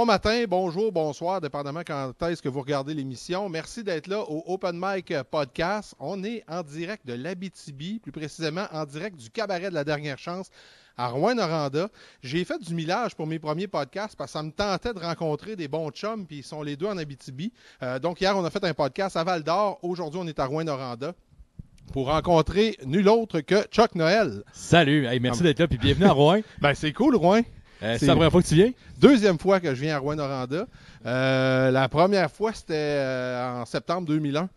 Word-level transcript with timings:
Bon 0.00 0.06
matin, 0.06 0.44
bonjour, 0.48 0.92
bonsoir, 0.92 1.42
dépendamment 1.42 1.82
quand 1.86 2.14
est-ce 2.22 2.40
que 2.40 2.48
vous 2.48 2.62
regardez 2.62 2.94
l'émission. 2.94 3.50
Merci 3.50 3.84
d'être 3.84 4.06
là 4.06 4.20
au 4.22 4.42
Open 4.46 4.80
Mic 4.82 5.12
Podcast. 5.30 5.94
On 5.98 6.24
est 6.24 6.42
en 6.48 6.62
direct 6.62 7.06
de 7.06 7.12
l'Abitibi, 7.12 7.98
plus 7.98 8.10
précisément 8.10 8.64
en 8.72 8.86
direct 8.86 9.16
du 9.16 9.28
cabaret 9.28 9.68
de 9.68 9.74
la 9.74 9.84
dernière 9.84 10.16
chance 10.16 10.48
à 10.96 11.08
Rouen-Noranda. 11.08 11.90
J'ai 12.22 12.46
fait 12.46 12.58
du 12.62 12.74
millage 12.74 13.14
pour 13.14 13.26
mes 13.26 13.38
premiers 13.38 13.66
podcasts 13.68 14.16
parce 14.16 14.32
que 14.32 14.38
ça 14.38 14.42
me 14.42 14.52
tentait 14.52 14.94
de 14.94 15.00
rencontrer 15.00 15.54
des 15.54 15.68
bons 15.68 15.90
chums, 15.90 16.26
puis 16.26 16.38
ils 16.38 16.44
sont 16.44 16.62
les 16.62 16.76
deux 16.76 16.86
en 16.86 16.96
Abitibi. 16.96 17.52
Euh, 17.82 17.98
donc 17.98 18.22
hier, 18.22 18.34
on 18.34 18.44
a 18.46 18.48
fait 18.48 18.64
un 18.64 18.72
podcast 18.72 19.18
à 19.18 19.24
Val-d'Or. 19.24 19.80
Aujourd'hui, 19.82 20.18
on 20.24 20.26
est 20.26 20.38
à 20.38 20.46
Rouen-Noranda 20.46 21.12
pour 21.92 22.06
rencontrer 22.06 22.74
nul 22.86 23.06
autre 23.06 23.40
que 23.40 23.64
Chuck 23.70 23.94
Noël. 23.94 24.44
Salut, 24.54 25.04
hey, 25.04 25.20
merci 25.20 25.42
d'être 25.42 25.58
là, 25.58 25.68
puis 25.68 25.76
bienvenue 25.76 26.06
à 26.06 26.12
Rouen. 26.12 26.40
Ben 26.62 26.72
c'est 26.72 26.94
cool, 26.94 27.16
Rouen. 27.16 27.42
Euh, 27.82 27.96
c'est 27.98 28.06
la 28.06 28.14
première 28.14 28.30
fois 28.30 28.42
que 28.42 28.46
tu 28.48 28.54
viens? 28.56 28.72
Deuxième 28.98 29.38
fois 29.38 29.60
que 29.60 29.74
je 29.74 29.80
viens 29.80 29.96
à 29.96 29.98
Rouen-Noranda. 29.98 30.66
Euh, 31.06 31.70
la 31.70 31.88
première 31.88 32.30
fois, 32.30 32.52
c'était 32.52 32.74
euh, 32.76 33.62
en 33.62 33.64
septembre 33.64 34.06
2001, 34.06 34.48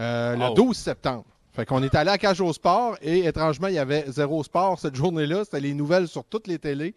euh, 0.00 0.36
le 0.36 0.44
Oh. 0.50 0.54
12 0.54 0.76
septembre. 0.76 1.24
Fait 1.54 1.66
qu'on 1.66 1.82
est 1.82 1.94
allé 1.94 2.10
à 2.10 2.16
Cage 2.16 2.40
au 2.40 2.50
Sport 2.52 2.96
et 3.02 3.26
étrangement, 3.26 3.68
il 3.68 3.74
y 3.74 3.78
avait 3.78 4.06
zéro 4.08 4.42
sport 4.42 4.78
cette 4.80 4.94
journée-là. 5.02 5.44
C'était 5.44 5.60
les 5.60 5.74
nouvelles 5.74 6.08
sur 6.08 6.24
toutes 6.24 6.46
les 6.46 6.58
télés. 6.58 6.94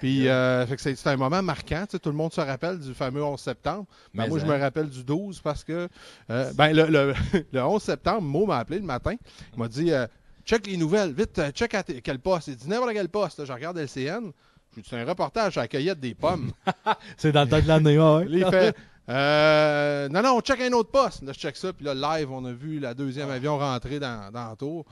Puis 0.00 0.28
euh, 0.28 0.66
fait 0.66 0.76
que 0.76 0.82
c'est- 0.82 0.94
c'était 0.94 1.08
un 1.10 1.16
moment 1.16 1.42
marquant. 1.42 1.84
Tu 1.86 1.92
sais, 1.92 1.98
tout 1.98 2.10
le 2.10 2.14
monde 2.16 2.30
se 2.32 2.40
rappelle 2.42 2.78
du 2.78 2.92
fameux 2.92 3.24
11 3.24 3.40
septembre. 3.40 3.86
Ben, 4.12 4.24
Mais 4.24 4.28
moi, 4.28 4.38
je 4.38 4.44
hein. 4.44 4.48
me 4.48 4.60
rappelle 4.60 4.90
du 4.90 5.02
12 5.04 5.40
parce 5.40 5.64
que 5.64 5.88
euh, 6.30 6.52
ben, 6.52 6.74
le, 6.76 6.84
le- 6.84 7.14
le 7.52 7.62
11 7.64 7.82
septembre, 7.82 8.20
Mo 8.20 8.44
m'a 8.44 8.58
appelé 8.58 8.78
le 8.78 8.84
matin. 8.84 9.14
Il 9.54 9.58
m'a 9.58 9.68
dit 9.68 9.90
euh, 9.90 10.06
Check 10.44 10.66
les 10.66 10.76
nouvelles, 10.76 11.14
vite, 11.14 11.38
euh, 11.38 11.50
check 11.52 11.72
à 11.74 11.82
quel 11.82 12.18
poste. 12.18 12.48
Il 12.48 12.56
dit 12.56 12.68
n'importe 12.68 12.92
quel 12.92 13.08
poste. 13.08 13.38
Là, 13.38 13.46
je 13.46 13.52
regarde 13.54 13.78
LCN. 13.78 14.32
Dis 14.76 14.82
C'est 14.88 15.00
un 15.00 15.04
reportage 15.06 15.56
à 15.58 15.62
la 15.62 15.68
cueillette 15.68 16.00
des 16.00 16.14
pommes. 16.14 16.52
C'est 17.16 17.32
dans 17.32 17.42
le 17.44 17.48
temps 17.48 17.60
de 17.60 17.68
l'année, 17.68 17.98
ouais. 17.98 18.24
Là, 18.26 18.30
il 18.38 18.46
fait 18.50 18.76
euh, 19.08 20.08
Non, 20.08 20.22
non, 20.22 20.36
on 20.36 20.40
check 20.40 20.60
un 20.60 20.72
autre 20.72 20.90
poste. 20.90 21.22
Là, 21.22 21.32
je 21.32 21.38
check 21.38 21.56
ça. 21.56 21.72
Puis 21.72 21.84
là, 21.84 21.94
live, 21.94 22.30
on 22.32 22.44
a 22.44 22.52
vu 22.52 22.78
la 22.80 22.94
deuxième 22.94 23.30
avion 23.30 23.58
rentrer 23.58 23.98
dans, 24.00 24.30
dans 24.32 24.50
le 24.50 24.56
tour. 24.56 24.84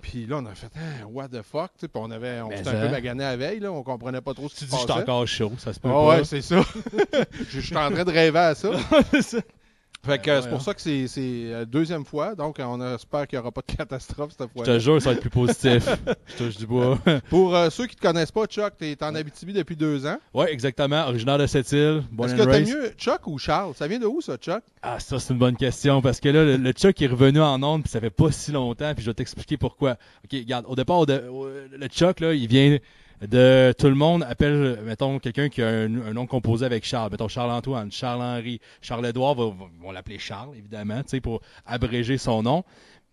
Puis 0.00 0.26
là, 0.26 0.36
on 0.38 0.46
a 0.46 0.54
fait 0.54 0.70
Hein, 0.76 1.06
What 1.10 1.28
the 1.28 1.42
fuck? 1.42 1.70
Tu 1.78 1.88
Puis 1.88 2.00
on 2.00 2.10
avait 2.12 2.40
on 2.40 2.50
s'était 2.50 2.68
un 2.68 2.80
peu 2.86 2.88
magané 2.88 3.24
la 3.24 3.36
veille. 3.36 3.58
Là, 3.60 3.72
on 3.72 3.82
comprenait 3.82 4.20
pas 4.20 4.32
trop 4.32 4.48
ce 4.48 4.54
qui 4.54 4.60
Tu 4.64 4.66
se 4.66 4.70
dis 4.70 4.76
que 4.82 4.86
passait. 4.86 4.98
j'étais 5.00 5.10
encore 5.10 5.26
chaud, 5.26 5.52
ça 5.58 5.72
se 5.72 5.80
peut 5.80 5.88
Ah 5.90 5.92
pas. 5.92 6.06
ouais, 6.18 6.24
c'est 6.24 6.40
ça. 6.40 6.60
je 7.50 7.60
suis 7.60 7.76
en 7.76 7.90
train 7.90 8.04
de 8.04 8.12
rêver 8.12 8.38
à 8.38 8.54
ça. 8.54 8.70
Fait 10.06 10.18
que 10.22 10.30
euh, 10.30 10.40
c'est 10.42 10.48
pour 10.48 10.62
ça 10.62 10.72
que 10.74 10.80
c'est 10.80 11.06
c'est 11.08 11.50
la 11.50 11.64
deuxième 11.64 12.04
fois. 12.04 12.34
Donc, 12.34 12.56
on 12.60 12.94
espère 12.94 13.26
qu'il 13.26 13.36
n'y 13.36 13.40
aura 13.42 13.50
pas 13.50 13.62
de 13.68 13.72
catastrophe 13.76 14.30
cette 14.38 14.48
Je 14.48 14.52
fois. 14.52 14.64
te 14.64 14.78
jure, 14.78 15.02
ça 15.02 15.10
va 15.10 15.14
être 15.16 15.20
plus 15.20 15.28
positif. 15.30 15.88
Je 16.26 16.36
touche 16.36 16.56
du 16.56 16.66
bois. 16.66 16.98
Pour 17.28 17.54
euh, 17.54 17.68
ceux 17.68 17.86
qui 17.86 17.96
ne 17.96 18.00
te 18.00 18.06
connaissent 18.06 18.30
pas, 18.30 18.46
Chuck, 18.46 18.74
tu 18.78 18.86
es 18.86 19.02
en 19.04 19.14
Abitibi 19.14 19.52
depuis 19.52 19.76
deux 19.76 20.06
ans. 20.06 20.16
ouais, 20.34 20.52
exactement. 20.52 21.02
Originaire 21.08 21.36
de 21.38 21.46
cette 21.46 21.70
île. 21.72 22.04
Est-ce 22.22 22.34
que 22.34 22.42
t'aimes 22.42 22.64
mieux 22.68 22.92
Chuck 22.96 23.26
ou 23.26 23.38
Charles? 23.38 23.74
Ça 23.74 23.86
vient 23.88 23.98
de 23.98 24.06
où, 24.06 24.20
ça, 24.20 24.36
Chuck? 24.36 24.62
Ah, 24.82 25.00
ça, 25.00 25.18
c'est 25.18 25.32
une 25.32 25.38
bonne 25.40 25.56
question. 25.56 26.00
Parce 26.00 26.20
que 26.20 26.28
là, 26.28 26.44
le, 26.44 26.56
le 26.56 26.72
Chuck 26.72 27.02
est 27.02 27.06
revenu 27.08 27.40
en 27.40 27.60
onde, 27.62 27.82
puis 27.82 27.90
ça 27.90 28.00
fait 28.00 28.10
pas 28.10 28.30
si 28.30 28.52
longtemps, 28.52 28.94
puis 28.94 29.04
je 29.04 29.10
vais 29.10 29.14
t'expliquer 29.14 29.56
pourquoi. 29.56 29.96
OK, 30.24 30.30
regarde, 30.32 30.64
au 30.68 30.76
départ, 30.76 30.98
au 30.98 31.06
de- 31.06 31.26
au- 31.28 31.48
le 31.48 31.86
Chuck, 31.88 32.20
là, 32.20 32.32
il 32.34 32.46
vient 32.46 32.78
de. 33.26 33.74
Tout 33.78 33.88
le 33.88 33.94
monde 33.94 34.22
appelle, 34.22 34.80
mettons, 34.84 35.18
quelqu'un 35.18 35.48
qui 35.48 35.62
a 35.62 35.68
un, 35.68 35.88
nom 35.88 36.26
composé 36.26 36.64
avec 36.64 36.84
Charles. 36.84 37.10
Mettons 37.10 37.28
Charles-Antoine, 37.28 37.90
Charles-Henri, 37.90 38.60
Charles-Édouard, 38.80 39.34
va- 39.34 39.54
va- 39.82 39.92
l'appeler 39.92 40.18
Charles, 40.18 40.56
évidemment, 40.56 41.02
pour 41.22 41.40
abréger 41.66 42.18
son 42.18 42.42
nom. 42.42 42.64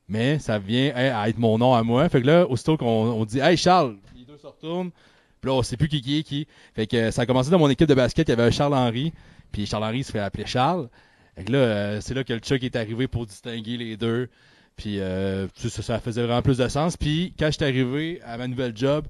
Mais 0.08 0.38
ça 0.38 0.60
vient 0.60 0.92
à 0.96 1.28
être 1.30 1.40
mon 1.40 1.58
nom 1.58 1.74
à 1.74 1.82
moi. 1.82 2.08
Fait 2.10 2.22
que 2.22 2.28
là, 2.28 2.46
aussitôt 2.48 2.78
qu'on 2.78 2.86
on 2.86 3.26
dit 3.26 3.40
Hey 3.40 3.58
Charles, 3.58 3.96
les 4.16 4.24
deux 4.26 4.38
se 4.38 4.46
retournent. 4.46 4.92
Puis 5.42 5.50
là, 5.50 5.58
on 5.58 5.64
sait 5.64 5.78
plus 5.78 5.88
qui, 5.88 6.02
qui 6.02 6.20
est 6.20 6.24
qui. 6.24 6.48
Fait 6.76 6.88
que 6.88 7.12
ça 7.12 7.24
a 7.24 7.26
commencé 7.26 7.50
dans 7.50 7.60
mon 7.60 7.70
équipe 7.70 7.88
de 7.88 7.96
basket, 7.96 8.28
il 8.28 8.32
y 8.32 8.34
avait 8.34 8.44
un 8.44 8.52
Charles-Henri. 8.52 9.14
Puis 9.52 9.66
Charles-Henri 9.66 10.04
se 10.04 10.12
fait 10.12 10.20
appeler 10.20 10.46
Charles. 10.46 10.90
Fait 11.36 11.44
que 11.44 11.52
là, 11.52 11.58
euh, 11.58 12.02
c'est 12.02 12.14
là 12.14 12.24
que 12.24 12.34
le 12.34 12.40
Chuck 12.40 12.64
est 12.64 12.76
arrivé 12.76 13.08
pour 13.08 13.26
distinguer 13.26 13.78
les 13.78 13.98
deux. 13.98 14.30
Puis 14.76 15.00
euh, 15.00 15.48
ça, 15.56 15.82
ça 15.82 16.00
faisait 16.00 16.24
vraiment 16.24 16.42
plus 16.42 16.58
de 16.58 16.68
sens. 16.68 16.98
Puis 16.98 17.34
quand 17.40 17.48
je 17.48 17.52
suis 17.52 17.64
arrivé 17.64 18.22
à 18.26 18.38
ma 18.38 18.48
nouvelle 18.48 18.76
job, 18.76 19.06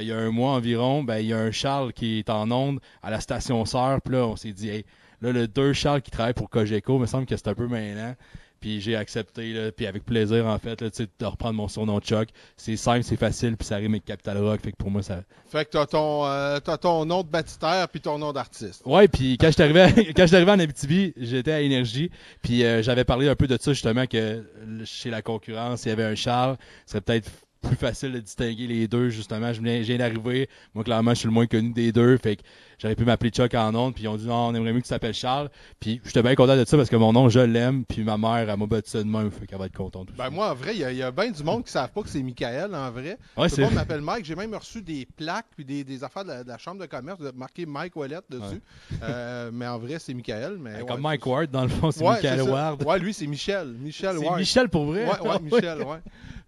il 0.00 0.06
y 0.06 0.12
a 0.12 0.16
un 0.16 0.30
mois 0.30 0.52
environ, 0.52 1.02
ben 1.02 1.18
il 1.18 1.26
y 1.26 1.32
a 1.32 1.38
un 1.38 1.50
Charles 1.50 1.92
qui 1.92 2.18
est 2.18 2.30
en 2.30 2.50
onde 2.50 2.80
à 3.02 3.10
la 3.10 3.20
station 3.20 3.64
sœur. 3.64 4.00
Puis 4.02 4.14
là, 4.14 4.26
on 4.26 4.36
s'est 4.36 4.52
dit, 4.52 4.68
hey, 4.68 4.84
là, 5.22 5.32
le 5.32 5.48
deux 5.48 5.72
Charles 5.72 6.02
qui 6.02 6.10
travaille 6.10 6.34
pour 6.34 6.50
Cogeco, 6.50 6.96
il 6.96 7.00
me 7.00 7.06
semble 7.06 7.26
que 7.26 7.36
c'est 7.36 7.48
un 7.48 7.54
peu 7.54 7.66
mêlant. 7.68 8.14
Puis 8.60 8.80
j'ai 8.80 8.96
accepté, 8.96 9.52
là, 9.52 9.70
puis 9.70 9.86
avec 9.86 10.04
plaisir, 10.04 10.44
en 10.46 10.58
fait, 10.58 10.80
là, 10.80 10.90
tu 10.90 11.04
sais, 11.04 11.08
de 11.16 11.24
reprendre 11.24 11.54
mon 11.54 11.68
surnom 11.68 12.00
Chuck. 12.00 12.28
C'est 12.56 12.76
simple, 12.76 13.04
c'est 13.04 13.16
facile, 13.16 13.56
puis 13.56 13.64
ça 13.64 13.76
rime 13.76 13.92
avec 13.92 14.04
Capital 14.04 14.36
Rock. 14.38 14.60
Fait 14.60 14.72
que 14.72 14.76
pour 14.76 14.90
moi, 14.90 15.00
ça, 15.00 15.22
Fait 15.48 15.64
que 15.64 15.70
t'as 15.70 15.86
ton, 15.86 16.26
euh, 16.26 16.58
t'as 16.58 16.76
ton 16.76 17.04
nom 17.04 17.22
de 17.22 17.28
baptistère 17.28 17.88
puis 17.88 18.00
ton 18.00 18.18
nom 18.18 18.32
d'artiste. 18.32 18.82
Ouais, 18.84 19.06
puis 19.06 19.38
quand 19.38 19.46
je 19.46 19.52
suis 19.52 19.62
arrivé, 19.62 19.82
à- 19.82 19.92
quand 20.12 20.22
je 20.22 20.26
suis 20.26 20.34
arrivé 20.36 20.50
en 20.50 20.58
Abitibi, 20.58 21.14
j'étais 21.16 21.52
à 21.52 21.60
Énergie, 21.60 22.10
puis 22.42 22.64
euh, 22.64 22.82
j'avais 22.82 23.04
parlé 23.04 23.28
un 23.28 23.36
peu 23.36 23.46
de 23.46 23.56
ça 23.60 23.72
justement 23.72 24.06
que 24.06 24.16
euh, 24.16 24.44
chez 24.84 25.10
la 25.10 25.22
concurrence, 25.22 25.84
il 25.84 25.90
y 25.90 25.92
avait 25.92 26.02
un 26.04 26.16
Charles, 26.16 26.56
ce 26.86 26.90
serait 26.94 27.00
peut-être 27.00 27.30
plus 27.62 27.76
facile 27.76 28.12
de 28.12 28.20
distinguer 28.20 28.66
les 28.66 28.86
deux 28.88 29.08
justement. 29.08 29.52
Je 29.52 29.60
viens, 29.62 29.78
je 29.78 29.86
viens 29.86 29.98
d'arriver, 29.98 30.48
moi 30.74 30.84
clairement 30.84 31.12
je 31.14 31.18
suis 31.20 31.26
le 31.28 31.32
moins 31.34 31.46
connu 31.46 31.72
des 31.72 31.92
deux, 31.92 32.16
fait 32.18 32.36
que 32.36 32.42
j'aurais 32.78 32.94
pu 32.94 33.04
m'appeler 33.04 33.30
Chuck 33.30 33.52
en 33.54 33.74
ondes, 33.74 33.94
puis 33.94 34.04
ils 34.04 34.08
ont 34.08 34.16
dit 34.16 34.26
non, 34.26 34.48
on 34.48 34.54
aimerait 34.54 34.72
mieux 34.72 34.80
que 34.80 34.84
tu 34.84 34.90
t'appelles 34.90 35.14
Charles, 35.14 35.50
puis 35.80 36.00
j'étais 36.04 36.22
bien 36.22 36.34
content 36.34 36.56
de 36.56 36.64
ça 36.64 36.76
parce 36.76 36.88
que 36.88 36.96
mon 36.96 37.12
nom 37.12 37.28
je 37.28 37.40
l'aime, 37.40 37.84
puis 37.84 38.04
ma 38.04 38.16
mère 38.16 38.36
elle 38.48 38.56
m'a 38.56 38.66
battu 38.66 38.90
ça 38.90 38.98
de 39.02 39.08
même, 39.08 39.30
fait 39.30 39.46
qu'elle 39.46 39.58
va 39.58 39.66
être 39.66 39.76
contente. 39.76 40.08
aussi. 40.10 40.18
Ben 40.18 40.30
moi, 40.30 40.50
en 40.50 40.54
vrai, 40.54 40.74
il 40.74 40.80
y 40.80 40.84
a, 40.84 40.92
il 40.92 40.98
y 40.98 41.02
a 41.02 41.10
bien 41.10 41.30
du 41.30 41.42
monde 41.42 41.64
qui 41.64 41.72
savent 41.72 41.90
pas 41.90 42.02
que 42.02 42.08
c'est 42.08 42.22
Michael, 42.22 42.74
en 42.74 42.90
vrai. 42.90 43.18
ouais, 43.36 43.48
Tout 43.48 43.56
le 43.58 43.64
monde 43.64 43.74
m'appelle 43.74 44.00
Mike. 44.00 44.24
J'ai 44.24 44.34
même 44.36 44.54
reçu 44.54 44.80
des 44.82 45.06
plaques 45.16 45.46
puis 45.56 45.64
des, 45.64 45.82
des 45.84 46.04
affaires 46.04 46.24
de 46.24 46.28
la, 46.30 46.44
de 46.44 46.48
la 46.48 46.58
chambre 46.58 46.80
de 46.80 46.86
commerce 46.86 47.18
marqué 47.34 47.66
Mike 47.66 47.96
Wallet 47.96 48.18
dessus. 48.30 48.60
Euh, 49.02 49.50
mais 49.52 49.66
en 49.66 49.78
vrai, 49.78 49.96
c'est 49.98 50.14
Michael. 50.14 50.58
Mais 50.60 50.80
comme 50.80 50.96
ouais, 50.96 51.00
Mike 51.00 51.20
c'est- 51.24 51.30
Ward 51.30 51.50
dans 51.50 51.62
le 51.62 51.68
fond, 51.68 51.90
c'est 51.90 52.04
Michael. 52.04 52.42
Ward. 52.42 52.82
Ouais, 52.84 52.98
lui, 52.98 53.12
c'est 53.12 53.26
Michel. 53.26 53.74
Michel 53.78 54.16
C'est 54.18 54.24
Ward. 54.26 54.38
Michel 54.38 54.68
pour 54.68 54.84
vrai? 54.86 55.04
Ouais, 55.06 55.28
ouais, 55.28 55.40
Michel, 55.40 55.78
ouais. 55.82 55.98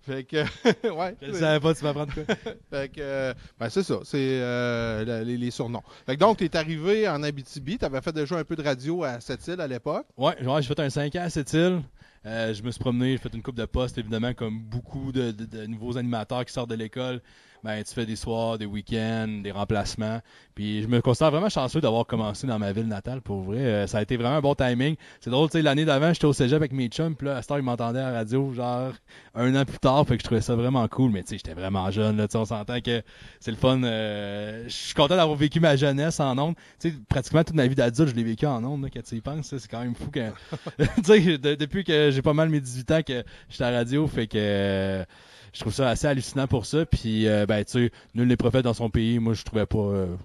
Fait 0.02 0.24
que, 0.24 0.42
ouais. 0.90 1.14
Je 1.20 1.32
savais 1.32 1.60
pas, 1.60 1.74
tu 1.74 1.82
vas 1.84 1.92
prendre 1.92 2.12
quoi. 2.14 2.24
Fait 2.70 2.88
que, 2.90 3.34
ben 3.58 3.68
c'est 3.68 3.82
ça, 3.82 3.98
c'est 4.04 4.16
euh, 4.40 5.24
les, 5.24 5.36
les 5.36 5.50
surnoms. 5.50 5.82
Fait 6.06 6.14
que 6.14 6.20
donc, 6.20 6.38
tu 6.38 6.44
es 6.44 6.56
arrivé 6.56 7.06
en 7.08 7.22
Abitibi, 7.22 7.78
tu 7.78 7.84
avais 7.84 8.00
fait 8.00 8.12
déjà 8.12 8.36
un 8.36 8.44
peu 8.44 8.56
de 8.56 8.62
radio 8.62 9.04
à 9.04 9.20
cette 9.20 9.46
île 9.48 9.60
à 9.60 9.66
l'époque. 9.66 10.06
Ouais, 10.16 10.42
ouais, 10.42 10.62
j'ai 10.62 10.68
fait 10.68 10.80
un 10.80 10.90
5 10.90 11.14
ans 11.16 11.22
à 11.22 11.30
cette 11.30 11.52
île. 11.52 11.82
Euh, 12.26 12.52
je 12.52 12.62
me 12.62 12.70
suis 12.70 12.80
promené, 12.80 13.12
j'ai 13.12 13.18
fait 13.18 13.32
une 13.34 13.42
coupe 13.42 13.56
de 13.56 13.64
postes, 13.64 13.96
évidemment, 13.98 14.34
comme 14.34 14.60
beaucoup 14.60 15.10
de, 15.12 15.30
de- 15.30 15.44
de 15.46 15.66
nouveaux 15.66 15.96
animateurs 15.96 16.44
qui 16.44 16.52
sortent 16.52 16.68
de 16.70 16.74
l'école. 16.74 17.20
Ben, 17.62 17.82
tu 17.84 17.92
fais 17.92 18.06
des 18.06 18.16
soirs, 18.16 18.56
des 18.56 18.64
week-ends, 18.66 19.40
des 19.42 19.50
remplacements. 19.52 20.20
Puis 20.54 20.82
je 20.82 20.88
me 20.88 21.00
considère 21.02 21.30
vraiment 21.30 21.48
chanceux 21.50 21.80
d'avoir 21.80 22.06
commencé 22.06 22.46
dans 22.46 22.58
ma 22.58 22.72
ville 22.72 22.86
natale, 22.88 23.20
pour 23.20 23.42
vrai. 23.42 23.58
Euh, 23.58 23.86
ça 23.86 23.98
a 23.98 24.02
été 24.02 24.16
vraiment 24.16 24.36
un 24.36 24.40
bon 24.40 24.54
timing. 24.54 24.96
C'est 25.20 25.30
drôle, 25.30 25.48
tu 25.50 25.58
sais, 25.58 25.62
l'année 25.62 25.84
d'avant, 25.84 26.12
j'étais 26.12 26.24
au 26.24 26.32
cégep 26.32 26.56
avec 26.56 26.72
mes 26.72 26.88
chums, 26.88 27.14
puis 27.14 27.26
là, 27.26 27.36
à 27.36 27.42
cette 27.42 27.50
heure, 27.50 27.58
ils 27.58 27.62
m'entendaient 27.64 28.00
à 28.00 28.10
la 28.12 28.18
radio, 28.18 28.52
genre, 28.54 28.92
un 29.34 29.54
an 29.54 29.64
plus 29.66 29.78
tard, 29.78 30.06
fait 30.06 30.16
que 30.16 30.22
je 30.22 30.24
trouvais 30.26 30.40
ça 30.40 30.54
vraiment 30.56 30.86
cool. 30.88 31.10
Mais 31.10 31.22
tu 31.22 31.28
sais, 31.30 31.36
j'étais 31.36 31.52
vraiment 31.54 31.90
jeune, 31.90 32.16
là, 32.16 32.28
tu 32.28 32.36
on 32.38 32.44
s'entend 32.46 32.80
que 32.80 33.02
c'est 33.40 33.50
le 33.50 33.56
fun. 33.58 33.82
euh, 33.82 34.64
je 34.64 34.70
suis 34.72 34.94
content 34.94 35.16
d'avoir 35.16 35.36
vécu 35.36 35.60
ma 35.60 35.76
jeunesse 35.76 36.18
en 36.20 36.36
ondes. 36.38 36.54
Tu 36.80 36.90
sais, 36.90 36.94
pratiquement 37.08 37.44
toute 37.44 37.56
ma 37.56 37.66
vie 37.66 37.74
d'adulte, 37.74 38.10
je 38.10 38.14
l'ai 38.14 38.24
vécu 38.24 38.46
en 38.46 38.64
ondes, 38.64 38.82
là, 38.84 38.88
quand 38.92 39.02
tu 39.02 39.16
y 39.16 39.20
penses. 39.20 39.54
C'est 39.56 39.68
quand 39.70 39.80
même 39.80 39.94
fou 39.94 40.10
que. 40.10 40.30
tu 40.78 40.84
sais, 41.04 41.20
de- 41.38 41.54
depuis 41.56 41.84
que 41.84 42.10
j'ai 42.10 42.22
pas 42.22 42.32
mal 42.34 42.48
mes 42.48 42.60
18 42.60 42.90
ans 42.92 43.02
que 43.06 43.22
j'étais 43.50 43.64
à 43.64 43.70
la 43.70 43.78
radio, 43.78 44.06
fait 44.06 44.26
que. 44.26 45.04
Je 45.52 45.60
trouve 45.60 45.72
ça 45.72 45.88
assez 45.88 46.06
hallucinant 46.06 46.46
pour 46.46 46.66
ça. 46.66 46.86
Puis, 46.86 47.26
euh, 47.28 47.46
ben, 47.46 47.64
tu 47.64 47.72
sais, 47.72 47.92
nul 48.14 48.28
n'est 48.28 48.36
prophète 48.36 48.64
dans 48.64 48.74
son 48.74 48.90
pays. 48.90 49.18
Moi, 49.18 49.34
je 49.34 49.42
trouvais 49.44 49.66
pas. 49.66 49.78
euh, 49.78 50.16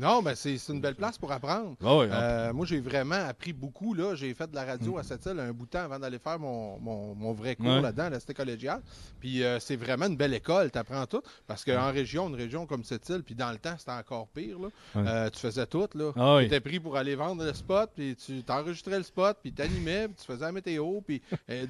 Non, 0.00 0.22
mais 0.22 0.34
c'est 0.34 0.56
c'est 0.58 0.72
une 0.72 0.80
belle 0.80 0.94
place 0.94 1.18
pour 1.18 1.30
apprendre. 1.30 1.76
ah 1.84 1.86
Euh, 1.90 2.52
moi, 2.52 2.66
j'ai 2.66 2.80
vraiment 2.80 3.16
appris 3.28 3.52
beaucoup. 3.52 3.94
là. 3.94 4.14
J'ai 4.14 4.32
fait 4.34 4.50
de 4.50 4.54
la 4.54 4.64
radio 4.64 4.98
à 4.98 5.02
cette 5.02 5.24
île 5.26 5.38
un 5.38 5.52
bout 5.52 5.66
de 5.66 5.70
temps 5.70 5.80
avant 5.84 5.98
d'aller 5.98 6.18
faire 6.18 6.38
mon, 6.38 6.78
mon, 6.80 7.14
mon 7.14 7.32
vrai 7.32 7.56
cours 7.56 7.66
Ouais. 7.66 7.80
là-dedans, 7.82 8.08
la 8.10 8.20
cité 8.20 8.34
collégiale. 8.34 8.80
Puis 9.20 9.42
euh, 9.42 9.58
c'est 9.60 9.76
vraiment 9.76 10.06
une 10.06 10.16
belle 10.16 10.34
école, 10.34 10.70
tu 10.70 10.78
apprends 10.78 11.06
tout. 11.06 11.22
Parce 11.46 11.64
qu'en 11.64 11.92
région, 11.92 12.28
une 12.28 12.34
région 12.34 12.66
comme 12.66 12.82
cette 12.84 13.08
île, 13.10 13.22
puis 13.22 13.34
dans 13.34 13.50
le 13.50 13.58
temps, 13.58 13.74
c'était 13.78 13.92
encore 13.92 14.26
pire. 14.28 14.58
Là. 14.58 14.68
Ouais. 14.94 15.08
Euh, 15.08 15.30
tu 15.30 15.38
faisais 15.40 15.66
tout. 15.66 15.88
Là. 15.94 16.12
Ah 16.16 16.36
oui. 16.36 16.42
Tu 16.42 16.46
étais 16.46 16.60
pris 16.60 16.80
pour 16.80 16.96
aller 16.96 17.14
vendre 17.14 17.44
le 17.44 17.52
spot, 17.52 17.90
puis 17.94 18.16
tu 18.16 18.42
t'enregistrais 18.42 18.98
le 18.98 19.04
spot, 19.04 19.36
puis 19.42 19.52
t'animais, 19.52 20.08
puis 20.08 20.16
tu 20.18 20.24
faisais 20.32 20.44
la 20.44 20.52
météo, 20.52 21.00
puis 21.02 21.20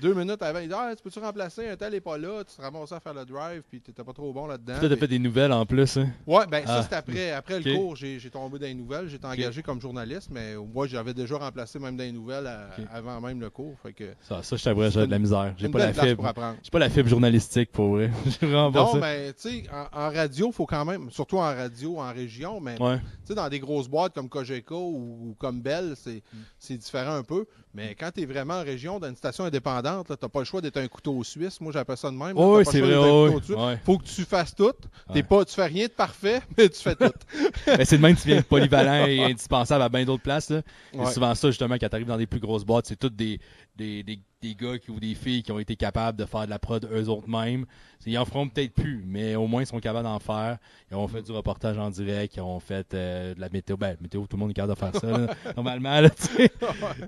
deux 0.01 0.15
minutes 0.15 0.43
avant, 0.43 0.61
il 0.61 0.69
dit 0.69 0.75
Ah, 0.77 0.93
tu 0.97 1.03
peux-tu 1.03 1.19
remplacer 1.19 1.69
Un 1.69 1.77
tel 1.77 1.93
n'est 1.93 2.01
pas 2.01 2.17
là, 2.19 2.45
tu 2.45 2.55
te 2.57 2.63
ramassais 2.63 2.95
à 2.95 3.01
faire 3.01 3.15
le 3.15 3.25
drive, 3.25 3.63
puis 3.69 3.81
t'étais 3.81 4.05
pas 4.05 4.13
trop 4.13 4.33
bon 4.33 4.47
là-dedans. 4.47 4.75
T'as 4.81 4.89
Puis- 4.89 4.97
fait 4.97 5.09
des 5.09 5.19
nouvelles 5.19 5.53
en 5.53 5.67
plus. 5.67 5.97
Hein? 5.97 6.11
Ouais, 6.27 6.47
ben 6.47 6.65
ça 6.67 6.77
Ah. 6.79 6.87
c'est 6.89 6.95
après. 6.95 7.33
Après 7.33 7.59
le 7.61 7.75
cours, 7.75 7.97
j'ai 7.97 8.20
j'ai 8.21 8.31
tombé 8.31 8.59
dans 8.59 8.67
les 8.67 8.75
nouvelles. 8.75 9.09
J'étais 9.09 9.27
engagé 9.27 9.63
comme 9.63 9.81
journaliste, 9.81 10.29
mais 10.31 10.55
moi 10.55 10.87
j'avais 10.87 11.15
déjà 11.15 11.39
remplacé 11.39 11.79
même 11.79 11.97
dans 11.97 12.05
les 12.05 12.13
nouvelles 12.13 12.47
à- 12.47 12.71
avant 12.93 13.21
même 13.21 13.41
le 13.41 13.51
cours. 13.51 13.75
Fait 13.83 13.93
que 13.93 14.15
Ça, 14.23 14.43
ça 14.43 14.57
je 14.57 14.63
t'avouerais, 14.65 14.91
j'ai 14.91 15.07
de 15.07 15.11
la 15.11 15.19
misère. 15.19 15.55
J'ai 15.57 15.69
pas 15.69 15.79
la 15.79 15.93
fibre. 15.93 16.33
J'ai 16.63 16.71
pas 16.71 16.79
la 16.79 16.91
fibre 16.91 17.09
journalistique 17.09 17.73
pour 17.73 17.89
vrai. 17.97 18.11
Pas 18.41 18.47
Non, 18.47 18.95
mais 19.01 19.33
tu 19.33 19.41
sais, 19.51 19.65
en, 19.73 19.99
en 19.99 20.11
radio, 20.11 20.53
faut 20.53 20.67
quand 20.67 20.85
même, 20.85 21.11
surtout 21.11 21.39
en 21.39 21.43
radio, 21.55 21.99
en 21.99 22.13
région, 22.13 22.61
mais 22.61 22.81
Ouais. 22.81 22.99
tu 22.99 23.05
sais, 23.29 23.35
dans 23.35 23.49
des 23.49 23.59
grosses 23.61 23.89
boîtes 23.89 24.15
comme 24.15 24.29
Cogeco 24.29 24.77
ou, 24.91 25.31
ou 25.31 25.35
comme 25.39 25.61
Bell, 25.63 25.95
c'est 25.97 26.23
Mm. 26.33 26.39
c'est 26.59 26.77
différent 26.77 27.15
un 27.15 27.23
peu. 27.23 27.47
Mais 27.73 27.95
quand 27.95 28.11
tu 28.13 28.23
es 28.23 28.27
vraiment 28.27 28.55
en 28.55 28.65
région, 28.65 28.99
dans 28.99 29.09
une 29.09 29.17
station 29.17 29.45
indépendante, 29.45 30.09
tu 30.09 30.13
n'as 30.13 30.29
pas 30.29 30.41
le 30.41 30.45
choix 30.45 30.61
d'être 30.61 30.77
un 30.79 30.89
couteau 30.89 31.23
suisse. 31.23 31.61
Moi, 31.61 31.73
j'appelle 31.73 31.97
ça 31.97 32.11
de 32.11 32.17
même. 32.17 32.37
Oui, 32.37 32.65
c'est 32.69 32.81
vrai. 32.81 33.33
Il 33.49 33.79
faut 33.85 33.99
que 33.99 34.05
tu 34.05 34.25
fasses 34.25 34.55
tout. 34.55 34.73
Tu 35.15 35.23
pas, 35.23 35.45
tu 35.45 35.55
fais 35.55 35.67
rien 35.67 35.87
de 35.87 35.93
parfait, 35.93 36.43
mais 36.59 36.69
tu 36.69 36.81
fais 36.81 36.97
tout. 36.97 37.13
mais 37.67 37.85
c'est 37.85 37.97
de 37.97 38.03
même 38.03 38.17
que 38.17 38.23
tu 38.23 38.29
viens 38.29 38.43
polyvalent 38.43 39.07
et 39.07 39.23
indispensable 39.23 39.83
à 39.83 39.89
bien 39.89 40.05
d'autres 40.05 40.23
places. 40.23 40.53
C'est 40.93 41.13
souvent 41.13 41.35
ça, 41.35 41.49
justement, 41.49 41.77
quand 41.77 41.89
tu 41.89 41.95
arrives 41.95 42.09
dans 42.09 42.19
des 42.19 42.27
plus 42.27 42.41
grosses 42.41 42.65
boîtes, 42.65 42.87
c'est 42.87 42.99
toutes 42.99 43.15
des, 43.15 43.39
des, 43.81 44.03
des, 44.03 44.21
des, 44.43 44.55
gars 44.55 44.79
qui, 44.79 44.91
ou 44.91 45.01
des 45.01 45.15
filles 45.15 45.43
qui 45.43 45.53
ont 45.53 45.59
été 45.59 45.75
capables 45.75 46.19
de 46.19 46.27
faire 46.27 46.45
de 46.45 46.51
la 46.51 46.59
prod 46.59 46.87
eux 46.93 47.09
autres 47.09 47.29
mêmes. 47.29 47.65
Ils 48.07 48.19
en 48.19 48.25
feront 48.25 48.49
peut-être 48.49 48.75
plus, 48.75 49.03
mais 49.07 49.35
au 49.37 49.47
moins 49.47 49.63
ils 49.63 49.67
sont 49.67 49.81
capables 49.81 50.05
d'en 50.05 50.19
faire. 50.19 50.59
Ils 50.91 50.97
ont 50.97 51.09
fait 51.09 51.23
du 51.23 51.33
reportage 51.33 51.79
en 51.79 51.91
direct, 51.91 52.37
ils 52.37 52.41
ont 52.41 52.61
fait 52.61 52.93
euh, 52.95 53.35
de 53.35 53.41
la 53.41 53.49
météo. 53.49 53.77
Ben, 53.77 53.97
météo, 54.01 54.27
tout 54.27 54.37
le 54.37 54.41
monde 54.41 54.51
est 54.51 54.55
capable 54.55 54.75
de 54.75 54.79
faire 54.79 54.97
ça, 55.01 55.53
normalement. 55.57 56.01
Là, 56.01 56.11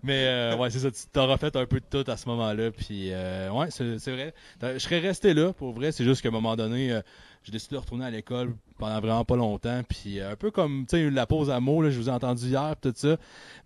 mais 0.02 0.24
euh, 0.26 0.56
ouais, 0.56 0.70
c'est 0.70 0.80
ça. 0.80 0.90
Tu 0.90 1.02
t'auras 1.12 1.36
fait 1.36 1.54
un 1.56 1.66
peu 1.66 1.80
de 1.80 1.86
tout 2.02 2.10
à 2.10 2.16
ce 2.16 2.28
moment-là. 2.28 2.70
Puis, 2.70 3.12
euh, 3.12 3.50
ouais, 3.50 3.68
c'est 3.70 4.12
vrai. 4.12 4.34
Je 4.62 4.78
serais 4.78 4.98
resté 4.98 5.34
là, 5.34 5.52
pour 5.52 5.72
vrai. 5.72 5.92
C'est 5.92 6.04
juste 6.04 6.22
qu'à 6.22 6.28
un 6.28 6.32
moment 6.32 6.56
donné, 6.56 7.00
j'ai 7.44 7.52
décidé 7.52 7.76
de 7.76 7.80
retourner 7.80 8.04
à 8.04 8.10
l'école 8.10 8.54
pendant 8.78 9.00
vraiment 9.00 9.24
pas 9.24 9.36
longtemps. 9.36 9.82
Puis 9.88 10.20
un 10.20 10.36
peu 10.36 10.50
comme 10.50 10.86
tu 10.86 10.96
sais 10.96 11.10
la 11.10 11.26
pause 11.26 11.50
à 11.50 11.60
mots, 11.60 11.82
là, 11.82 11.90
je 11.90 11.98
vous 11.98 12.08
ai 12.08 12.12
entendu 12.12 12.46
hier 12.46 12.74
tout 12.80 12.92
ça. 12.94 13.16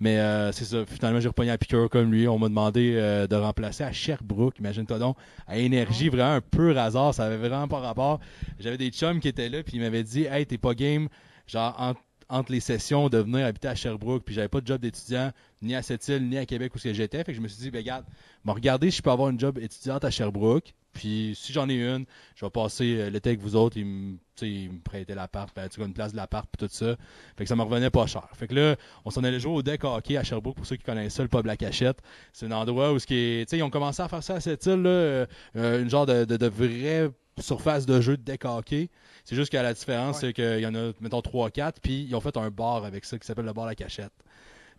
Mais 0.00 0.18
c'est 0.52 0.64
ça, 0.64 0.84
finalement 0.86 1.20
j'ai 1.20 1.28
repogné 1.28 1.50
à 1.50 1.58
piqueur 1.58 1.88
comme 1.90 2.12
lui. 2.12 2.28
On 2.28 2.38
m'a 2.38 2.48
demandé 2.48 2.94
de 3.28 3.36
remplacer 3.36 3.84
à 3.84 3.92
Sherbrooke, 3.92 4.58
imagine-toi 4.58 4.98
donc, 4.98 5.16
à 5.46 5.58
énergie, 5.58 6.08
vraiment 6.08 6.34
un 6.34 6.40
pur 6.40 6.78
hasard, 6.78 7.14
ça 7.14 7.24
avait 7.24 7.36
vraiment 7.36 7.68
pas 7.68 7.80
rapport. 7.80 8.20
J'avais 8.58 8.78
des 8.78 8.90
chums 8.90 9.20
qui 9.20 9.28
étaient 9.28 9.48
là, 9.48 9.62
puis 9.62 9.76
ils 9.76 9.80
m'avaient 9.80 10.04
dit 10.04 10.24
Hey, 10.24 10.46
t'es 10.46 10.58
pas 10.58 10.74
game, 10.74 11.08
genre 11.46 11.94
entre, 12.28 12.50
les 12.50 12.60
sessions 12.60 13.08
de 13.08 13.18
venir 13.18 13.46
habiter 13.46 13.68
à 13.68 13.74
Sherbrooke, 13.74 14.24
puis 14.24 14.34
j'avais 14.34 14.48
pas 14.48 14.60
de 14.60 14.66
job 14.66 14.80
d'étudiant 14.80 15.30
ni 15.62 15.74
à 15.74 15.82
cette 15.82 16.06
île, 16.08 16.28
ni 16.28 16.36
à 16.36 16.46
Québec 16.46 16.74
où 16.74 16.78
j'étais. 16.78 17.18
Fait 17.18 17.24
que 17.24 17.34
je 17.34 17.40
me 17.40 17.48
suis 17.48 17.62
dit, 17.62 17.70
ben 17.70 17.78
regarde, 17.78 18.04
me 18.44 18.52
regarder 18.52 18.90
si 18.90 18.98
je 18.98 19.02
peux 19.02 19.10
avoir 19.10 19.28
une 19.30 19.38
job 19.38 19.58
étudiante 19.58 20.04
à 20.04 20.10
Sherbrooke. 20.10 20.74
Puis 20.96 21.34
si 21.36 21.52
j'en 21.52 21.68
ai 21.68 21.74
une, 21.74 22.06
je 22.36 22.46
vais 22.46 22.50
passer 22.50 22.96
euh, 22.96 23.10
l'été 23.10 23.28
avec 23.28 23.40
vous 23.40 23.54
autres. 23.54 23.76
Ils 23.76 23.84
me, 23.84 24.16
ils 24.40 24.72
me 24.72 24.80
prêtaient 24.80 25.14
l'appart, 25.14 25.54
ben, 25.54 25.68
tu 25.68 25.82
une 25.82 25.92
place 25.92 26.12
de 26.12 26.16
l'appart, 26.16 26.48
puis 26.50 26.66
tout 26.66 26.72
ça. 26.72 26.96
Fait 27.36 27.44
que 27.44 27.48
ça 27.48 27.54
me 27.54 27.62
revenait 27.62 27.90
pas 27.90 28.06
cher. 28.06 28.26
Fait 28.32 28.48
que 28.48 28.54
là, 28.54 28.76
on 29.04 29.10
s'en 29.10 29.22
allait 29.22 29.38
jouer 29.38 29.52
au 29.52 29.62
deck 29.62 29.84
hockey 29.84 30.16
à 30.16 30.24
Sherbrooke, 30.24 30.56
pour 30.56 30.64
ceux 30.64 30.76
qui 30.76 30.84
connaissent 30.84 31.12
ça, 31.12 31.22
le 31.22 31.28
pub 31.28 31.44
La 31.44 31.58
Cachette. 31.58 31.98
C'est 32.32 32.46
un 32.46 32.52
endroit 32.52 32.94
où, 32.94 32.98
ce 32.98 33.06
qui 33.06 33.14
est, 33.14 33.52
ils 33.52 33.62
ont 33.62 33.68
commencé 33.68 34.00
à 34.00 34.08
faire 34.08 34.22
ça 34.22 34.36
à 34.36 34.40
cette 34.40 34.64
île, 34.64 34.82
là, 34.82 34.88
euh, 34.88 35.26
euh, 35.56 35.82
une 35.82 35.90
genre 35.90 36.06
de, 36.06 36.24
de, 36.24 36.38
de 36.38 36.46
vraie 36.46 37.10
surface 37.38 37.84
de 37.84 38.00
jeu 38.00 38.16
de 38.16 38.22
deck 38.22 38.46
hockey. 38.46 38.88
C'est 39.24 39.36
juste 39.36 39.52
que 39.52 39.58
la 39.58 39.74
différence, 39.74 40.20
c'est 40.20 40.32
qu'il 40.32 40.60
y 40.60 40.66
en 40.66 40.74
a, 40.74 40.92
mettons, 41.00 41.20
3-4, 41.20 41.74
puis 41.82 42.06
ils 42.08 42.14
ont 42.14 42.20
fait 42.20 42.38
un 42.38 42.48
bar 42.48 42.86
avec 42.86 43.04
ça 43.04 43.18
qui 43.18 43.26
s'appelle 43.26 43.44
le 43.44 43.52
bar 43.52 43.66
La 43.66 43.74
Cachette. 43.74 44.12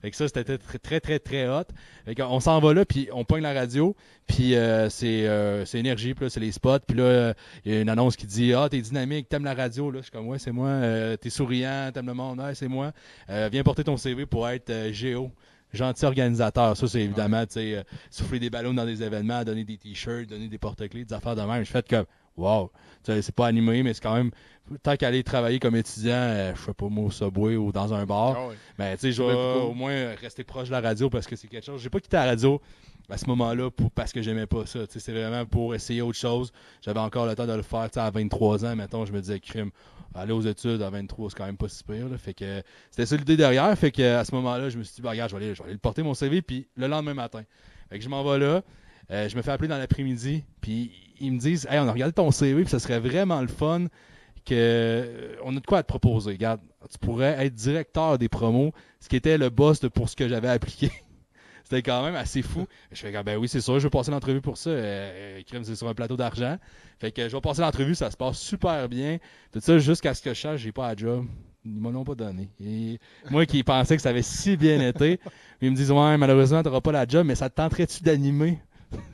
Fait 0.02 0.12
que 0.12 0.16
ça, 0.16 0.28
c'était 0.28 0.58
très, 0.58 0.78
très, 0.78 1.00
très, 1.00 1.20
très 1.20 1.48
hot. 1.48 1.64
Fait 2.06 2.22
on 2.22 2.40
s'en 2.40 2.60
va 2.60 2.74
là, 2.74 2.86
puis 2.86 3.10
on 3.12 3.26
pogne 3.26 3.42
la 3.42 3.54
radio, 3.54 3.96
puis 4.28 4.56
euh, 4.56 4.90
c'est 4.90 5.28
euh, 5.28 5.66
c'est 5.66 5.80
énergie, 5.80 6.14
puis 6.14 6.26
là, 6.26 6.30
c'est 6.30 6.40
les 6.40 6.52
spots, 6.52 6.80
puis 6.88 6.98
là, 6.98 7.34
il 7.66 7.74
y 7.74 7.78
a 7.78 7.82
une 7.82 7.90
annonce 7.90 8.16
qui 8.16 8.28
dit 8.28 8.54
«Ah, 8.56 8.68
t'es 8.70 8.80
dynamique, 8.80 9.28
t'aimes 9.28 9.46
la 9.46 9.56
radio.» 9.56 9.90
Là, 9.92 10.00
je 10.00 10.04
suis 10.04 10.12
comme 10.12 10.28
«Ouais, 10.30 10.40
c'est 10.40 10.52
moi. 10.52 10.70
Euh, 10.70 11.18
t'es 11.18 11.30
souriant, 11.30 11.90
t'aimes 11.94 12.08
le 12.08 12.14
monde. 12.14 12.40
Ouais, 12.40 12.54
c'est 12.54 12.68
moi. 12.68 12.92
viens 13.28 13.64
porter 13.64 13.84
ton 13.84 13.98
CV 13.98 14.26
pour 14.26 14.48
être 14.48 14.92
Géo.» 14.92 15.32
gentil 15.74 16.06
organisateur. 16.06 16.78
Ça, 16.78 16.88
c'est 16.88 17.02
évidemment, 17.02 17.46
tu 17.46 17.56
sais, 17.56 17.84
souffler 18.10 18.40
des 18.40 18.50
ballons 18.50 18.74
dans 18.74 18.86
des 18.86 19.04
événements, 19.04 19.44
donner 19.44 19.66
des 19.66 19.78
t-shirts, 19.78 20.30
donner 20.30 20.48
des 20.48 20.58
porte-clés, 20.58 21.04
des 21.04 21.14
affaires 21.14 21.36
de 21.36 21.42
même. 21.42 21.66
Je 21.66 21.70
fais 21.70 21.84
comme, 21.84 22.06
wow, 22.38 22.72
c'est 23.04 23.36
pas 23.36 23.48
animé, 23.48 23.84
mais 23.84 23.94
c'est 23.94 24.04
quand 24.04 24.16
même, 24.16 24.32
tant 24.84 24.96
qu'aller 24.96 25.24
travailler 25.24 25.60
comme 25.60 25.76
étudiant, 25.76 26.14
euh, 26.14 26.54
je 26.56 26.62
sais 26.62 26.74
pas 26.74 26.88
moi 26.88 27.06
au 27.06 27.12
Subway 27.12 27.56
ou 27.56 27.72
dans 27.72 27.94
un 27.94 28.06
bar, 28.06 28.36
ah 28.38 28.54
mais 28.78 28.96
tu 28.96 29.02
sais, 29.02 29.12
je 29.12 29.24
vais 29.24 29.34
au 29.34 29.74
moins 29.74 30.16
rester 30.16 30.44
proche 30.44 30.68
de 30.68 30.74
la 30.74 30.82
radio 30.82 31.10
parce 31.10 31.28
que 31.28 31.36
c'est 31.36 31.48
quelque 31.48 31.66
chose. 31.66 31.82
J'ai 31.82 31.90
pas 31.90 32.00
quitté 32.00 32.18
la 32.18 32.26
radio 32.26 32.62
à 33.10 33.18
ce 33.18 33.26
moment-là 33.28 33.72
pour, 33.72 33.92
parce 33.92 34.12
que 34.12 34.22
j'aimais 34.22 34.46
pas 34.48 34.66
ça. 34.66 34.80
C'est 34.88 35.12
vraiment 35.12 35.46
pour 35.46 35.74
essayer 35.74 36.02
autre 36.02 36.18
chose. 36.18 36.52
J'avais 36.82 37.00
encore 37.00 37.26
le 37.26 37.36
temps 37.36 37.48
de 37.48 37.54
le 37.54 37.62
faire 37.62 37.90
à 37.96 38.12
23 38.12 38.66
ans, 38.66 38.76
mettons, 38.76 39.06
je 39.06 39.14
me 39.14 39.22
disais 39.22 39.40
crime. 39.40 39.72
Aller 40.16 40.34
aux 40.34 40.42
études 40.42 40.82
à 40.82 40.90
23, 40.90 41.30
c'est 41.30 41.38
quand 41.38 41.46
même 41.46 41.58
pas 41.58 41.70
si 41.70 41.84
pire. 41.84 42.08
Fait 42.18 42.34
que 42.34 42.64
c'était 42.90 43.06
ça 43.06 43.16
l'idée 43.18 43.38
derrière. 43.38 43.78
Fait 43.78 43.92
que 43.92 44.16
à 44.16 44.26
ce 44.26 44.34
moment-là, 44.36 44.70
je 44.70 44.78
me 44.78 44.84
suis 44.84 44.96
dit, 44.96 45.02
bah, 45.02 45.12
regarde, 45.12 45.30
je 45.30 45.36
vais 45.36 45.46
aller, 45.46 45.54
je 45.54 45.60
vais 45.60 45.66
aller 45.66 45.74
le 45.74 45.80
porter 45.80 46.02
mon 46.02 46.14
CV, 46.14 46.42
puis 46.42 46.68
le 46.76 46.88
lendemain 46.88 47.14
matin. 47.14 47.44
Fait 47.90 47.98
que 47.98 48.04
je 48.04 48.10
m'en 48.10 48.24
vais 48.24 48.40
là. 48.40 48.64
Euh, 49.12 49.30
je 49.30 49.38
me 49.38 49.42
fais 49.42 49.52
appeler 49.52 49.70
dans 49.70 49.78
l'après-midi, 49.78 50.44
puis 50.60 50.92
ils 51.20 51.32
me 51.32 51.40
disent 51.40 51.68
Hey, 51.70 51.80
on 51.80 51.88
a 51.88 51.92
regardé 51.92 52.14
ton 52.14 52.32
CV, 52.32 52.62
puis 52.62 52.70
ça 52.70 52.80
serait 52.80 53.00
vraiment 53.00 53.42
le 53.42 53.48
fun 53.48 53.88
que 54.46 54.54
euh, 54.56 55.36
on 55.44 55.56
a 55.56 55.60
de 55.60 55.66
quoi 55.66 55.84
te 55.84 55.88
proposer. 55.88 56.32
Regarde, 56.32 56.62
tu 56.90 56.98
pourrais 56.98 57.46
être 57.46 57.54
directeur 57.54 58.18
des 58.18 58.30
promos, 58.30 58.72
ce 59.00 59.10
qui 59.10 59.16
était 59.16 59.38
le 59.38 59.50
boss 59.50 59.80
pour 59.94 60.10
ce 60.10 60.16
que 60.16 60.28
j'avais 60.28 60.50
appliqué. 60.50 60.92
C'était 61.64 61.82
quand 61.82 62.02
même 62.02 62.16
assez 62.16 62.42
fou. 62.42 62.66
Je 62.94 63.02
fais 63.02 63.24
ben 63.24 63.38
oui, 63.38 63.50
c'est 63.50 63.60
sûr, 63.60 63.78
je 63.78 63.84
vais 63.84 63.90
passer 63.90 64.10
l'entrevue 64.10 64.40
pour 64.40 64.58
ça. 64.58 64.70
Euh, 64.70 65.42
c'est 65.64 65.76
sur 65.76 65.90
un 65.90 65.94
plateau 65.94 66.16
d'argent. 66.16 66.58
Fait 66.98 67.12
que 67.12 67.28
je 67.28 67.36
vais 67.36 67.42
passer 67.42 67.60
l'entrevue, 67.62 67.94
ça 67.94 68.10
se 68.10 68.16
passe 68.16 68.40
super 68.40 68.88
bien. 68.88 69.18
Tout 69.52 69.60
ça 69.60 69.78
jusqu'à 69.78 70.14
ce 70.14 70.22
que 70.22 70.30
je 70.30 70.36
cherche, 70.36 70.62
j'ai 70.62 70.72
pas 70.72 70.88
à 70.88 70.96
job. 70.96 71.26
Ils 71.66 71.82
m'en 71.82 71.90
ont 71.90 72.06
pas 72.06 72.16
donné. 72.16 72.50
Moi 73.30 73.46
qui 73.46 73.64
pensais 73.64 73.98
que 73.98 74.02
ça 74.02 74.10
avait 74.10 74.22
si 74.22 74.56
bien 74.56 74.80
été, 74.80 75.20
ils 75.62 75.70
me 75.70 75.76
disent 75.76 75.92
Ouais, 75.92 76.18
malheureusement, 76.18 76.62
tu 76.62 76.70
n'auras 76.70 76.80
pas 76.80 76.94
la 76.94 77.06
job, 77.06 77.28
mais 77.28 77.36
ça 77.36 77.50
te 77.50 77.56
tenterait-tu 77.56 78.02
d'animer? 78.02 78.60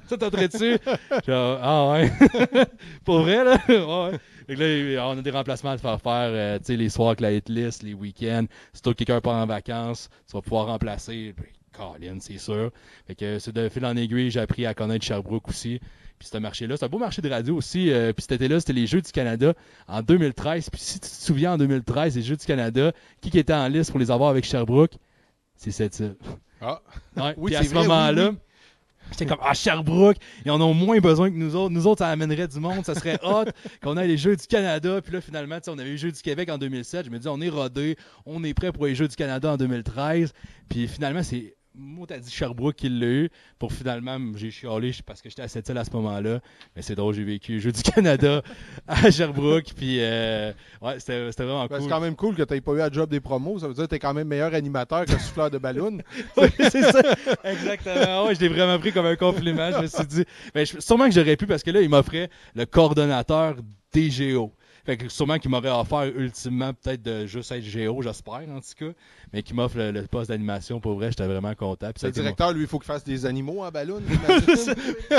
Ça 0.07 0.17
t'entrait-tu? 0.17 0.77
Genre, 1.27 1.59
ah 1.61 1.91
ouais. 1.91 2.11
Pour 3.05 3.19
vrai, 3.19 3.43
là? 3.43 3.57
ouais. 3.67 4.55
là, 4.95 5.07
on 5.07 5.17
a 5.17 5.21
des 5.21 5.31
remplacements 5.31 5.71
à 5.71 5.77
faire 5.77 6.01
faire, 6.01 6.29
euh, 6.31 6.59
tu 6.59 6.65
sais, 6.65 6.75
les 6.75 6.89
soirs 6.89 7.09
avec 7.09 7.21
la 7.21 7.31
hitlist, 7.31 7.83
les 7.83 7.93
week-ends. 7.93 8.45
Si 8.73 8.81
toi, 8.81 8.93
quelqu'un 8.93 9.21
part 9.21 9.35
en 9.35 9.45
vacances, 9.45 10.09
tu 10.27 10.33
vas 10.33 10.41
pouvoir 10.41 10.67
remplacer. 10.67 11.35
Colin, 11.73 12.17
c'est 12.19 12.37
sûr. 12.37 12.71
Fait 13.07 13.15
que 13.15 13.39
c'est 13.39 13.51
de 13.51 13.67
fil 13.67 13.85
en 13.85 13.97
aiguille, 13.97 14.29
j'ai 14.29 14.39
appris 14.39 14.65
à 14.65 14.73
connaître 14.75 15.03
Sherbrooke 15.03 15.49
aussi. 15.49 15.79
Puis 16.19 16.27
ce 16.31 16.37
marché-là, 16.37 16.77
c'est 16.77 16.85
un 16.85 16.89
beau 16.89 16.99
marché 16.99 17.21
de 17.21 17.29
radio 17.29 17.55
aussi. 17.55 17.91
Euh, 17.91 18.13
puis 18.13 18.21
cet 18.21 18.33
été-là, 18.33 18.59
c'était 18.59 18.73
les 18.73 18.87
Jeux 18.87 19.01
du 19.01 19.11
Canada 19.11 19.53
en 19.87 20.01
2013. 20.01 20.69
Puis 20.69 20.79
si 20.79 20.93
tu 20.99 21.09
te 21.09 21.13
souviens, 21.13 21.53
en 21.53 21.57
2013, 21.57 22.15
les 22.15 22.21
Jeux 22.21 22.37
du 22.37 22.45
Canada, 22.45 22.91
qui, 23.21 23.31
qui 23.31 23.39
était 23.39 23.53
en 23.53 23.67
liste 23.67 23.89
pour 23.89 23.99
les 23.99 24.11
avoir 24.11 24.29
avec 24.29 24.45
Sherbrooke? 24.45 24.93
C'est 25.55 25.71
cette 25.71 25.99
île. 25.99 26.15
Ah. 26.61 26.81
Ouais, 27.17 27.33
oui, 27.37 27.51
puis 27.51 27.55
à 27.55 27.63
ce 27.63 27.73
moment-là, 27.73 28.31
J'étais 29.13 29.27
comme, 29.27 29.39
ah, 29.41 29.53
Sherbrooke, 29.53 30.17
ils 30.43 30.51
en 30.51 30.59
ont 30.59 30.73
moins 30.73 30.99
besoin 30.99 31.29
que 31.29 31.35
nous 31.35 31.55
autres. 31.55 31.73
Nous 31.73 31.87
autres, 31.87 31.99
ça 31.99 32.09
amènerait 32.09 32.47
du 32.47 32.59
monde, 32.59 32.83
ça 32.85 32.95
serait 32.95 33.19
hot 33.23 33.45
qu'on 33.81 33.95
ait 33.97 34.07
les 34.07 34.17
Jeux 34.17 34.35
du 34.35 34.47
Canada. 34.47 35.01
Puis 35.01 35.13
là, 35.13 35.21
finalement, 35.21 35.59
on 35.67 35.77
avait 35.77 35.89
eu 35.89 35.93
les 35.93 35.97
Jeux 35.97 36.11
du 36.11 36.21
Québec 36.21 36.49
en 36.49 36.57
2007. 36.57 37.05
Je 37.05 37.11
me 37.11 37.19
dis, 37.19 37.27
on 37.27 37.39
est 37.39 37.49
rodé, 37.49 37.95
on 38.25 38.43
est 38.43 38.53
prêt 38.53 38.71
pour 38.71 38.87
les 38.87 38.95
Jeux 38.95 39.07
du 39.07 39.15
Canada 39.15 39.53
en 39.53 39.57
2013. 39.57 40.33
Puis 40.67 40.87
finalement, 40.87 41.21
c'est 41.23 41.55
moi, 41.75 42.05
t'as 42.07 42.19
dit 42.19 42.31
Sherbrooke 42.31 42.75
qui 42.75 42.89
l'a 42.89 43.07
eu. 43.07 43.29
Pour 43.57 43.73
finalement, 43.73 44.19
j'ai 44.35 44.51
chialé 44.51 44.91
parce 45.05 45.21
que 45.21 45.29
j'étais 45.29 45.41
à 45.41 45.47
cette 45.47 45.67
île 45.69 45.77
à 45.77 45.83
ce 45.83 45.91
moment-là. 45.91 46.39
Mais 46.75 46.81
c'est 46.81 46.95
drôle, 46.95 47.13
j'ai 47.13 47.23
vécu 47.23 47.53
le 47.53 47.59
Jeu 47.59 47.71
du 47.71 47.81
Canada 47.81 48.41
à 48.87 49.09
Sherbrooke. 49.09 49.73
Puis, 49.75 49.97
euh, 49.99 50.51
ouais, 50.81 50.99
c'était 50.99 51.29
vraiment 51.37 51.65
ben, 51.65 51.77
cool. 51.77 51.81
C'est 51.81 51.89
quand 51.89 51.99
même 51.99 52.15
cool 52.15 52.35
que 52.35 52.43
t'aies 52.43 52.61
pas 52.61 52.73
eu 52.73 52.81
à 52.81 52.91
job 52.91 53.09
des 53.09 53.19
promos. 53.19 53.59
Ça 53.59 53.67
veut 53.67 53.73
dire 53.73 53.85
que 53.85 53.89
t'es 53.89 53.99
quand 53.99 54.13
même 54.13 54.27
meilleur 54.27 54.53
animateur 54.53 55.05
que 55.05 55.11
souffleur 55.13 55.49
de 55.49 55.57
ballon. 55.57 55.97
oui, 56.37 56.47
c'est 56.57 56.91
ça. 56.91 57.01
Exactement. 57.43 58.25
Ouais, 58.25 58.35
je 58.35 58.39
l'ai 58.39 58.49
vraiment 58.49 58.77
pris 58.79 58.91
comme 58.91 59.05
un 59.05 59.15
compliment. 59.15 59.71
Je 59.71 59.81
me 59.81 59.87
suis 59.87 60.05
dit, 60.05 60.25
ben, 60.53 60.65
sûrement 60.65 61.05
que 61.05 61.13
j'aurais 61.13 61.37
pu 61.37 61.47
parce 61.47 61.63
que 61.63 61.71
là, 61.71 61.81
il 61.81 61.89
m'offrait 61.89 62.29
le 62.55 62.65
coordonnateur 62.65 63.55
DGO. 63.93 64.53
Fait 64.85 64.97
que 64.97 65.07
sûrement 65.07 65.39
qu'il 65.39 65.49
m'aurait 65.49 65.69
offert 65.69 66.03
ultimement 66.03 66.73
peut-être 66.73 67.01
de 67.01 67.25
juste 67.25 67.53
être 67.53 67.63
géo, 67.63 68.01
j'espère 68.01 68.41
en 68.49 68.59
tout 68.59 68.73
cas. 68.77 68.91
Mais 69.31 69.41
qu'il 69.41 69.55
m'offre 69.55 69.77
le, 69.77 70.05
poste 70.07 70.29
d'animation 70.29 70.81
pour 70.81 70.95
vrai, 70.95 71.09
j'étais 71.09 71.25
vraiment 71.25 71.55
content. 71.55 71.91
le 72.01 72.11
directeur, 72.11 72.51
lui, 72.51 72.63
il 72.63 72.67
faut 72.67 72.79
qu'il 72.79 72.87
fasse 72.87 73.05
des 73.05 73.25
animaux 73.25 73.63
en 73.63 73.71
ballon. 73.71 74.01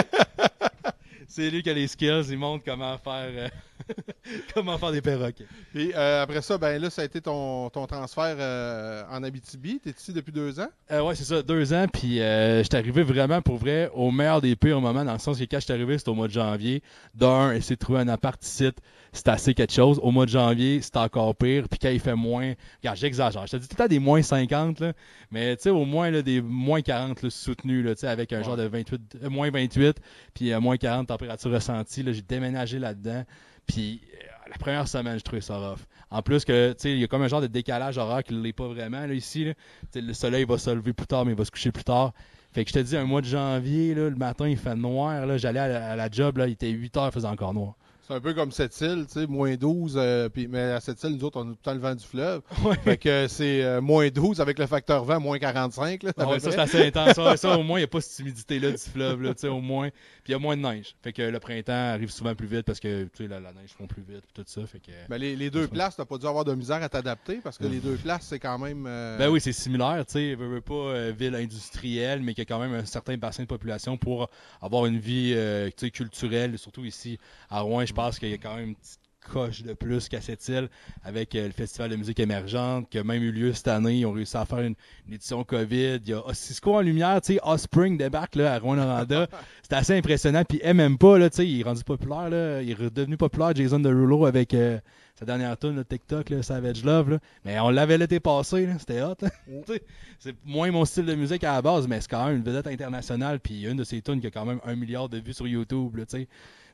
c'est 1.28 1.50
lui 1.50 1.62
qui 1.62 1.70
a 1.70 1.74
les 1.74 1.88
skills, 1.88 2.26
il 2.28 2.38
montre 2.38 2.64
comment 2.64 2.96
faire 2.98 3.30
euh, 3.30 3.48
comment 4.54 4.78
faire 4.78 4.92
des 4.92 5.00
perroquets. 5.02 5.46
Et 5.74 5.92
euh, 5.94 6.22
après 6.22 6.42
ça, 6.42 6.58
ben 6.58 6.80
là, 6.80 6.90
ça 6.90 7.02
a 7.02 7.04
été 7.04 7.20
ton, 7.20 7.70
ton 7.70 7.86
transfert 7.86 8.36
euh, 8.38 9.02
en 9.10 9.22
Abitibi. 9.22 9.80
T'es 9.80 9.90
ici 9.90 10.12
depuis 10.12 10.32
deux 10.32 10.60
ans? 10.60 10.68
ouais, 10.90 11.14
c'est 11.14 11.24
ça, 11.24 11.42
deux 11.42 11.72
ans. 11.72 11.86
Puis 11.92 12.16
j'étais 12.16 12.76
arrivé 12.76 13.02
vraiment 13.02 13.42
pour 13.42 13.56
vrai 13.56 13.90
au 13.94 14.10
meilleur 14.10 14.40
des 14.40 14.56
pires 14.56 14.80
moments, 14.80 15.04
dans 15.04 15.12
le 15.12 15.18
sens 15.18 15.38
que 15.38 15.44
quand 15.44 15.58
je 15.58 15.64
suis 15.64 15.72
arrivé, 15.72 15.98
c'était 15.98 16.10
au 16.10 16.14
mois 16.14 16.28
de 16.28 16.32
janvier. 16.32 16.82
D'un, 17.14 17.52
essayer 17.52 17.76
de 17.76 17.80
trouver 17.80 18.00
un 18.00 18.08
appart 18.08 18.42
site 18.42 18.80
c'est 19.14 19.28
assez 19.28 19.54
quelque 19.54 19.72
chose. 19.72 20.00
Au 20.02 20.10
mois 20.10 20.26
de 20.26 20.30
janvier, 20.30 20.80
c'est 20.82 20.96
encore 20.96 21.34
pire. 21.36 21.68
Puis 21.68 21.78
quand 21.78 21.88
il 21.88 22.00
fait 22.00 22.16
moins, 22.16 22.54
regarde, 22.82 22.98
j'exagère. 22.98 23.46
Je 23.46 23.52
te 23.52 23.56
dis 23.56 23.68
tout 23.68 23.76
le 23.78 23.84
temps 23.84 23.88
des 23.88 24.00
moins 24.00 24.20
50, 24.20 24.80
là, 24.80 24.92
mais 25.30 25.56
tu 25.56 25.62
sais, 25.62 25.70
au 25.70 25.84
moins 25.84 26.10
là, 26.10 26.20
des 26.20 26.42
moins 26.42 26.82
40 26.82 27.22
là, 27.22 27.30
soutenus, 27.30 27.84
là, 27.84 28.10
avec 28.10 28.32
un 28.32 28.42
genre 28.42 28.56
de 28.56 28.64
28, 28.64 29.18
euh, 29.22 29.30
moins 29.30 29.50
28, 29.50 29.96
puis 30.34 30.52
euh, 30.52 30.60
moins 30.60 30.76
40 30.76 31.06
température 31.06 31.50
ressentie. 31.52 32.04
J'ai 32.04 32.22
déménagé 32.22 32.78
là-dedans. 32.78 33.24
Puis 33.66 34.00
euh, 34.14 34.26
la 34.50 34.56
première 34.58 34.88
semaine, 34.88 35.18
je 35.18 35.24
trouvais 35.24 35.40
ça 35.40 35.56
rough. 35.56 35.80
En 36.10 36.22
plus 36.22 36.44
que, 36.44 36.72
tu 36.72 36.76
sais, 36.78 36.92
il 36.92 36.98
y 36.98 37.04
a 37.04 37.06
comme 37.08 37.22
un 37.22 37.28
genre 37.28 37.40
de 37.40 37.46
décalage 37.46 37.98
horaire 37.98 38.22
qui 38.22 38.34
l'est 38.34 38.52
pas 38.52 38.68
vraiment 38.68 39.06
là, 39.06 39.14
ici. 39.14 39.44
Là. 39.44 39.52
Le 39.94 40.12
soleil 40.12 40.44
va 40.44 40.58
se 40.58 40.70
lever 40.70 40.92
plus 40.92 41.06
tard, 41.06 41.24
mais 41.24 41.32
il 41.32 41.38
va 41.38 41.44
se 41.44 41.50
coucher 41.50 41.72
plus 41.72 41.84
tard. 41.84 42.12
Fait 42.52 42.64
que 42.64 42.70
je 42.70 42.74
te 42.74 42.78
dis, 42.78 42.96
un 42.96 43.04
mois 43.04 43.20
de 43.20 43.26
janvier, 43.26 43.94
le 43.94 44.10
matin, 44.10 44.48
il 44.48 44.56
fait 44.56 44.76
noir. 44.76 45.38
J'allais 45.38 45.58
à, 45.58 45.96
la, 45.96 46.08
job, 46.08 46.38
là, 46.38 46.46
il 46.46 46.52
était 46.52 46.70
8 46.70 46.96
heures, 46.96 47.06
il 47.06 47.12
faisait 47.12 47.26
encore 47.26 47.52
noir. 47.52 47.74
C'est 48.06 48.12
un 48.14 48.20
peu 48.20 48.34
comme 48.34 48.52
cette 48.52 48.78
île, 48.82 49.06
tu 49.06 49.20
sais, 49.20 49.26
moins 49.26 49.54
12, 49.54 49.94
euh, 49.96 50.28
puis, 50.28 50.46
mais 50.46 50.60
à 50.60 50.80
cette 50.80 51.02
île, 51.04 51.16
nous 51.16 51.24
autres, 51.24 51.38
on 51.40 51.42
a 51.42 51.44
tout 51.44 51.50
le 51.52 51.56
temps 51.56 51.72
le 51.72 51.80
vent 51.80 51.94
du 51.94 52.04
fleuve. 52.04 52.42
Ouais. 52.64 52.76
Fait 52.84 52.96
que 52.98 53.26
c'est 53.28 53.62
euh, 53.62 53.80
moins 53.80 54.08
12 54.08 54.40
avec 54.40 54.58
le 54.58 54.66
facteur 54.66 55.04
vent, 55.04 55.20
moins 55.20 55.38
45. 55.38 56.02
Là, 56.02 56.12
à 56.18 56.26
Ouais, 56.26 56.38
ça, 56.38 56.50
c'est 56.50 56.58
assez 56.58 56.86
intense. 56.86 57.14
Ça, 57.40 57.58
au 57.58 57.62
moins, 57.62 57.78
il 57.78 57.82
n'y 57.82 57.84
a 57.84 57.88
pas 57.88 58.00
cette 58.00 58.18
humidité-là 58.20 58.70
du 58.72 58.78
fleuve, 58.78 59.22
là, 59.22 59.34
tu 59.34 59.40
sais, 59.40 59.48
au 59.48 59.60
moins. 59.60 59.88
Puis 59.88 60.28
il 60.28 60.32
y 60.32 60.34
a 60.34 60.38
moins 60.38 60.56
de 60.56 60.62
neige. 60.62 60.94
Fait 61.02 61.12
que 61.12 61.22
le 61.22 61.38
printemps 61.40 61.72
arrive 61.94 62.10
souvent 62.10 62.34
plus 62.34 62.46
vite 62.46 62.62
parce 62.62 62.80
que, 62.80 63.04
tu 63.04 63.10
sais, 63.24 63.28
la, 63.28 63.40
la 63.40 63.52
neige 63.52 63.70
fond 63.76 63.86
plus 63.86 64.02
vite, 64.02 64.22
puis 64.32 64.42
tout 64.42 64.44
ça. 64.46 64.66
Fait 64.66 64.80
que... 64.80 64.90
Ben, 65.08 65.16
les, 65.18 65.34
les 65.36 65.50
deux 65.50 65.66
places, 65.68 65.96
t'as 65.96 66.04
pas 66.04 66.18
dû 66.18 66.26
avoir 66.26 66.44
de 66.44 66.54
misère 66.54 66.82
à 66.82 66.88
t'adapter 66.90 67.36
parce 67.42 67.56
que 67.58 67.64
les 67.64 67.78
deux 67.80 67.96
places, 67.96 68.26
c'est 68.28 68.38
quand 68.38 68.58
même. 68.58 68.84
euh, 68.86 69.16
Ben 69.18 69.30
oui, 69.30 69.40
c'est 69.40 69.52
similaire, 69.52 70.04
tu 70.06 70.12
sais, 70.12 70.34
veut, 70.34 70.48
veut 70.48 70.60
pas 70.60 70.74
euh, 70.74 71.12
ville 71.18 71.34
industrielle, 71.34 72.20
mais 72.22 72.34
qui 72.34 72.42
a 72.42 72.44
quand 72.44 72.58
même 72.58 72.74
un 72.74 72.84
certain 72.84 73.16
bassin 73.16 73.44
de 73.44 73.48
population 73.48 73.96
pour 73.96 74.28
avoir 74.60 74.86
une 74.86 74.98
vie 74.98 75.32
euh, 75.34 75.68
tu 75.68 75.86
sais, 75.86 75.90
culturelle, 75.90 76.58
surtout 76.58 76.84
ici 76.84 77.18
à 77.50 77.60
Rouen, 77.60 77.84
je 77.86 77.93
pense 77.94 78.18
qu'il 78.18 78.30
y 78.30 78.34
a 78.34 78.38
quand 78.38 78.56
même 78.56 78.70
une 78.70 78.74
petite 78.74 79.00
coche 79.32 79.62
de 79.62 79.72
plus 79.72 80.08
qu'à 80.08 80.20
cette 80.20 80.46
île 80.48 80.68
avec 81.02 81.34
euh, 81.34 81.46
le 81.46 81.52
Festival 81.52 81.90
de 81.90 81.96
musique 81.96 82.20
émergente 82.20 82.88
qui 82.90 82.98
a 82.98 83.04
même 83.04 83.22
eu 83.22 83.32
lieu 83.32 83.52
cette 83.52 83.68
année. 83.68 83.98
Ils 83.98 84.06
ont 84.06 84.12
réussi 84.12 84.36
à 84.36 84.44
faire 84.44 84.60
une, 84.60 84.74
une 85.08 85.14
édition 85.14 85.42
COVID. 85.44 86.00
Il 86.04 86.08
y 86.08 86.12
a 86.12 86.22
Cisco 86.32 86.74
en 86.74 86.80
lumière, 86.80 87.20
tu 87.20 87.34
sais, 87.34 87.40
Offspring 87.42 87.96
débarque 87.96 88.36
là, 88.36 88.54
à 88.54 88.58
Rouen-Noranda. 88.58 89.28
C'était 89.62 89.76
assez 89.76 89.96
impressionnant. 89.96 90.44
Puis 90.44 90.60
même 90.74 90.98
pas, 90.98 91.18
là, 91.18 91.30
tu 91.30 91.36
sais, 91.36 91.48
il 91.48 91.60
est 91.60 91.64
rendu 91.64 91.84
populaire, 91.84 92.30
là. 92.30 92.62
Il 92.62 92.70
est 92.70 92.74
redevenu 92.74 93.16
populaire, 93.16 93.54
Jason 93.54 93.80
Derulo, 93.80 94.26
avec 94.26 94.54
euh, 94.54 94.78
sa 95.14 95.24
dernière 95.24 95.56
tune, 95.56 95.76
le 95.76 95.84
TikTok, 95.84 96.28
là, 96.30 96.42
Savage 96.42 96.84
Love. 96.84 97.10
Là. 97.10 97.18
Mais 97.44 97.58
on 97.60 97.70
l'avait 97.70 97.98
l'été 97.98 98.18
passé. 98.18 98.68
C'était 98.78 99.00
hot. 99.02 99.14
sais, 99.66 99.82
c'est 100.18 100.34
moins 100.44 100.70
mon 100.72 100.84
style 100.84 101.06
de 101.06 101.14
musique 101.14 101.44
à 101.44 101.52
la 101.54 101.62
base, 101.62 101.86
mais 101.86 102.00
c'est 102.00 102.10
quand 102.10 102.26
même 102.26 102.38
une 102.38 102.42
vedette 102.42 102.66
internationale. 102.66 103.38
Puis 103.38 103.64
une 103.64 103.76
de 103.76 103.84
ses 103.84 104.02
tunes 104.02 104.20
qui 104.20 104.26
a 104.26 104.30
quand 104.30 104.44
même 104.44 104.60
un 104.64 104.74
milliard 104.74 105.08
de 105.08 105.18
vues 105.18 105.32
sur 105.32 105.46
YouTube, 105.46 105.96
là, 105.96 106.06
tu 106.06 106.18
sais. 106.18 106.28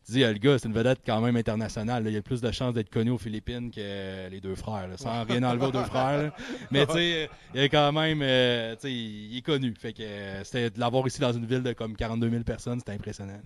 Tu 0.06 0.12
dis, 0.12 0.24
ah, 0.24 0.32
le 0.32 0.38
gars, 0.38 0.58
c'est 0.58 0.66
une 0.66 0.74
vedette 0.74 1.00
quand 1.04 1.20
même 1.20 1.36
internationale. 1.36 2.02
là. 2.02 2.10
Il 2.10 2.16
a 2.16 2.22
plus 2.22 2.40
de 2.40 2.50
chances 2.50 2.72
d'être 2.72 2.88
connu 2.88 3.10
aux 3.10 3.18
Philippines 3.18 3.70
que 3.70 3.80
euh, 3.80 4.28
les 4.30 4.40
deux 4.40 4.54
frères, 4.54 4.88
là, 4.88 4.96
sans 4.96 5.24
rien 5.24 5.42
enlever 5.42 5.66
aux 5.66 5.72
deux 5.72 5.84
frères. 5.84 6.22
là. 6.22 6.34
Mais 6.70 6.86
tu 6.86 6.94
sais, 6.94 7.28
il 7.54 7.60
est 7.60 7.68
quand 7.68 7.92
même, 7.92 8.20
euh, 8.22 8.74
il 8.84 9.36
est 9.36 9.44
connu. 9.44 9.74
Fait 9.78 9.92
que 9.92 10.02
euh, 10.02 10.42
c'était 10.44 10.70
de 10.70 10.80
l'avoir 10.80 11.06
ici 11.06 11.20
dans 11.20 11.32
une 11.32 11.44
ville 11.44 11.62
de 11.62 11.74
comme 11.74 11.94
42 11.94 12.30
000 12.30 12.42
personnes, 12.44 12.78
c'était 12.78 12.92
impressionnant. 12.92 13.40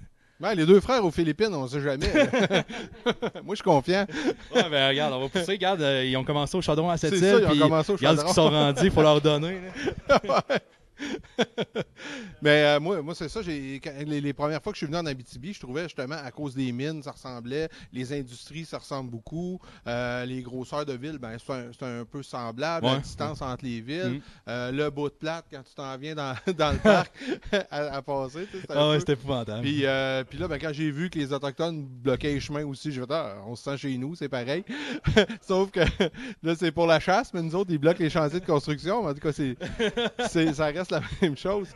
Ben, 0.44 0.54
les 0.54 0.66
deux 0.66 0.80
frères 0.80 1.02
aux 1.04 1.10
Philippines, 1.10 1.54
on 1.54 1.66
sait 1.66 1.80
jamais. 1.80 2.06
Moi, 3.42 3.50
je 3.50 3.54
suis 3.54 3.62
confiant. 3.64 4.06
Ouais, 4.54 4.68
ben 4.70 4.88
regarde, 4.88 5.14
on 5.14 5.20
va 5.20 5.28
pousser. 5.30 5.52
Regarde, 5.52 5.80
euh, 5.80 6.04
ils 6.04 6.14
ont 6.18 6.24
commencé 6.24 6.54
au 6.56 6.60
Chardon 6.60 6.90
à 6.90 6.98
cette 6.98 7.14
île. 7.14 7.20
ça, 7.20 7.38
ils 7.38 7.44
ont 7.46 7.50
puis 7.50 7.58
commencé 7.58 7.92
au 7.92 7.96
Regarde 7.96 8.18
ce 8.18 8.22
Chardon. 8.24 8.34
qu'ils 8.34 8.42
sont 8.42 8.50
rendus, 8.50 8.84
il 8.84 8.90
faut 8.90 9.02
leur 9.02 9.20
donner. 9.22 9.58
Mais 12.42 12.64
euh, 12.64 12.80
moi, 12.80 13.02
moi 13.02 13.14
c'est 13.14 13.28
ça. 13.28 13.40
Les, 13.42 13.80
les 14.06 14.32
premières 14.32 14.62
fois 14.62 14.72
que 14.72 14.78
je 14.78 14.84
suis 14.84 14.86
venu 14.86 14.98
en 14.98 15.06
Abitibi, 15.06 15.52
je 15.52 15.60
trouvais 15.60 15.84
justement 15.84 16.16
à 16.22 16.30
cause 16.30 16.54
des 16.54 16.72
mines, 16.72 17.02
ça 17.02 17.12
ressemblait. 17.12 17.68
Les 17.92 18.12
industries, 18.12 18.64
ça 18.64 18.78
ressemble 18.78 19.10
beaucoup. 19.10 19.60
Euh, 19.86 20.24
les 20.24 20.42
grosseurs 20.42 20.84
de 20.84 20.92
ville, 20.94 21.18
ben, 21.18 21.36
c'est, 21.44 21.84
un, 21.84 22.00
un 22.00 22.04
peu 22.04 22.22
semblable. 22.22 22.86
La 22.86 22.98
distance 22.98 23.42
entre 23.42 23.64
les 23.64 23.80
villes. 23.80 24.18
Mm. 24.18 24.20
Euh, 24.48 24.72
le 24.72 24.90
bout 24.90 25.08
de 25.08 25.14
plate, 25.14 25.46
quand 25.50 25.62
tu 25.62 25.74
t'en 25.74 25.96
viens 25.96 26.14
dans, 26.14 26.34
dans 26.56 26.72
le 26.72 26.78
parc 26.78 27.12
à, 27.70 27.96
à 27.96 28.02
passer. 28.02 28.46
tu 28.50 28.60
sais, 28.60 28.66
Ah 28.68 28.90
ouais, 28.90 29.00
c'était 29.00 29.14
épouvantable. 29.14 29.62
Puis, 29.62 29.84
puis 30.28 30.38
là, 30.38 30.48
ben, 30.48 30.58
quand 30.60 30.72
j'ai 30.72 30.90
vu 30.90 31.10
que 31.10 31.18
les 31.18 31.32
Autochtones 31.32 31.84
bloquaient 31.86 32.34
les 32.34 32.40
chemins 32.40 32.64
aussi, 32.64 32.92
j'ai 32.92 33.00
fait 33.00 33.10
ah, 33.10 33.36
on 33.46 33.56
se 33.56 33.64
sent 33.64 33.76
chez 33.78 33.96
nous, 33.98 34.14
c'est 34.14 34.28
pareil. 34.28 34.64
Sauf 35.46 35.70
que 35.70 35.80
là, 36.42 36.54
c'est 36.56 36.72
pour 36.72 36.86
la 36.86 37.00
chasse, 37.00 37.32
mais 37.32 37.42
nous 37.42 37.54
autres, 37.54 37.70
ils 37.70 37.78
bloquent 37.78 38.02
les 38.02 38.10
chantiers 38.10 38.40
de 38.40 38.46
construction. 38.46 39.04
En 39.04 39.14
tout 39.14 39.20
cas, 39.20 39.32
c'est- 39.32 39.56
ça 40.54 40.66
reste 40.66 40.83
la 40.90 41.00
même 41.22 41.36
chose. 41.36 41.68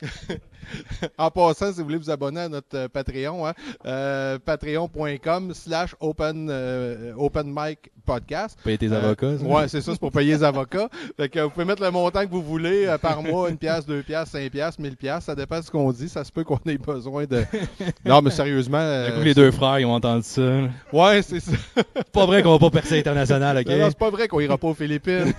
en 1.18 1.30
passant, 1.30 1.72
si 1.72 1.78
vous 1.78 1.84
voulez 1.84 1.96
vous 1.96 2.10
abonner 2.10 2.40
à 2.42 2.48
notre 2.48 2.76
euh, 2.76 2.88
Patreon, 2.88 3.46
hein, 3.46 3.52
euh, 3.86 4.38
patreon.com 4.38 5.54
slash 5.54 5.94
open, 6.00 6.48
euh, 6.50 7.12
open 7.16 7.46
mic 7.54 7.90
podcast. 8.04 8.58
Payer 8.64 8.76
tes 8.78 8.92
Euh, 8.92 8.98
avocats. 8.98 9.38
ça? 9.38 9.44
Ouais, 9.44 9.68
c'est 9.68 9.80
ça, 9.80 9.92
c'est 9.92 10.00
pour 10.00 10.10
payer 10.12 10.34
les 10.34 10.44
avocats. 10.44 10.88
Fait 11.16 11.28
que 11.28 11.40
vous 11.40 11.50
pouvez 11.50 11.64
mettre 11.64 11.82
le 11.82 11.90
montant 11.90 12.24
que 12.26 12.30
vous 12.30 12.42
voulez 12.42 12.86
euh, 12.86 12.98
par 12.98 13.22
mois, 13.22 13.48
une 13.48 13.56
pièce, 13.58 13.86
deux 13.86 14.02
pièces, 14.02 14.28
cinq 14.30 14.50
pièces, 14.50 14.78
mille 14.78 14.96
pièces, 14.96 15.24
ça 15.24 15.34
dépend 15.34 15.60
de 15.60 15.64
ce 15.64 15.70
qu'on 15.70 15.90
dit. 15.92 16.08
Ça 16.08 16.24
se 16.24 16.32
peut 16.32 16.44
qu'on 16.44 16.58
ait 16.66 16.78
besoin 16.78 17.24
de. 17.24 17.44
Non, 18.04 18.20
mais 18.22 18.30
sérieusement. 18.30 18.78
Coup, 18.78 18.84
euh, 18.84 19.24
les 19.24 19.34
deux 19.34 19.50
frères, 19.52 19.78
ils 19.78 19.86
ont 19.86 19.94
entendu 19.94 20.24
ça. 20.24 20.42
Ouais, 20.92 21.22
c'est 21.22 21.40
ça. 21.40 21.52
C'est 21.76 22.10
pas 22.12 22.26
vrai 22.26 22.42
qu'on 22.42 22.52
va 22.52 22.58
pas 22.58 22.70
percer 22.70 22.98
international, 22.98 23.56
ok? 23.58 23.66
Non, 23.66 23.78
non, 23.78 23.86
c'est 23.88 23.98
pas 23.98 24.10
vrai 24.10 24.28
qu'on 24.28 24.40
ira 24.40 24.58
pas 24.58 24.68
aux 24.68 24.74
Philippines. 24.74 25.32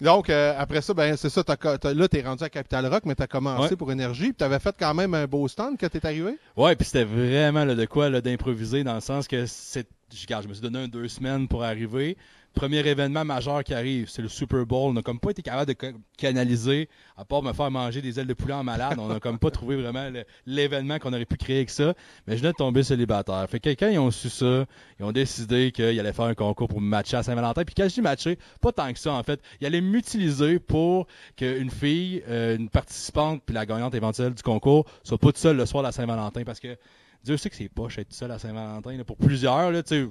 Donc, 0.00 0.30
euh, 0.30 0.54
après 0.58 0.80
ça, 0.82 0.94
ben 0.94 1.16
c'est 1.16 1.28
ça. 1.30 1.44
t'as 1.44 1.56
co- 1.56 1.76
t'as- 1.78 1.94
là, 1.94 2.08
t'es 2.08 2.22
rendu 2.22 2.42
à 2.44 2.48
Capital 2.48 2.86
Rock, 2.86 3.02
mais 3.06 3.14
t'as 3.14 3.26
commencé 3.26 3.70
Ouais. 3.70 3.76
pour 3.76 3.92
Énergie. 3.92 4.24
Puis 4.26 4.34
t'avais 4.34 4.58
fait 4.58 4.74
quand 4.78 4.94
même 4.94 5.14
un 5.14 5.26
beau 5.26 5.46
stand 5.48 5.76
quand 5.78 5.88
t'es 5.88 6.04
arrivé? 6.06 6.36
Ouais, 6.56 6.74
puis 6.76 6.86
c'était 6.86 7.04
vraiment 7.04 7.64
là, 7.64 7.74
de 7.74 7.84
quoi 7.84 8.08
là, 8.10 8.20
d'improviser 8.20 8.82
dans 8.84 8.94
le 8.94 9.00
sens 9.00 9.28
que 9.28 9.46
c'est. 9.46 9.86
Je, 10.12 10.26
je 10.28 10.48
me 10.48 10.54
suis 10.54 10.62
donné 10.62 10.80
un 10.80 10.88
deux 10.88 11.06
semaines 11.08 11.46
pour 11.46 11.62
arriver. 11.62 12.16
Premier 12.54 12.78
événement 12.86 13.24
majeur 13.24 13.64
qui 13.64 13.72
arrive, 13.72 14.08
c'est 14.10 14.22
le 14.22 14.28
Super 14.28 14.66
Bowl. 14.66 14.90
On 14.90 14.92
n'a 14.92 15.02
comme 15.02 15.20
pas 15.20 15.30
été 15.30 15.40
capable 15.40 15.72
de 15.72 15.76
ca- 15.80 15.92
canaliser, 16.18 16.88
à 17.16 17.24
part 17.24 17.42
me 17.42 17.52
faire 17.52 17.70
manger 17.70 18.02
des 18.02 18.18
ailes 18.20 18.26
de 18.26 18.34
poulet 18.34 18.52
en 18.54 18.64
malade. 18.64 18.98
On 18.98 19.06
n'a 19.08 19.20
comme 19.20 19.38
pas 19.38 19.50
trouvé 19.50 19.76
vraiment 19.76 20.10
l'événement 20.46 20.98
qu'on 20.98 21.12
aurait 21.12 21.24
pu 21.24 21.36
créer 21.36 21.56
avec 21.58 21.70
ça. 21.70 21.94
Mais 22.26 22.36
je 22.36 22.42
venais 22.42 22.52
de 22.52 22.56
tomber 22.56 22.82
célibataire. 22.82 23.46
Fait 23.48 23.60
que 23.60 23.70
quand 23.70 23.88
ils 23.88 23.98
ont 23.98 24.10
su 24.10 24.28
ça, 24.28 24.66
ils 24.98 25.04
ont 25.04 25.12
décidé 25.12 25.72
qu'ils 25.72 25.98
allaient 26.00 26.12
faire 26.12 26.26
un 26.26 26.34
concours 26.34 26.68
pour 26.68 26.80
me 26.80 26.88
matcher 26.88 27.16
à 27.16 27.22
Saint-Valentin. 27.22 27.64
Puis 27.64 27.74
quand 27.74 27.88
je 27.88 27.94
dis 27.94 28.02
matcher, 28.02 28.38
pas 28.60 28.72
tant 28.72 28.92
que 28.92 28.98
ça 28.98 29.12
en 29.12 29.22
fait. 29.22 29.40
Ils 29.60 29.66
allaient 29.66 29.80
m'utiliser 29.80 30.58
pour 30.58 31.06
qu'une 31.36 31.70
fille, 31.70 32.22
euh, 32.28 32.56
une 32.56 32.68
participante, 32.68 33.42
puis 33.46 33.54
la 33.54 33.64
gagnante 33.64 33.94
éventuelle 33.94 34.34
du 34.34 34.42
concours, 34.42 34.84
soit 35.04 35.18
pas 35.18 35.28
toute 35.28 35.38
seule 35.38 35.56
le 35.56 35.66
soir 35.66 35.82
la 35.82 35.92
Saint-Valentin. 35.92 36.42
Parce 36.44 36.60
que 36.60 36.76
Dieu 37.24 37.36
sait 37.36 37.48
que 37.48 37.56
c'est 37.56 37.68
poche 37.68 37.98
être 37.98 38.08
tout 38.08 38.14
seul 38.14 38.30
à 38.32 38.38
Saint-Valentin. 38.38 39.02
Pour 39.06 39.16
plusieurs, 39.16 39.70
là, 39.70 39.82
tu 39.82 40.04
sais. 40.04 40.08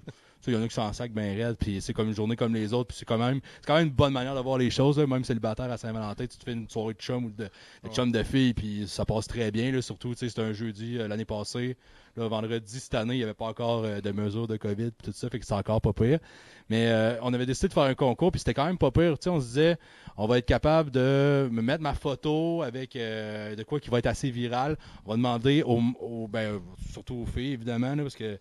Il 0.47 0.53
y 0.53 0.57
en 0.57 0.61
a 0.63 0.67
qui 0.67 0.73
s'en 0.73 0.91
sac 0.93 1.11
bien 1.11 1.33
raide, 1.35 1.57
puis 1.59 1.81
c'est 1.81 1.93
comme 1.93 2.07
une 2.07 2.15
journée 2.15 2.35
comme 2.35 2.53
les 2.53 2.73
autres, 2.73 2.87
puis 2.87 2.97
c'est 2.97 3.05
quand 3.05 3.17
même 3.17 3.39
c'est 3.61 3.65
quand 3.67 3.75
même 3.75 3.87
une 3.87 3.93
bonne 3.93 4.13
manière 4.13 4.35
de 4.35 4.39
voir 4.39 4.57
les 4.57 4.69
choses, 4.69 4.97
là. 4.97 5.05
même 5.05 5.23
célibataire 5.23 5.69
à 5.71 5.77
Saint-Valentin, 5.77 6.25
tu 6.27 6.37
te 6.37 6.43
fais 6.43 6.53
une 6.53 6.67
soirée 6.69 6.93
de 6.93 6.99
chum 6.99 7.25
ou 7.25 7.29
de, 7.29 7.43
de 7.43 7.49
Ouais. 7.83 7.93
chum 7.93 8.11
de 8.11 8.23
filles, 8.23 8.53
puis 8.53 8.85
ça 8.87 9.05
passe 9.05 9.27
très 9.27 9.51
bien, 9.51 9.71
là. 9.71 9.81
surtout, 9.81 10.11
tu 10.13 10.19
sais, 10.19 10.29
c'était 10.29 10.41
un 10.41 10.53
jeudi 10.53 10.97
euh, 10.97 11.07
l'année 11.07 11.25
passée, 11.25 11.75
là, 12.15 12.27
vendredi 12.27 12.79
cette 12.79 12.95
année, 12.95 13.15
il 13.15 13.17
n'y 13.17 13.23
avait 13.23 13.33
pas 13.33 13.45
encore 13.47 13.83
euh, 13.83 13.99
de 14.01 14.11
mesures 14.11 14.47
de 14.47 14.55
COVID, 14.57 14.91
puis 14.91 15.11
tout 15.11 15.13
ça, 15.13 15.29
fait 15.29 15.39
que 15.39 15.45
c'est 15.45 15.53
encore 15.53 15.81
pas 15.81 15.93
pire. 15.93 16.19
Mais 16.69 16.87
euh, 16.87 17.17
on 17.21 17.33
avait 17.33 17.45
décidé 17.45 17.67
de 17.67 17.73
faire 17.73 17.83
un 17.83 17.93
concours, 17.95 18.31
puis 18.31 18.39
c'était 18.39 18.53
quand 18.53 18.65
même 18.65 18.77
pas 18.77 18.91
pire, 18.91 19.19
tu 19.19 19.25
sais, 19.25 19.29
on 19.29 19.41
se 19.41 19.45
disait, 19.47 19.77
on 20.17 20.25
va 20.27 20.37
être 20.37 20.45
capable 20.45 20.91
de 20.91 21.49
me 21.51 21.61
mettre 21.61 21.81
ma 21.83 21.93
photo 21.93 22.61
avec 22.63 22.95
euh, 22.95 23.55
de 23.55 23.63
quoi 23.63 23.79
qui 23.79 23.89
va 23.89 23.99
être 23.99 24.07
assez 24.07 24.29
viral, 24.31 24.77
on 25.05 25.09
va 25.11 25.15
demander 25.17 25.63
aux, 25.63 25.81
aux- 25.99 26.27
ben, 26.27 26.61
surtout 26.91 27.15
aux 27.15 27.25
filles, 27.25 27.53
évidemment, 27.53 27.93
là, 27.95 28.03
parce 28.03 28.15
que 28.15 28.39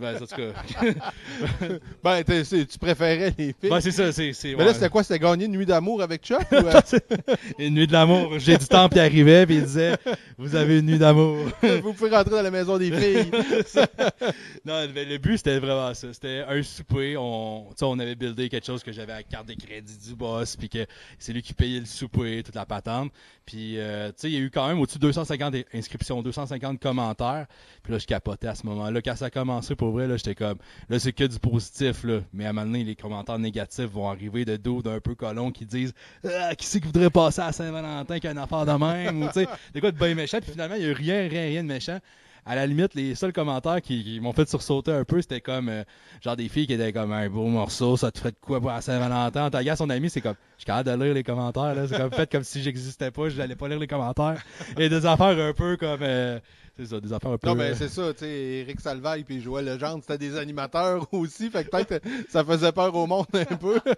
ben, 0.00 0.16
en 0.16 0.18
tout 0.18 0.26
cas, 0.26 1.68
Ben, 2.02 2.22
t'es- 2.24 2.44
c'est- 2.44 2.66
tu 2.66 2.78
préférais 2.78 3.34
les 3.36 3.54
filles. 3.60 3.70
Ouais, 3.70 3.80
c'est 3.80 3.90
ça, 3.90 4.12
c'est. 4.12 4.32
c'est 4.32 4.52
mais 4.54 4.58
là, 4.64 4.66
ouais. 4.68 4.74
c'était 4.74 4.88
quoi? 4.88 5.02
C'était 5.02 5.18
gagner 5.18 5.44
une 5.46 5.52
nuit 5.52 5.66
d'amour 5.66 6.02
avec 6.02 6.22
Chuck? 6.24 6.40
ou, 6.52 6.56
euh, 6.56 6.80
Une 7.58 7.74
nuit 7.74 7.86
de 7.86 7.92
l'amour. 7.92 8.38
J'ai 8.38 8.56
du 8.56 8.66
temps, 8.66 8.88
puis 8.88 8.98
il 8.98 9.02
arrivait, 9.02 9.46
puis 9.46 9.56
il 9.56 9.62
disait 9.64 9.96
Vous 10.38 10.54
avez 10.56 10.78
une 10.78 10.86
nuit 10.86 10.98
d'amour. 10.98 11.36
vous 11.82 11.92
pouvez 11.92 12.10
rentrer 12.10 12.30
dans 12.36 12.42
la 12.42 12.50
maison 12.50 12.78
des 12.78 12.90
filles. 12.90 13.30
non, 14.64 14.86
mais 14.94 15.04
le 15.04 15.18
but, 15.18 15.36
c'était 15.38 15.58
vraiment 15.58 15.92
ça. 15.94 16.12
C'était 16.12 16.44
un 16.48 16.62
souper. 16.62 17.16
On, 17.16 17.66
tu 17.70 17.74
sais, 17.78 17.84
on 17.84 17.98
avait 17.98 18.14
buildé 18.14 18.48
quelque 18.48 18.66
chose 18.66 18.82
que 18.82 18.92
j'avais 18.92 19.12
à 19.12 19.16
la 19.16 19.22
carte 19.22 19.46
de 19.48 19.54
crédit 19.54 19.96
du 20.08 20.14
boss, 20.14 20.56
puis 20.56 20.68
que 20.68 20.86
c'est 21.18 21.32
lui 21.32 21.42
qui 21.42 21.54
payait 21.54 21.80
le 21.80 21.86
souper, 21.86 22.42
toute 22.42 22.54
la 22.54 22.66
patente. 22.66 23.12
Puis, 23.46 23.78
euh, 23.78 24.08
tu 24.08 24.14
sais, 24.18 24.28
il 24.30 24.34
y 24.34 24.36
a 24.36 24.40
eu 24.40 24.50
quand 24.50 24.68
même 24.68 24.78
au-dessus 24.80 24.98
de 24.98 25.02
250 25.06 25.54
inscriptions, 25.74 26.22
250 26.22 26.78
commentaires. 26.80 27.46
Puis 27.82 27.92
là, 27.92 27.98
je 27.98 28.06
capotais 28.06 28.46
à 28.46 28.54
ce 28.54 28.64
moment-là. 28.66 29.00
Quand 29.02 29.16
ça 29.16 29.26
a 29.26 29.29
commencé, 29.30 29.74
pour 29.74 29.90
vrai, 29.90 30.06
là, 30.06 30.16
j'étais 30.16 30.34
comme, 30.34 30.58
là, 30.88 30.98
c'est 30.98 31.12
que 31.12 31.24
du 31.24 31.38
positif, 31.38 32.04
là. 32.04 32.20
Mais 32.32 32.46
à 32.46 32.50
un 32.50 32.52
moment 32.52 32.66
donné, 32.66 32.84
les 32.84 32.96
commentaires 32.96 33.38
négatifs 33.38 33.90
vont 33.90 34.08
arriver 34.08 34.44
de 34.44 34.56
dos 34.56 34.82
d'un 34.82 35.00
peu 35.00 35.14
colons 35.14 35.50
qui 35.50 35.66
disent, 35.66 35.94
ah, 36.24 36.54
qui 36.54 36.66
c'est 36.66 36.80
qui 36.80 36.86
voudrait 36.86 37.10
passer 37.10 37.40
à 37.40 37.52
Saint-Valentin 37.52 38.18
qui 38.18 38.26
a 38.28 38.32
une 38.32 38.38
affaire 38.38 38.66
de 38.66 38.72
même, 38.72 39.22
ou 39.22 39.26
tu 39.28 39.32
sais, 39.34 39.48
des 39.74 39.80
quoi 39.80 39.90
de 39.92 39.98
bien 39.98 40.14
méchant. 40.14 40.38
Puis 40.40 40.52
finalement, 40.52 40.76
il 40.76 40.84
n'y 40.84 40.90
a 40.90 40.94
rien, 40.94 41.28
rien, 41.28 41.42
rien 41.42 41.62
de 41.62 41.68
méchant. 41.68 41.98
À 42.46 42.54
la 42.54 42.66
limite, 42.66 42.94
les 42.94 43.14
seuls 43.14 43.32
commentaires 43.32 43.82
qui, 43.82 44.18
m'ont 44.20 44.32
fait 44.32 44.48
sursauter 44.48 44.92
un 44.92 45.04
peu, 45.04 45.20
c'était 45.20 45.40
comme, 45.40 45.68
euh, 45.68 45.84
genre 46.22 46.36
des 46.36 46.48
filles 46.48 46.66
qui 46.66 46.72
étaient 46.72 46.92
comme 46.92 47.12
un 47.12 47.28
beau 47.28 47.46
morceau, 47.46 47.96
ça 47.96 48.10
te 48.10 48.18
fait 48.18 48.30
de 48.30 48.36
quoi 48.40 48.60
pour 48.60 48.72
Saint-Valentin? 48.80 49.50
T'as 49.50 49.76
son 49.76 49.90
ami, 49.90 50.08
c'est 50.08 50.20
comme, 50.20 50.36
je 50.56 50.62
suis 50.62 50.66
capable 50.66 50.98
de 50.98 51.04
lire 51.04 51.14
les 51.14 51.22
commentaires, 51.22 51.74
là. 51.74 51.86
C'est 51.86 51.98
comme, 51.98 52.10
fait 52.12 52.30
comme 52.30 52.44
si 52.44 52.62
j'existais 52.62 53.10
pas, 53.10 53.28
je 53.28 53.36
n'allais 53.36 53.56
pas 53.56 53.68
lire 53.68 53.78
les 53.78 53.86
commentaires. 53.86 54.42
Et 54.78 54.88
des 54.88 55.06
affaires 55.06 55.38
un 55.38 55.52
peu 55.52 55.76
comme, 55.76 56.00
euh, 56.02 56.40
c'est 56.80 56.94
ça, 56.94 57.00
des 57.00 57.12
affaires 57.12 57.30
un 57.30 57.38
peu. 57.38 57.48
Non, 57.48 57.54
mais 57.54 57.70
euh, 57.70 57.74
c'est 57.74 57.88
ça, 57.88 58.12
tu 58.14 58.20
sais, 58.20 58.30
Eric 58.30 58.80
Salvaille 58.80 59.24
puis 59.24 59.40
Joël 59.40 59.66
Legendre, 59.66 60.02
c'était 60.02 60.18
des 60.18 60.36
animateurs 60.36 61.06
aussi, 61.12 61.50
fait 61.50 61.64
que 61.64 61.70
peut-être 61.70 62.02
ça 62.28 62.44
faisait 62.44 62.72
peur 62.72 62.94
au 62.94 63.06
monde 63.06 63.26
un 63.34 63.44
peu. 63.44 63.80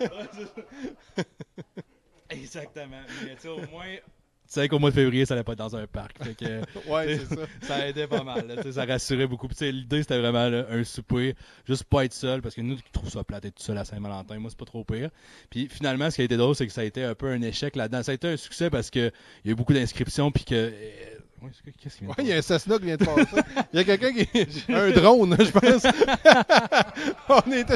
Exactement. 2.30 3.02
Mais 3.24 3.34
tu 3.34 3.42
sais, 3.42 3.48
au 3.48 3.60
moins, 3.70 3.96
tu 4.50 4.54
sais 4.54 4.68
qu'au 4.68 4.80
mois 4.80 4.90
de 4.90 4.96
février, 4.96 5.24
ça 5.26 5.34
allait 5.34 5.44
pas 5.44 5.52
être 5.52 5.58
dans 5.58 5.76
un 5.76 5.86
parc. 5.86 6.24
Fait 6.24 6.34
que 6.34 6.90
ouais, 6.90 7.18
c'est 7.18 7.36
ça. 7.36 7.42
ça 7.62 7.88
aidait 7.88 8.08
pas 8.08 8.24
mal. 8.24 8.48
là, 8.48 8.72
ça 8.72 8.84
rassurait 8.84 9.28
beaucoup. 9.28 9.46
Puis, 9.46 9.56
tu 9.56 9.64
sais, 9.64 9.70
l'idée, 9.70 10.02
c'était 10.02 10.18
vraiment 10.18 10.48
là, 10.48 10.66
un 10.70 10.82
souper, 10.82 11.36
juste 11.68 11.84
pas 11.84 12.04
être 12.04 12.12
seul, 12.12 12.42
parce 12.42 12.56
que 12.56 12.60
nous, 12.60 12.74
qui 12.74 12.82
trouvons 12.90 13.10
ça 13.10 13.22
plate 13.22 13.44
d'être 13.44 13.54
tout 13.54 13.62
seul 13.62 13.78
à 13.78 13.84
Saint-Valentin, 13.84 14.40
moi, 14.40 14.50
c'est 14.50 14.58
pas 14.58 14.64
trop 14.64 14.82
pire. 14.82 15.10
Puis 15.50 15.68
finalement, 15.68 16.10
ce 16.10 16.16
qui 16.16 16.22
a 16.22 16.24
été 16.24 16.36
drôle, 16.36 16.56
c'est 16.56 16.66
que 16.66 16.72
ça 16.72 16.80
a 16.80 16.84
été 16.84 17.04
un 17.04 17.14
peu 17.14 17.30
un 17.30 17.40
échec 17.42 17.76
là-dedans. 17.76 18.02
Ça 18.02 18.10
a 18.10 18.16
été 18.16 18.26
un 18.26 18.36
succès 18.36 18.70
parce 18.70 18.90
que 18.90 19.12
il 19.44 19.46
y 19.46 19.48
a 19.50 19.52
eu 19.52 19.54
beaucoup 19.54 19.72
d'inscriptions, 19.72 20.32
puis 20.32 20.44
que. 20.44 20.72
Ouais, 21.42 21.50
Qu'est-ce 21.82 21.96
qui 21.96 22.04
vient 22.04 22.10
Ouais, 22.10 22.22
de 22.22 22.22
il 22.22 22.28
y 22.28 22.32
a 22.32 22.36
un 22.36 22.42
Cessna 22.42 22.78
qui 22.78 22.84
vient 22.84 22.96
de 22.96 23.04
passer. 23.04 23.42
Il 23.72 23.78
y 23.78 23.80
a 23.80 23.84
quelqu'un 23.84 24.12
qui. 24.12 24.28
Un 24.72 24.90
drone, 24.90 25.36
je 25.38 25.50
pense. 25.50 25.86
On 27.46 27.52
est 27.52 27.70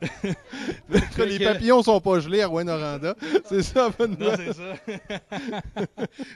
espionnés. 0.94 1.30
les 1.32 1.38
que- 1.38 1.44
papillons 1.44 1.82
sont 1.82 2.00
pas 2.00 2.20
gelés 2.20 2.42
à 2.42 2.46
Rouen-Noranda. 2.48 3.14
C'est 3.48 3.62
ça, 3.62 3.90
bonne 3.98 4.16
Non, 4.18 4.30
c'est 4.36 4.52
ça. 4.52 4.74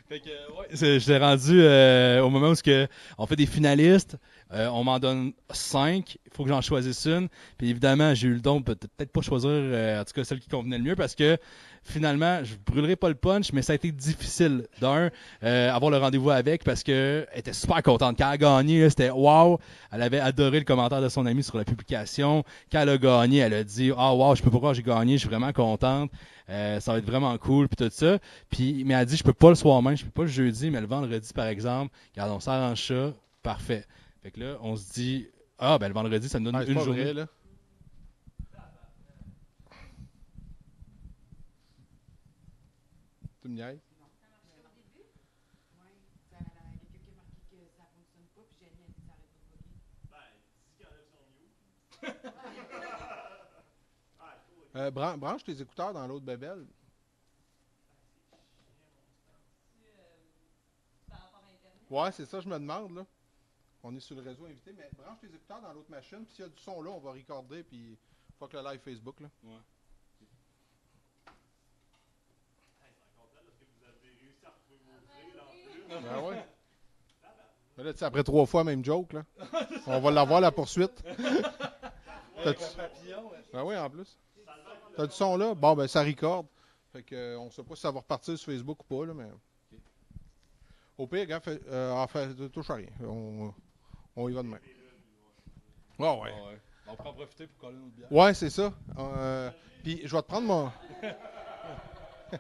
fait 0.09 0.21
que, 0.21 0.28
euh, 0.28 0.59
ouais, 0.59 0.99
j'étais 0.99 1.18
rendu 1.18 1.61
euh, 1.62 2.21
au 2.23 2.30
moment 2.30 2.49
où 2.50 2.54
ce 2.54 2.62
que 2.62 2.87
on 3.18 3.26
fait 3.26 3.37
des 3.37 3.47
finalistes. 3.47 4.16
euh, 4.52 4.68
on 4.68 4.85
m'en 4.85 4.99
donne 4.99 5.33
cinq. 5.50 6.16
Il 6.26 6.33
faut 6.37 6.42
que 6.44 6.49
j'en 6.50 6.61
choisisse 6.61 7.06
une. 7.06 7.28
Puis 7.59 7.71
évidemment, 7.71 8.14
j'ai 8.14 8.28
eu 8.28 8.35
le 8.35 8.40
don 8.40 8.61
de 8.61 8.64
peut- 8.64 8.75
peut-être 8.76 9.12
pas 9.12 9.21
choisir, 9.23 9.50
euh, 9.52 10.00
en 10.00 10.04
tout 10.04 10.12
cas, 10.14 10.25
celle 10.25 10.40
qui 10.40 10.49
convenait 10.49 10.78
le 10.78 10.85
mieux 10.85 10.97
parce 10.97 11.14
que 11.14 11.37
finalement, 11.87 12.42
je 12.42 12.54
brûlerai 12.66 12.97
pas 12.97 13.09
le 13.09 13.14
punch, 13.14 13.52
mais 13.52 13.61
ça 13.62 13.73
a 13.73 13.76
été 13.76 13.92
difficile. 13.92 14.66
D'un, 14.80 15.11
euh, 15.42 15.71
avoir 15.71 15.90
le 15.90 15.99
rendez-vous 15.99 16.30
avec 16.30 16.64
parce 16.64 16.83
que 16.83 17.26
elle 17.33 17.38
était 17.40 17.52
super 17.52 17.83
contente. 17.83 18.16
Quand 18.18 18.26
elle 18.28 18.35
a 18.35 18.38
gagné, 18.38 18.88
c'était 18.90 19.11
wow. 19.11 19.59
Elle 19.92 20.02
avait 20.02 20.21
adoré 20.21 20.59
le 20.59 20.64
commentaire 20.64 21.00
de 21.02 21.09
son 21.09 21.26
ami 21.26 21.42
sur 21.42 21.56
la 21.59 21.64
publication. 21.64 22.42
Quand 22.73 22.80
elle 22.80 22.88
a 22.88 22.99
gagné, 22.99 23.38
elle 23.38 23.52
a 23.54 23.64
dit 23.64 23.90
Ah 23.96 24.14
wow, 24.14 24.34
je 24.34 24.42
peux 24.42 24.50
pas 24.50 24.58
croire 24.58 24.75
j'ai 24.75 24.82
gagné, 24.82 25.14
je 25.14 25.18
suis 25.20 25.28
vraiment 25.28 25.52
contente. 25.52 26.11
Euh, 26.49 26.78
ça 26.80 26.92
va 26.92 26.99
être 26.99 27.06
vraiment 27.06 27.37
cool 27.38 27.68
puis 27.68 27.76
tout 27.76 27.90
ça. 27.92 28.18
Puis 28.50 28.84
mais 28.84 28.94
elle 28.94 29.00
a 29.00 29.04
dit 29.04 29.16
je 29.16 29.25
peux 29.25 29.32
pas 29.32 29.49
le 29.49 29.54
soir 29.54 29.80
même, 29.82 29.96
je 29.96 30.04
peux 30.04 30.11
pas 30.11 30.23
le 30.23 30.28
jeudi, 30.28 30.70
mais 30.70 30.80
le 30.80 30.87
vendredi 30.87 31.32
par 31.32 31.46
exemple. 31.46 31.94
Regarde, 32.12 32.32
on 32.32 32.40
s'arrange 32.40 32.82
ça, 32.87 33.12
parfait. 33.42 33.87
Fait 34.23 34.30
que 34.30 34.40
là, 34.40 34.58
on 34.62 34.76
se 34.76 34.92
dit 34.92 35.26
ah 35.58 35.78
ben 35.78 35.88
le 35.88 35.94
vendredi 35.94 36.28
ça 36.28 36.38
me 36.40 36.44
donne 36.44 36.56
Ah, 36.56 36.64
une 36.64 36.78
journée. 36.80 37.02
vrai, 37.04 37.14
là. 37.14 37.26
Tu 43.42 43.49
me 43.49 43.54
niaises? 43.54 43.83
Euh, 54.76 54.90
bran- 54.90 55.16
branche 55.16 55.45
tes 55.45 55.61
écouteurs 55.61 55.93
dans 55.93 56.07
l'autre 56.07 56.25
bébelle. 56.25 56.66
Ouais, 61.90 62.11
c'est 62.12 62.26
ça, 62.26 62.40
je 62.40 62.49
me 62.49 62.59
demande, 62.59 62.95
là. 62.97 63.07
On 63.83 63.95
est 63.95 64.00
sur 64.00 64.16
le 64.16 64.23
réseau 64.23 64.47
invité, 64.47 64.73
mais 64.73 64.88
branche 64.97 65.21
tes 65.21 65.26
écouteurs 65.26 65.61
dans 65.61 65.73
l'autre 65.73 65.90
machine, 65.90 66.25
puis 66.25 66.35
s'il 66.35 66.45
y 66.45 66.49
a 66.49 66.50
du 66.50 66.59
son 66.61 66.81
là, 66.83 66.90
on 66.90 66.99
va 66.99 67.12
recorder, 67.12 67.62
puis 67.62 67.99
fuck 68.38 68.52
le 68.54 68.62
live 68.62 68.81
Facebook, 68.81 69.21
là. 69.21 69.28
Ouais. 69.45 69.59
Ben 75.88 76.21
ouais. 76.23 76.47
Mais 77.76 77.85
là, 77.85 77.93
après 78.00 78.25
trois 78.25 78.47
fois, 78.47 78.64
même 78.64 78.85
joke, 78.85 79.12
là. 79.12 79.25
On 79.87 80.00
va 80.00 80.11
l'avoir, 80.11 80.40
la 80.40 80.50
poursuite. 80.50 81.02
Ben 83.52 83.64
oui, 83.64 83.76
en 83.76 83.90
plus. 83.90 84.16
T'as 84.96 85.06
du 85.06 85.12
son 85.12 85.36
là? 85.36 85.54
Bon, 85.54 85.74
ben 85.74 85.86
ça 85.86 86.02
recorde. 86.02 86.46
Fait 86.92 87.02
que, 87.02 87.14
euh, 87.14 87.38
on 87.38 87.50
sait 87.50 87.64
pas 87.64 87.74
si 87.74 87.80
ça 87.82 87.90
va 87.90 88.00
repartir 88.00 88.38
sur 88.38 88.52
Facebook 88.52 88.80
ou 88.80 88.84
pas, 88.84 89.06
là, 89.06 89.14
mais. 89.14 89.28
Au 90.96 91.06
pire, 91.08 91.26
gars, 91.26 91.40
fait, 91.40 91.60
euh, 91.66 91.90
en 91.90 92.06
fait, 92.06 92.32
touche 92.50 92.70
à 92.70 92.74
rien. 92.74 92.88
On, 93.02 93.52
on 94.14 94.28
y 94.28 94.32
va 94.32 94.42
demain. 94.44 94.60
Ouais, 95.98 96.08
ouais. 96.08 96.32
Ah 96.32 96.46
ouais. 96.48 96.60
On 96.86 96.96
peut 96.96 97.08
en 97.08 97.12
profiter 97.14 97.46
pour 97.48 97.58
coller 97.68 97.78
notre 97.78 97.94
bière. 97.94 98.12
Ouais, 98.12 98.34
c'est 98.34 98.50
ça. 98.50 98.72
Euh, 98.98 99.50
Puis 99.82 100.02
je 100.04 100.14
vais 100.14 100.22
te 100.22 100.28
prendre 100.28 100.46
mon. 100.46 100.70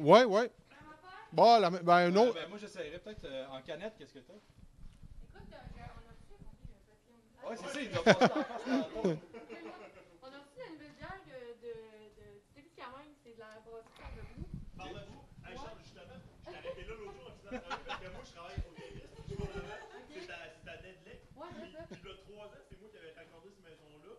ouais, 0.00 0.24
ouais. 0.24 0.50
Bon, 1.32 1.58
la, 1.60 1.70
ben, 1.70 1.94
un 1.94 2.16
autre. 2.16 2.34
Ben, 2.34 2.48
moi 2.48 2.58
j'essaierais 2.58 2.98
peut-être 2.98 3.24
euh, 3.24 3.46
en 3.48 3.62
canette, 3.62 3.94
qu'est-ce 3.98 4.14
que 4.14 4.18
t'as? 4.20 4.34
Ouais, 7.48 7.56
c'est 7.56 7.68
ça, 7.68 7.80
il 7.80 7.90
doit 7.90 8.02
passer 8.04 8.24
en 8.24 8.28
face 8.28 8.44
tantôt. 8.66 9.00
On 9.02 9.08
a 9.08 10.38
reçu 10.38 10.60
une 10.66 10.72
nouvelle 10.74 10.92
bière 10.98 11.20
de, 11.26 11.38
de, 11.66 11.72
de, 11.72 12.26
du 12.38 12.54
début 12.54 12.68
de 12.68 12.76
Camargue, 12.76 13.14
c'est 13.24 13.34
de 13.34 13.38
la 13.40 13.46
brasserie 13.64 14.02
en 14.04 14.10
Bebou. 14.14 14.46
Parle-vous. 14.76 15.22
Hey 15.48 15.54
Charles, 15.56 15.78
justement, 15.82 16.18
je 16.20 16.50
t'ai 16.50 16.56
arrêté 16.56 16.82
là 16.84 16.94
l'autre 16.98 17.12
jour 17.14 17.24
en 17.26 17.30
faisant 17.30 17.30
travailler 17.30 17.39
parce 17.58 18.00
que 18.00 18.08
moi 18.14 18.22
je 18.24 18.32
travaille 18.32 18.58
au 18.62 18.70
puis 18.70 19.34
là, 19.34 20.26
c'est 20.26 20.30
à, 20.30 20.38
c'est 20.54 20.70
à 20.70 20.76
Nedley. 20.82 21.18
Ouais, 21.34 21.48
c'est 21.54 21.70
ça. 21.72 21.82
Puis 21.90 22.02
là, 22.06 22.14
trois 22.26 22.46
ans, 22.46 22.62
c'est 22.68 22.78
moi 22.80 22.88
qui 22.90 22.96
avais 22.98 23.12
raccordé 23.14 23.48
cette 23.50 23.64
maison-là. 23.64 24.14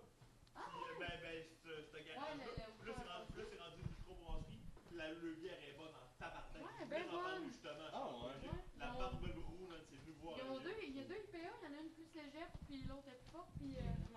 Ah, 0.56 0.68
Puis 0.68 0.96
ben, 1.00 1.16
ben, 1.22 2.04
garage-là. 2.04 2.52
Puis 2.52 2.88
là, 2.88 2.94
c'est 2.98 3.08
rendu, 3.08 3.28
puis 3.32 3.40
là, 3.40 3.46
c'est 3.52 3.60
rendu 3.62 3.80
une 3.82 3.92
microbrasserie. 3.92 4.60
Puis 4.88 4.96
la 4.98 5.08
le 5.12 5.32
bière 5.40 5.60
est 5.64 5.76
bonne 5.78 5.96
en 5.96 6.08
tabarnak. 6.20 6.60
Ouais, 6.64 6.86
ben 6.90 7.04
bonne. 7.12 7.46
justement. 7.48 7.90
Ah, 7.94 8.08
ouais. 8.08 8.52
La 8.80 8.88
barbe 8.92 9.22
brou, 9.22 9.68
man, 9.70 9.80
c'est 9.88 10.00
venu 10.02 10.14
voir. 10.20 10.36
Deux, 10.36 10.76
il 10.84 10.96
y 10.96 11.00
a 11.00 11.04
deux 11.08 11.20
IPA, 11.22 11.38
il 11.40 11.64
y 11.64 11.70
en 11.72 11.78
a 11.78 11.82
une 11.82 11.94
plus 11.96 12.10
légère, 12.16 12.50
puis 12.68 12.84
l'autre 12.88 13.08
est 13.08 13.20
plus 13.20 13.32
forte, 13.32 13.52
puis. 13.58 13.76
Euh, 13.78 14.12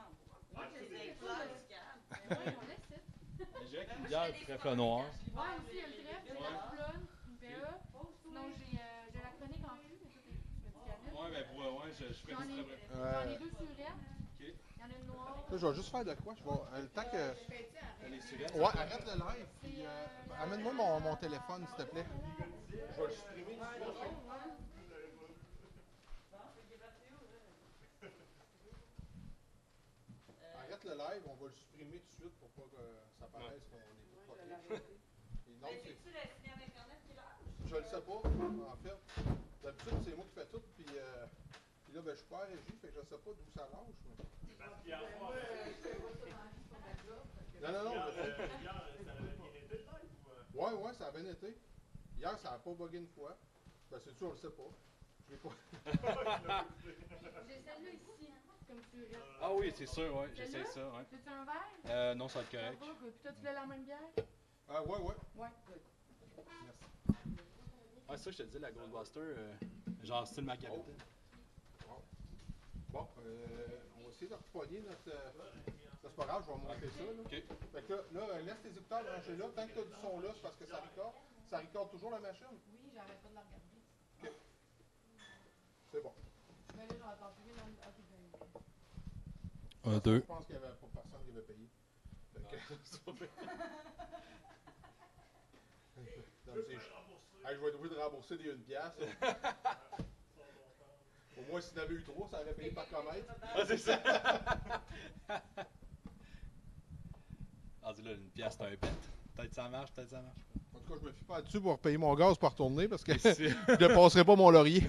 Ouais, 0.55 0.71
c'est 0.73 0.87
c'est 0.87 0.89
des 0.89 1.15
ça. 1.19 1.35
Ouais, 2.31 2.55
on 2.55 2.67
laisse 2.69 2.87
ça. 2.89 2.95
Je 3.63 3.69
dirais 3.69 3.87
qu'une 3.87 4.07
bière 4.07 4.33
trèfle 4.45 4.75
noir. 4.77 5.01
Ouais, 5.35 5.51
aussi, 5.59 5.73
il 5.73 5.79
y 5.79 5.83
a 5.83 5.87
le 5.89 5.95
trèfle. 6.05 6.31
Sinon, 8.23 8.47
j'ai 8.59 8.79
euh, 8.79 9.07
j'ai 9.13 9.19
la 9.21 9.31
chronique 9.35 9.65
en 9.65 9.77
plus, 9.83 9.99
mais 10.03 10.11
ça, 10.11 10.21
c'est 10.23 11.11
plus 11.11 11.17
pour, 11.43 11.59
ouais, 11.59 11.91
je, 11.99 12.07
je 12.07 12.13
ferais 12.15 12.33
J'en 12.33 12.43
ai, 12.43 12.57
ça 12.57 12.63
très 12.63 12.65
bien. 12.65 13.13
j'en 13.13 13.31
ai 13.31 13.39
deux 13.39 13.51
surettes. 13.51 14.01
Il 14.41 14.47
y 14.47 14.83
en 14.83 14.87
a 14.91 14.99
une 15.01 15.07
noire. 15.07 15.45
Là, 15.51 15.57
je 15.57 15.67
vais 15.67 15.75
juste 15.75 15.91
faire 15.91 16.05
de 16.05 16.15
quoi? 16.15 16.35
Je 16.39 16.45
vais, 16.45 16.51
euh, 16.51 16.81
le 16.83 16.89
temps 16.89 17.05
que. 17.11 18.09
Les 18.11 18.21
surettes. 18.21 18.55
Ouais, 18.55 18.65
arrête 18.65 19.05
le 19.07 19.13
live. 19.15 19.47
Puis, 19.63 19.85
euh, 19.87 20.07
amène-moi 20.43 20.73
mon, 20.73 21.01
mon 21.01 21.17
téléphone, 21.17 21.67
s'il 21.67 21.85
te 21.85 21.91
plaît. 21.91 22.07
Je 22.71 22.77
vais 22.77 23.07
le 23.07 23.13
supprimer. 23.13 23.59
Arrête 30.57 30.85
le 30.85 30.93
live, 30.95 31.23
on 31.27 31.35
va 31.35 31.47
le 31.47 31.53
supprimer 31.53 31.99
tout 32.01 32.17
de 32.17 32.21
suite 32.23 32.39
pour 32.41 32.49
pas 32.51 32.63
que 32.77 32.83
ça 33.21 33.27
paraisse 33.27 33.63
qu'on 33.71 33.77
est 33.79 34.09
tout 34.11 34.21
propre. 34.27 34.43
Et 35.49 35.57
non, 35.61 35.69
c'est- 35.83 35.97
Je 37.67 37.77
le 37.77 37.85
sais 37.85 38.01
pas, 38.01 38.13
en 38.13 38.77
fait. 38.83 39.44
D'habitude, 39.65 39.95
c'est 40.05 40.15
moi 40.17 40.27
qui 40.29 40.35
fais 40.35 40.47
tout, 40.53 40.61
puis, 40.77 40.85
euh, 40.95 41.27
puis 41.87 41.95
là, 41.95 42.03
ben, 42.03 42.13
je 42.13 42.17
suis 42.19 42.27
pas 42.29 42.43
à 42.43 42.45
régie, 42.45 42.77
fait 42.83 42.89
que 42.89 43.01
je 43.01 43.09
sais 43.09 43.17
pas 43.17 43.31
d'où 43.33 43.51
ça 43.55 43.63
lâche. 43.73 43.97
mais- 44.05 44.25
Parce 44.59 44.83
qu'hier 44.85 45.01
soir, 45.17 45.33
euh, 45.33 45.73
Non, 47.63 47.73
non, 47.73 47.85
non. 47.85 47.91
hier, 47.95 48.07
euh, 48.07 48.49
hier, 48.61 48.75
ça 49.07 49.13
avait 49.13 49.37
bien 49.37 49.47
été 49.49 49.69
le 49.71 49.77
live 49.79 50.13
ou. 50.55 50.61
Ouais, 50.63 50.73
ouais, 50.75 50.93
ça 50.93 51.07
a 51.07 51.11
bien 51.13 51.25
été. 51.31 51.57
Hier, 52.19 52.39
ça 52.39 52.53
a 52.53 52.59
pas 52.59 52.71
bugué 52.75 52.99
une 52.99 53.09
fois. 53.09 53.37
Ben, 53.91 53.99
c'est 54.05 54.13
sûr, 54.15 54.29
on 54.29 54.33
le 54.33 54.37
sait 54.39 54.51
pas. 54.51 54.71
Je 55.27 55.33
l'ai 55.33 55.39
pas. 55.39 55.49
J'ai 57.49 57.63
celle-là 57.63 57.91
ici, 57.91 58.29
comme 58.69 58.83
surette. 58.93 59.23
Ah 59.41 59.53
oui, 59.55 59.73
c'est 59.75 59.87
sûr, 59.87 60.15
ouais, 60.15 60.29
j'essaie 60.35 60.53
Celle-là? 60.53 60.71
ça, 60.73 60.89
ouais. 60.91 61.05
Veux-tu 61.11 61.29
un 61.31 61.45
verre? 61.47 61.79
Euh, 61.87 62.15
non, 62.15 62.29
ça 62.29 62.41
va 62.41 62.45
être 62.45 62.51
correct. 62.51 62.79
good. 62.79 62.97
Puis 63.15 63.23
toi, 63.23 63.33
tu 63.33 63.47
veux 63.47 63.53
la 63.55 63.67
même 63.67 63.85
bière? 63.85 64.11
Ah, 64.69 64.83
ouais, 64.83 64.99
ouais. 64.99 65.15
Ouais. 65.37 65.49
Ah, 68.09 68.17
ça, 68.17 68.31
je 68.31 68.37
te 68.39 68.43
dis, 68.43 68.59
la 68.59 68.71
Goldbuster, 68.71 69.21
euh, 69.21 69.55
genre 70.03 70.27
style 70.27 70.45
Macabité. 70.45 70.93
Bon, 72.93 73.09
euh, 73.27 73.67
on 73.99 74.05
va 74.05 74.11
essayer 74.11 74.29
de 74.29 74.35
repogner 74.35 74.81
notre. 74.83 75.09
Euh, 75.09 75.33
ça, 76.01 76.09
c'est 76.11 76.15
pas 76.17 76.27
grave, 76.27 76.45
je 76.47 76.53
vais 76.53 76.59
monter 76.59 76.91
ça. 76.91 77.03
Là. 77.03 77.23
Ok. 77.25 77.31
Fait 77.73 77.83
que 77.83 77.93
là, 77.93 78.03
là, 78.13 78.21
euh, 78.35 78.43
laisse 78.43 78.61
tes 78.63 78.69
écouteurs 78.69 79.03
branchés 79.03 79.37
là. 79.37 79.47
Tant 79.57 79.67
que 79.67 79.73
tu 79.73 79.79
as 79.81 79.83
du 79.85 79.95
son 80.01 80.21
là, 80.21 80.29
c'est 80.35 80.43
parce 80.43 80.57
que 80.57 80.67
ça 80.67 80.77
recorde. 80.81 81.15
Ça 81.51 81.59
recorde 81.59 81.91
toujours 81.91 82.11
la 82.13 82.21
machine. 82.21 82.47
Oui, 82.73 82.91
j'arrête 82.95 83.21
pas 83.21 83.29
de 83.31 83.35
la 83.35 83.41
regarder. 83.41 84.39
C'est 85.91 86.03
bon. 86.03 86.13
Mais 86.77 86.87
là, 86.87 86.95
j'entends 87.01 87.33
plus 87.35 87.45
bien 87.45 87.55
dans 87.57 87.67
le. 87.67 87.73
Ok, 87.73 87.99
ben. 89.83 89.91
Un, 89.91 89.95
Je 89.95 89.99
deux. 90.01 90.21
pense 90.21 90.47
qu'il 90.47 90.55
y 90.55 90.59
avait 90.59 90.69
pas 90.69 90.87
personne 90.95 91.23
qui 91.25 91.31
avait 91.33 91.43
payé. 91.43 91.69
Fait 92.33 92.41
que- 92.41 92.57
Hey, 95.97 96.05
je 97.55 97.61
vais 97.61 97.69
être 97.69 97.75
obligé 97.77 97.95
de 97.95 98.01
rembourser 98.01 98.37
des 98.39 98.51
1 98.51 98.57
pièce. 98.59 98.81
Au 101.37 101.43
moins, 101.51 101.61
s'il 101.61 101.77
y 101.77 101.81
en 101.81 101.83
avait 101.83 101.95
eu 101.95 102.03
trois, 102.03 102.29
ça 102.31 102.41
aurait 102.41 102.55
payé 102.55 102.71
par 102.71 102.89
comète. 102.89 103.27
Ah, 103.43 103.65
c'est 103.67 103.77
ça! 103.79 104.01
Ah, 107.87 107.93
dis 107.93 108.01
là, 108.01 108.13
une 108.13 108.31
pièce, 108.31 108.55
c'est 108.57 108.65
un 108.65 108.71
bet. 108.71 108.79
Peut-être 109.37 109.53
ça 109.53 109.69
marche, 109.69 109.93
peut-être 109.93 110.09
ça 110.09 110.23
marche. 110.23 110.39
En 110.75 110.79
tout 110.79 110.95
cas, 110.95 110.99
je 111.03 111.07
me 111.07 111.13
fie 111.13 111.25
pas 111.25 111.43
dessus 111.43 111.61
pour 111.61 111.79
payer 111.79 111.99
mon 111.99 112.15
gaz 112.15 112.39
pour 112.39 112.49
retourner 112.49 112.89
parce 112.89 113.05
que 113.05 113.13
pas. 113.23 113.35
je 113.35 113.77
dépasserai 113.77 114.25
pas 114.25 114.37
mon 114.37 114.49
laurier. 114.49 114.81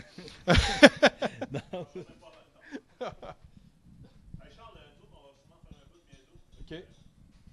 non. 1.51 1.59
Hey 1.91 2.05
Charles, 4.55 4.77
euh, 4.77 4.95
nous 4.95 5.03
autres, 5.03 5.11
on 5.11 5.27
va 5.27 5.33
sûrement 5.35 5.59
faire 5.67 5.75
un 5.75 5.83
bout 5.91 5.99
bientôt. 6.07 6.39
Ok. 6.61 6.71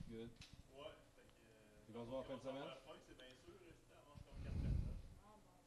Good. 0.09 0.31
Ouais, 0.79 0.95
fait 1.17 1.27
que. 1.27 1.43
euh, 1.43 1.89
Ils 1.89 1.95
vont 1.97 2.05
se 2.05 2.09
voir 2.11 2.21
en 2.21 2.23
fin 2.23 2.37
de 2.37 2.41
semaine? 2.41 2.63
la 2.63 2.77
fin, 2.87 2.95
c'est 3.05 3.17
bien 3.17 3.35
sûr, 3.43 3.55
rester 3.67 3.95
avant 3.99 4.15
comme 4.23 4.39
4 4.45 4.55
personnes. 4.63 4.79
On 4.79 4.87
va 4.87 4.95
faire 4.95 4.95
un 4.95 4.95
chemin 4.95 5.11
de 5.11 5.19
fort, 5.19 5.43
ça. 5.51 5.59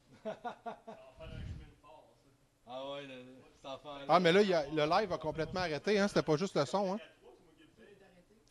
Ah 2.68 2.90
ouais, 2.92 3.06
le, 3.06 3.14
cet. 3.62 4.04
Ah, 4.08 4.18
mais 4.20 4.32
là, 4.32 4.42
il 4.42 4.52
a- 4.52 4.66
le 4.66 4.84
live 5.00 5.12
a 5.12 5.18
complètement 5.18 5.60
arrêté. 5.60 5.98
Hein? 5.98 6.08
C'était 6.08 6.22
pas 6.22 6.36
juste 6.36 6.56
le 6.56 6.64
son. 6.64 6.94
Hein? 6.94 6.98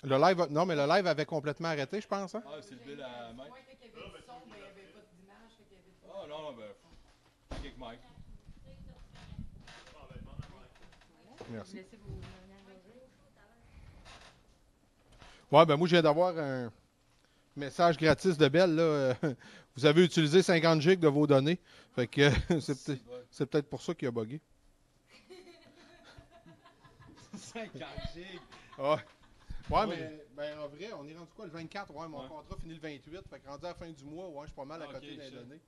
Le 0.03 0.17
live, 0.17 0.41
a- 0.41 0.47
non, 0.47 0.65
mais 0.65 0.75
le 0.75 0.85
live 0.87 1.05
avait 1.07 1.25
complètement 1.25 1.67
arrêté, 1.69 1.99
je 1.99 2.07
pense. 2.07 2.33
Hein? 2.35 2.43
Ah, 2.45 2.51
c'est 2.61 2.75
le 2.75 2.79
bill 2.81 3.01
à. 3.01 3.31
Ouais, 3.31 3.49
fait 3.67 3.75
qu'il 3.75 3.87
y 3.87 3.89
avait 3.91 3.99
du 4.19 4.25
son, 4.25 4.33
mais 4.47 4.55
il 4.55 4.61
n'y 4.61 4.67
avait 4.67 4.83
pas 4.93 4.99
d'image, 5.17 5.51
fait 5.57 5.63
qu'il 5.65 5.77
y 5.77 5.79
avait 5.79 6.13
pas 6.13 6.25
ben, 6.53 6.63
avec 7.59 7.77
Mike. 7.77 7.99
Ah, 8.01 8.07
Mike. 10.09 10.19
Merci. 11.49 11.75
De. 11.75 11.81
Ouais, 15.51 15.65
ben 15.65 15.75
moi, 15.77 15.87
je 15.87 15.91
viens 15.93 16.01
d'avoir 16.01 16.37
un 16.37 16.71
message 17.55 17.97
gratis 17.97 18.37
de 18.37 18.47
Belle. 18.47 18.75
Là. 18.75 19.13
Vous 19.75 19.85
avez 19.85 20.05
utilisé 20.05 20.41
50 20.41 20.81
gigs 20.81 20.99
de 20.99 21.07
vos 21.07 21.27
données. 21.27 21.59
Fait 21.95 22.07
que 22.07 22.29
c'est 22.61 22.83
peut-être 22.83 23.03
c'est 23.31 23.45
peut-être 23.45 23.69
pour 23.69 23.81
ça 23.81 23.93
qu'il 23.93 24.07
a 24.07 24.11
bugué. 24.11 24.39
50 27.35 27.73
gigs. 28.13 28.39
Ouais. 28.77 28.85
Ouais, 28.87 28.97
Ouais. 29.79 29.87
mais 29.87 30.25
ben, 30.37 30.59
en 30.59 30.67
vrai, 30.67 30.91
on 30.93 31.07
est 31.07 31.15
rendu 31.15 31.31
quoi 31.35 31.45
le 31.45 31.51
24? 31.51 31.91
Ouais, 31.93 32.07
mon 32.07 32.21
Ouais. 32.21 32.27
contrat 32.27 32.55
finit 32.61 32.75
le 32.75 32.79
28. 32.79 33.21
Fait 33.29 33.39
que 33.39 33.47
rendu 33.49 33.65
à 33.65 33.69
la 33.69 33.73
fin 33.73 33.89
du 33.89 34.03
mois, 34.05 34.29
ouais, 34.29 34.41
je 34.43 34.47
suis 34.47 34.55
pas 34.55 34.65
mal 34.65 34.81
à 34.81 34.85
Ah, 34.89 34.93
côté 34.93 35.17
des 35.17 35.31
données. 35.31 35.59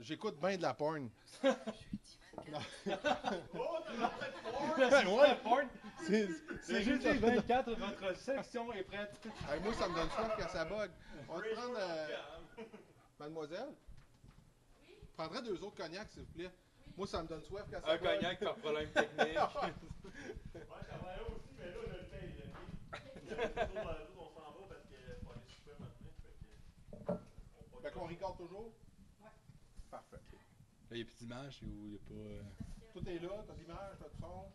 J'écoute 0.00 0.36
bien 0.40 0.56
de 0.56 0.62
la 0.62 0.74
porn. 0.74 1.08
Oh, 3.54 3.78
t'as 4.78 5.04
ouais, 5.04 5.66
c'est 6.06 6.28
c'est 6.62 6.82
juste. 6.82 7.02
jeudi 7.02 7.18
24, 7.18 7.72
votre 7.74 8.16
section 8.16 8.72
est 8.72 8.84
prête. 8.84 9.12
Hey, 9.50 9.60
moi, 9.60 9.74
ça 9.74 9.88
me 9.88 9.94
donne 9.94 10.08
soif 10.10 10.36
quand 10.38 10.48
ça 10.48 10.64
bug. 10.64 10.90
On 11.28 11.36
va 11.36 11.42
te 11.42 11.54
prendre. 11.54 11.76
euh, 11.78 12.06
Mademoiselle? 13.20 13.74
Je 14.88 15.12
prendrais 15.14 15.42
deux 15.42 15.62
autres 15.62 15.76
cognacs, 15.76 16.08
s'il 16.10 16.22
vous 16.22 16.32
plaît. 16.32 16.50
Moi, 16.96 17.06
ça 17.06 17.22
me 17.22 17.28
donne 17.28 17.42
soif 17.42 17.66
quand 17.70 17.80
ça 17.80 17.92
Un 17.92 17.98
cognac 17.98 18.40
par 18.40 18.54
problème 18.56 18.90
technique. 18.90 19.18
Ouais, 20.54 20.62
je 20.82 20.88
travaillais 20.88 21.20
aussi, 21.28 21.50
mais 21.58 21.66
là, 21.66 21.72
je 21.86 21.92
le 21.92 22.04
paye. 22.08 22.32
le. 22.38 22.44
Nous 23.34 24.20
on 24.20 24.28
s'en 24.30 24.40
va 24.40 24.66
parce 24.68 24.84
qu'il 24.88 24.98
faut 25.22 25.30
aller 25.32 25.46
souper 25.46 25.74
maintenant. 25.78 27.20
Fait 27.82 27.90
qu'on 27.92 28.06
regarde 28.06 28.36
toujours? 28.38 28.72
Ouais. 29.20 29.28
Parfait. 29.90 30.16
Là, 30.16 30.20
il 30.90 30.96
n'y 30.96 31.02
a 31.02 31.04
plus 31.04 31.16
d'image 31.18 31.62
ou 31.62 31.66
il 31.66 31.90
n'y 31.90 31.96
a 31.96 31.98
pas. 32.00 32.14
euh, 32.14 32.42
Tout 32.92 33.08
est 33.08 33.18
là, 33.20 33.44
t'as 33.46 33.54
l'image, 33.54 33.96
t'as 33.98 34.06
le 34.06 34.12
son. 34.18 34.50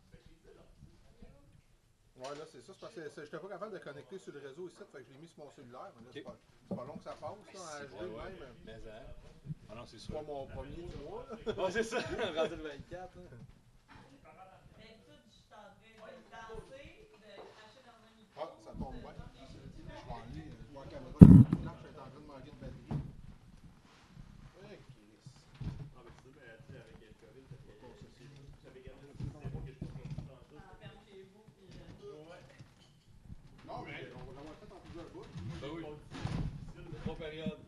Ouais, 2.18 2.30
là, 2.36 2.46
c'est 2.50 2.62
ça. 2.66 2.72
C'est 2.74 2.80
parce 2.80 2.94
que 2.96 3.24
j'étais 3.26 3.38
pas 3.40 3.50
capable 3.50 3.74
de 3.74 3.80
connecter 3.80 4.18
sur 4.20 4.34
le 4.34 4.40
réseau 4.40 4.68
ici, 4.70 4.78
fait 4.92 5.00
que 5.00 5.04
je 5.04 5.14
l'ai 5.14 5.20
mis 5.20 5.28
sur 5.28 5.44
mon 5.44 5.52
cellulaire. 5.52 5.92
Mais 6.00 6.06
là, 6.06 6.10
c'est 6.14 6.76
pas, 6.76 6.86
long 6.86 6.96
que 6.98 7.04
ça 7.04 7.12
passe, 7.12 7.54
là, 7.54 7.60
en 7.60 7.84
HD 7.84 7.92
Ouais, 7.92 8.16
ouais. 8.16 8.32
même. 8.40 8.56
Mais, 8.66 8.74
hein. 8.74 9.04
Ah 9.70 9.76
non, 9.76 9.86
c'est 9.86 9.98
C'est 10.00 10.06
sûr. 10.06 10.14
pas 10.16 10.22
mon 10.24 10.48
premier 10.48 10.88
du 10.88 10.96
mois. 11.04 11.26
Bon, 11.56 11.70
c'est 11.70 11.84
ça, 11.84 12.00
rendu 12.02 12.56
le 12.56 12.64
24. 12.64 13.18
hein. 13.18 13.22
D'habitude, 13.92 15.28
je 15.28 15.36
suis 15.36 15.44
en 15.52 15.58
train 15.76 16.16
de 16.16 16.24
danser, 16.32 16.88
de 17.12 17.20
cracher 17.52 17.84
dans 17.84 18.00
un 18.00 18.14
micro. 18.16 18.42
Ah, 18.42 18.56
ça 18.64 18.72
tombe 18.80 18.96
bien. 18.96 19.12
de- 19.12 19.20
Je 19.76 19.84
vais 19.84 19.92
aller, 20.16 20.48
je 20.56 20.72
vois 20.72 20.86
la 20.86 20.92
caméra 20.92 21.20
de 21.20 21.26
la 21.28 21.72
flash, 21.76 21.84
elle 21.84 21.96
est 21.96 22.00
en 22.00 22.08
train 22.08 22.22
de 22.24 22.28
manquer 22.32 22.52
de 22.56 22.60
batterie. 22.64 22.96
Eh, 24.64 24.80
Chris. 24.88 25.20
Ah, 25.60 26.00
mais 26.00 26.12
tu 26.16 26.32
sais, 26.32 26.40
mais 26.40 26.56
tu 26.64 26.72
sais, 26.72 26.80
avec 26.80 26.96
le 26.96 27.12
COVID, 27.20 27.44
parce 27.52 27.60
que 27.60 28.24
j'avais 28.64 28.82
gardé 28.88 29.04
le 29.04 29.16
système 29.20 29.52
pour 29.52 29.62
que 29.66 29.68
je 29.68 29.78
puisse 29.84 29.92
continuer 30.00 30.28
dans 30.32 30.42
tout. 30.48 30.56
en 30.64 30.76
ferme 30.80 31.02
chez 31.06 31.22
vous, 31.36 31.44
puis, 31.60 31.68
euh, 31.76 32.24
Ouais. 32.30 32.42
Non, 33.66 33.82
mais 33.82 33.98
on 34.14 34.24
va 34.30 34.34
l'avoir 34.38 34.56
fait 34.62 34.70
en 34.72 34.80
plusieurs 34.86 35.10
bouts. 35.10 35.26
Ben 35.62 35.70
oui. 35.74 35.84
Trois 37.04 37.16
périodes. 37.18 37.60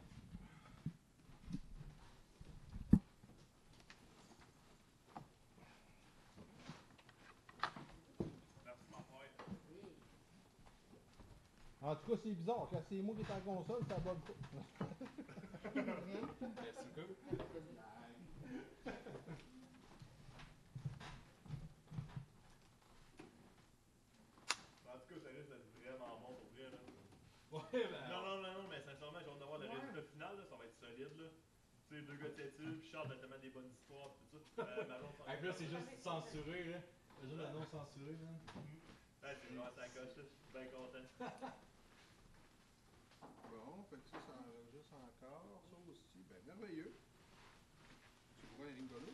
Merci, 8.66 8.86
mon 8.92 9.04
frère. 9.04 9.32
En 11.88 11.96
tout 11.96 12.12
cas, 12.12 12.18
c'est 12.22 12.34
bizarre. 12.34 12.68
Quand 12.70 12.82
c'est 12.90 13.00
moi 13.00 13.16
qui 13.16 13.22
est 13.22 13.32
en 13.32 13.40
console, 13.40 13.80
ça 13.88 13.96
bug 14.00 14.18
pas. 14.20 14.36
Merci 15.74 16.44
beaucoup. 16.44 17.32
En 24.84 25.00
tout 25.00 25.08
cas, 25.08 25.20
ça 25.24 25.30
risque 25.32 25.48
d'être 25.48 25.72
vraiment 25.80 26.20
bon 26.20 26.36
pour 26.36 26.52
vrai. 26.52 26.68
Là. 26.68 26.78
Ouais, 27.56 27.62
ben. 27.72 28.10
Non, 28.12 28.20
non, 28.20 28.42
non, 28.42 28.52
non, 28.52 28.68
mais 28.68 28.82
sincèrement, 28.82 29.20
j'ai 29.24 29.32
hâte 29.32 29.40
de 29.40 29.46
voir 29.46 29.60
le 29.60 29.70
résultat 29.70 30.04
final. 30.12 30.36
Là, 30.36 30.44
ça 30.44 30.56
va 30.58 30.66
être 30.66 30.76
solide. 30.76 31.16
Là. 31.16 31.30
Tu 31.88 31.96
sais, 31.96 32.02
deux 32.02 32.18
gars 32.18 32.28
de 32.28 32.36
têtu, 32.36 32.64
puis 32.82 32.90
Charles 32.92 33.14
a 33.14 33.16
tellement 33.16 33.40
des 33.40 33.50
bonnes 33.50 33.72
histoires, 33.72 34.12
puis 34.20 34.28
tout 34.28 34.44
ça. 34.58 34.68
Euh, 34.68 34.84
là, 35.42 35.54
c'est 35.56 35.68
juste 35.72 36.04
censuré, 36.04 36.66
là. 36.66 36.80
C'est 37.16 37.28
juste 37.28 37.40
le 37.40 37.48
nom 37.48 37.64
censuré, 37.64 38.12
là. 38.12 38.28
Ouais, 39.24 39.36
c'est 39.40 39.48
vraiment 39.48 39.72
sa 39.72 39.88
coche. 39.88 40.12
Je 40.18 40.24
suis 40.24 40.52
bien 40.52 40.68
content. 40.68 41.56
Fait 43.90 43.96
que 43.96 44.10
ça, 44.10 44.20
ça 44.20 44.34
enregistre 44.36 44.96
encore. 44.96 45.64
Ça 45.72 45.78
aussi, 45.88 46.20
ben 46.28 46.44
merveilleux. 46.46 46.92
C'est 48.36 48.48
pourquoi 48.48 48.66
il 48.68 48.76
rigolo? 48.82 49.08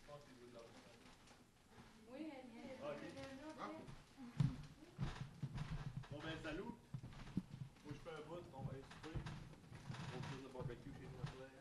Je 0.00 0.06
pense 0.06 0.22
qu'il 0.24 0.34
veut 0.40 0.48
de 0.48 0.54
l'argent. 0.54 0.80
Oui, 2.08 2.32
elle. 2.32 2.48
Ah, 2.82 2.92
ok. 2.92 3.02
Ah. 3.60 3.68
Bon, 6.10 6.18
ben, 6.24 6.38
salut. 6.42 6.62
Moi, 6.62 7.92
je 7.92 8.00
fais 8.00 8.16
un 8.16 8.24
bout, 8.24 8.40
on 8.54 8.62
va 8.62 8.70
aller 8.72 8.84
souper. 8.88 9.16
On 10.14 10.18
de 10.42 10.48
barbecue 10.48 10.92
chez 10.96 11.08
nous 11.12 11.20
après. 11.20 11.52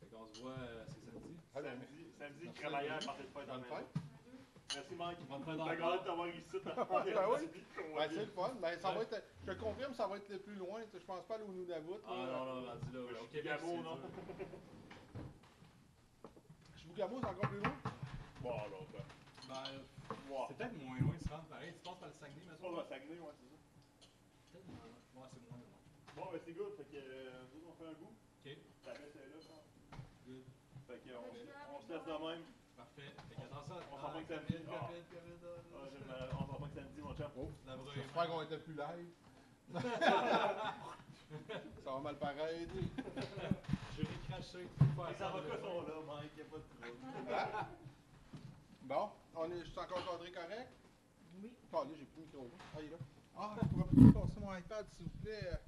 Fait 0.00 0.06
qu'on 0.06 0.26
se 0.32 0.40
voit, 0.40 0.56
euh, 0.56 0.86
c'est 0.88 1.04
samedi. 1.04 1.36
Samedi, 1.52 2.46
samedi. 2.58 3.99
Merci, 4.80 4.94
Mike. 4.96 5.18
Bonne 5.28 5.44
fête 5.44 5.56
T'as 5.60 5.74
encore. 5.76 5.92
hâte 5.92 6.00
de 6.00 6.06
t'avoir 6.08 6.28
ici. 6.28 6.40
Ben 6.64 7.26
oui. 7.28 7.48
Ben, 7.96 8.08
c'est 8.08 8.24
le 8.24 8.26
fun. 8.32 8.52
Ben, 8.62 8.80
ça 8.80 8.90
va 8.92 9.02
être, 9.02 9.22
je 9.46 9.52
te 9.52 9.58
confirme, 9.60 9.92
ça 9.94 10.06
va 10.06 10.16
être 10.16 10.28
le 10.30 10.38
plus 10.38 10.54
loin. 10.54 10.80
Je 10.92 10.98
pense 11.04 11.24
pas 11.26 11.34
aller 11.34 11.44
au 11.44 11.52
Nunavut. 11.52 12.00
Ah 12.08 12.14
non, 12.16 12.44
non. 12.44 12.60
Moi, 12.62 12.74
je 12.92 12.98
Au 12.98 13.26
Québec, 13.28 13.44
Gabo, 13.44 13.66
c'est 13.76 13.82
non? 13.82 13.98
Chibougamau, 16.76 17.20
c'est 17.20 17.26
encore 17.28 17.50
plus 17.50 17.58
loin? 17.60 17.76
Bon, 18.40 18.50
alors, 18.52 18.86
ben. 18.92 19.04
Ben, 19.48 19.84
Wow. 20.30 20.46
c'est 20.48 20.56
peut-être 20.56 20.78
moins 20.82 20.98
loin, 20.98 21.14
tu 21.22 21.28
rentres 21.28 21.44
pareil. 21.46 21.72
Tu 21.74 21.80
passes 21.84 21.98
par 21.98 22.08
le 22.08 22.14
Saguenay, 22.14 22.42
mais 22.48 22.56
On 22.66 22.72
va 22.72 22.84
Saguenay, 22.88 23.18
ouais, 23.20 23.34
c'est 23.36 23.50
ça. 23.50 23.58
Peut-être 24.52 24.66
moins 24.66 24.86
loin. 24.86 25.22
Ouais, 25.22 25.28
c'est 25.34 25.42
moins 25.44 25.58
loin. 25.60 25.78
Bon, 26.16 26.24
ben, 26.32 26.40
c'est 26.44 26.52
good. 26.56 26.72
Fait 26.76 26.84
que, 26.88 26.96
euh, 26.96 27.44
nous, 27.52 27.68
on 27.68 27.74
fait 27.76 27.84
un 27.90 27.94
goût. 28.00 28.14
Ok, 28.16 28.56
Ta 28.84 28.92
baisse 28.96 29.14
est 29.16 29.28
là, 29.28 29.38
je 29.42 29.48
pense. 29.48 29.66
good. 30.26 30.44
Fait 30.88 30.98
que, 31.04 31.10
on, 31.14 31.76
on 31.76 31.80
se 31.84 31.92
laisse 31.92 32.04
de 32.06 32.16
même. 32.16 32.44
Parfait. 32.96 33.12
Fait 33.28 33.34
que 33.34 33.40
On 33.92 33.98
s'en 34.00 34.10
va 34.12 34.20
que 34.22 34.28
samedi. 34.28 34.54
Ah. 34.68 34.70
COVID, 34.86 35.04
COVID, 35.10 35.36
Ah, 36.10 36.12
ah, 36.12 36.14
on 36.40 36.44
s'en 36.46 36.58
va 36.58 36.66
que 36.68 36.74
samedi, 36.74 37.00
mon 37.00 37.14
chum. 37.14 37.30
Oh, 37.36 37.50
la 37.66 37.76
vraie 37.76 37.94
j'espère 37.96 38.26
qu'on 38.28 38.42
était 38.42 38.58
plus 38.58 38.74
live. 38.74 39.08
ça 41.84 41.90
va 41.92 41.98
mal 42.00 42.16
paraître. 42.16 42.72
Je 43.96 44.02
vais 44.02 44.08
cracher. 44.28 44.58
Les 44.58 44.64
avocats 45.22 45.60
sont 45.60 45.82
là, 45.82 45.94
Mike, 46.06 46.36
y'a 46.36 46.44
pas 46.44 46.58
de 46.58 46.62
trouble. 46.62 47.28
Bon, 48.82 49.10
on 49.36 49.44
est, 49.52 49.60
je 49.60 49.66
suis 49.70 49.78
encore 49.78 50.04
cadré 50.04 50.32
correct? 50.32 50.68
Oui. 51.40 51.52
Ah, 51.72 51.84
là, 51.84 51.90
j'ai 51.96 52.04
plus 52.06 52.22
le 52.22 52.26
micro. 52.26 52.50
Ah, 52.74 52.78
il 52.80 52.86
est 52.86 52.90
là. 52.90 52.96
Ah, 53.36 53.54
je 53.62 53.68
pourrais 53.68 53.84
peut-être 53.84 54.12
passer 54.14 54.40
mon 54.40 54.52
iPad, 54.56 54.84
s'il 54.96 55.06
vous 55.06 55.18
plaît. 55.22 55.60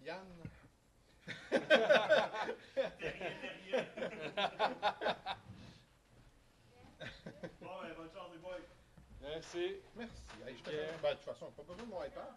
Yann? 0.00 0.24
Bon, 1.28 1.36
ben, 7.82 7.94
bonne 7.96 8.10
chance, 8.14 8.30
les 8.32 8.38
boys. 8.38 8.64
Merci. 9.28 9.76
Merci. 9.96 10.22
Hey, 10.46 10.56
je 10.56 10.62
ben, 11.02 11.10
de 11.10 11.14
toute 11.16 11.24
façon, 11.24 11.50
pas 11.52 11.62
besoin 11.62 11.84
de 11.84 11.90
mon 11.90 12.02
iPad. 12.04 12.32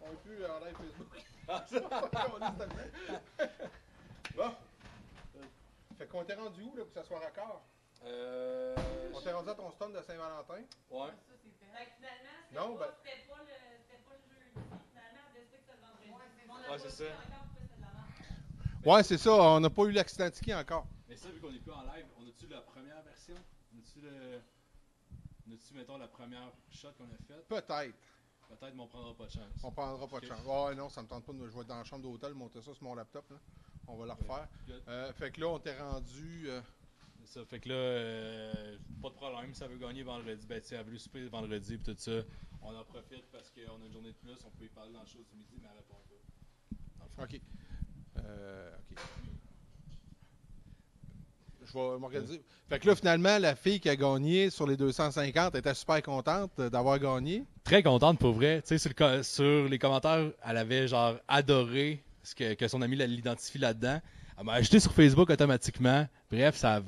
On 0.00 0.12
est 0.12 0.16
plus 0.24 0.44
en 0.44 0.58
live 0.60 0.76
Facebook. 0.76 1.08
Ah, 1.48 1.64
ça. 1.68 1.80
Bon. 4.34 4.50
Fait 5.98 6.06
qu'on 6.06 6.24
t'est 6.24 6.34
rendu 6.34 6.62
où, 6.62 6.74
là, 6.74 6.84
pour 6.84 6.92
que 6.94 7.00
ça 7.00 7.04
soit 7.04 7.18
raccord? 7.20 7.62
Euh. 8.04 8.74
On 9.14 9.20
t'est 9.20 9.32
rendu 9.32 9.50
à 9.50 9.54
ton 9.54 9.70
stand 9.72 9.92
de 9.94 10.00
Saint-Valentin? 10.02 10.62
Ouais. 10.90 11.10
Ça, 11.10 11.14
c'est 11.36 11.50
fait. 11.50 11.66
Fait 11.78 11.84
que 11.86 11.90
finalement, 11.96 12.38
c'était 12.48 12.60
Non, 12.60 12.76
pas, 12.76 12.86
ben- 12.86 12.94
c'était 13.04 13.26
pas 13.28 13.38
le, 13.42 13.48
c'était 13.82 14.02
pas 14.02 14.14
le 14.16 14.22
jeudi. 14.32 14.60
Finalement, 14.90 15.20
on 15.28 15.32
décidé 15.34 15.56
que 15.58 15.62
c'était 15.62 15.76
le 15.76 15.82
vendredi. 15.84 16.08
Ouais, 16.10 16.28
c'est 16.34 16.46
On 16.48 16.50
ça. 16.56 16.60
a 16.66 16.68
Ouais, 16.72 16.78
c'est 16.78 16.90
ça. 16.90 17.04
encore 17.04 17.44
pourquoi 17.44 17.62
c'était 17.62 17.76
de 17.76 17.82
la 17.82 17.92
merde. 17.92 18.86
Ouais, 18.86 19.02
c'est 19.02 19.18
ça. 19.18 19.30
On 19.32 19.60
n'a 19.60 19.70
pas 19.70 19.82
eu 19.82 19.92
l'accident 19.92 20.30
ticket 20.30 20.54
encore. 20.54 20.86
Mais 21.08 21.16
ça, 21.16 21.28
vu 21.28 21.38
qu'on 21.40 21.52
est 21.54 21.58
plus 21.60 21.72
en 21.72 21.82
live, 21.82 22.06
on 22.18 22.26
a-tu 22.26 22.46
la 22.48 22.60
première 22.62 23.02
version? 23.02 23.34
On 23.74 23.78
a-tu 23.78 24.00
le. 24.00 24.40
On 25.46 25.52
a-tu, 25.52 25.74
mettons, 25.74 25.98
la 25.98 26.08
première 26.08 26.52
shot 26.70 26.92
qu'on 26.98 27.04
a 27.04 27.16
faite? 27.26 27.46
Peut-être. 27.48 27.96
Peut-être, 28.48 28.74
mais 28.74 28.82
on 28.82 28.86
prendra 28.88 29.14
pas 29.14 29.26
de 29.26 29.30
chance. 29.30 29.52
On 29.62 29.70
prendra 29.72 30.06
pas 30.06 30.20
de 30.20 30.26
chance. 30.26 30.44
Ouais, 30.44 30.74
non, 30.74 30.88
ça 30.88 31.02
me 31.02 31.08
tente 31.08 31.24
pas 31.24 31.32
de 31.32 31.38
me 31.38 31.48
jouer 31.48 31.64
dans 31.64 31.78
la 31.78 31.84
chambre 31.84 32.02
d'hôtel, 32.02 32.34
monter 32.34 32.60
ça 32.60 32.74
sur 32.74 32.82
mon 32.84 32.94
laptop. 32.94 33.28
Là. 33.30 33.36
On 33.86 33.96
va 33.96 34.06
le 34.06 34.12
refaire. 34.12 34.48
Euh, 34.88 35.12
fait 35.14 35.30
que 35.32 35.40
là, 35.40 35.48
on 35.48 35.58
t'est 35.58 35.78
rendu. 35.78 36.48
euh, 36.48 36.60
ça, 37.24 37.44
fait 37.46 37.60
que 37.60 37.68
là, 37.70 37.74
euh, 37.74 38.78
pas 39.00 39.08
de 39.08 39.14
problème, 39.14 39.54
ça 39.54 39.66
veut 39.66 39.78
gagner 39.78 40.02
vendredi. 40.02 40.46
Ben, 40.46 40.60
tu 40.60 40.68
sais, 40.68 40.76
elle 40.76 40.86
veut 40.86 40.98
souper 40.98 41.26
vendredi 41.28 41.78
pis 41.78 41.84
tout 41.94 41.98
ça. 41.98 42.22
On 42.60 42.76
en 42.76 42.84
profite 42.84 43.24
parce 43.32 43.50
qu'on 43.50 43.82
a 43.82 43.86
une 43.86 43.92
journée 43.92 44.12
de 44.12 44.18
plus, 44.18 44.36
on 44.44 44.50
peut 44.50 44.64
y 44.64 44.68
parler 44.68 44.92
dans 44.92 45.00
le 45.00 45.06
show 45.06 45.18
du 45.30 45.36
midi, 45.36 45.58
mais 45.60 45.68
elle 45.70 45.78
répond 45.78 45.96
pas. 47.16 47.22
OK. 47.24 47.40
OK. 48.18 49.31
Je 51.66 51.72
vais 51.72 51.98
m'organiser. 51.98 52.42
Fait 52.68 52.78
que 52.78 52.86
là, 52.86 52.94
finalement, 52.94 53.38
la 53.38 53.54
fille 53.54 53.80
qui 53.80 53.88
a 53.88 53.96
gagné 53.96 54.50
sur 54.50 54.66
les 54.66 54.76
250 54.76 55.54
était 55.54 55.74
super 55.74 56.02
contente 56.02 56.60
d'avoir 56.60 56.98
gagné. 56.98 57.44
Très 57.64 57.82
contente 57.82 58.18
pour 58.18 58.32
vrai. 58.32 58.62
Tu 58.66 58.78
sais, 58.78 59.22
sur, 59.22 59.68
les 59.68 59.78
commentaires, 59.78 60.30
elle 60.44 60.56
avait 60.56 60.88
genre 60.88 61.16
adoré 61.28 62.02
ce 62.22 62.34
que, 62.34 62.54
que 62.54 62.68
son 62.68 62.82
ami 62.82 62.96
l'identifie 62.96 63.58
là-dedans. 63.58 64.00
Elle 64.38 64.44
m'a 64.44 64.54
ajouté 64.54 64.80
sur 64.80 64.92
Facebook 64.92 65.30
automatiquement. 65.30 66.06
Bref, 66.30 66.56
ça 66.56 66.76
elle 66.76 66.82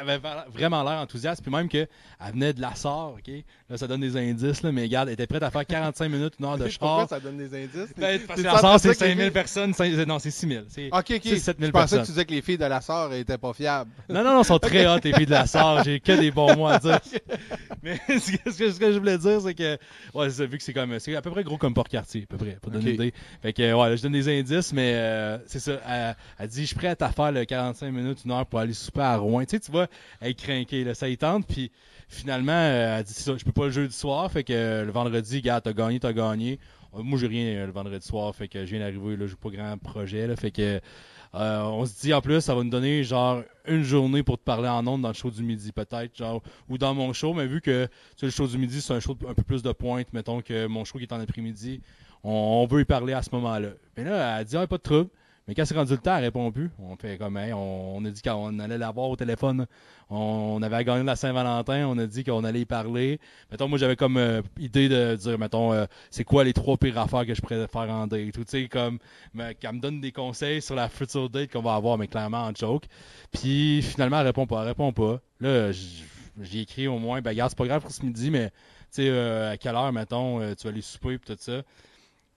avait 0.00 0.20
vraiment 0.52 0.82
l'air 0.82 0.98
enthousiaste. 1.00 1.42
Puis 1.42 1.50
même 1.50 1.68
qu'elle 1.68 1.88
venait 2.32 2.52
de 2.52 2.60
la 2.60 2.74
SAR, 2.74 3.12
OK? 3.14 3.30
Là, 3.68 3.76
ça 3.76 3.86
donne 3.86 4.00
des 4.00 4.16
indices, 4.16 4.62
là, 4.62 4.72
mais 4.72 4.82
regarde, 4.82 5.08
elle 5.08 5.14
était 5.14 5.26
prête 5.26 5.42
à 5.42 5.50
faire 5.50 5.66
45 5.66 6.08
minutes, 6.08 6.34
une 6.38 6.44
heure 6.46 6.56
de 6.58 6.68
Pourquoi 6.78 6.98
char. 7.00 7.08
ça 7.08 7.20
donne 7.20 7.36
des 7.38 7.52
indices? 7.64 7.92
Ben, 7.96 8.20
parce 8.26 8.40
que 8.40 8.44
la 8.46 8.78
c'est 8.78 8.88
dire 8.88 8.98
que 8.98 9.04
les 9.04 9.10
5000 9.10 9.22
filles- 9.24 9.30
personnes. 9.32 9.74
cinq- 9.74 10.06
Non, 10.06 10.18
c'est 10.18 10.30
6000. 10.30 10.64
C'est 10.68 10.86
Ok, 10.92 11.06
ok. 11.16 11.20
6 11.22 11.40
7000 11.40 11.66
Je 11.66 11.72
pensais 11.72 11.72
que 11.72 11.72
personnes. 11.72 12.04
tu 12.04 12.10
disais 12.12 12.24
que 12.24 12.32
les 12.32 12.42
filles 12.42 12.58
de 12.58 12.64
la 12.64 12.80
SAR 12.80 13.12
étaient 13.12 13.38
pas 13.38 13.52
fiables. 13.52 13.90
Non, 14.08 14.22
non, 14.24 14.34
non, 14.34 14.42
sont 14.44 14.58
très 14.58 14.86
hot, 14.86 14.98
les 15.02 15.12
filles 15.12 15.26
de 15.26 15.30
la 15.32 15.46
SAR. 15.46 15.82
J'ai 15.84 16.00
que 16.00 16.12
des 16.12 16.30
bons 16.30 16.54
mots 16.56 16.66
à 16.68 16.78
dire. 16.78 17.00
Mais 17.82 17.98
ce 18.08 18.32
que, 18.36 18.50
ce 18.70 18.92
je 18.92 18.98
voulais 18.98 19.18
dire, 19.18 19.40
c'est 19.40 19.54
que, 19.54 19.78
ouais, 20.14 20.30
c'est- 20.30 20.46
vu 20.46 20.58
que 20.58 20.64
c'est 20.64 20.72
comme, 20.72 20.98
c'est 20.98 21.14
à 21.16 21.22
peu 21.22 21.30
près 21.30 21.44
gros 21.44 21.56
comme 21.58 21.74
Port-Cartier, 21.74 22.22
à 22.22 22.26
peu 22.26 22.36
près, 22.36 22.58
pour 22.60 22.70
donner 22.72 22.84
Ok. 22.84 22.88
une 22.90 22.94
idée. 22.94 23.14
Fait 23.42 23.52
que, 23.52 23.72
ouais, 23.72 23.88
là, 23.90 23.96
je 23.96 24.02
donne 24.02 24.12
des 24.12 24.28
indices, 24.40 24.72
mais 24.72 24.92
euh, 24.94 25.38
c'est 25.46 25.60
ça. 25.60 25.72
Elle, 25.88 26.16
elle 26.38 26.48
dit, 26.48 26.62
je 26.62 26.66
suis 26.66 26.76
prête 26.76 27.02
à 27.02 27.10
faire 27.10 27.32
le 27.32 27.44
45 27.44 27.90
minutes, 27.92 28.18
une 28.24 28.32
heure 28.32 28.46
pour 28.46 28.58
aller 28.60 28.72
souper 28.74 29.00
à 29.02 29.16
Rouen. 29.16 29.40
Tu 29.44 29.50
sais, 29.50 29.60
tu 29.60 29.70
vois, 29.70 29.85
elle 30.20 30.30
est 30.30 30.34
craquée, 30.34 30.84
là, 30.84 30.94
ça 30.94 31.08
y 31.08 31.16
tente, 31.16 31.46
puis 31.46 31.70
finalement, 32.08 32.52
euh, 32.52 32.98
elle 32.98 33.04
dit, 33.04 33.14
je 33.16 33.44
peux 33.44 33.52
pas 33.52 33.64
le 33.66 33.70
jeudi 33.70 33.94
soir, 33.94 34.30
fait 34.30 34.44
que 34.44 34.84
le 34.84 34.90
vendredi, 34.90 35.42
gars, 35.42 35.60
t'as 35.60 35.72
gagné, 35.72 36.00
t'as 36.00 36.12
gagné. 36.12 36.58
Euh, 36.94 37.02
Moi, 37.02 37.18
j'ai 37.18 37.26
rien 37.26 37.46
euh, 37.56 37.66
le 37.66 37.72
vendredi 37.72 38.06
soir, 38.06 38.34
fait 38.34 38.48
que 38.48 38.64
je 38.64 38.70
viens 38.70 38.80
d'arriver, 38.80 39.16
là, 39.16 39.26
j'ai 39.26 39.36
pas 39.36 39.50
grand 39.50 39.78
projet, 39.78 40.34
fait 40.36 40.50
que 40.50 40.80
on 41.38 41.84
se 41.84 42.00
dit 42.00 42.14
en 42.14 42.22
plus, 42.22 42.40
ça 42.40 42.54
va 42.54 42.64
nous 42.64 42.70
donner 42.70 43.04
genre 43.04 43.42
une 43.66 43.82
journée 43.82 44.22
pour 44.22 44.38
te 44.38 44.44
parler 44.44 44.68
en 44.68 44.86
ondes 44.86 45.02
dans 45.02 45.08
le 45.08 45.14
show 45.14 45.30
du 45.30 45.42
midi, 45.42 45.70
peut-être, 45.70 46.16
genre, 46.16 46.42
ou 46.70 46.78
dans 46.78 46.94
mon 46.94 47.12
show, 47.12 47.34
mais 47.34 47.46
vu 47.46 47.60
que 47.60 47.88
le 48.22 48.30
show 48.30 48.46
du 48.46 48.56
midi, 48.56 48.80
c'est 48.80 48.94
un 48.94 49.00
show 49.00 49.14
un 49.28 49.34
peu 49.34 49.42
plus 49.42 49.62
de 49.62 49.72
pointe, 49.72 50.10
mettons 50.14 50.40
que 50.40 50.66
mon 50.66 50.84
show 50.86 50.96
qui 50.96 51.04
est 51.04 51.12
en 51.12 51.20
après-midi, 51.20 51.82
on, 52.24 52.30
on 52.30 52.66
veut 52.66 52.80
y 52.80 52.84
parler 52.86 53.12
à 53.12 53.20
ce 53.22 53.28
moment-là. 53.34 53.68
Mais 53.98 54.04
là, 54.04 54.40
elle 54.40 54.46
dit, 54.46 54.56
ah, 54.56 54.66
pas 54.66 54.78
de 54.78 54.82
trouble. 54.82 55.10
Mais 55.48 55.54
quand 55.54 55.64
c'est 55.64 55.76
rendu 55.76 55.92
le 55.92 55.98
temps, 55.98 56.16
elle 56.16 56.24
répond 56.24 56.50
plus. 56.50 56.70
On 56.78 56.96
fait 56.96 57.18
comme, 57.18 57.36
hey, 57.36 57.52
on, 57.52 57.96
on 57.96 58.04
a 58.04 58.10
dit 58.10 58.20
qu'on 58.20 58.58
allait 58.58 58.78
la 58.78 58.90
voir 58.90 59.10
au 59.10 59.16
téléphone. 59.16 59.66
On, 60.10 60.60
avait 60.60 60.84
gagné 60.84 61.04
la 61.04 61.14
Saint-Valentin. 61.14 61.86
On 61.86 61.96
a 61.98 62.06
dit 62.06 62.24
qu'on 62.24 62.42
allait 62.42 62.62
y 62.62 62.64
parler. 62.64 63.20
Mettons, 63.50 63.68
moi, 63.68 63.78
j'avais 63.78 63.94
comme 63.94 64.16
euh, 64.16 64.42
idée 64.58 64.88
de 64.88 65.14
dire, 65.14 65.38
mettons, 65.38 65.72
euh, 65.72 65.86
c'est 66.10 66.24
quoi 66.24 66.42
les 66.42 66.52
trois 66.52 66.76
pires 66.76 66.98
affaires 66.98 67.24
que 67.24 67.34
je 67.34 67.40
pourrais 67.40 67.68
faire 67.68 67.90
en 67.90 68.08
date. 68.08 68.32
Tu 68.32 68.42
sais, 68.46 68.68
comme, 68.68 68.98
qu'elle 69.60 69.74
me 69.74 69.80
donne 69.80 70.00
des 70.00 70.10
conseils 70.10 70.60
sur 70.60 70.74
la 70.74 70.88
future 70.88 71.30
date 71.30 71.52
qu'on 71.52 71.62
va 71.62 71.74
avoir, 71.74 71.96
mais 71.96 72.08
clairement 72.08 72.42
en 72.42 72.52
joke. 72.52 72.86
Puis 73.32 73.82
finalement, 73.82 74.18
elle 74.20 74.26
répond 74.26 74.46
pas. 74.46 74.62
Elle 74.62 74.68
répond 74.68 74.92
pas. 74.92 75.20
Là, 75.40 75.70
j'ai 76.40 76.60
écrit 76.60 76.88
au 76.88 76.98
moins, 76.98 77.20
ben, 77.20 77.30
regarde, 77.30 77.50
c'est 77.50 77.58
pas 77.58 77.66
grave 77.66 77.82
pour 77.82 77.90
ce 77.90 78.04
midi, 78.04 78.30
mais, 78.30 78.50
tu 78.50 78.56
sais, 79.02 79.08
euh, 79.08 79.52
à 79.52 79.56
quelle 79.56 79.74
heure, 79.74 79.92
mettons, 79.92 80.40
euh, 80.40 80.54
tu 80.54 80.64
vas 80.64 80.70
aller 80.70 80.82
souper, 80.82 81.18
puis 81.18 81.34
tout 81.34 81.40
ça. 81.40 81.62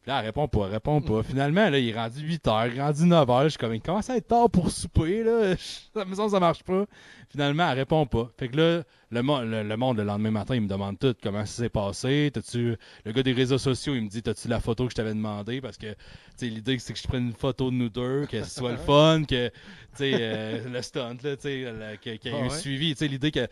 Là, 0.10 0.22
elle 0.22 0.26
répond 0.26 0.48
pas, 0.48 0.66
elle 0.66 0.72
répond 0.72 1.02
pas. 1.02 1.22
Finalement, 1.22 1.70
là, 1.70 1.78
il 1.78 1.88
est 1.90 1.94
rendu 1.94 2.22
8 2.22 2.48
heures, 2.48 2.66
il 2.66 2.80
est 2.80 2.82
rendu 2.82 3.06
9 3.06 3.30
heures. 3.30 3.44
Je 3.44 3.50
suis 3.50 3.58
comme, 3.60 3.76
il 3.76 3.80
commence 3.82 4.10
à 4.10 4.18
être 4.18 4.28
tard 4.28 4.50
pour 4.50 4.72
souper, 4.72 5.24
là. 5.24 5.54
La 5.96 6.04
maison, 6.04 6.28
ça 6.30 6.40
marche 6.40 6.64
pas. 6.64 6.86
Finalement, 7.30 7.70
elle 7.70 7.78
répond 7.78 8.08
pas. 8.08 8.28
Fait 8.40 8.48
que 8.48 8.58
là, 8.58 8.84
le, 9.12 9.22
mo- 9.22 9.44
le, 9.44 9.62
le 9.62 9.78
monde, 9.78 9.98
le 9.98 10.04
lendemain 10.04 10.32
matin, 10.32 10.56
il 10.56 10.62
me 10.62 10.68
demande 10.68 10.98
tout 10.98 11.14
comment 11.22 11.46
ça 11.46 11.62
s'est 11.62 11.70
passé? 11.70 12.32
T'as-tu, 12.34 12.76
le 13.06 13.12
gars 13.12 13.22
des 13.22 13.34
réseaux 13.34 13.60
sociaux, 13.60 13.94
il 13.94 14.02
me 14.02 14.10
dit, 14.10 14.24
t'as-tu 14.24 14.48
la 14.48 14.60
photo 14.60 14.86
que 14.86 14.90
je 14.90 14.96
t'avais 14.96 15.14
demandé? 15.14 15.62
Parce 15.62 15.78
que, 15.78 15.92
tu 15.92 15.96
sais, 16.38 16.48
l'idée, 16.48 16.80
c'est 16.80 16.94
que 16.94 17.00
je 17.00 17.08
prenne 17.08 17.28
une 17.28 17.34
photo 17.34 17.70
de 17.70 17.76
nous 17.76 17.90
deux, 17.90 18.26
que 18.26 18.42
ce 18.44 18.50
soit 18.50 18.72
le 18.72 18.78
fun, 18.88 19.26
que, 19.30 19.50
tu 19.50 19.54
sais, 19.94 20.12
euh, 20.16 20.70
le 20.70 20.82
stunt, 20.82 21.18
là, 21.24 21.36
tu 21.38 21.42
sais, 21.44 22.00
qu'il 22.02 22.14
y 22.14 22.28
ait 22.30 22.32
Ah 22.34 22.48
ouais. 22.48 22.50
suivi. 22.50 22.94
Tu 22.94 22.98
sais, 22.98 23.08
l'idée 23.08 23.30
que, 23.30 23.48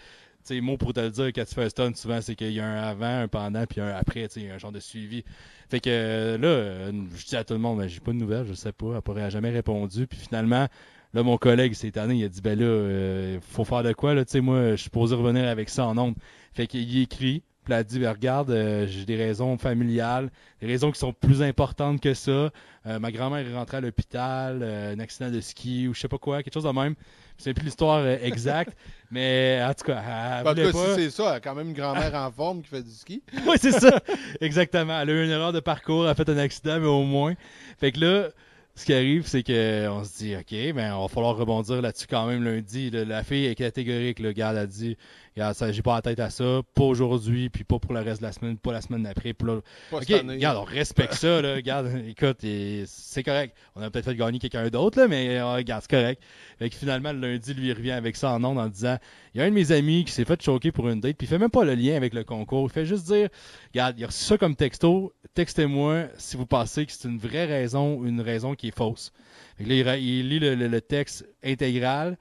sais, 0.47 0.61
mot 0.61 0.77
pour 0.77 0.93
te 0.93 0.99
le 0.99 1.09
dire, 1.09 1.27
quand 1.27 1.45
tu 1.45 1.55
fais 1.55 1.81
un 1.81 1.93
souvent, 1.93 2.21
c'est 2.21 2.35
qu'il 2.35 2.51
y 2.51 2.59
a 2.59 2.65
un 2.65 2.81
avant, 2.83 3.21
un 3.21 3.27
pendant, 3.27 3.65
puis 3.65 3.81
un 3.81 3.89
après, 3.95 4.27
tu 4.27 4.49
un 4.49 4.57
genre 4.57 4.71
de 4.71 4.79
suivi. 4.79 5.23
Fait 5.69 5.79
que 5.79 5.89
euh, 5.89 6.37
là, 6.37 6.47
euh, 6.47 6.91
je 7.15 7.25
dis 7.25 7.35
à 7.35 7.43
tout 7.43 7.53
le 7.53 7.59
monde, 7.59 7.79
ben, 7.79 7.87
j'ai 7.87 7.99
pas 7.99 8.11
de 8.11 8.17
nouvelles, 8.17 8.45
je 8.47 8.53
sais 8.53 8.71
pas, 8.71 8.95
elle 8.95 9.01
pourrait 9.01 9.29
jamais 9.29 9.49
répondu. 9.49 10.07
Puis 10.07 10.19
finalement, 10.19 10.67
là, 11.13 11.23
mon 11.23 11.37
collègue 11.37 11.73
cette 11.73 11.97
année, 11.97 12.15
il 12.15 12.23
a 12.23 12.29
dit, 12.29 12.41
ben 12.41 12.57
là, 12.57 12.65
euh, 12.65 13.39
faut 13.41 13.65
faire 13.65 13.83
de 13.83 13.93
quoi, 13.93 14.13
là, 14.13 14.25
tu 14.25 14.31
sais, 14.31 14.41
moi, 14.41 14.71
je 14.71 14.75
suis 14.75 14.83
supposé 14.85 15.15
revenir 15.15 15.47
avec 15.47 15.69
ça 15.69 15.85
en 15.85 15.97
ondes. 15.97 16.15
Fait 16.53 16.67
qu'il 16.67 16.99
écrit, 16.99 17.43
puis 17.67 17.73
elle 17.73 17.79
a 17.79 17.83
dit, 17.83 18.07
regarde, 18.07 18.49
euh, 18.49 18.87
j'ai 18.87 19.03
des 19.03 19.17
raisons 19.17 19.57
familiales, 19.57 20.29
des 20.61 20.67
raisons 20.67 20.89
qui 20.89 20.99
sont 20.99 21.11
plus 21.11 21.41
importantes 21.41 21.99
que 21.99 22.13
ça. 22.13 22.49
Euh, 22.85 22.97
ma 22.99 23.11
grand-mère 23.11 23.45
est 23.45 23.53
rentrée 23.53 23.75
à 23.77 23.81
l'hôpital, 23.81 24.59
euh, 24.61 24.93
un 24.95 24.99
accident 24.99 25.29
de 25.29 25.41
ski 25.41 25.85
ou 25.89 25.93
je 25.93 25.99
sais 25.99 26.07
pas 26.07 26.17
quoi, 26.17 26.41
quelque 26.43 26.53
chose 26.53 26.63
de 26.63 26.69
même. 26.69 26.95
C'est 27.37 27.53
plus 27.53 27.65
l'histoire 27.65 27.97
euh, 27.97 28.15
exacte, 28.23 28.71
mais 29.11 29.61
en 29.61 29.73
tout 29.73 29.83
cas, 29.83 30.01
elle, 30.01 30.43
Ben, 30.45 30.51
en 30.51 30.53
tout 30.53 30.61
voulait 30.61 30.71
cas, 30.71 30.85
pas. 30.93 30.95
si 30.95 31.03
c'est 31.03 31.09
ça, 31.09 31.23
elle 31.31 31.35
a 31.35 31.39
quand 31.41 31.55
même 31.55 31.67
une 31.67 31.73
grand-mère 31.73 32.15
en 32.15 32.31
forme 32.31 32.61
qui 32.61 32.69
fait 32.69 32.83
du 32.83 32.89
ski. 32.91 33.21
oui, 33.45 33.57
c'est 33.59 33.73
ça. 33.77 33.99
Exactement. 34.39 35.01
Elle 35.01 35.09
a 35.09 35.13
eu 35.13 35.25
une 35.25 35.31
erreur 35.31 35.51
de 35.51 35.59
parcours, 35.59 36.05
elle 36.05 36.11
a 36.11 36.15
fait 36.15 36.29
un 36.29 36.37
accident, 36.37 36.79
mais 36.79 36.87
au 36.87 37.03
moins. 37.03 37.33
Fait 37.79 37.91
que 37.91 37.99
là, 37.99 38.29
ce 38.75 38.85
qui 38.85 38.93
arrive, 38.93 39.27
c'est 39.27 39.43
que 39.43 39.89
on 39.89 40.05
se 40.05 40.17
dit, 40.19 40.35
OK, 40.37 40.73
ben, 40.73 40.93
on 40.93 41.01
va 41.01 41.07
falloir 41.09 41.35
rebondir 41.35 41.81
là-dessus 41.81 42.07
quand 42.09 42.27
même 42.27 42.45
lundi. 42.45 42.91
Là, 42.91 43.03
la 43.03 43.23
fille 43.23 43.45
est 43.45 43.55
catégorique, 43.55 44.19
le 44.19 44.31
gars, 44.31 44.51
elle 44.51 44.59
a 44.59 44.65
dit, 44.67 44.97
regarde, 45.37 45.55
ça, 45.55 45.71
j'ai 45.71 45.81
pas 45.83 45.95
la 45.95 46.01
tête 46.01 46.19
à 46.19 46.29
ça, 46.31 46.61
pas 46.73 46.83
aujourd'hui, 46.83 47.49
puis 47.49 47.63
pas 47.63 47.77
pour 47.79 47.93
le 47.93 47.99
reste 48.01 48.21
de 48.21 48.25
la 48.25 48.31
semaine, 48.31 48.57
pas 48.57 48.71
la 48.73 48.81
semaine 48.81 49.03
d'après. 49.03 49.33
puis 49.33 49.47
là, 49.47 49.61
Pas 49.91 49.97
OK, 49.97 50.07
regarde, 50.09 50.57
on 50.57 50.63
respecte 50.63 51.13
ça, 51.13 51.41
là. 51.41 51.53
Regarde, 51.55 51.91
écoute, 52.07 52.37
c'est 52.87 53.23
correct. 53.23 53.55
On 53.75 53.81
a 53.81 53.89
peut-être 53.91 54.05
fait 54.05 54.15
gagner 54.15 54.39
quelqu'un 54.39 54.67
d'autre, 54.69 54.99
là, 54.99 55.07
mais 55.07 55.37
euh, 55.37 55.53
regarde, 55.53 55.83
c'est 55.87 55.95
correct. 55.95 56.21
Fait 56.59 56.69
que 56.69 56.75
finalement, 56.75 57.13
le 57.13 57.19
lundi, 57.19 57.53
lui, 57.53 57.67
il 57.67 57.73
revient 57.73 57.91
avec 57.91 58.15
ça 58.15 58.31
en 58.33 58.43
ondes 58.43 58.57
en 58.57 58.67
disant 58.67 58.97
il 59.33 59.39
y 59.39 59.43
a 59.43 59.45
un 59.45 59.49
de 59.49 59.53
mes 59.53 59.71
amis 59.71 60.03
qui 60.05 60.11
s'est 60.11 60.25
fait 60.25 60.41
choquer 60.41 60.71
pour 60.71 60.89
une 60.89 60.99
date, 60.99 61.15
puis 61.17 61.27
il 61.27 61.29
fait 61.29 61.37
même 61.37 61.51
pas 61.51 61.63
le 61.63 61.75
lien 61.75 61.95
avec 61.95 62.13
le 62.15 62.23
concours. 62.23 62.67
Il 62.69 62.73
fait 62.73 62.85
juste 62.85 63.05
dire 63.05 63.29
regarde, 63.73 63.95
il 63.99 64.03
a 64.03 64.07
reçu 64.07 64.23
ça 64.23 64.37
comme 64.39 64.55
texto, 64.55 65.13
textez-moi 65.35 66.05
si 66.17 66.35
vous 66.35 66.47
pensez 66.47 66.85
que 66.87 66.91
c'est 66.91 67.07
une 67.07 67.19
vraie 67.19 67.45
raison 67.45 67.95
ou 67.97 68.07
une 68.07 68.21
raison 68.21 68.55
qui 68.55 68.69
est 68.69 68.75
fausse. 68.75 69.11
Fait 69.59 69.63
que 69.65 69.69
là, 69.69 69.97
il, 69.97 70.29
lit 70.29 70.39
le, 70.39 70.55
le- 70.55 70.67
le 70.67 70.81
texte 70.81 71.27
intégral. 71.43 72.17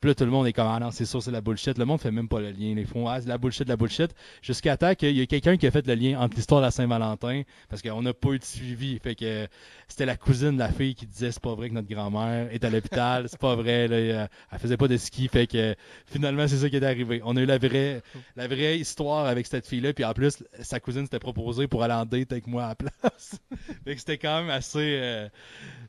Puis 0.00 0.08
là, 0.08 0.14
tout 0.14 0.24
le 0.24 0.30
monde 0.30 0.46
est 0.46 0.54
comme, 0.54 0.66
ah 0.66 0.78
non, 0.80 0.90
c'est 0.90 1.04
sûr, 1.04 1.22
c'est 1.22 1.30
la 1.30 1.42
bullshit. 1.42 1.76
Le 1.76 1.84
monde 1.84 2.00
fait 2.00 2.10
même 2.10 2.28
pas 2.28 2.40
le 2.40 2.52
lien. 2.52 2.74
Ils 2.74 2.86
font, 2.86 3.06
ah, 3.06 3.20
c'est 3.20 3.28
la 3.28 3.36
bullshit, 3.36 3.68
la 3.68 3.76
bullshit. 3.76 4.14
Jusqu'à 4.40 4.78
temps 4.78 4.94
qu'il 4.94 5.14
y 5.14 5.20
a 5.20 5.26
quelqu'un 5.26 5.58
qui 5.58 5.66
a 5.66 5.70
fait 5.70 5.86
le 5.86 5.94
lien 5.94 6.18
entre 6.18 6.36
l'histoire 6.36 6.62
de 6.62 6.66
la 6.66 6.70
Saint-Valentin, 6.70 7.42
parce 7.68 7.82
qu'on 7.82 8.00
n'a 8.00 8.14
pas 8.14 8.30
eu 8.30 8.38
de 8.38 8.44
suivi. 8.44 8.98
Fait 8.98 9.14
que 9.14 9.46
c'était 9.88 10.06
la 10.06 10.16
cousine 10.16 10.52
de 10.52 10.58
la 10.58 10.72
fille 10.72 10.94
qui 10.94 11.04
disait, 11.04 11.32
c'est 11.32 11.42
pas 11.42 11.54
vrai 11.54 11.68
que 11.68 11.74
notre 11.74 11.88
grand-mère 11.88 12.50
est 12.50 12.64
à 12.64 12.70
l'hôpital, 12.70 13.28
c'est 13.28 13.38
pas 13.38 13.54
vrai, 13.56 13.88
là, 13.88 14.28
elle, 14.50 14.58
faisait 14.58 14.78
pas 14.78 14.88
de 14.88 14.96
ski. 14.96 15.28
Fait 15.28 15.46
que 15.46 15.74
finalement, 16.06 16.48
c'est 16.48 16.56
ça 16.56 16.70
qui 16.70 16.76
est 16.76 16.84
arrivé. 16.84 17.20
On 17.24 17.36
a 17.36 17.42
eu 17.42 17.46
la 17.46 17.58
vraie, 17.58 18.02
la 18.36 18.48
vraie 18.48 18.78
histoire 18.78 19.26
avec 19.26 19.46
cette 19.46 19.66
fille-là. 19.66 19.92
Puis 19.92 20.06
en 20.06 20.14
plus, 20.14 20.42
sa 20.60 20.80
cousine 20.80 21.02
s'était 21.02 21.18
proposée 21.18 21.66
pour 21.66 21.82
aller 21.82 21.92
en 21.92 22.06
date 22.06 22.32
avec 22.32 22.46
moi 22.46 22.64
à 22.64 22.68
la 22.68 22.74
place. 22.74 23.38
fait 23.84 23.94
que 23.94 23.98
c'était 23.98 24.18
quand 24.18 24.40
même 24.40 24.50
assez, 24.50 24.98
euh, 24.98 25.28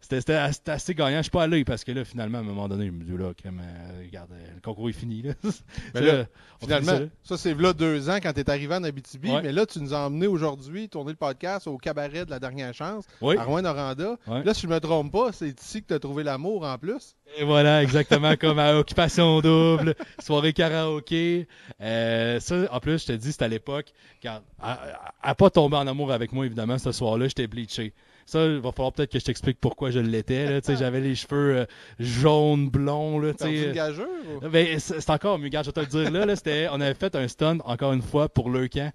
c'était, 0.02 0.34
assez 0.34 0.96
gagnant. 0.96 1.20
Je 1.20 1.24
suis 1.24 1.32
pas 1.32 1.44
allé 1.44 1.64
parce 1.64 1.86
que 1.86 1.94
là, 1.94 2.04
finalement, 2.04 2.40
à 2.40 2.42
un 2.42 2.44
moment 2.44 2.68
donné, 2.68 2.88
je 2.88 2.92
me 2.92 3.06
dis, 3.06 3.18
là, 3.18 3.34
crème, 3.34 3.62
euh, 3.64 4.01
regarde, 4.08 4.32
euh, 4.34 4.48
le 4.56 4.62
concours 4.62 4.90
est 4.90 4.94
fini, 4.94 5.22
là. 5.22 5.34
Mais 5.44 5.52
Ça, 5.94 6.02
là, 6.02 6.26
Finalement, 6.60 7.00
ça, 7.24 7.38
c'est 7.38 7.54
là 7.56 7.74
deux 7.74 8.10
ans 8.10 8.18
quand 8.22 8.34
tu 8.34 8.40
es 8.42 8.50
arrivé 8.50 8.76
en 8.76 8.84
Abitibi, 8.84 9.32
Ouais. 9.32 9.42
mais 9.42 9.52
là, 9.52 9.66
tu 9.66 9.80
nous 9.82 9.94
as 9.94 10.00
emmenés 10.00 10.28
aujourd'hui 10.28 10.90
tourner 10.90 11.12
le 11.12 11.18
podcast 11.18 11.66
au 11.68 11.78
cabaret 11.78 12.26
de 12.26 12.30
la 12.30 12.40
dernière 12.40 12.74
chance, 12.74 13.06
Oui. 13.22 13.36
à 13.38 13.44
Rouen-Noranda. 13.44 14.18
Ouais. 14.28 14.44
Là, 14.44 14.54
si 14.54 14.62
je 14.62 14.68
me 14.68 14.80
trompe 14.80 15.12
pas, 15.12 15.32
c'est 15.32 15.50
ici 15.60 15.82
que 15.82 15.88
tu 15.88 15.94
as 15.96 16.00
trouvé 16.00 16.24
l'amour 16.24 16.64
en 16.64 16.78
plus. 16.78 17.16
Et 17.38 17.44
voilà, 17.44 17.82
exactement 17.82 18.36
comme 18.36 18.60
à 18.60 18.76
Occupation 18.78 19.40
Double, 19.42 19.96
soirée 20.20 20.54
karaoké. 20.54 21.48
Euh, 21.82 22.40
ça, 22.40 22.68
en 22.72 22.80
plus, 22.80 23.02
je 23.02 23.08
te 23.08 23.12
dis, 23.14 23.32
c'était 23.32 23.46
à 23.46 23.48
l'époque, 23.48 23.94
quand, 24.22 24.42
à, 24.62 24.74
à- 24.74 25.14
à 25.24 25.36
pas 25.36 25.50
tomber 25.50 25.78
en 25.78 25.88
amour 25.88 26.12
avec 26.12 26.32
moi, 26.32 26.46
évidemment, 26.46 26.78
ce 26.78 26.92
soir-là, 26.92 27.28
j'étais 27.28 27.48
bleaché. 27.48 27.94
Ça, 28.32 28.46
il 28.46 28.60
va 28.60 28.72
falloir 28.72 28.94
peut-être 28.94 29.12
que 29.12 29.20
je 29.20 29.26
t'explique 29.26 29.60
pourquoi 29.60 29.92
je 29.92 30.00
l'étais. 30.00 30.50
là. 30.50 30.62
Tu 30.62 30.68
sais, 30.68 30.78
J'avais 30.78 31.02
les 31.02 31.16
cheveux 31.16 31.58
euh, 31.58 31.66
jaunes, 32.00 32.70
blonds. 32.70 33.20
Là, 33.20 33.34
une 33.68 33.72
gageure? 33.74 34.08
ou- 34.42 34.48
Ben, 34.50 34.80
c'est 34.80 35.10
encore 35.10 35.38
mieux. 35.38 35.46
Regarde, 35.46 35.66
je 35.66 35.72
vais 35.72 35.86
te 35.86 35.98
le 35.98 36.04
dire 36.04 36.12
là. 36.12 36.26
là 36.26 36.36
c'était, 36.38 36.68
on 36.72 36.80
avait 36.80 36.94
fait 36.94 37.14
un 37.16 37.28
stun, 37.28 37.58
encore 37.66 37.92
une 37.94 38.02
fois, 38.02 38.30
pour 38.30 38.50
le 38.50 38.68
camp. 38.68 38.92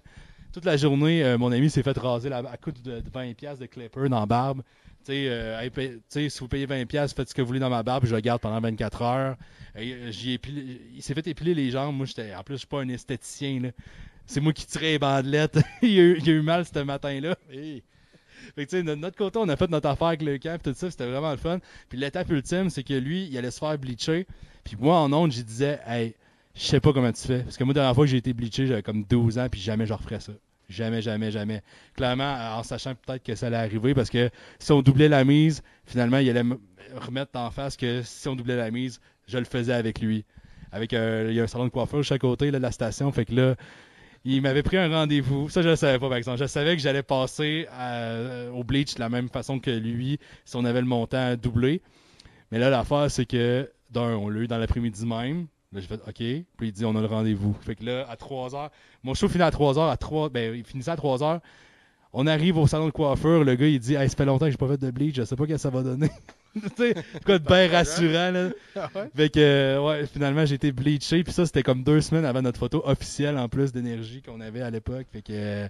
Toute 0.53 0.65
la 0.65 0.75
journée, 0.77 1.23
euh, 1.23 1.37
mon 1.37 1.51
ami 1.51 1.69
s'est 1.69 1.83
fait 1.83 1.95
raser 1.97 2.29
la, 2.29 2.37
à 2.37 2.57
coup 2.57 2.71
de, 2.71 2.99
de 3.01 3.09
20$ 3.11 3.35
piastres 3.35 3.61
de 3.61 3.67
clipper 3.67 4.09
dans 4.09 4.19
la 4.21 4.25
barbe. 4.25 4.63
Tu 5.05 5.11
sais, 5.13 5.25
euh, 5.29 5.59
hey, 5.61 5.69
paye- 5.69 5.99
si 6.09 6.29
vous 6.39 6.47
payez 6.47 6.65
20$, 6.65 6.85
piastres, 6.87 7.15
faites 7.15 7.29
ce 7.29 7.35
que 7.35 7.41
vous 7.43 7.47
voulez 7.47 7.59
dans 7.59 7.69
ma 7.69 7.83
barbe, 7.83 8.05
je 8.07 8.15
le 8.15 8.21
garde 8.21 8.41
pendant 8.41 8.59
24 8.59 9.01
heures. 9.03 9.35
Euh, 9.77 10.11
épilé- 10.11 10.81
il 10.95 11.03
s'est 11.03 11.13
fait 11.13 11.27
épiler 11.27 11.53
les 11.53 11.69
jambes. 11.69 11.95
Moi, 11.95 12.07
j'étais, 12.07 12.33
en 12.33 12.41
plus, 12.43 12.55
je 12.55 12.59
suis 12.59 12.67
pas 12.67 12.81
un 12.81 12.89
esthéticien. 12.89 13.59
Là. 13.61 13.69
C'est 14.25 14.39
moi 14.41 14.51
qui 14.51 14.65
tirais 14.65 14.93
les 14.93 14.99
bandelettes. 14.99 15.59
il, 15.83 15.99
a 15.99 16.01
eu, 16.01 16.17
il 16.23 16.29
a 16.29 16.33
eu 16.33 16.41
mal 16.41 16.65
ce 16.65 16.79
matin-là. 16.79 17.35
Hey. 17.51 17.83
Fait 18.57 18.65
que, 18.65 18.81
de 18.81 18.95
notre 18.95 19.15
côté, 19.15 19.37
on 19.37 19.47
a 19.49 19.55
fait 19.55 19.69
notre 19.69 19.87
affaire 19.87 20.07
avec 20.07 20.23
le 20.23 20.39
camp, 20.39 20.59
tout 20.59 20.73
ça, 20.73 20.89
c'était 20.89 21.05
vraiment 21.05 21.29
le 21.29 21.37
fun. 21.37 21.59
Puis 21.89 21.99
l'étape 21.99 22.27
ultime, 22.31 22.71
c'est 22.71 22.81
que 22.81 22.95
lui, 22.95 23.27
il 23.27 23.37
allait 23.37 23.51
se 23.51 23.59
faire 23.59 23.77
bleacher. 23.77 24.25
Puis 24.63 24.75
moi, 24.79 24.97
en 24.97 25.13
ondes, 25.13 25.31
j'y 25.31 25.43
disais, 25.43 25.79
hey, 25.85 26.15
je 26.55 26.63
sais 26.63 26.79
pas 26.79 26.91
comment 26.91 27.11
tu 27.11 27.21
fais. 27.21 27.43
Parce 27.43 27.55
que 27.55 27.63
moi, 27.63 27.75
la 27.75 27.81
dernière 27.81 27.93
fois 27.93 28.05
que 28.05 28.09
j'ai 28.09 28.17
été 28.17 28.33
bleaché, 28.33 28.65
j'avais 28.65 28.81
comme 28.81 29.03
12 29.03 29.37
ans, 29.37 29.47
puis 29.47 29.61
jamais 29.61 29.85
je 29.85 29.93
referais 29.93 30.19
ça. 30.19 30.31
Jamais, 30.69 31.03
jamais, 31.03 31.29
jamais. 31.29 31.61
Clairement, 31.95 32.35
en 32.57 32.63
sachant 32.63 32.95
peut-être 32.95 33.21
que 33.21 33.35
ça 33.35 33.45
allait 33.45 33.57
arriver, 33.57 33.93
parce 33.93 34.09
que 34.09 34.31
si 34.57 34.71
on 34.71 34.81
doublait 34.81 35.07
la 35.07 35.23
mise, 35.23 35.61
finalement, 35.85 36.17
il 36.17 36.27
allait 36.27 36.43
me 36.43 36.59
remettre 36.95 37.39
en 37.39 37.51
face 37.51 37.77
que 37.77 38.01
si 38.01 38.27
on 38.27 38.35
doublait 38.35 38.57
la 38.57 38.71
mise, 38.71 38.99
je 39.27 39.37
le 39.37 39.45
faisais 39.45 39.73
avec 39.73 40.01
lui. 40.01 40.25
Avec, 40.71 40.93
euh, 40.93 41.27
il 41.29 41.35
y 41.35 41.39
a 41.39 41.43
un 41.43 41.47
salon 41.47 41.65
de 41.65 41.69
coiffeur 41.69 41.99
de 41.99 42.03
chaque 42.03 42.21
côté 42.21 42.49
de 42.49 42.57
la 42.57 42.71
station, 42.71 43.11
fait 43.11 43.25
que 43.25 43.35
là, 43.35 43.55
il 44.35 44.41
m'avait 44.41 44.63
pris 44.63 44.77
un 44.77 44.89
rendez-vous. 44.89 45.49
Ça, 45.49 45.61
je 45.61 45.69
le 45.69 45.75
savais 45.75 45.99
pas, 45.99 46.09
par 46.09 46.17
exemple. 46.17 46.39
Je 46.39 46.45
savais 46.45 46.75
que 46.75 46.81
j'allais 46.81 47.03
passer 47.03 47.67
à- 47.71 48.51
au 48.53 48.63
bleach 48.63 48.95
de 48.95 48.99
la 48.99 49.09
même 49.09 49.29
façon 49.29 49.59
que 49.59 49.71
lui, 49.71 50.19
si 50.45 50.55
on 50.55 50.65
avait 50.65 50.81
le 50.81 50.87
montant 50.87 51.35
doublé. 51.35 51.81
Mais 52.51 52.59
là, 52.59 52.69
l'affaire, 52.69 53.09
c'est 53.11 53.25
que, 53.25 53.69
d'un, 53.91 54.15
on 54.15 54.29
l'a 54.29 54.41
eu 54.41 54.47
dans 54.47 54.57
l'après-midi 54.57 55.05
même. 55.05 55.47
Là, 55.73 55.81
j'ai 55.81 55.87
fait 55.87 56.01
OK. 56.07 56.15
Puis 56.15 56.45
il 56.61 56.71
dit 56.71 56.85
on 56.85 56.95
a 56.95 57.01
le 57.01 57.07
rendez-vous. 57.07 57.53
Fait 57.61 57.75
que 57.75 57.83
là, 57.83 58.05
à 58.09 58.15
3 58.15 58.49
h 58.49 58.69
mon 59.03 59.13
show 59.13 59.27
finit 59.27 59.43
à 59.43 59.51
3 59.51 59.73
h 59.75 59.91
à 59.91 59.97
3 59.97 60.29
ben, 60.29 60.55
il 60.55 60.63
finissait 60.63 60.91
à 60.91 60.95
3 60.95 61.17
h 61.19 61.39
On 62.19 62.25
arrive 62.25 62.57
au 62.57 62.65
salon 62.65 62.87
de 62.87 62.91
coiffure, 62.91 63.43
le 63.43 63.53
gars 63.53 63.67
il 63.67 63.79
dit 63.79 63.93
Hey, 63.93 64.09
ça 64.09 64.15
fait 64.15 64.25
longtemps 64.25 64.45
que 64.45 64.51
j'ai 64.51 64.57
pas 64.57 64.67
fait 64.67 64.81
de 64.81 64.89
bleach, 64.89 65.13
je 65.17 65.23
sais 65.23 65.35
pas 65.35 65.43
ce 65.43 65.49
que 65.49 65.57
ça 65.57 65.69
va 65.69 65.83
donner. 65.83 66.09
tu 66.55 66.61
sais, 66.75 66.95
quoi 67.23 67.37
de 67.37 67.45
bien 67.45 67.69
rassurant 67.69 68.31
là. 68.31 68.49
Ah 68.75 68.89
ouais? 68.95 69.09
Fait 69.15 69.29
que 69.29 69.39
euh, 69.39 69.79
ouais, 69.79 70.07
finalement 70.07 70.43
j'ai 70.43 70.55
été 70.55 70.71
bleaché, 70.71 71.23
puis 71.23 71.31
ça 71.31 71.45
c'était 71.45 71.61
comme 71.61 71.83
deux 71.83 72.01
semaines 72.01 72.25
avant 72.25 72.41
notre 72.41 72.57
photo 72.57 72.81
officielle 72.85 73.37
en 73.37 73.47
plus 73.49 73.71
d'énergie 73.71 74.23
qu'on 74.23 74.41
avait 74.41 74.61
à 74.61 74.71
l'époque. 74.71 75.05
Fait 75.13 75.21
que 75.21 75.31
euh, 75.31 75.67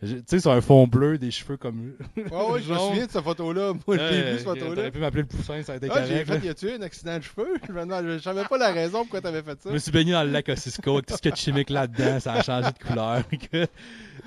tu 0.00 0.22
sais, 0.26 0.40
sur 0.40 0.50
un 0.50 0.60
fond 0.60 0.86
bleu, 0.86 1.18
des 1.18 1.30
cheveux 1.30 1.56
comme. 1.56 1.92
Ouais, 2.16 2.22
ouais, 2.24 2.62
je 2.62 2.72
me 2.72 2.78
souviens 2.78 3.06
de 3.06 3.10
cette 3.10 3.22
photo-là. 3.22 3.72
Moi, 3.86 3.96
Ouais, 3.96 4.32
vu, 4.32 4.38
cette 4.38 4.44
photo-là. 4.44 4.74
T'aurais 4.74 4.90
pu 4.90 4.98
m'appeler 4.98 5.22
le 5.22 5.28
poussin, 5.28 5.62
ça 5.62 5.74
a 5.74 5.76
été 5.76 5.88
Ah, 5.90 6.06
j'ai 6.06 6.24
fait, 6.24 6.38
y 6.44 6.48
a-tu 6.48 6.68
eu 6.68 6.72
un 6.72 6.82
accident 6.82 7.18
de 7.18 7.22
cheveux? 7.22 7.54
Je 7.68 8.18
savais 8.22 8.44
pas 8.44 8.58
la 8.58 8.72
raison 8.72 9.00
pourquoi 9.00 9.20
t'avais 9.20 9.42
fait 9.42 9.60
ça. 9.62 9.68
Je 9.68 9.74
me 9.74 9.78
suis 9.78 9.92
baigné 9.92 10.12
dans 10.12 10.24
le 10.24 10.30
lac 10.30 10.48
Ossisco, 10.48 10.94
avec 10.94 11.06
tout 11.06 11.16
ce 11.16 11.20
qu'il 11.20 11.30
y 11.30 11.32
a 11.32 11.36
de 11.36 11.40
chimique 11.40 11.70
là-dedans, 11.70 12.20
ça 12.20 12.32
a 12.34 12.42
changé 12.42 12.70
de 12.70 12.86
couleur. 12.86 13.22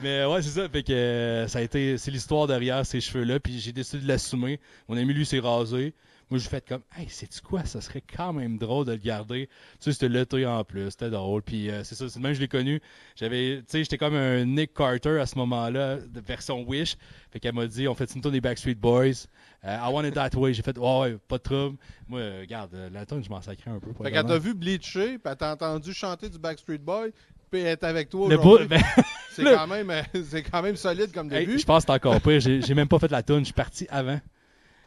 Mais 0.02 0.26
ouais, 0.26 0.42
c'est 0.42 0.50
ça. 0.50 0.68
Fait 0.70 0.84
que 0.84 0.92
euh, 0.92 1.48
ça 1.48 1.60
a 1.60 1.62
été. 1.62 1.98
C'est 1.98 2.12
l'histoire 2.12 2.48
derrière 2.48 2.86
ces 2.86 3.00
cheveux-là. 3.00 3.40
Puis 3.40 3.60
j'ai 3.60 3.72
décidé 3.72 4.04
de 4.04 4.08
l'assumer. 4.08 4.60
Mon 4.88 4.98
ami, 4.98 5.14
lui, 5.14 5.26
s'est 5.26 5.40
rasé. 5.40 5.94
Moi, 6.34 6.40
j'ai 6.40 6.50
fait 6.50 6.68
comme, 6.68 6.82
hey, 6.98 7.08
sais-tu 7.10 7.42
quoi? 7.42 7.64
Ça 7.64 7.80
serait 7.80 8.02
quand 8.02 8.34
même 8.34 8.58
drôle 8.58 8.88
de 8.88 8.94
le 8.94 8.98
garder. 8.98 9.48
Tu 9.74 9.78
sais, 9.82 9.92
c'était 9.94 10.10
l'été 10.10 10.48
en 10.48 10.64
plus. 10.64 10.90
C'était 10.90 11.12
drôle. 11.12 11.44
Puis 11.44 11.70
euh, 11.70 11.84
c'est 11.84 11.94
ça, 11.94 12.10
c'est 12.10 12.20
même 12.20 12.34
je 12.34 12.40
l'ai 12.40 12.48
connu. 12.48 12.82
J'avais, 13.16 13.58
tu 13.60 13.66
sais, 13.68 13.80
j'étais 13.84 14.00
comme 14.00 14.16
un 14.16 14.44
Nick 14.44 14.74
Carter 14.74 15.20
à 15.20 15.28
ce 15.28 15.38
moment-là, 15.38 15.98
de 15.98 16.20
version 16.22 16.64
Wish. 16.64 16.96
Fait 17.30 17.40
qu'elle 17.40 17.54
m'a 17.54 17.68
dit, 17.68 17.88
on 17.88 17.94
fait 17.94 18.12
une 18.16 18.22
tour 18.22 18.32
des 18.32 18.42
Backstreet 18.42 18.74
Boys. 18.74 19.28
Euh, 19.64 19.78
I 19.78 19.94
want 19.94 20.06
it 20.06 20.16
that 20.16 20.32
way. 20.36 20.56
J'ai 20.56 20.64
fait, 20.64 20.76
ouais, 20.76 21.00
ouais, 21.02 21.18
pas 21.28 21.38
de 21.38 21.44
trouble. 21.44 21.78
Moi, 22.08 22.20
euh, 22.20 22.40
regarde, 22.42 22.76
la 22.92 23.06
tonne, 23.06 23.24
je 23.24 23.30
m'en 23.30 23.42
sacrais 23.44 23.70
un 23.70 23.80
peu. 23.80 23.92
Fait 24.02 24.12
qu'elle 24.12 24.26
t'a 24.26 24.40
vu 24.40 24.56
bleacher, 24.56 25.20
puis 25.20 25.22
elle 25.26 25.36
t'a 25.38 25.54
entendu 25.54 25.94
chanter 25.94 26.30
du 26.30 26.40
Backstreet 26.40 26.80
Boy, 26.80 27.12
puis 27.52 27.62
elle 27.62 27.68
est 27.68 27.84
avec 27.84 28.10
toi 28.10 28.28
Le 28.28 28.40
aujourd'hui. 28.40 28.66
bout, 28.68 28.70
ben, 28.76 28.82
C'est 29.30 29.44
le- 29.44 29.56
quand, 29.56 29.68
même, 29.68 29.92
c'est 30.26 30.42
quand 30.42 30.62
même 30.64 30.76
solide 30.76 31.12
comme 31.14 31.32
Hey, 31.32 31.46
début. 31.46 31.60
je 31.60 31.66
pense 31.66 31.84
que 31.86 31.92
c'est 31.92 31.96
encore 31.96 32.20
pire. 32.22 32.40
J'ai 32.40 32.62
j'ai 32.62 32.74
même 32.74 32.88
pas 32.88 32.98
fait 33.00 33.12
la 33.12 33.22
tune. 33.24 33.40
Je 33.40 33.46
suis 33.46 33.54
parti 33.54 33.86
avant. 33.90 34.20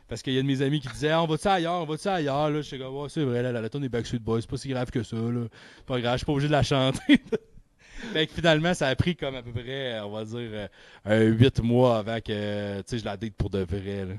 Parce 0.08 0.22
qu'il 0.22 0.34
y 0.34 0.38
a 0.38 0.42
de 0.42 0.46
mes 0.46 0.62
amis 0.62 0.80
qui 0.80 0.88
disaient 0.88 1.10
Ah, 1.10 1.22
On 1.22 1.26
va-tu 1.26 1.48
ailleurs 1.48 1.82
On 1.82 1.84
va-tu 1.84 2.08
ailleurs 2.08 2.50
là, 2.50 2.56
Je 2.58 2.66
suis 2.66 2.78
comme 2.78 3.08
c'est 3.08 3.24
vrai, 3.24 3.42
là, 3.42 3.52
la, 3.52 3.60
la 3.60 3.88
Backstreet 3.88 4.18
Boys, 4.20 4.40
c'est 4.42 4.50
pas 4.50 4.56
si 4.56 4.68
grave 4.68 4.90
que 4.90 5.02
ça. 5.02 5.16
Là. 5.16 5.46
Pas 5.86 6.00
grave, 6.00 6.14
je 6.14 6.18
suis 6.18 6.26
pas 6.26 6.32
obligé 6.32 6.48
de 6.48 6.52
la 6.52 6.62
chanter. 6.62 7.20
fait 8.12 8.26
que 8.26 8.32
finalement, 8.32 8.74
ça 8.74 8.88
a 8.88 8.94
pris 8.94 9.16
comme 9.16 9.34
à 9.34 9.42
peu 9.42 9.52
près, 9.52 9.98
on 10.00 10.10
va 10.10 10.24
dire, 10.24 10.38
euh, 10.52 10.68
un 11.04 11.20
8 11.22 11.60
mois 11.62 11.98
avant 11.98 12.20
que 12.20 12.82
sais, 12.86 12.98
je 12.98 13.04
la 13.04 13.16
date 13.16 13.34
pour 13.34 13.50
de 13.50 13.60
vrai. 13.60 14.04
Là. 14.04 14.14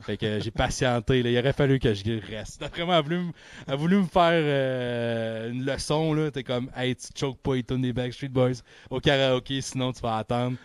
Fait 0.00 0.16
que 0.16 0.26
euh, 0.26 0.40
j'ai 0.40 0.50
patienté. 0.50 1.22
Là. 1.22 1.30
Il 1.30 1.38
aurait 1.38 1.52
fallu 1.52 1.78
que 1.78 1.94
je 1.94 2.02
reste. 2.30 2.60
Elle 2.60 2.66
a 2.66 2.70
vraiment 2.70 3.00
voulu, 3.02 3.18
me- 3.18 3.32
elle 3.66 3.72
a 3.74 3.76
voulu 3.76 3.96
me 3.98 4.06
faire 4.06 4.30
euh, 4.32 5.50
une 5.50 5.64
leçon. 5.64 6.14
là. 6.14 6.30
T'es 6.30 6.42
comme 6.42 6.70
Hey, 6.76 6.96
tu 6.96 7.08
choke 7.14 7.38
pas 7.38 7.54
les 7.54 7.62
tunes 7.62 7.92
Backstreet 7.92 8.28
Boys 8.28 8.62
au 8.90 9.00
karaoké, 9.00 9.60
sinon 9.60 9.92
tu 9.92 10.00
vas 10.00 10.16
attendre. 10.18 10.56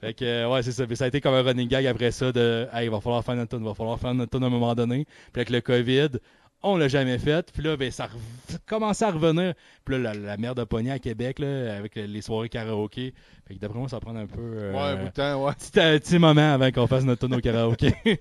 Fait 0.00 0.14
que, 0.14 0.24
euh, 0.24 0.48
ouais, 0.50 0.62
c'est 0.62 0.72
ça. 0.72 0.86
Puis 0.86 0.96
ça 0.96 1.04
a 1.04 1.08
été 1.08 1.20
comme 1.20 1.34
un 1.34 1.42
running 1.42 1.68
gag 1.68 1.86
après 1.86 2.10
ça 2.10 2.32
de, 2.32 2.66
hey, 2.72 2.86
il 2.86 2.90
va 2.90 3.00
falloir 3.00 3.24
faire 3.24 3.36
notre 3.36 3.50
tune, 3.56 3.64
il 3.64 3.68
va 3.68 3.74
falloir 3.74 3.98
faire 3.98 4.14
notre 4.14 4.30
tune 4.30 4.44
à 4.44 4.46
un 4.46 4.50
moment 4.50 4.74
donné. 4.74 5.04
Puis 5.32 5.40
avec 5.40 5.50
le 5.50 5.60
COVID, 5.60 6.08
on 6.62 6.76
l'a 6.78 6.88
jamais 6.88 7.18
fait. 7.18 7.50
Puis 7.52 7.62
là, 7.62 7.76
ben, 7.76 7.90
ça 7.90 8.04
a 8.04 8.08
commencé 8.66 9.04
à 9.04 9.10
revenir. 9.10 9.52
Puis 9.84 9.96
là, 9.96 10.14
la, 10.14 10.18
la 10.18 10.36
merde 10.38 10.58
a 10.60 10.66
pogné 10.66 10.90
à 10.92 10.98
Québec, 10.98 11.38
là, 11.38 11.76
avec 11.76 11.94
les 11.96 12.22
soirées 12.22 12.48
karaoké. 12.48 13.12
Fait 13.46 13.54
que 13.54 13.60
d'après 13.60 13.78
moi, 13.78 13.88
ça 13.88 13.96
va 13.96 14.00
prendre 14.00 14.20
un 14.20 14.26
peu. 14.26 14.40
euh, 14.40 14.72
Ouais, 14.72 14.78
un 14.80 14.96
bout 14.96 15.06
de 15.06 15.10
temps, 15.10 15.44
ouais. 15.44 15.52
petit, 15.52 15.78
euh, 15.78 15.98
petit 15.98 16.18
moment 16.18 16.54
avant 16.54 16.70
qu'on 16.70 16.86
fasse 16.86 17.04
notre 17.04 17.26
tune 17.26 17.34
au 17.36 17.40
karaoké. 17.40 17.94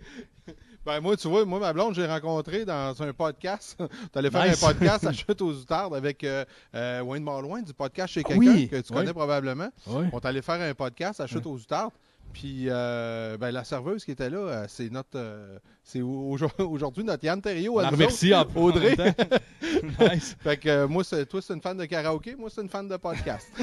Ben, 0.86 1.00
moi, 1.00 1.16
tu 1.16 1.30
vois, 1.30 1.46
moi, 1.46 1.60
ma 1.60 1.72
blonde, 1.72 1.96
j'ai 1.96 2.06
rencontré 2.06 2.66
dans 2.66 3.02
un 3.02 3.14
podcast. 3.14 3.78
T'allais 4.12 4.30
faire 4.30 4.46
Nice. 4.46 4.62
un 4.64 4.68
podcast 4.68 5.06
à 5.06 5.14
Chute 5.14 5.42
aux 5.42 5.54
Outardes 5.54 5.96
avec 5.96 6.24
euh, 6.26 6.44
euh, 6.76 7.02
Wayne 7.02 7.24
Marloin 7.24 7.62
du 7.62 7.74
podcast 7.74 8.14
chez 8.14 8.24
quelqu'un 8.24 8.40
Oui, 8.42 8.68
que 8.68 8.76
tu 8.82 8.92
oui. 8.92 8.98
connais 9.00 9.14
probablement. 9.14 9.70
ouais. 9.88 10.10
On 10.12 10.20
t'allait 10.20 10.42
faire 10.42 10.60
un 10.60 10.74
podcast 10.74 11.22
à 11.22 11.28
Chute 11.28 11.46
aux 11.46 11.54
Outardes. 11.56 11.94
Puis, 12.34 12.66
euh, 12.68 13.38
ben, 13.38 13.52
la 13.52 13.64
serveuse 13.64 14.04
qui 14.04 14.12
était 14.12 14.30
là, 14.30 14.38
euh, 14.40 14.66
c'est 14.68 14.90
notre. 14.92 15.10
euh, 15.16 15.58
c'est 15.84 16.02
au- 16.02 16.36
aujourd'hui 16.60 17.04
notre 17.04 17.24
Yann 17.24 17.42
Terriot. 17.42 17.80
En 17.80 17.84
autres. 17.94 18.58
Audrey. 18.58 18.96
en 20.00 20.04
nice. 20.14 20.36
Fait 20.42 20.58
que 20.58 20.86
moi, 20.86 21.04
toi, 21.04 21.42
c'est 21.42 21.54
une 21.54 21.62
fan 21.62 21.78
de 21.78 21.86
karaoké. 21.86 22.36
Moi, 22.36 22.50
c'est 22.54 22.62
une 22.62 22.70
fan 22.70 22.88
de 22.88 22.98
podcast. 22.98 23.48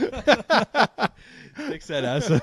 C'est 1.56 1.74
excellent, 1.74 2.20
ça. 2.20 2.38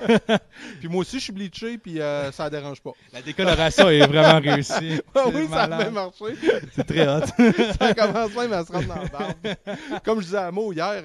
puis 0.78 0.88
moi 0.88 1.00
aussi, 1.00 1.18
je 1.18 1.24
suis 1.24 1.32
bleaché, 1.32 1.78
puis 1.78 1.96
ça 2.32 2.44
ne 2.44 2.48
dérange 2.50 2.80
pas. 2.80 2.92
La 3.12 3.22
décoloration 3.22 3.88
est 3.88 4.06
vraiment 4.06 4.38
réussie. 4.40 5.00
Ah 5.14 5.24
oui, 5.34 5.46
ça 5.50 5.62
a 5.62 5.66
bien 5.66 5.90
marché. 5.90 6.24
C'est 6.74 6.84
très 6.84 7.08
hot. 7.08 7.22
ça 7.78 7.94
commence 7.94 8.34
même 8.34 8.52
à 8.52 8.64
se 8.64 8.72
rendre 8.72 8.86
dans 8.88 9.02
la 9.02 9.08
barbe. 9.08 10.00
Comme 10.04 10.20
je 10.20 10.26
disais 10.26 10.36
à 10.38 10.50
Mo 10.52 10.72
hier, 10.72 11.02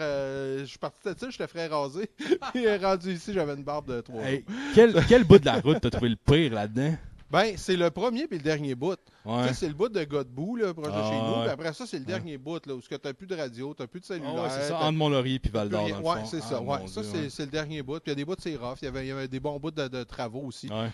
je 0.59 0.65
suis 0.65 0.77
parti 0.77 0.97
de 1.05 1.15
ça, 1.17 1.29
je 1.29 1.37
te 1.37 1.47
ferais 1.47 1.67
raser. 1.67 2.09
Puis 2.53 2.75
rendu 2.77 3.13
ici, 3.13 3.33
j'avais 3.33 3.53
une 3.53 3.63
barbe 3.63 3.91
de 3.95 4.01
3 4.01 4.21
Hey, 4.23 4.45
quel, 4.75 4.93
quel 5.13 5.23
bout 5.25 5.39
de 5.39 5.45
la 5.45 5.59
route 5.59 5.79
t'as 5.81 5.89
trouvé 5.89 6.09
le 6.09 6.15
pire 6.15 6.53
là-dedans? 6.53 6.95
Ben, 7.29 7.53
c'est 7.57 7.75
le 7.75 7.89
premier 7.89 8.27
puis 8.27 8.37
le 8.37 8.43
dernier 8.43 8.75
bout. 8.75 8.97
Ouais. 9.25 9.53
c'est 9.53 9.67
le 9.67 9.73
bout 9.73 9.89
de 9.89 10.03
Godbout, 10.03 10.55
là, 10.57 10.71
proche 10.73 10.87
de 10.87 10.91
Ah, 10.93 11.09
chez 11.09 11.17
nous. 11.17 11.41
Puis 11.41 11.49
après 11.49 11.73
ça, 11.73 11.85
c'est 11.87 11.97
le 11.97 12.05
dernier 12.05 12.37
bout, 12.37 12.63
là, 12.67 12.75
où 12.75 12.81
tu 12.81 12.93
n'as 12.93 13.13
plus 13.13 13.25
de 13.25 13.35
radio, 13.35 13.73
tu 13.73 13.81
n'as 13.81 13.87
plus 13.87 13.99
de 14.01 14.05
Ah 14.05 14.07
cellulaire. 14.09 14.33
ouais, 14.43 14.49
c'est 14.51 14.67
ça, 14.67 14.77
entre 14.77 14.91
Mont-Laurier 14.97 15.39
puis 15.39 15.49
Val 15.49 15.69
d'Or, 15.69 15.87
fond. 15.89 16.25
c'est 16.25 16.37
Ah, 16.43 16.47
ça. 16.49 16.61
ouais. 16.61 16.87
Ça, 16.87 17.01
c'est 17.03 17.45
le 17.45 17.51
dernier 17.51 17.81
bout. 17.81 17.99
Puis 17.99 18.03
il 18.07 18.09
y 18.09 18.11
a 18.11 18.15
des 18.15 18.25
bouts, 18.25 18.35
c'est 18.37 18.55
rough. 18.55 18.77
Il 18.81 18.85
y 18.85 18.87
avait, 18.87 19.05
il 19.05 19.07
y 19.07 19.11
avait 19.11 19.27
des 19.27 19.39
bons 19.39 19.59
bouts 19.59 19.71
de, 19.71 19.87
de 19.87 20.03
travaux 20.03 20.41
aussi. 20.41 20.67
Ouais. 20.69 20.89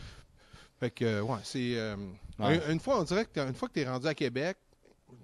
Fait 0.79 0.91
que, 0.91 1.19
ouais, 1.21 1.37
c'est. 1.43 1.73
euh, 1.75 1.95
une, 2.39 2.61
une 2.71 2.79
fois, 2.79 3.01
on 3.01 3.03
dirait 3.03 3.25
que 3.25 3.39
une 3.41 3.53
fois 3.53 3.67
que 3.67 3.73
tu 3.73 3.81
es 3.81 3.89
rendu 3.89 4.07
à 4.07 4.13
Québec, 4.13 4.57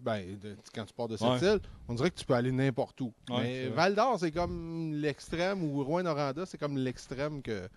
ben, 0.02 0.22
de- 0.44 0.58
quand 0.74 0.84
tu 0.84 0.94
pars 0.94 1.08
de 1.08 1.16
cette 1.16 1.42
île, 1.42 1.60
on 1.88 1.94
dirait 1.94 2.12
que 2.12 2.16
tu 2.20 2.26
peux 2.26 2.34
aller 2.34 2.52
n'importe 2.52 3.00
où. 3.00 3.14
Mais. 3.30 3.68
Val 3.70 3.96
d'Or, 3.96 4.18
c'est 4.20 4.32
comme 4.32 4.94
l'extrême, 4.96 5.64
ou 5.64 5.82
Rouen-Noranda, 5.84 6.46
c'est 6.46 6.58
comme 6.58 6.78
l'extrême 6.78 7.42
que. 7.42 7.70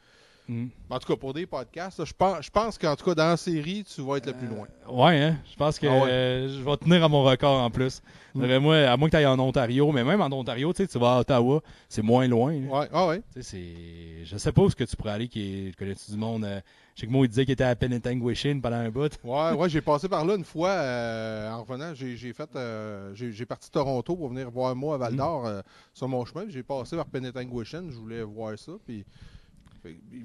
Mm. 0.48 0.66
En 0.88 0.98
tout 0.98 1.06
cas, 1.08 1.16
pour 1.16 1.34
des 1.34 1.44
podcasts, 1.46 2.02
je 2.04 2.12
pense, 2.16 2.46
je 2.46 2.50
pense 2.50 2.78
qu'en 2.78 2.96
tout 2.96 3.04
cas, 3.04 3.14
dans 3.14 3.28
la 3.28 3.36
série, 3.36 3.84
tu 3.84 4.00
vas 4.00 4.16
être 4.16 4.26
le 4.26 4.32
plus 4.32 4.46
loin. 4.46 4.66
Ouais, 4.88 5.20
hein? 5.20 5.36
Je 5.50 5.56
pense 5.56 5.78
que 5.78 5.86
Ah 5.86 6.04
ouais. 6.04 6.10
euh, 6.10 6.48
je 6.48 6.62
vais 6.62 6.76
tenir 6.78 7.04
à 7.04 7.08
mon 7.08 7.22
record 7.22 7.60
en 7.62 7.70
plus. 7.70 8.00
Mm. 8.34 8.56
Moi, 8.58 8.76
à 8.78 8.96
moins 8.96 9.08
que 9.08 9.10
tu 9.12 9.16
ailles 9.18 9.26
en 9.26 9.38
Ontario, 9.38 9.92
mais 9.92 10.04
même 10.04 10.20
en 10.22 10.32
Ontario, 10.32 10.72
tu 10.72 10.82
sais, 10.82 10.88
tu 10.88 10.98
vas 10.98 11.16
à 11.16 11.20
Ottawa, 11.20 11.60
c'est 11.90 12.00
moins 12.02 12.26
loin. 12.26 12.52
là. 12.52 12.78
Ouais, 12.80 12.88
ah 12.92 13.06
ouais. 13.08 13.18
Tu 13.34 13.42
sais, 13.42 13.42
c'est... 13.42 14.24
Je 14.24 14.36
sais 14.38 14.52
pas 14.52 14.62
où 14.62 14.66
est-ce 14.68 14.76
que 14.76 14.84
tu 14.84 14.96
pourrais 14.96 15.12
aller, 15.12 15.28
qui 15.28 15.68
est... 15.68 15.76
connais-tu 15.76 16.12
du 16.12 16.16
monde? 16.16 16.44
euh, 16.44 16.60
Je 16.94 17.00
sais 17.02 17.06
que 17.06 17.12
moi, 17.12 17.26
il 17.26 17.28
disait 17.28 17.44
qu'il 17.44 17.52
était 17.52 17.64
à 17.64 17.76
Penetanguishene 17.76 18.62
pendant 18.62 18.76
un 18.76 18.88
bout. 18.90 19.18
Ouais, 19.24 19.52
ouais, 19.52 19.68
j'ai 19.68 19.80
passé 19.82 20.08
par 20.08 20.24
là 20.24 20.34
une 20.34 20.44
fois 20.44 20.70
euh, 20.70 21.50
en 21.52 21.62
revenant. 21.62 21.92
J'ai 21.94 22.16
j'ai 22.16 22.32
fait. 22.32 22.48
euh, 22.56 23.12
j'ai 23.14 23.32
j'ai 23.32 23.44
parti 23.44 23.68
de 23.68 23.72
Toronto 23.72 24.16
pour 24.16 24.28
venir 24.30 24.50
voir 24.50 24.74
moi 24.74 24.94
à 24.94 24.98
Val 24.98 25.14
d'Or 25.16 25.46
euh, 25.46 25.60
sur 25.92 26.08
mon 26.08 26.24
chemin. 26.24 26.46
J'ai 26.48 26.62
passé 26.62 26.96
par 26.96 27.06
Penetanguishene. 27.06 27.90
Je 27.90 27.96
voulais 27.98 28.22
voir 28.22 28.58
ça. 28.58 28.72
Puis. 28.86 29.04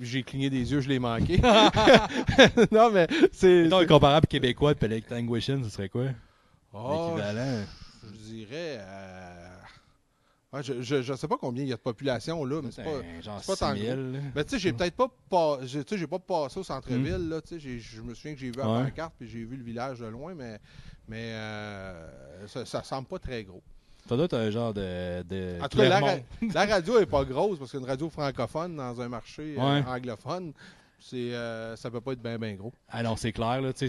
J'ai 0.02 0.24
cligné 0.24 0.50
des 0.50 0.72
yeux, 0.72 0.82
je 0.82 0.90
l'ai 0.90 1.00
manqué. 1.00 1.38
non, 2.72 2.92
mais 2.92 3.08
c'est. 3.32 3.72
Un 3.72 3.86
comparable 3.86 4.28
québécois 4.28 4.74
de 4.74 4.80
Penetanguishene, 4.80 5.64
ce 5.64 5.70
serait 5.70 5.90
quoi? 5.90 6.06
Oh, 6.74 7.12
L'équivalent. 7.16 7.64
je, 8.04 8.08
je 8.10 8.14
dirais. 8.34 8.78
euh, 8.80 9.56
ouais, 10.54 10.64
je, 10.64 10.82
je, 10.82 11.02
je 11.02 11.14
sais 11.14 11.28
pas 11.28 11.38
combien 11.38 11.64
il 11.64 11.70
y 11.70 11.74
a 11.74 11.76
de 11.76 11.82
population 11.82 12.44
là, 12.46 12.62
mais 12.64 12.72
c'est 12.72 12.84
pas. 12.84 13.02
genre 13.22 13.42
pas 13.46 13.56
tant 13.56 13.76
6 13.76 13.82
000, 13.82 13.96
là. 13.96 14.20
Mais 14.36 14.44
tu 14.44 14.50
sais, 14.52 14.60
j'ai 14.60 14.74
peut-être 14.74 14.96
pas, 14.96 15.08
pas 15.30 15.60
j'ai, 15.64 16.08
pas 16.08 16.20
passé 16.20 16.60
au 16.60 16.64
centre-ville, 16.64 17.30
là, 17.30 17.42
tu 17.42 17.50
sais, 17.50 17.60
j'ai- 17.60 17.80
je 17.80 18.02
me 18.02 18.14
souviens 18.16 18.34
que 18.34 18.40
j'ai 18.40 18.48
vu 18.52 18.54
Mm. 18.58 18.60
Ouais. 18.68 18.84
pancarte 18.86 19.14
puis 19.20 19.28
j'ai 19.30 19.44
vu 19.44 19.56
le 19.56 19.64
village 19.64 20.00
de 20.00 20.06
loin, 20.08 20.34
mais, 20.34 20.60
mais 21.08 21.32
euh, 21.34 22.48
ça, 22.48 22.66
ça 22.66 22.84
semble 22.84 23.08
pas 23.08 23.20
très 23.20 23.44
gros. 23.44 23.62
Ça 24.08 24.16
doit 24.16 24.26
être 24.26 24.36
un 24.38 24.50
genre 24.52 24.74
de. 24.74 25.24
de 25.24 25.58
En 25.62 25.68
tout 25.70 25.78
cas, 25.78 25.88
la, 25.90 26.00
Clermont? 26.00 26.24
ra- 26.42 26.48
la 26.54 26.66
radio 26.76 27.00
est 27.00 27.06
pas 27.06 27.24
grosse 27.24 27.58
parce 27.60 27.72
qu'une 27.72 27.86
radio 27.86 28.10
francophone 28.10 28.76
dans 28.76 29.00
un 29.00 29.08
marché 29.08 29.56
euh, 29.58 29.82
anglophone, 29.88 30.52
c'est, 31.00 31.34
euh, 31.34 31.76
ça 31.78 31.90
peut 31.90 32.02
pas 32.02 32.12
être 32.14 32.22
bien 32.22 32.38
bien 32.38 32.54
gros. 32.56 32.74
Ah 32.90 33.02
non, 33.04 33.16
c'est 33.16 33.32
clair, 33.32 33.62
là. 33.62 33.72
Tu 33.74 33.88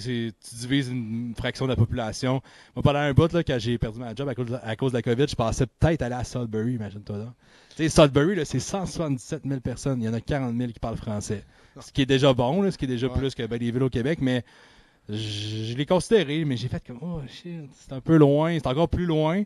divises 0.53 0.89
une 0.89 1.35
fraction 1.37 1.65
de 1.67 1.71
la 1.71 1.77
population. 1.77 2.43
Moi, 2.77 2.83
pendant 2.83 2.99
un 3.01 3.13
bout, 3.13 3.33
là, 3.33 3.43
quand 3.43 3.57
j'ai 3.59 3.77
perdu 3.79 3.99
ma 4.01 4.15
job 4.15 4.29
à 4.29 4.35
cause, 4.35 4.47
de, 4.47 4.57
à 4.63 4.77
cause 4.77 4.93
de 4.93 4.99
la 4.99 5.03
COVID, 5.03 5.27
je 5.29 5.35
pensais 5.35 5.67
peut-être 5.67 6.03
aller 6.03 6.15
à 6.15 6.25
Sudbury, 6.25 6.75
imagine-toi 6.75 7.19
là. 7.19 7.89
Sudbury, 7.89 8.47
c'est 8.47 8.61
177 8.61 9.43
000 9.45 9.61
personnes. 9.61 10.01
Il 10.01 10.07
y 10.07 10.09
en 10.09 10.15
a 10.15 10.21
40 10.21 10.57
000 10.57 10.71
qui 10.73 10.79
parlent 10.79 10.97
français. 10.97 11.45
Ce 11.81 11.91
qui 11.91 12.03
est 12.03 12.07
déjà 12.07 12.33
bon, 12.33 12.63
là, 12.63 12.71
ce 12.71 12.79
qui 12.79 12.85
est 12.85 12.89
déjà 12.89 13.09
Ouais. 13.09 13.19
plus 13.19 13.35
que 13.35 13.45
ben, 13.47 13.59
les 13.59 13.73
villes 13.73 13.83
au 13.83 13.91
Québec, 13.91 14.21
mais 14.23 14.45
je, 15.09 15.15
je 15.17 15.77
l'ai 15.77 15.87
considéré, 15.87 16.45
mais 16.45 16.57
j'ai 16.57 16.69
fait 16.69 16.83
comme, 16.87 16.99
oh 17.03 17.21
shit, 17.29 17.69
c'est 17.73 17.93
un 17.93 18.01
peu 18.01 18.17
loin, 18.17 18.55
c'est 18.55 18.69
encore 18.69 18.89
plus 18.89 19.07
loin. 19.07 19.43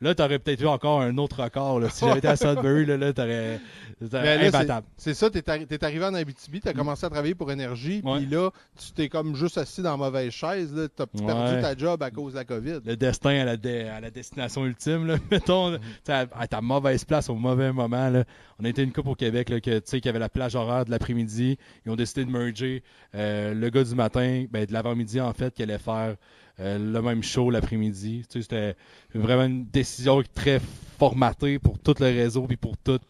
Là, 0.00 0.14
t'aurais 0.14 0.38
peut-être 0.38 0.60
eu 0.62 0.66
encore 0.66 1.00
un 1.00 1.16
autre 1.18 1.42
record. 1.42 1.80
Là. 1.80 1.88
Si 1.90 2.04
j'avais 2.04 2.18
été 2.18 2.28
à 2.28 2.36
Sudbury, 2.36 2.86
là, 2.86 2.96
là 2.96 3.12
t'aurais. 3.12 3.60
imbattable. 4.46 4.86
C'est 4.96 5.14
ça, 5.14 5.28
t'es, 5.30 5.40
arri- 5.40 5.84
arrivé 5.84 6.04
en 6.04 6.14
Abitibi, 6.14 6.60
t'as 6.60 6.72
commencé 6.72 7.04
à 7.04 7.10
travailler 7.10 7.34
pour 7.34 7.50
Énergie, 7.50 8.00
Mm. 8.04 8.16
Puis 8.18 8.26
là, 8.26 8.50
tu 8.78 8.92
t'es 8.92 9.08
comme 9.08 9.34
juste 9.34 9.58
assis 9.58 9.82
dans 9.82 9.90
la 9.92 9.96
mauvaise 9.96 10.30
chaise, 10.32 10.72
t'as 10.96 11.06
perdu 11.06 11.54
Ouais. 11.54 11.60
ta 11.62 11.76
job 11.76 12.02
à 12.02 12.10
cause 12.10 12.32
de 12.34 12.38
la 12.38 12.44
COVID. 12.44 12.80
le 12.84 12.96
destin 12.96 13.40
à 13.40 13.44
la, 13.44 13.96
à 13.96 14.00
la 14.00 14.10
destination 14.10 14.64
ultime, 14.66 15.06
là, 15.06 15.16
mettons, 15.30 15.78
sais, 16.04 16.12
à, 16.12 16.26
à 16.36 16.46
ta 16.46 16.60
mauvaise 16.60 17.04
place 17.04 17.28
au 17.28 17.34
mauvais 17.34 17.72
moment. 17.72 18.08
Là. 18.08 18.24
On 18.60 18.64
a 18.64 18.68
été 18.68 18.82
une 18.82 18.92
coupe 18.92 19.06
au 19.08 19.14
Québec 19.14 19.48
là, 19.50 19.60
que, 19.60 19.78
tu 19.78 19.82
sais, 19.84 20.00
qui 20.00 20.08
avait 20.08 20.18
la 20.18 20.28
plage 20.28 20.54
horaire 20.54 20.84
de 20.84 20.90
l'après-midi. 20.90 21.58
Ils 21.86 21.90
ont 21.92 21.96
décidé 21.96 22.24
de 22.24 22.30
merger 22.30 22.82
euh, 23.14 23.54
le 23.54 23.68
gars 23.70 23.84
du 23.84 23.94
matin, 23.94 24.44
ben, 24.50 24.64
de 24.64 24.72
l'avant-midi 24.72 25.20
en 25.20 25.32
fait, 25.32 25.52
qui 25.54 25.62
allait 25.62 25.78
faire 25.78 26.14
euh, 26.60 26.78
le 26.78 27.02
même 27.02 27.22
show 27.22 27.50
l'après-midi. 27.50 28.24
Tu 28.28 28.38
sais, 28.38 28.42
c'était 28.42 28.76
vraiment 29.14 29.44
une 29.44 29.66
décision 29.66 30.22
très 30.34 30.60
formatée 30.98 31.58
pour 31.58 31.78
tout 31.78 31.94
le 32.00 32.06
réseau 32.06 32.46
puis 32.46 32.56
pour 32.56 32.76
tout, 32.76 33.00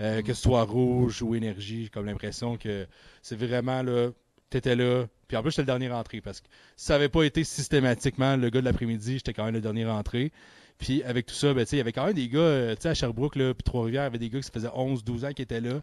euh, 0.00 0.22
que 0.22 0.32
ce 0.32 0.42
soit 0.42 0.62
rouge 0.62 1.22
ou 1.22 1.34
énergie. 1.34 1.84
J'ai 1.84 1.90
comme 1.90 2.06
l'impression 2.06 2.56
que 2.56 2.86
c'est 3.22 3.36
vraiment 3.36 3.82
là, 3.82 4.10
t'étais 4.50 4.76
là. 4.76 5.06
Puis 5.26 5.36
en 5.36 5.42
plus, 5.42 5.50
j'étais 5.50 5.62
le 5.62 5.66
dernier 5.66 5.88
rentré 5.88 6.20
parce 6.20 6.40
que 6.40 6.46
ça 6.76 6.94
avait 6.94 7.08
pas 7.08 7.24
été 7.24 7.42
systématiquement 7.42 8.36
le 8.36 8.50
gars 8.50 8.60
de 8.60 8.66
l'après-midi, 8.66 9.14
j'étais 9.14 9.32
quand 9.32 9.44
même 9.44 9.54
le 9.54 9.60
dernier 9.60 9.86
rentré. 9.86 10.30
Puis 10.78 11.02
avec 11.02 11.26
tout 11.26 11.34
ça, 11.34 11.54
ben, 11.54 11.64
il 11.70 11.78
y 11.78 11.80
avait 11.80 11.92
quand 11.92 12.06
même 12.06 12.14
des 12.14 12.28
gars, 12.28 12.38
euh, 12.38 12.74
à 12.82 12.94
Sherbrooke, 12.94 13.36
là, 13.36 13.54
puis 13.54 13.62
Trois-Rivières, 13.62 14.02
il 14.02 14.04
y 14.04 14.06
avait 14.06 14.18
des 14.18 14.28
gars 14.28 14.38
qui 14.38 14.46
ça 14.46 14.52
faisait 14.52 14.68
11-12 14.68 15.24
ans 15.24 15.32
qui 15.32 15.42
étaient 15.42 15.60
là. 15.60 15.80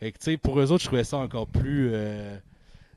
Fait 0.00 0.12
que, 0.12 0.36
pour 0.36 0.58
eux 0.58 0.72
autres, 0.72 0.82
je 0.82 0.86
trouvais 0.86 1.04
ça 1.04 1.18
encore 1.18 1.46
plus. 1.46 1.90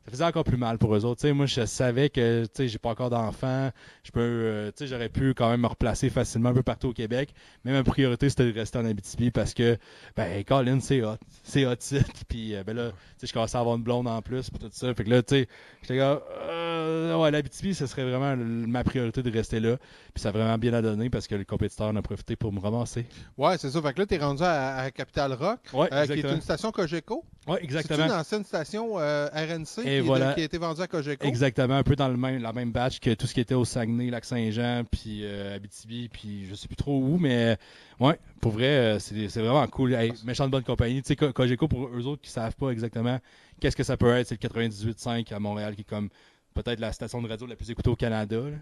Ça 0.05 0.11
faisait 0.11 0.23
encore 0.25 0.43
plus 0.43 0.57
mal 0.57 0.77
pour 0.77 0.93
eux 0.95 1.05
autres. 1.05 1.21
Tu 1.21 1.27
sais, 1.27 1.33
moi, 1.33 1.45
je 1.45 1.65
savais 1.65 2.09
que 2.09 2.43
tu 2.43 2.49
sais, 2.53 2.67
j'ai 2.67 2.77
pas 2.77 2.89
encore 2.89 3.09
d'enfants. 3.09 3.71
Je 4.03 4.11
peux, 4.11 4.19
euh, 4.19 4.67
tu 4.71 4.79
sais, 4.79 4.87
j'aurais 4.87 5.07
pu 5.09 5.33
quand 5.33 5.49
même 5.49 5.61
me 5.61 5.67
replacer 5.67 6.09
facilement 6.09 6.49
un 6.49 6.53
peu 6.53 6.63
partout 6.63 6.89
au 6.89 6.93
Québec. 6.93 7.33
Mais 7.63 7.71
ma 7.71 7.83
priorité, 7.83 8.29
c'était 8.29 8.51
de 8.51 8.59
rester 8.59 8.77
en 8.79 8.85
Abitibi 8.85 9.31
parce 9.31 9.53
que, 9.53 9.77
ben, 10.17 10.43
Colin, 10.43 10.79
c'est 10.81 11.01
hot. 11.01 11.15
C'est 11.43 11.65
hot. 11.65 11.75
Puis, 12.27 12.53
euh, 12.53 12.63
ben 12.65 12.75
là, 12.75 12.89
tu 12.91 12.95
sais, 13.17 13.27
je 13.27 13.33
commençais 13.33 13.57
à 13.57 13.61
avoir 13.61 13.77
une 13.77 13.83
blonde 13.83 14.07
en 14.07 14.21
plus, 14.21 14.49
puis 14.49 14.59
tout 14.59 14.69
ça. 14.71 14.93
Fait 14.93 15.03
que 15.05 15.09
là, 15.09 15.23
tu 15.23 15.35
sais, 15.35 15.47
j'étais 15.81 15.95
là, 15.95 16.21
euh, 16.49 17.15
ouais, 17.17 17.31
l'Abitibi, 17.31 17.73
ce 17.73 17.87
serait 17.87 18.03
vraiment 18.03 18.35
ma 18.35 18.83
priorité 18.83 19.23
de 19.23 19.31
rester 19.31 19.59
là. 19.59 19.77
Puis 20.13 20.21
ça 20.21 20.29
a 20.29 20.31
vraiment 20.33 20.57
bien 20.57 20.73
à 20.73 20.81
donner 20.81 21.09
parce 21.09 21.27
que 21.27 21.35
le 21.35 21.45
compétiteur 21.45 21.87
en 21.87 21.95
a 21.95 22.01
profité 22.01 22.35
pour 22.35 22.51
me 22.51 22.59
ramasser. 22.59 23.05
Ouais, 23.37 23.57
c'est 23.57 23.69
ça. 23.69 23.81
Fait 23.81 23.93
que 23.93 23.99
là, 23.99 24.05
t'es 24.05 24.17
rendu 24.17 24.43
à, 24.43 24.77
à 24.77 24.91
Capital 24.91 25.33
Rock, 25.33 25.59
Ouais, 25.73 25.87
euh, 25.93 26.05
qui 26.05 26.13
est 26.19 26.29
une 26.29 26.41
station 26.41 26.71
Cogeco. 26.71 27.23
Ouais, 27.47 27.57
C'est 27.57 27.63
exactement. 27.63 28.05
une 28.05 28.11
ancienne 28.11 28.43
station 28.45 28.99
euh, 28.99 29.27
RNC 29.33 29.85
Et 29.85 29.92
est- 29.97 30.01
voilà. 30.01 30.33
qui 30.33 30.41
a 30.41 30.43
été 30.43 30.57
vendue 30.57 30.81
à 30.81 30.87
Cogeco. 30.87 31.25
Exactement, 31.25 31.75
un 31.75 31.83
peu 31.83 31.95
dans 31.95 32.07
le 32.07 32.17
même, 32.17 32.41
la 32.41 32.53
même 32.53 32.71
batch 32.71 32.99
que 32.99 33.13
tout 33.13 33.27
ce 33.27 33.33
qui 33.33 33.39
était 33.39 33.53
au 33.55 33.65
Saguenay, 33.65 34.09
Lac-Saint-Jean, 34.09 34.83
puis 34.89 35.21
euh, 35.23 35.55
Abitibi, 35.55 36.09
puis 36.09 36.45
je 36.49 36.55
sais 36.55 36.67
plus 36.67 36.75
trop 36.75 36.97
où, 36.99 37.17
mais 37.17 37.57
ouais, 37.99 38.19
pour 38.41 38.51
vrai, 38.53 38.65
euh, 38.67 38.99
c'est 38.99 39.27
c'est 39.29 39.41
vraiment 39.41 39.65
cool. 39.67 39.93
Hey, 39.93 40.13
méchante 40.25 40.51
bonne 40.51 40.63
compagnie. 40.63 41.01
Tu 41.01 41.07
sais, 41.09 41.15
Co- 41.15 41.31
Cogeco, 41.33 41.67
pour 41.67 41.87
eux 41.87 42.05
autres 42.07 42.21
qui 42.21 42.29
savent 42.31 42.55
pas 42.55 42.69
exactement 42.69 43.19
qu'est-ce 43.59 43.75
que 43.75 43.83
ça 43.83 43.97
peut 43.97 44.11
être, 44.15 44.27
c'est 44.27 44.35
le 44.41 44.47
98.5 44.49 45.31
à 45.33 45.39
Montréal, 45.39 45.75
qui 45.75 45.81
est 45.81 45.89
comme 45.89 46.09
peut-être 46.53 46.79
la 46.79 46.91
station 46.91 47.21
de 47.21 47.27
radio 47.27 47.47
la 47.47 47.55
plus 47.55 47.69
écoutée 47.71 47.89
au 47.89 47.95
Canada. 47.95 48.37
là. 48.37 48.57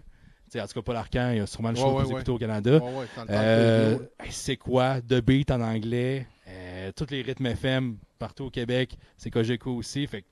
En 0.62 0.66
tout 0.66 0.74
cas, 0.74 0.82
pas 0.82 0.92
l'Arcan, 0.92 1.30
il 1.32 1.38
y 1.38 1.40
a 1.40 1.46
sûrement 1.46 1.70
le 1.70 1.76
show 1.76 1.92
Ouais, 1.92 2.00
le 2.00 2.04
plus 2.04 2.08
ouais. 2.08 2.20
écouté 2.20 2.30
au 2.32 2.36
Canada. 2.38 2.78
Euh, 3.30 3.98
c'est 4.28 4.56
quoi? 4.56 5.00
The 5.00 5.14
Beat 5.24 5.50
en 5.50 5.60
anglais. 5.62 6.26
Euh, 6.48 6.92
tous 6.94 7.06
les 7.10 7.22
rythmes 7.22 7.46
FM 7.46 7.96
partout 8.18 8.44
au 8.44 8.50
Québec. 8.50 8.98
C'est 9.16 9.30
Cogeco 9.30 9.74
aussi. 9.74 10.06
Fait 10.06 10.22
que, 10.22 10.26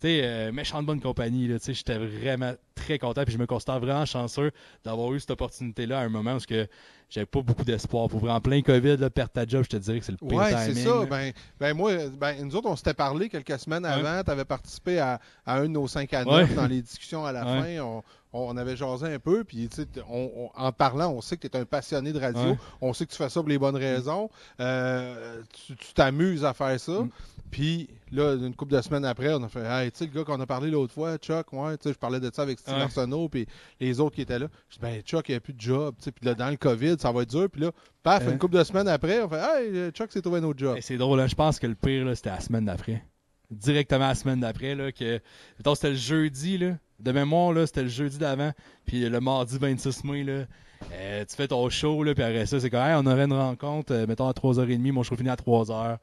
tu 0.00 0.08
sais, 0.08 0.20
euh, 0.24 0.52
méchante 0.52 0.86
bonne 0.86 1.00
compagnie. 1.00 1.48
là, 1.48 1.58
tu 1.58 1.66
sais, 1.66 1.74
J'étais 1.74 1.98
vraiment 1.98 2.54
très 2.76 2.98
content. 3.00 3.24
Puis 3.24 3.32
je 3.32 3.38
me 3.38 3.46
considère 3.46 3.80
vraiment 3.80 4.04
chanceux 4.06 4.52
d'avoir 4.84 5.12
eu 5.12 5.18
cette 5.18 5.32
opportunité-là 5.32 5.98
à 5.98 6.02
un 6.04 6.08
moment 6.08 6.34
où 6.34 6.40
ce 6.40 6.46
que 6.46 6.68
j'avais 7.10 7.26
pas 7.26 7.40
beaucoup 7.42 7.64
d'espoir. 7.64 8.08
Pour 8.08 8.20
vrai, 8.20 8.30
en 8.30 8.40
plein 8.40 8.62
COVID, 8.62 8.96
là, 8.98 9.10
perdre 9.10 9.32
ta 9.32 9.46
job, 9.46 9.64
je 9.64 9.68
te 9.70 9.76
dirais 9.76 9.98
que 10.00 10.04
c'est 10.06 10.12
le 10.12 10.18
pire 10.18 10.36
Ouais, 10.38 10.50
timing. 10.50 10.74
c'est 10.74 10.88
ça. 10.88 11.04
Ben, 11.06 11.32
ben 11.58 11.74
moi, 11.76 11.92
ben, 12.18 12.44
nous 12.44 12.54
autres, 12.56 12.68
on 12.68 12.76
s'était 12.76 12.94
parlé 12.94 13.28
quelques 13.28 13.58
semaines 13.58 13.84
Ouais. 13.84 13.90
avant. 13.92 14.22
Tu 14.22 14.30
avais 14.30 14.44
participé 14.44 14.98
à, 14.98 15.20
à 15.44 15.56
un 15.58 15.62
de 15.62 15.66
nos 15.68 15.86
5 15.88 16.12
à 16.14 16.24
9 16.24 16.48
Ouais. 16.50 16.54
dans 16.54 16.66
les 16.66 16.82
discussions 16.82 17.24
à 17.24 17.32
la 17.32 17.44
fin. 17.44 17.78
On, 17.80 18.02
on 18.32 18.56
avait 18.56 18.76
jasé 18.76 19.06
un 19.06 19.18
peu. 19.18 19.44
Puis, 19.44 19.68
on- 20.10 20.30
on- 20.36 20.50
en 20.60 20.72
parlant, 20.72 21.10
on 21.12 21.20
sait 21.20 21.36
que 21.36 21.46
tu 21.48 21.56
es 21.56 21.60
un 21.60 21.64
passionné 21.64 22.12
de 22.12 22.18
radio. 22.20 22.40
Ouais. 22.50 22.58
On 22.80 22.92
sait 22.92 23.06
que 23.06 23.12
tu 23.12 23.16
fais 23.16 23.28
ça 23.28 23.40
pour 23.40 23.48
les 23.48 23.58
bonnes 23.58 23.76
raisons. 23.76 24.28
Euh, 24.60 25.40
tu 25.66 25.74
tu 25.76 25.92
t'amuses 25.94 26.44
à 26.44 26.52
faire 26.54 26.78
ça. 26.78 26.92
Mm. 26.92 27.10
Puis, 27.50 27.88
là, 28.10 28.34
une 28.34 28.54
couple 28.56 28.74
de 28.74 28.80
semaines 28.82 29.04
après, 29.04 29.32
on 29.32 29.42
a 29.44 29.48
fait 29.48 29.64
Hey, 29.64 29.92
tu 29.92 29.98
sais, 29.98 30.04
le 30.06 30.10
gars 30.10 30.24
qu'on 30.24 30.40
a 30.40 30.46
parlé 30.46 30.68
l'autre 30.70 30.92
fois, 30.92 31.16
Chuck, 31.16 31.52
ouais, 31.52 31.76
tu 31.78 31.84
sais, 31.84 31.92
je 31.94 31.98
parlais 31.98 32.18
de 32.18 32.28
ça 32.34 32.42
avec 32.42 32.58
Steve 32.66 32.76
Ouais. 32.76 32.82
Arsenault, 32.82 33.28
puis 33.28 33.46
les 33.80 34.00
autres 34.00 34.14
qui 34.16 34.22
étaient 34.22 34.38
là. 34.38 34.48
Je 34.68 34.74
dis, 34.74 34.80
ben, 34.82 35.00
Chuck, 35.02 35.28
il 35.28 35.32
n'y 35.32 35.36
a 35.36 35.40
plus 35.40 35.52
de 35.54 35.60
job. 35.60 35.94
Puis 36.00 36.12
là, 36.22 36.34
dans 36.34 36.50
le 36.50 36.56
COVID, 36.56 36.96
ça 36.98 37.12
va 37.12 37.22
être 37.22 37.30
dur. 37.30 37.48
Puis 37.50 37.60
là, 37.62 37.70
paf, 38.02 38.24
Ouais. 38.26 38.32
une 38.32 38.38
couple 38.38 38.56
de 38.56 38.64
semaines 38.64 38.88
après, 38.88 39.20
on 39.22 39.28
fait 39.28 39.38
Hey, 39.40 39.90
Chuck 39.92 40.12
s'est 40.12 40.20
trouvé 40.22 40.40
un 40.40 40.44
autre 40.44 40.58
job. 40.58 40.76
Et 40.76 40.80
c'est 40.80 40.96
drôle, 40.96 41.20
hein, 41.20 41.26
je 41.26 41.34
pense 41.34 41.58
que 41.58 41.66
le 41.66 41.74
pire, 41.74 42.06
c'était 42.16 42.30
la 42.30 42.40
semaine 42.40 42.64
d'après. 42.64 43.02
Directement 43.50 44.08
la 44.08 44.14
semaine 44.16 44.40
d'après, 44.40 44.74
là, 44.74 44.90
que. 44.92 45.20
mettons, 45.58 45.74
c'était 45.74 45.90
le 45.90 45.96
jeudi, 45.96 46.58
là. 46.58 46.78
De 46.98 47.12
mémoire, 47.12 47.52
là, 47.52 47.66
c'était 47.66 47.82
le 47.82 47.88
jeudi 47.88 48.18
d'avant. 48.18 48.52
Puis 48.86 49.08
le 49.08 49.20
mardi 49.20 49.56
26 49.58 50.02
mai, 50.04 50.24
là. 50.24 50.46
euh, 50.92 51.24
tu 51.24 51.36
fais 51.36 51.46
ton 51.48 51.68
show, 51.70 52.02
là, 52.02 52.14
puis 52.14 52.24
après 52.24 52.46
ça, 52.46 52.58
c'est 52.58 52.70
comme, 52.70 52.80
hey, 52.80 52.94
on 52.96 53.06
aurait 53.06 53.24
une 53.24 53.32
rencontre, 53.32 53.92
euh, 53.94 54.06
mettons, 54.06 54.28
à 54.28 54.32
3h30, 54.32 54.92
mon 54.92 55.02
show 55.02 55.14
finit 55.16 55.28
à 55.30 55.36
3h. 55.36 55.98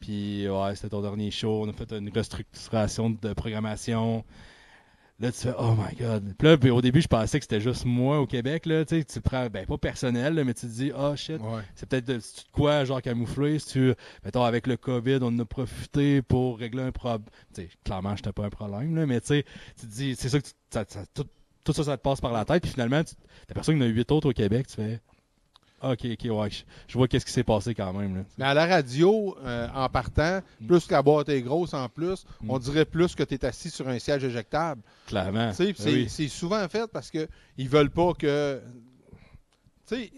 Puis, 0.00 0.48
ouais, 0.48 0.74
c'était 0.76 0.90
ton 0.90 1.00
dernier 1.02 1.30
show. 1.30 1.62
On 1.64 1.68
a 1.68 1.72
fait 1.72 1.90
une 1.92 2.10
restructuration 2.14 3.10
de 3.10 3.32
programmation. 3.32 4.22
Là, 5.20 5.30
tu 5.30 5.38
fais, 5.38 5.52
oh 5.56 5.74
my 5.76 5.94
god. 5.96 6.34
Puis 6.36 6.48
là, 6.48 6.56
puis 6.58 6.70
au 6.70 6.80
début, 6.82 7.00
je 7.00 7.06
pensais 7.06 7.38
que 7.38 7.44
c'était 7.44 7.60
juste 7.60 7.84
moi 7.84 8.18
au 8.18 8.26
Québec, 8.26 8.66
là. 8.66 8.84
Tu 8.84 8.98
sais, 8.98 9.04
tu 9.04 9.20
prends, 9.20 9.46
ben, 9.48 9.64
pas 9.64 9.78
personnel, 9.78 10.34
là, 10.34 10.42
mais 10.42 10.54
tu 10.54 10.62
te 10.62 10.72
dis, 10.72 10.90
oh 10.96 11.14
shit, 11.14 11.40
Ouais. 11.40 11.62
c'est 11.76 11.88
peut-être 11.88 12.04
de, 12.06 12.18
quoi, 12.50 12.84
genre 12.84 13.00
camouflé, 13.00 13.60
si 13.60 13.68
tu, 13.68 13.94
mettons, 14.24 14.42
avec 14.42 14.66
le 14.66 14.76
COVID, 14.76 15.18
on 15.22 15.26
en 15.28 15.38
a 15.38 15.44
profité 15.44 16.20
pour 16.20 16.58
régler 16.58 16.82
un 16.82 16.90
problème. 16.92 17.22
Tu 17.54 17.62
sais, 17.62 17.68
clairement, 17.84 18.16
j'étais 18.16 18.32
pas 18.32 18.44
un 18.44 18.50
problème, 18.50 18.96
là, 18.96 19.06
mais 19.06 19.20
tu 19.20 19.28
sais, 19.28 19.44
tu 19.78 19.86
te 19.86 19.92
dis, 19.92 20.16
c'est 20.16 20.28
ça 20.28 20.40
que 20.40 20.46
tu- 20.46 20.52
ça- 20.70 20.84
ça- 20.88 21.04
tout, 21.14 21.26
tout 21.64 21.72
ça, 21.72 21.84
ça 21.84 21.96
te 21.96 22.02
passe 22.02 22.20
par 22.20 22.32
la 22.32 22.44
tête, 22.44 22.62
puis 22.62 22.72
finalement, 22.72 23.04
tu 23.04 23.14
t'aperçois 23.46 23.72
qu'il 23.72 23.82
y 23.82 23.86
en 23.86 23.88
a 23.88 23.92
huit 23.92 24.10
autres 24.10 24.28
au 24.30 24.32
Québec, 24.32 24.66
tu 24.66 24.74
fais, 24.74 25.00
ok, 25.92 26.06
ok, 26.12 26.30
ouais, 26.38 26.50
je, 26.50 26.62
je 26.88 26.98
vois 26.98 27.08
qu'est-ce 27.08 27.24
qui 27.26 27.32
s'est 27.32 27.44
passé 27.44 27.74
quand 27.74 27.92
même, 27.92 28.16
là. 28.16 28.22
Mais 28.38 28.44
à 28.44 28.54
la 28.54 28.66
radio, 28.66 29.36
euh, 29.44 29.68
en 29.74 29.88
partant, 29.88 30.40
Mm. 30.60 30.66
plus 30.66 30.86
que 30.86 30.92
la 30.92 31.02
boîte 31.02 31.28
est 31.28 31.42
grosse 31.42 31.74
en 31.74 31.88
plus, 31.88 32.24
Mm. 32.42 32.50
on 32.50 32.58
dirait 32.58 32.84
plus 32.84 33.14
que 33.14 33.22
tu 33.22 33.34
es 33.34 33.44
assis 33.44 33.70
sur 33.70 33.88
un 33.88 33.98
siège 33.98 34.24
éjectable. 34.24 34.80
Clairement. 35.06 35.48
Ben 35.48 35.52
c'est 35.52 35.74
oui. 35.86 36.06
c'est 36.08 36.28
souvent 36.28 36.66
fait 36.68 36.90
parce 36.90 37.10
que 37.10 37.28
ils 37.58 37.68
veulent 37.68 37.90
pas 37.90 38.12
que. 38.14 38.60
Tu 39.86 39.96
sais, 39.96 40.12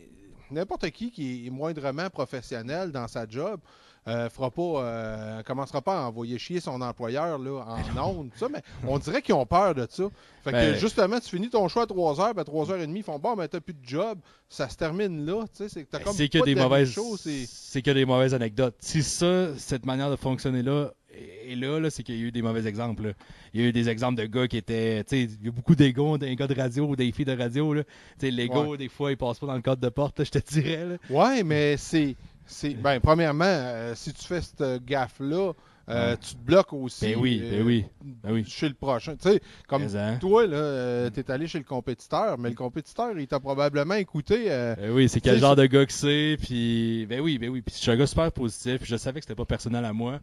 n'importe 0.51 0.91
qui 0.91 1.11
qui 1.11 1.47
est 1.47 1.51
moindrement 1.51 2.09
professionnel 2.11 2.93
dans 2.93 3.09
sa 3.09 3.27
job. 3.29 3.61
Euh, 4.09 4.31
fera 4.31 4.53
pas, 4.53 4.63
euh, 4.63 5.43
commencera 5.43 5.83
pas 5.83 5.99
à 6.01 6.07
envoyer 6.07 6.39
chier 6.39 6.61
son 6.61 6.81
employeur 6.81 7.39
là, 7.41 7.65
en 7.97 7.99
ondes, 8.21 8.31
tout 8.31 8.39
ça, 8.39 8.47
mais 8.49 8.63
on 8.87 8.99
dirait 9.01 9.21
qu'ils 9.21 9.35
ont 9.35 9.47
peur 9.47 9.75
de 9.75 9.85
ça. 9.91 10.05
Fait 10.45 10.53
que 10.53 10.57
Ben- 10.57 10.77
justement, 10.79 11.19
tu 11.19 11.29
finis 11.31 11.51
ton 11.51 11.67
choix 11.67 11.83
à 11.83 11.87
3h, 11.87 12.33
ben 12.35 12.43
3h30, 12.45 12.93
ils 12.97 13.03
font 13.03 13.19
bon, 13.19 13.35
ben 13.35 13.49
t'as 13.49 13.59
plus 13.59 13.75
de 13.75 13.85
job, 13.85 14.19
ça 14.49 14.69
se 14.69 14.77
termine 14.77 15.27
là. 15.27 15.43
Tu 15.57 15.65
sais, 15.65 15.69
c'est 15.69 15.91
Ben, 15.91 15.99
que 16.29 16.45
des 16.45 16.55
de 16.55 16.61
mauvaises 16.61 16.89
c'est- 17.19 17.83
que 17.83 17.91
des 17.91 18.05
mauvaises 18.05 18.33
anecdotes. 18.33 18.77
Si 18.79 19.03
ça, 19.03 19.49
cette 19.59 19.85
manière 19.85 20.11
de 20.11 20.17
fonctionner 20.17 20.63
là 20.63 20.93
est 21.13 21.57
là, 21.57 21.81
là 21.81 21.91
c'est 21.91 22.05
qu'il 22.05 22.15
y 22.17 22.23
a 22.23 22.27
eu 22.27 22.31
des 22.33 22.43
mauvais 22.43 22.65
exemples. 22.69 23.09
là. 23.09 23.13
Il 23.55 23.61
y 23.61 23.65
a 23.65 23.67
eu 23.69 23.73
des 23.73 23.89
exemples 23.89 24.21
de 24.21 24.27
gars 24.27 24.47
qui 24.47 24.57
étaient, 24.59 25.03
tu 25.03 25.17
sais, 25.17 25.23
il 25.41 25.47
y 25.47 25.49
a 25.49 25.51
beaucoup 25.51 25.75
d'ego 25.75 26.17
des 26.17 26.37
gars 26.37 26.47
de 26.47 26.55
radio 26.55 26.85
ou 26.85 26.95
des 26.95 27.11
filles 27.11 27.25
de 27.25 27.37
radio 27.37 27.75
là. 27.75 27.83
Tu 27.83 27.91
sais, 28.27 28.31
l'ego 28.31 28.77
des 28.77 28.89
fois 28.89 29.11
il 29.11 29.17
passe 29.17 29.41
pas 29.41 29.47
dans 29.49 29.55
le 29.57 29.63
cadre 29.63 29.81
de 29.83 29.89
porte, 29.89 30.23
je 30.23 30.31
te 30.31 30.39
dirais 30.39 30.85
là. 30.87 30.97
Ouais, 31.11 31.43
mais 31.43 31.77
c'est. 31.77 32.15
C'est 32.47 32.75
ben, 32.75 33.01
premièrement, 33.01 33.45
euh, 33.47 33.95
si 33.95 34.13
tu 34.13 34.25
fais 34.25 34.41
cette 34.41 34.85
gaffe-là, 34.85 35.53
euh, 35.89 36.11
Ouais. 36.11 36.17
tu 36.17 36.35
te 36.35 36.41
bloques 36.41 36.73
aussi. 36.73 37.07
Ben 37.07 37.17
oui, 37.21 37.41
euh, 37.45 37.51
ben 37.59 37.63
oui, 37.65 37.85
ben 38.05 38.33
oui. 38.33 38.45
Chez 38.45 38.69
le 38.69 38.75
prochain. 38.75 39.15
Tu 39.15 39.29
sais, 39.31 39.41
comme 39.69 39.87
hein. 39.95 40.17
toi, 40.21 40.45
là, 40.45 40.57
euh, 40.57 41.11
t'es 41.11 41.31
allé 41.31 41.47
chez 41.47 41.59
le 41.59 41.65
compétiteur, 41.65 42.39
mais 42.39 42.49
le 42.49 42.57
compétiteur, 42.57 43.17
il 43.17 43.27
t'a 43.29 43.39
probablement 43.39 43.95
écouté. 43.95 44.47
euh, 44.49 44.75
Ben 44.75 44.91
oui, 44.91 45.09
c'est 45.09 45.21
quel 45.21 45.39
genre 45.39 45.55
de 45.55 45.65
gars 45.67 45.87
que 45.87 45.93
c'est, 45.93 46.39
puis 46.43 47.07
ben 47.09 47.21
oui, 47.21 47.39
ben 47.39 47.51
oui, 47.51 47.63
puis 47.63 47.73
je 47.73 47.81
suis 47.81 47.91
un 47.93 47.97
gars 47.97 48.07
super 48.09 48.33
positif, 48.33 48.81
je 48.83 48.97
savais 48.97 49.21
que 49.21 49.27
c'était 49.27 49.37
pas 49.37 49.45
personnel 49.45 49.85
à 49.85 49.93
moi, 49.93 50.19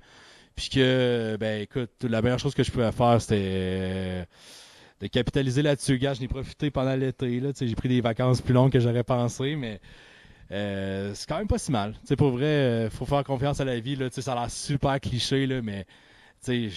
puis 0.56 0.68
que 0.68 1.38
ben 1.40 1.62
écoute, 1.62 1.92
la 2.02 2.22
meilleure 2.22 2.40
chose 2.40 2.54
que 2.56 2.64
je 2.64 2.70
pouvais 2.72 2.92
faire 2.92 3.22
c'était 3.22 3.40
euh, 3.42 4.26
de 5.00 5.08
capitaliser 5.08 5.62
là-dessus. 5.62 5.98
Gars, 5.98 6.14
j'en 6.14 6.24
ai 6.24 6.28
profité 6.28 6.72
pendant 6.72 6.96
l'été 6.96 7.40
là, 7.40 7.54
tu 7.54 7.60
sais, 7.60 7.68
j'ai 7.68 7.76
pris 7.76 7.88
des 7.88 8.02
vacances 8.02 8.42
plus 8.42 8.54
longues 8.54 8.72
que 8.74 8.82
j'aurais 8.82 9.04
pensé, 9.06 9.56
mais 9.56 9.80
euh, 10.52 11.12
c'est 11.14 11.28
quand 11.28 11.38
même 11.38 11.48
pas 11.48 11.58
si 11.58 11.72
mal. 11.72 11.94
Tu 12.02 12.08
sais, 12.08 12.16
pour 12.16 12.32
vrai, 12.32 12.46
euh, 12.46 12.90
faut 12.90 13.06
faire 13.06 13.24
confiance 13.24 13.60
à 13.60 13.66
la 13.66 13.80
vie 13.80 13.96
là, 13.96 14.08
ça 14.12 14.34
a 14.34 14.36
l'air 14.36 14.52
super 14.52 15.00
cliché 15.00 15.46
là, 15.48 15.62
mais 15.62 15.86
je, 16.48 16.68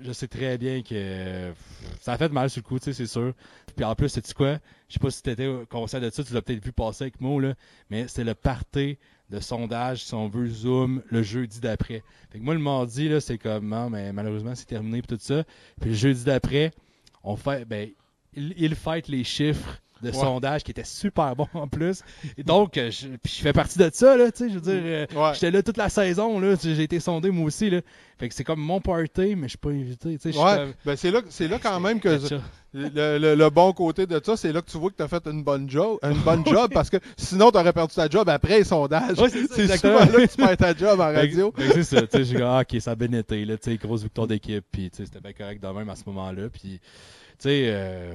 je 0.00 0.12
sais 0.12 0.28
très 0.28 0.58
bien 0.58 0.82
que 0.82 1.52
ça 2.00 2.12
a 2.14 2.18
fait 2.18 2.30
mal 2.30 2.50
sur 2.50 2.62
le 2.62 2.68
coup, 2.68 2.78
c'est 2.80 3.06
sûr. 3.06 3.34
Puis 3.76 3.84
en 3.84 3.94
plus, 3.94 4.08
sais-tu 4.08 4.34
quoi? 4.34 4.58
Je 4.88 4.94
sais 4.94 5.00
pas 5.00 5.10
si 5.10 5.22
tu 5.22 5.30
étais 5.30 5.48
conscient 5.70 6.00
de 6.00 6.10
ça, 6.10 6.24
tu 6.24 6.34
l'as 6.34 6.42
peut-être 6.42 6.64
vu 6.64 6.72
passer 6.72 7.04
avec 7.04 7.20
moi, 7.20 7.40
là, 7.40 7.54
mais 7.90 8.08
c'est 8.08 8.24
le 8.24 8.34
party 8.34 8.98
de 9.30 9.40
sondage, 9.40 10.04
si 10.04 10.14
on 10.14 10.28
veut, 10.28 10.48
Zoom, 10.48 11.02
le 11.08 11.22
jeudi 11.22 11.60
d'après. 11.60 12.02
Fait 12.30 12.38
que 12.38 12.44
moi, 12.44 12.54
le 12.54 12.60
mardi, 12.60 13.10
c'est 13.20 13.38
comme, 13.38 13.74
mais 13.90 14.12
malheureusement, 14.12 14.54
c'est 14.54 14.66
terminé, 14.66 15.00
puis 15.00 15.16
tout 15.16 15.22
ça. 15.22 15.44
Puis 15.80 15.90
le 15.90 15.96
jeudi 15.96 16.24
d'après, 16.24 16.70
on 17.24 17.36
fait, 17.36 17.64
ben, 17.64 17.88
il, 18.34 18.52
il 18.58 18.74
fête 18.74 19.08
les 19.08 19.24
chiffres 19.24 19.80
de 20.02 20.08
Ouais. 20.08 20.12
sondage 20.12 20.64
qui 20.64 20.70
étaient 20.72 20.84
super 20.84 21.34
bons 21.36 21.48
en 21.54 21.68
plus. 21.68 22.02
Et 22.36 22.42
donc, 22.42 22.76
euh, 22.76 22.90
je, 22.90 23.06
puis 23.22 23.34
je 23.36 23.40
fais 23.42 23.52
partie 23.52 23.78
de 23.78 23.88
ça, 23.92 24.16
là, 24.16 24.30
tu 24.32 24.38
sais, 24.44 24.48
je 24.50 24.54
veux 24.54 24.60
dire, 24.60 24.82
euh, 24.84 25.06
Ouais. 25.14 25.34
j'étais 25.34 25.50
là 25.50 25.62
toute 25.62 25.76
la 25.76 25.88
saison, 25.88 26.40
là, 26.40 26.54
j'ai 26.62 26.82
été 26.82 27.00
sondé 27.00 27.30
moi 27.30 27.46
aussi, 27.46 27.70
là. 27.70 27.80
Fait 28.18 28.28
que 28.28 28.34
c'est 28.34 28.44
comme 28.44 28.60
mon 28.60 28.80
party, 28.80 29.34
mais 29.36 29.44
je 29.44 29.50
suis 29.50 29.58
pas 29.58 29.70
invité, 29.70 30.18
tu 30.18 30.32
sais, 30.32 30.38
Ouais, 30.38 30.72
ben 30.84 30.96
c'est 30.96 31.10
là, 31.10 31.20
c'est 31.28 31.48
là 31.48 31.58
quand 31.60 31.80
même 31.80 31.98
que 32.00 32.18
le, 32.74 33.18
le- 33.18 33.34
le 33.34 33.50
bon 33.50 33.72
côté 33.72 34.06
de 34.06 34.20
ça, 34.24 34.36
c'est 34.36 34.52
là 34.52 34.62
que 34.62 34.70
tu 34.70 34.78
vois 34.78 34.90
que 34.90 34.96
tu 34.96 35.02
as 35.02 35.08
fait 35.08 35.26
une 35.26 35.42
bonne 35.42 35.68
job, 35.68 35.98
une 36.02 36.20
bonne 36.22 36.46
job 36.46 36.70
parce 36.74 36.88
que 36.88 36.96
sinon 37.16 37.50
tu 37.50 37.58
aurais 37.58 37.72
perdu 37.72 37.94
ta 37.94 38.08
job 38.08 38.28
après 38.28 38.58
les 38.58 38.64
sondages. 38.64 39.18
Ouais, 39.18 39.28
c'est 39.28 39.76
souvent 39.76 39.98
là 39.98 40.06
que 40.06 40.26
tu 40.30 40.36
perds 40.36 40.56
ta 40.56 40.74
job 40.74 41.00
en 41.00 41.12
radio. 41.12 41.52
c'est 41.58 41.82
ça, 41.84 42.02
tu 42.02 42.18
sais, 42.18 42.24
j'ai 42.24 42.42
ah, 42.42 42.62
ok, 42.62 42.80
ça 42.80 42.92
a 42.92 42.94
bien 42.94 43.12
été, 43.12 43.44
là, 43.44 43.56
tu 43.58 43.70
sais, 43.70 43.76
grosse 43.76 44.02
victoire 44.04 44.26
d'équipe, 44.26 44.64
puis 44.70 44.90
tu 44.90 44.98
sais, 44.98 45.04
c'était 45.04 45.20
bien 45.20 45.32
correct 45.32 45.62
de 45.62 45.68
même 45.68 45.88
à 45.90 45.96
ce 45.96 46.04
moment-là, 46.06 46.48
puis 46.48 46.80
tu 46.80 46.80
sais, 47.38 47.64
euh, 47.66 48.12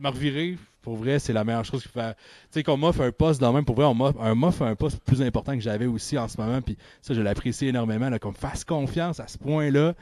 me 0.00 0.08
revirer, 0.08 0.56
pour 0.82 0.96
vrai, 0.96 1.18
c'est 1.18 1.32
la 1.32 1.44
meilleure 1.44 1.64
chose 1.64 1.82
qu'il 1.82 1.90
fait. 1.90 2.12
Tu 2.14 2.18
sais, 2.50 2.62
qu'on 2.62 2.76
m'offre 2.76 3.00
un 3.02 3.12
poste 3.12 3.40
dans 3.40 3.52
même, 3.52 3.64
pour 3.64 3.76
vrai, 3.76 3.84
on 3.84 3.94
m'offre 3.94 4.62
un, 4.62 4.74
poste 4.74 4.98
plus 5.04 5.22
important 5.22 5.54
que 5.54 5.60
j'avais 5.60 5.86
aussi 5.86 6.18
en 6.18 6.28
ce 6.28 6.40
moment. 6.40 6.60
Puis 6.60 6.76
ça, 7.00 7.14
je 7.14 7.20
l'apprécie 7.22 7.68
énormément, 7.68 8.10
qu'on 8.18 8.30
me 8.30 8.34
fasse 8.34 8.64
confiance 8.64 9.20
à 9.20 9.28
ce 9.28 9.38
point-là 9.38 9.94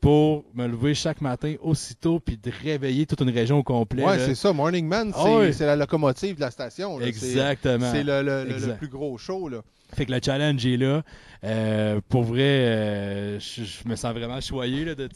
pour 0.00 0.44
me 0.54 0.66
lever 0.66 0.94
chaque 0.94 1.20
matin 1.20 1.54
aussitôt 1.62 2.20
puis 2.20 2.36
de 2.36 2.50
réveiller 2.62 3.06
toute 3.06 3.20
une 3.20 3.30
région 3.30 3.58
au 3.58 3.62
complet. 3.62 4.04
Ouais, 4.04 4.18
c'est 4.18 4.34
ça. 4.34 4.52
Morning 4.52 4.86
Man, 4.86 5.12
c'est 5.14 5.20
Ah 5.48 5.52
c'est 5.52 5.66
la 5.66 5.76
locomotive 5.76 6.36
de 6.36 6.40
la 6.40 6.50
station. 6.50 6.98
là. 6.98 7.06
Exactement. 7.06 7.90
C'est 7.92 8.02
le, 8.04 8.22
le- 8.22 8.44
le- 8.44 8.48
le 8.50 8.54
Exact. 8.54 8.78
plus 8.78 8.88
gros 8.88 9.16
show. 9.18 9.48
Là. 9.48 9.58
Fait 9.94 10.06
que 10.06 10.12
le 10.12 10.20
challenge 10.22 10.64
est 10.66 10.76
là. 10.76 11.02
Euh, 11.44 12.00
pour 12.08 12.22
vrai, 12.24 12.40
euh, 12.42 13.38
je, 13.38 13.64
je 13.64 13.88
me 13.88 13.96
sens 13.96 14.12
vraiment 14.14 14.40
choyé 14.40 14.84
là, 14.84 14.94
de, 14.94 15.08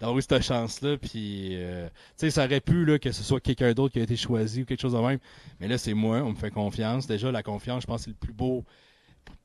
d'avoir 0.00 0.18
eu 0.18 0.22
cette 0.22 0.42
chance-là. 0.42 0.96
Puis, 0.96 1.50
euh, 1.52 1.86
tu 1.88 1.92
sais, 2.16 2.30
ça 2.30 2.44
aurait 2.44 2.60
pu 2.60 2.84
là, 2.84 2.98
que 2.98 3.12
ce 3.12 3.22
soit 3.22 3.40
quelqu'un 3.40 3.72
d'autre 3.72 3.92
qui 3.92 4.00
a 4.00 4.02
été 4.02 4.16
choisi 4.16 4.62
ou 4.62 4.64
quelque 4.64 4.80
chose 4.80 4.94
de 4.94 4.98
même. 4.98 5.18
Mais 5.60 5.68
là, 5.68 5.78
c'est 5.78 5.94
moi. 5.94 6.18
On 6.18 6.30
me 6.30 6.36
fait 6.36 6.50
confiance. 6.50 7.06
Déjà, 7.06 7.30
la 7.30 7.42
confiance, 7.42 7.82
je 7.82 7.86
pense, 7.86 8.02
c'est 8.02 8.10
le 8.10 8.16
plus 8.16 8.32
beau, 8.32 8.64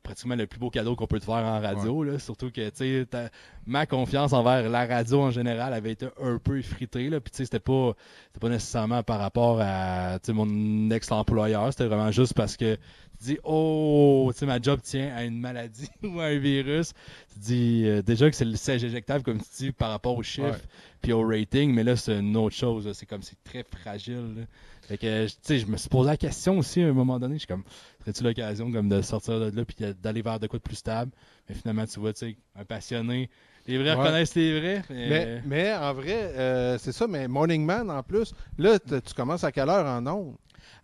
pratiquement 0.01 0.35
le 0.35 0.47
plus 0.47 0.59
beau 0.59 0.69
cadeau 0.69 0.95
qu'on 0.95 1.07
peut 1.07 1.19
te 1.19 1.25
faire 1.25 1.35
en 1.35 1.59
radio. 1.59 2.03
Là. 2.03 2.19
Surtout 2.19 2.51
que, 2.51 2.69
tu 2.69 2.75
sais, 2.75 3.05
ta- 3.09 3.29
ma 3.65 3.85
confiance 3.85 4.33
envers 4.33 4.69
la 4.69 4.85
radio 4.85 5.21
en 5.21 5.31
général 5.31 5.73
avait 5.73 5.91
été 5.91 6.07
un 6.21 6.37
peu 6.37 6.57
effritée. 6.59 7.09
Là. 7.09 7.19
Puis, 7.19 7.31
tu 7.31 7.37
sais, 7.37 7.45
c'était 7.45 7.59
pas, 7.59 7.93
pas 8.39 8.49
nécessairement 8.49 9.03
par 9.03 9.19
rapport 9.19 9.59
à 9.61 10.19
mon 10.29 10.89
ex-employeur. 10.89 11.71
C'était 11.71 11.87
vraiment 11.87 12.11
juste 12.11 12.33
parce 12.33 12.55
que 12.57 12.77
dis, 13.23 13.37
oh, 13.43 14.29
tu 14.33 14.39
sais, 14.39 14.45
ma 14.45 14.61
job 14.61 14.81
tient 14.81 15.13
à 15.15 15.23
une 15.23 15.39
maladie 15.39 15.89
ou 16.03 16.19
à 16.19 16.25
un 16.25 16.37
virus. 16.37 16.93
Tu 17.33 17.39
dis 17.39 17.83
euh, 17.85 18.01
déjà 18.01 18.29
que 18.29 18.35
c'est 18.35 18.45
le 18.45 18.55
siège 18.55 18.83
éjectable, 18.83 19.23
comme 19.23 19.39
tu 19.39 19.47
dis, 19.57 19.71
par 19.71 19.89
rapport 19.89 20.17
aux 20.17 20.23
chiffres 20.23 20.61
puis 21.01 21.11
au 21.11 21.27
rating, 21.27 21.73
mais 21.73 21.83
là, 21.83 21.97
c'est 21.97 22.17
une 22.17 22.35
autre 22.37 22.55
chose. 22.55 22.89
C'est 22.93 23.05
comme 23.05 23.21
c'est 23.21 23.41
très 23.43 23.63
fragile. 23.63 24.35
là. 24.37 24.43
Fait 24.87 24.97
que, 24.97 25.25
tu 25.25 25.33
sais, 25.41 25.59
je 25.59 25.65
me 25.65 25.77
suis 25.77 25.89
posé 25.89 26.09
la 26.09 26.17
question 26.17 26.57
aussi 26.57 26.81
à 26.81 26.87
un 26.87 26.93
moment 26.93 27.19
donné. 27.19 27.35
Je 27.35 27.39
suis 27.39 27.47
comme, 27.47 27.63
serais-tu 28.01 28.23
l'occasion 28.23 28.71
comme 28.71 28.89
de 28.89 29.01
sortir 29.01 29.39
de 29.39 29.55
là 29.55 29.65
puis 29.65 29.75
d'aller 30.01 30.21
vers 30.21 30.39
de 30.39 30.47
quoi 30.47 30.59
de 30.59 30.63
plus 30.63 30.75
stable? 30.75 31.11
Mais 31.47 31.55
finalement, 31.55 31.85
tu 31.85 31.99
vois, 31.99 32.13
tu 32.13 32.19
sais, 32.19 32.37
un 32.55 32.65
passionné. 32.65 33.29
Les 33.67 33.77
vrais 33.77 33.91
Ouais. 33.91 33.95
reconnaissent 34.01 34.35
les 34.35 34.59
vrais. 34.59 34.81
mais- 34.89 35.09
Mais, 35.09 35.41
mais 35.45 35.73
en 35.73 35.93
vrai, 35.93 36.31
euh, 36.35 36.77
c'est 36.77 36.91
ça. 36.91 37.07
Mais 37.07 37.27
Morning 37.27 37.65
Man, 37.65 37.89
en 37.89 38.03
plus, 38.03 38.33
là, 38.57 38.77
tu 38.79 39.13
commences 39.15 39.43
à 39.43 39.51
quelle 39.51 39.69
heure 39.69 39.85
en 39.85 40.05
ondes? 40.05 40.35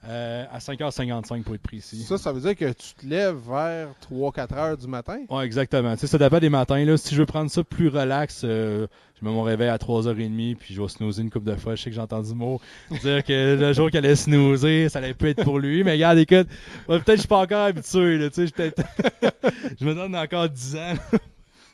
Euh, 0.07 0.45
à 0.49 0.59
5h55 0.59 1.43
pour 1.43 1.55
être 1.55 1.61
précis. 1.61 2.03
Ça, 2.03 2.17
ça 2.17 2.31
veut 2.31 2.39
dire 2.39 2.55
que 2.55 2.71
tu 2.71 2.93
te 2.93 3.05
lèves 3.05 3.35
vers 3.45 3.89
3-4 3.99 4.53
heures 4.53 4.77
du 4.77 4.87
matin? 4.87 5.19
Ouais, 5.29 5.43
exactement. 5.45 5.93
Tu 5.95 6.01
sais, 6.01 6.07
ça 6.07 6.17
dépend 6.17 6.39
des 6.39 6.49
matins. 6.49 6.83
Là. 6.85 6.95
Si 6.95 7.13
je 7.13 7.19
veux 7.19 7.25
prendre 7.25 7.51
ça 7.51 7.65
plus 7.65 7.89
relax, 7.89 8.43
euh, 8.45 8.87
je 9.19 9.25
mets 9.25 9.31
mon 9.31 9.41
réveil 9.43 9.67
à 9.67 9.77
3h30 9.77 10.55
puis 10.55 10.73
je 10.73 10.81
vais 10.81 10.87
snoozer 10.87 11.21
une 11.23 11.29
couple 11.29 11.49
de 11.51 11.55
fois. 11.57 11.75
Je 11.75 11.83
sais 11.83 11.89
que 11.89 11.95
j'ai 11.97 12.01
entendu 12.01 12.33
mot 12.33 12.61
dire 13.03 13.23
que 13.25 13.57
le 13.59 13.73
jour 13.73 13.91
qu'elle 13.91 14.05
allait 14.05 14.15
snoozer, 14.15 14.87
ça 14.87 14.99
allait 14.99 15.13
plus 15.13 15.31
être 15.31 15.43
pour 15.43 15.59
lui. 15.59 15.83
Mais 15.83 15.91
regarde, 15.93 16.17
écoute, 16.17 16.47
ouais, 16.87 16.99
peut-être 16.99 17.05
que 17.05 17.15
je 17.15 17.19
suis 17.19 17.27
pas 17.27 17.39
encore 17.39 17.65
habitué. 17.65 18.17
Là, 18.17 18.29
tu 18.29 18.47
sais, 18.47 18.53
je, 18.57 19.29
je 19.81 19.85
me 19.85 19.93
donne 19.95 20.15
encore 20.15 20.47
10 20.47 20.77
ans. 20.77 20.93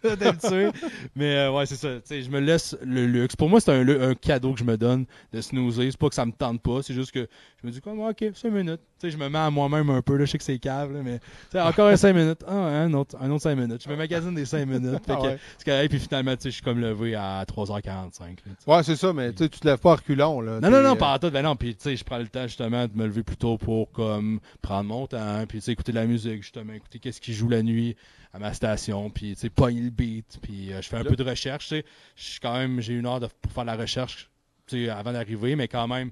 Mais 1.15 1.35
euh, 1.35 1.51
ouais, 1.51 1.65
c'est 1.65 1.75
ça. 1.75 1.89
Je 2.09 2.29
me 2.29 2.39
laisse 2.39 2.75
le 2.83 3.05
luxe. 3.05 3.35
Pour 3.35 3.49
moi, 3.49 3.59
c'est 3.59 3.71
un, 3.71 3.87
un 4.09 4.15
cadeau 4.15 4.53
que 4.53 4.59
je 4.59 4.63
me 4.63 4.77
donne 4.77 5.05
de 5.33 5.41
snoozer. 5.41 5.91
C'est 5.91 5.99
pas 5.99 6.09
que 6.09 6.15
ça 6.15 6.25
me 6.25 6.31
tente 6.31 6.61
pas. 6.61 6.81
C'est 6.81 6.93
juste 6.93 7.11
que 7.11 7.27
je 7.61 7.67
me 7.67 7.71
dis 7.71 7.81
comme, 7.81 7.99
ok, 7.99 8.25
5 8.33 8.51
minutes. 8.51 8.81
Je 9.03 9.17
me 9.17 9.29
mets 9.29 9.37
à 9.37 9.49
moi-même 9.51 9.89
un 9.89 10.01
peu. 10.01 10.15
Là, 10.17 10.25
je 10.25 10.31
sais 10.31 10.37
que 10.37 10.43
c'est 10.43 10.57
cave, 10.57 10.91
là, 10.91 11.01
mais 11.03 11.19
encore 11.59 11.89
un 11.89 11.95
5 11.95 12.13
minutes. 12.13 12.43
Ah, 12.47 12.53
un 12.53 12.93
autre, 12.93 13.15
un 13.21 13.29
autre 13.29 13.43
5 13.43 13.55
minutes. 13.55 13.83
Je 13.83 13.89
me 13.89 13.95
magasine 13.95 14.33
des 14.33 14.45
5 14.45 14.65
minutes. 14.65 15.05
Fait 15.05 15.13
Ah 15.13 15.15
que 15.17 15.21
ouais. 15.21 15.39
c'est 15.57 15.65
correct. 15.65 15.89
Puis 15.89 15.99
finalement, 15.99 16.35
je 16.43 16.49
suis 16.49 16.61
comme 16.61 16.79
levé 16.79 17.15
à 17.15 17.43
3h45. 17.45 17.85
là. 17.87 18.75
Ouais, 18.77 18.83
c'est 18.83 18.95
ça, 18.95 19.13
mais 19.13 19.33
tu 19.33 19.49
te 19.49 19.67
lèves 19.67 19.77
pas 19.79 19.91
à 19.93 19.95
reculons. 19.95 20.41
Là. 20.41 20.59
Non, 20.59 20.69
non, 20.69 20.81
non, 20.81 20.93
euh, 20.93 20.95
pas 20.95 21.13
en 21.13 21.19
tout. 21.19 21.29
Ben 21.29 21.43
non, 21.43 21.55
puis 21.55 21.77
je 21.83 22.03
prends 22.03 22.17
le 22.17 22.27
temps 22.27 22.47
justement 22.47 22.87
de 22.87 22.95
me 22.95 23.05
lever 23.05 23.23
plus 23.23 23.37
tôt 23.37 23.57
pour 23.57 23.91
comme 23.91 24.39
prendre 24.61 24.89
mon 24.89 25.07
temps, 25.07 25.43
puis 25.47 25.61
écouter 25.67 25.91
de 25.91 25.97
la 25.97 26.05
musique, 26.05 26.41
justement, 26.41 26.73
écouter 26.73 26.99
qu'est-ce 26.99 27.21
qui 27.21 27.33
joue 27.33 27.49
la 27.49 27.61
nuit 27.63 27.95
à 28.35 28.39
ma 28.39 28.53
station, 28.53 29.09
puis 29.09 29.33
tu 29.35 29.39
sais, 29.41 29.49
pogner 29.49 29.79
le 29.79 29.89
beat, 29.91 30.39
puis 30.41 30.73
euh, 30.73 30.81
je 30.81 30.89
fais 30.89 30.97
un 30.97 31.03
Là- 31.03 31.09
peu 31.09 31.15
de 31.15 31.23
recherche, 31.23 31.69
tu 31.69 31.75
sais. 31.77 31.85
Je 32.17 32.23
suis 32.23 32.39
quand 32.41 32.53
même, 32.53 32.81
j'ai 32.81 32.93
une 32.93 33.05
heure 33.05 33.21
de, 33.21 33.27
pour 33.41 33.51
faire 33.53 33.63
la 33.63 33.77
recherche, 33.77 34.29
tu 34.67 34.85
sais, 34.85 34.89
avant 34.89 35.13
d'arriver, 35.13 35.55
mais 35.55 35.69
quand 35.69 35.87
même, 35.87 36.11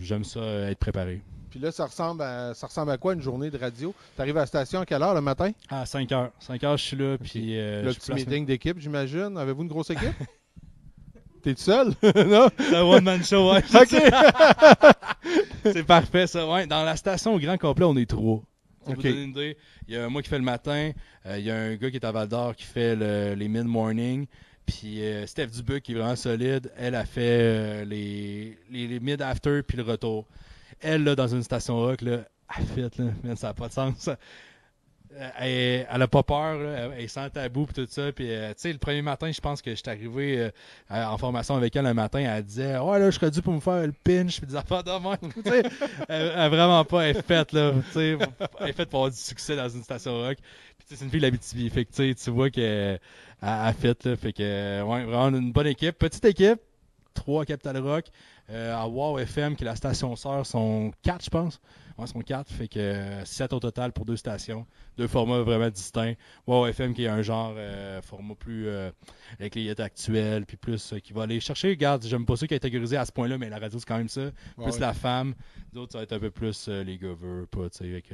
j'aime 0.00 0.24
ça 0.24 0.40
euh, 0.40 0.70
être 0.70 0.78
préparé. 0.78 1.20
Puis 1.50 1.60
là, 1.60 1.70
ça 1.70 1.84
ressemble, 1.84 2.22
à, 2.22 2.54
ça 2.54 2.66
ressemble 2.66 2.92
à 2.92 2.96
quoi 2.96 3.12
une 3.12 3.20
journée 3.20 3.50
de 3.50 3.58
radio? 3.58 3.94
Tu 4.16 4.22
arrives 4.22 4.38
à 4.38 4.40
la 4.40 4.46
station 4.46 4.80
à 4.80 4.86
quelle 4.86 5.02
heure 5.02 5.14
le 5.14 5.20
matin? 5.20 5.50
À 5.68 5.84
5 5.84 6.10
heures. 6.12 6.30
5 6.40 6.64
heures, 6.64 6.76
je 6.78 6.82
suis 6.82 6.96
là, 6.96 7.18
puis 7.18 7.58
euh, 7.58 7.82
le 7.82 7.92
je 7.92 7.98
petit 7.98 8.14
meeting 8.14 8.46
d'équipe, 8.46 8.78
j'imagine. 8.80 9.36
Avez-vous 9.36 9.62
une 9.64 9.68
grosse 9.68 9.90
équipe? 9.90 10.14
T'es 11.42 11.54
tout 11.54 11.60
seul? 11.60 11.88
non? 12.26 12.48
C'est 12.58 12.74
un 12.74 12.82
one-man 12.82 13.22
show, 13.22 13.52
ouais. 13.52 13.58
OK. 13.58 14.02
C'est 15.62 15.84
parfait, 15.84 16.26
ça. 16.26 16.48
Ouais, 16.48 16.66
dans 16.66 16.84
la 16.84 16.96
station 16.96 17.34
au 17.34 17.38
grand 17.38 17.58
complet, 17.58 17.84
on 17.84 17.96
est 17.98 18.08
trois. 18.08 18.42
Pour 18.84 18.94
vous 18.94 19.02
donner 19.10 19.24
une 19.24 19.30
idée, 19.30 19.56
il 19.88 19.94
y 19.94 19.96
a 19.96 20.08
moi 20.08 20.22
qui 20.22 20.28
fais 20.28 20.38
le 20.38 20.44
matin, 20.44 20.92
euh, 21.26 21.38
il 21.38 21.44
y 21.44 21.50
a 21.50 21.56
un 21.56 21.74
gars 21.76 21.90
qui 21.90 21.96
est 21.96 22.04
à 22.04 22.12
Val 22.12 22.28
d'Or 22.28 22.54
qui 22.54 22.64
fait 22.64 22.94
le- 22.96 23.34
les 23.34 23.48
mid-morning, 23.48 24.26
puis 24.66 25.02
euh, 25.02 25.26
Steph 25.26 25.46
Dubuc 25.48 25.82
qui 25.82 25.92
est 25.92 25.94
vraiment 25.96 26.16
solide, 26.16 26.70
elle 26.76 26.94
a 26.94 27.04
fait 27.04 27.20
euh, 27.40 27.84
les, 27.84 28.56
les, 28.70 28.86
les 28.86 29.00
mid-after 29.00 29.62
puis 29.62 29.76
le 29.76 29.82
retour. 29.82 30.26
Elle, 30.80 31.04
là, 31.04 31.14
dans 31.14 31.28
une 31.28 31.42
station 31.42 31.76
rock, 31.76 32.02
là, 32.02 32.24
elle 32.58 32.66
fait, 32.66 32.98
là, 32.98 33.04
man, 33.22 33.36
ça 33.36 33.48
n'a 33.48 33.54
pas 33.54 33.68
de 33.68 33.72
sens. 33.72 34.08
Euh, 35.16 35.30
Elle, 35.38 35.86
elle 35.92 36.02
a 36.02 36.08
pas 36.08 36.22
peur, 36.22 36.58
là, 36.58 36.90
elle, 36.96 37.04
est 37.04 37.08
sans 37.08 37.28
tabou 37.30 37.66
pis 37.66 37.74
tout 37.74 37.86
ça. 37.88 38.10
Puis, 38.12 38.30
euh, 38.32 38.48
tu 38.48 38.54
sais, 38.58 38.72
le 38.72 38.78
premier 38.78 39.02
matin, 39.02 39.30
je 39.30 39.40
pense 39.40 39.62
que 39.62 39.74
j'étais 39.74 39.90
arrivé 39.90 40.38
euh, 40.38 40.50
à- 40.90 41.12
en 41.12 41.18
formation 41.18 41.54
avec 41.54 41.76
elle 41.76 41.86
un 41.86 41.94
matin, 41.94 42.18
elle 42.18 42.42
disait 42.44 42.78
Ouais, 42.78 42.98
là, 42.98 43.10
je 43.10 43.14
serais 43.16 43.30
dû 43.30 43.40
pour 43.40 43.52
me 43.52 43.60
faire 43.60 43.86
le 43.86 43.92
pinch, 43.92 44.38
puis 44.38 44.46
des 44.48 44.56
affaires 44.56 44.82
de 44.82 44.90
même. 44.90 45.32
Elle, 46.08 46.32
elle 46.36 46.50
vraiment 46.50 46.84
pas, 46.84 47.02
elle 47.02 47.16
est 47.16 47.22
faite, 47.22 47.52
là. 47.52 47.72
Tu 47.86 47.92
sais, 47.92 48.18
elle 48.60 48.68
est 48.68 48.72
pour 48.90 49.00
avoir 49.00 49.10
du 49.12 49.16
succès 49.16 49.54
dans 49.56 49.68
une 49.68 49.82
station 49.84 50.14
rock. 50.20 50.38
Puis, 50.78 50.86
c'est 50.96 51.04
une 51.04 51.10
fille 51.10 51.20
de 51.20 51.26
l'Abitibi. 51.26 51.70
Fait 51.70 51.84
que, 51.84 51.92
tu 52.12 52.30
vois 52.30 52.50
a 53.68 53.72
fait, 53.72 54.04
là. 54.04 54.16
Fait 54.16 54.32
que, 54.32 54.82
ouais, 54.82 55.04
vraiment 55.04 55.28
une 55.36 55.52
bonne 55.52 55.66
équipe. 55.68 55.96
Petite 55.98 56.24
équipe, 56.24 56.58
trois 57.14 57.44
Capital 57.44 57.78
Rock. 57.78 58.06
Euh, 58.50 58.76
à 58.76 58.86
Wow 58.86 59.18
FM, 59.18 59.56
qui 59.56 59.64
est 59.64 59.66
la 59.66 59.74
station 59.76 60.14
sœur, 60.16 60.44
sont 60.44 60.92
quatre, 61.02 61.24
je 61.24 61.30
pense. 61.30 61.60
Ouais, 61.96 62.06
sont 62.06 62.20
quatre. 62.20 62.50
Fait 62.52 62.68
que 62.68 62.78
euh, 62.78 63.24
sept 63.24 63.52
au 63.52 63.60
total 63.60 63.92
pour 63.92 64.04
deux 64.04 64.16
stations. 64.16 64.66
Deux 64.98 65.06
formats 65.06 65.40
vraiment 65.42 65.70
distincts. 65.70 66.14
Wow 66.46 66.66
FM, 66.66 66.92
qui 66.92 67.04
est 67.04 67.08
un 67.08 67.22
genre 67.22 67.54
euh, 67.56 68.02
format 68.02 68.34
plus 68.34 68.68
avec 69.38 69.54
les 69.54 69.62
hits 69.62 69.80
actuels, 69.80 70.44
puis 70.44 70.56
plus 70.56 70.94
qui 71.02 71.12
va 71.12 71.22
aller 71.22 71.40
chercher. 71.40 71.70
Regarde, 71.70 72.04
j'aime 72.04 72.26
pas 72.26 72.36
ça 72.36 72.46
catégorisé 72.46 72.96
à 72.96 73.04
ce 73.06 73.12
point-là, 73.12 73.38
mais 73.38 73.48
la 73.48 73.58
radio, 73.58 73.78
c'est 73.78 73.86
quand 73.86 73.96
même 73.98 74.08
ça. 74.08 74.30
Plus 74.56 74.64
Ouais. 74.72 74.78
la 74.78 74.92
femme. 74.92 75.34
D'autres, 75.72 75.92
ça 75.92 75.98
va 75.98 76.04
être 76.04 76.12
un 76.12 76.18
peu 76.20 76.30
plus 76.30 76.68
les 76.68 76.98
govers, 76.98 77.46
pas, 77.48 77.70
tu 77.70 77.78
sais, 77.78 77.84
avec 77.84 78.12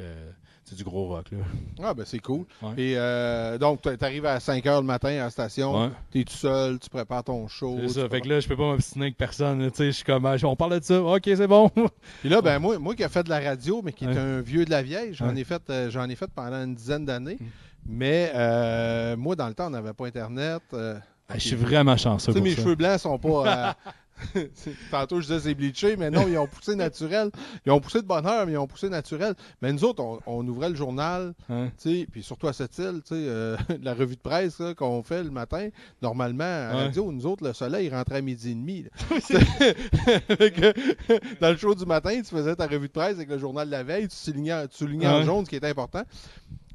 c'est 0.64 0.76
du 0.76 0.84
gros 0.84 1.08
rock, 1.08 1.32
là. 1.32 1.38
Ah, 1.82 1.94
ben 1.94 2.04
c'est 2.04 2.20
cool. 2.20 2.46
Ouais. 2.62 2.70
Et 2.76 2.94
euh, 2.96 3.58
donc, 3.58 3.80
tu 3.82 3.88
arrives 4.04 4.26
à 4.26 4.38
5 4.38 4.64
heures 4.66 4.80
le 4.80 4.86
matin 4.86 5.08
à 5.08 5.24
la 5.24 5.30
station. 5.30 5.86
Ouais. 5.86 5.90
T'es 6.12 6.22
tout 6.22 6.32
seul, 6.32 6.78
tu 6.78 6.88
prépares 6.88 7.24
ton 7.24 7.48
show. 7.48 7.76
C'est 7.80 7.86
tu 7.86 7.92
ça. 7.94 8.08
Fait 8.08 8.20
que 8.20 8.28
là, 8.28 8.38
je 8.40 8.46
peux 8.46 8.56
pas 8.56 8.64
m'obstiner 8.70 9.06
avec 9.06 9.16
personne. 9.16 9.68
Tu 9.70 9.76
sais, 9.76 9.86
je 9.86 9.90
suis 9.90 10.04
comme, 10.04 10.19
on 10.44 10.56
parle 10.56 10.78
de 10.80 10.84
ça. 10.84 11.00
Ok, 11.02 11.22
c'est 11.24 11.46
bon. 11.46 11.70
Puis 12.20 12.28
là, 12.28 12.40
ben 12.42 12.58
moi, 12.58 12.78
moi 12.78 12.94
qui 12.94 13.02
ai 13.02 13.08
fait 13.08 13.22
de 13.22 13.30
la 13.30 13.40
radio, 13.40 13.80
mais 13.84 13.92
qui 13.92 14.04
est 14.04 14.16
un 14.16 14.40
vieux 14.40 14.64
de 14.64 14.70
la 14.70 14.82
vieille, 14.82 15.14
j'en 15.14 15.34
ai 15.36 15.44
fait 15.44 15.62
euh, 15.70 15.90
j'en 15.90 16.08
ai 16.08 16.16
fait 16.16 16.30
pendant 16.34 16.62
une 16.64 16.74
dizaine 16.74 17.04
d'années. 17.04 17.38
Mm. 17.40 17.44
Mais 17.86 18.30
euh, 18.34 19.16
moi, 19.16 19.36
dans 19.36 19.48
le 19.48 19.54
temps, 19.54 19.66
on 19.66 19.70
n'avait 19.70 19.92
pas 19.94 20.06
Internet. 20.06 20.62
euh, 20.74 20.98
Ah, 21.28 21.34
Je 21.34 21.40
suis 21.48 21.56
vraiment 21.56 21.96
chanceux 21.96 22.32
pour 22.32 22.42
mes 22.42 22.50
ça. 22.54 22.62
cheveux 22.62 22.74
blancs 22.74 23.00
sont 23.00 23.18
pas. 23.18 23.46
euh, 23.46 23.72
Tantôt, 24.90 25.20
je 25.20 25.26
disais 25.26 25.40
c'est 25.40 25.54
bleaché, 25.54 25.96
mais 25.96 26.10
non, 26.10 26.26
ils 26.28 26.38
ont 26.38 26.46
poussé 26.46 26.74
naturel. 26.74 27.30
Ils 27.66 27.72
ont 27.72 27.80
poussé 27.80 28.02
de 28.02 28.06
bonheur, 28.06 28.46
mais 28.46 28.52
ils 28.52 28.58
ont 28.58 28.66
poussé 28.66 28.88
naturel. 28.88 29.34
Mais 29.62 29.72
nous 29.72 29.84
autres, 29.84 30.02
on, 30.02 30.20
on 30.26 30.46
ouvrait 30.48 30.70
le 30.70 30.76
journal, 30.76 31.34
Hein? 31.48 31.70
tu 31.80 32.00
sais, 32.00 32.06
puis 32.10 32.22
surtout 32.22 32.48
à 32.48 32.52
cette 32.52 32.76
île, 32.78 33.00
tu 33.04 33.14
sais, 33.14 33.16
euh, 33.16 33.56
la 33.82 33.94
revue 33.94 34.16
de 34.16 34.20
presse 34.20 34.60
qu'on 34.76 35.02
fait 35.02 35.22
le 35.22 35.30
matin, 35.30 35.68
normalement, 36.02 36.44
à 36.44 36.70
Ouais. 36.74 36.82
radio, 36.84 37.12
nous 37.12 37.26
autres, 37.26 37.44
le 37.46 37.52
soleil 37.52 37.88
rentrait 37.90 38.16
à 38.18 38.22
midi 38.22 38.50
et 38.50 38.54
demi. 38.54 38.84
dans 41.40 41.50
le 41.50 41.56
show 41.56 41.74
du 41.74 41.86
matin, 41.86 42.20
tu 42.20 42.34
faisais 42.34 42.54
ta 42.56 42.66
revue 42.66 42.88
de 42.88 42.92
presse 42.92 43.16
avec 43.16 43.28
le 43.28 43.38
journal 43.38 43.66
de 43.66 43.72
la 43.72 43.82
veille, 43.82 44.08
tu 44.08 44.16
soulignais, 44.16 44.68
tu 44.68 44.76
soulignais 44.76 45.06
en 45.08 45.22
jaune 45.22 45.44
ce 45.44 45.50
qui 45.50 45.56
était 45.56 45.68
important. 45.68 46.02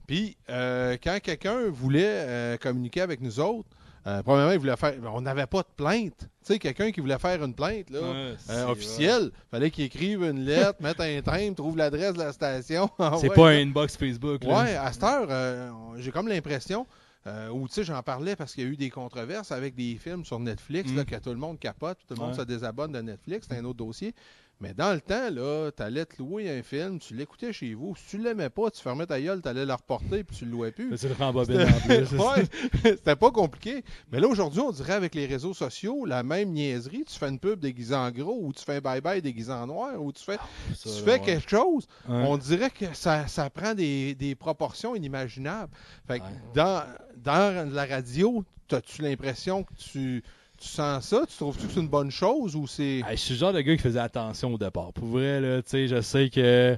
Puis, 0.07 0.37
euh, 0.49 0.97
quand 1.03 1.17
quelqu'un 1.21 1.69
voulait 1.69 2.03
euh, 2.05 2.57
communiquer 2.57 3.01
avec 3.01 3.21
nous 3.21 3.39
autres, 3.39 3.67
euh, 4.07 4.21
premièrement, 4.23 4.51
il 4.51 4.59
voulait 4.59 4.75
faire. 4.77 4.93
On 5.13 5.21
n'avait 5.21 5.47
pas 5.47 5.61
de 5.61 5.67
plainte. 5.75 6.17
Tu 6.19 6.27
sais, 6.53 6.59
quelqu'un 6.59 6.91
qui 6.91 6.99
voulait 7.01 7.17
faire 7.17 7.43
une 7.43 7.55
plainte, 7.55 7.89
là, 7.89 8.01
Ouais, 8.01 8.35
euh, 8.51 8.67
officielle, 8.67 9.31
fallait 9.49 9.71
qu'il 9.71 9.85
écrive 9.85 10.23
une 10.23 10.45
lettre, 10.45 10.75
mette 10.79 10.99
un 10.99 11.21
timbre, 11.21 11.55
trouve 11.55 11.75
l'adresse 11.77 12.13
de 12.13 12.19
la 12.19 12.31
station. 12.31 12.89
C'est 12.97 13.03
envoie 13.03 13.33
pas 13.33 13.49
un 13.49 13.63
inbox 13.63 13.97
Facebook. 13.97 14.43
là. 14.43 14.63
Ouais, 14.63 14.75
à 14.75 14.91
cette 14.93 15.03
heure, 15.03 15.27
euh, 15.29 15.71
j'ai 15.97 16.11
comme 16.11 16.27
l'impression, 16.27 16.85
euh, 17.25 17.49
où 17.49 17.67
tu 17.67 17.73
sais, 17.73 17.83
j'en 17.83 18.03
parlais 18.03 18.35
parce 18.35 18.53
qu'il 18.53 18.63
y 18.63 18.67
a 18.67 18.69
eu 18.69 18.77
des 18.77 18.91
controverses 18.91 19.51
avec 19.51 19.73
des 19.73 19.95
films 19.95 20.23
sur 20.23 20.39
Netflix, 20.39 20.91
Mm. 20.91 20.95
là, 20.97 21.05
que 21.05 21.15
tout 21.15 21.31
le 21.31 21.37
monde 21.37 21.57
capote, 21.57 21.97
tout 22.07 22.13
le 22.13 22.19
monde 22.19 22.33
Ouais. 22.33 22.37
se 22.37 22.43
désabonne 22.43 22.91
de 22.91 23.01
Netflix, 23.01 23.47
c'est 23.49 23.57
un 23.57 23.65
autre 23.65 23.77
dossier. 23.79 24.13
Mais 24.61 24.73
dans 24.73 24.93
le 24.93 25.01
temps, 25.01 25.29
là, 25.31 25.69
t'allais 25.71 26.05
te 26.05 26.17
louer 26.17 26.49
un 26.49 26.63
film, 26.63 26.97
tu 26.97 27.13
l'écoutais 27.13 27.51
chez 27.51 27.73
vous. 27.73 27.93
Si 27.97 28.11
tu 28.11 28.17
l'aimais 28.23 28.49
pas, 28.49 28.71
tu 28.71 28.81
fermais 28.81 29.05
ta 29.05 29.19
gueule, 29.19 29.41
t'allais 29.41 29.65
le 29.65 29.73
reporter 29.73 30.23
puis 30.23 30.37
tu 30.37 30.45
le 30.45 30.51
louais 30.51 30.71
plus. 30.71 30.95
C'est 30.97 31.09
le 31.09 31.13
rembobine 31.15 31.61
en 31.61 31.79
plus. 31.85 32.13
Ouais, 32.17 32.45
c'était 32.83 33.15
pas 33.17 33.31
compliqué. 33.31 33.83
Mais 34.11 34.19
là, 34.21 34.27
aujourd'hui, 34.29 34.61
on 34.61 34.71
dirait 34.71 34.93
avec 34.93 35.13
les 35.13 35.25
réseaux 35.25 35.53
sociaux, 35.53 36.05
la 36.05 36.23
même 36.23 36.51
niaiserie. 36.51 37.03
Tu 37.05 37.19
fais 37.19 37.27
une 37.27 37.39
pub 37.39 37.59
déguisée 37.59 37.95
en 37.95 38.09
gros, 38.11 38.39
ou 38.43 38.53
tu 38.53 38.63
fais 38.63 38.75
un 38.77 38.79
bye-bye 38.79 39.21
déguisé 39.21 39.51
en 39.51 39.67
noir, 39.67 40.01
ou 40.01 40.13
tu 40.13 40.23
fais, 40.23 40.37
Ça, 40.73 40.83
tu 40.83 40.87
là, 40.89 40.93
fais 41.03 41.11
ouais. 41.11 41.19
quelque 41.21 41.49
chose. 41.49 41.85
Ouais. 42.07 42.23
On 42.25 42.37
dirait 42.37 42.69
que 42.69 42.85
ça, 42.93 43.27
ça 43.27 43.49
prend 43.49 43.73
des, 43.73 44.15
des 44.15 44.35
proportions 44.35 44.95
inimaginables. 44.95 45.71
Fait 46.07 46.19
que 46.19 46.23
Ouais. 46.25 46.31
dans, 46.53 46.83
dans 47.17 47.73
la 47.73 47.85
radio, 47.85 48.43
as-tu 48.71 49.01
l'impression 49.01 49.63
que 49.63 49.73
tu, 49.75 50.23
tu 50.57 50.67
sens 50.67 51.05
ça? 51.05 51.25
Tu 51.27 51.35
trouves-tu 51.37 51.67
que 51.67 51.73
c'est 51.73 51.79
une 51.79 51.87
bonne 51.87 52.11
chose 52.11 52.55
ou 52.55 52.67
c'est. 52.67 53.01
Je 53.11 53.15
suis 53.15 53.33
le 53.33 53.39
genre 53.39 53.53
de 53.53 53.61
gars 53.61 53.75
qui 53.75 53.81
faisait 53.81 53.99
attention 53.99 54.53
au 54.53 54.57
départ. 54.57 54.93
Pour 54.93 55.07
vrai, 55.07 55.41
là, 55.41 55.61
je 55.71 56.01
sais 56.01 56.29
que. 56.29 56.77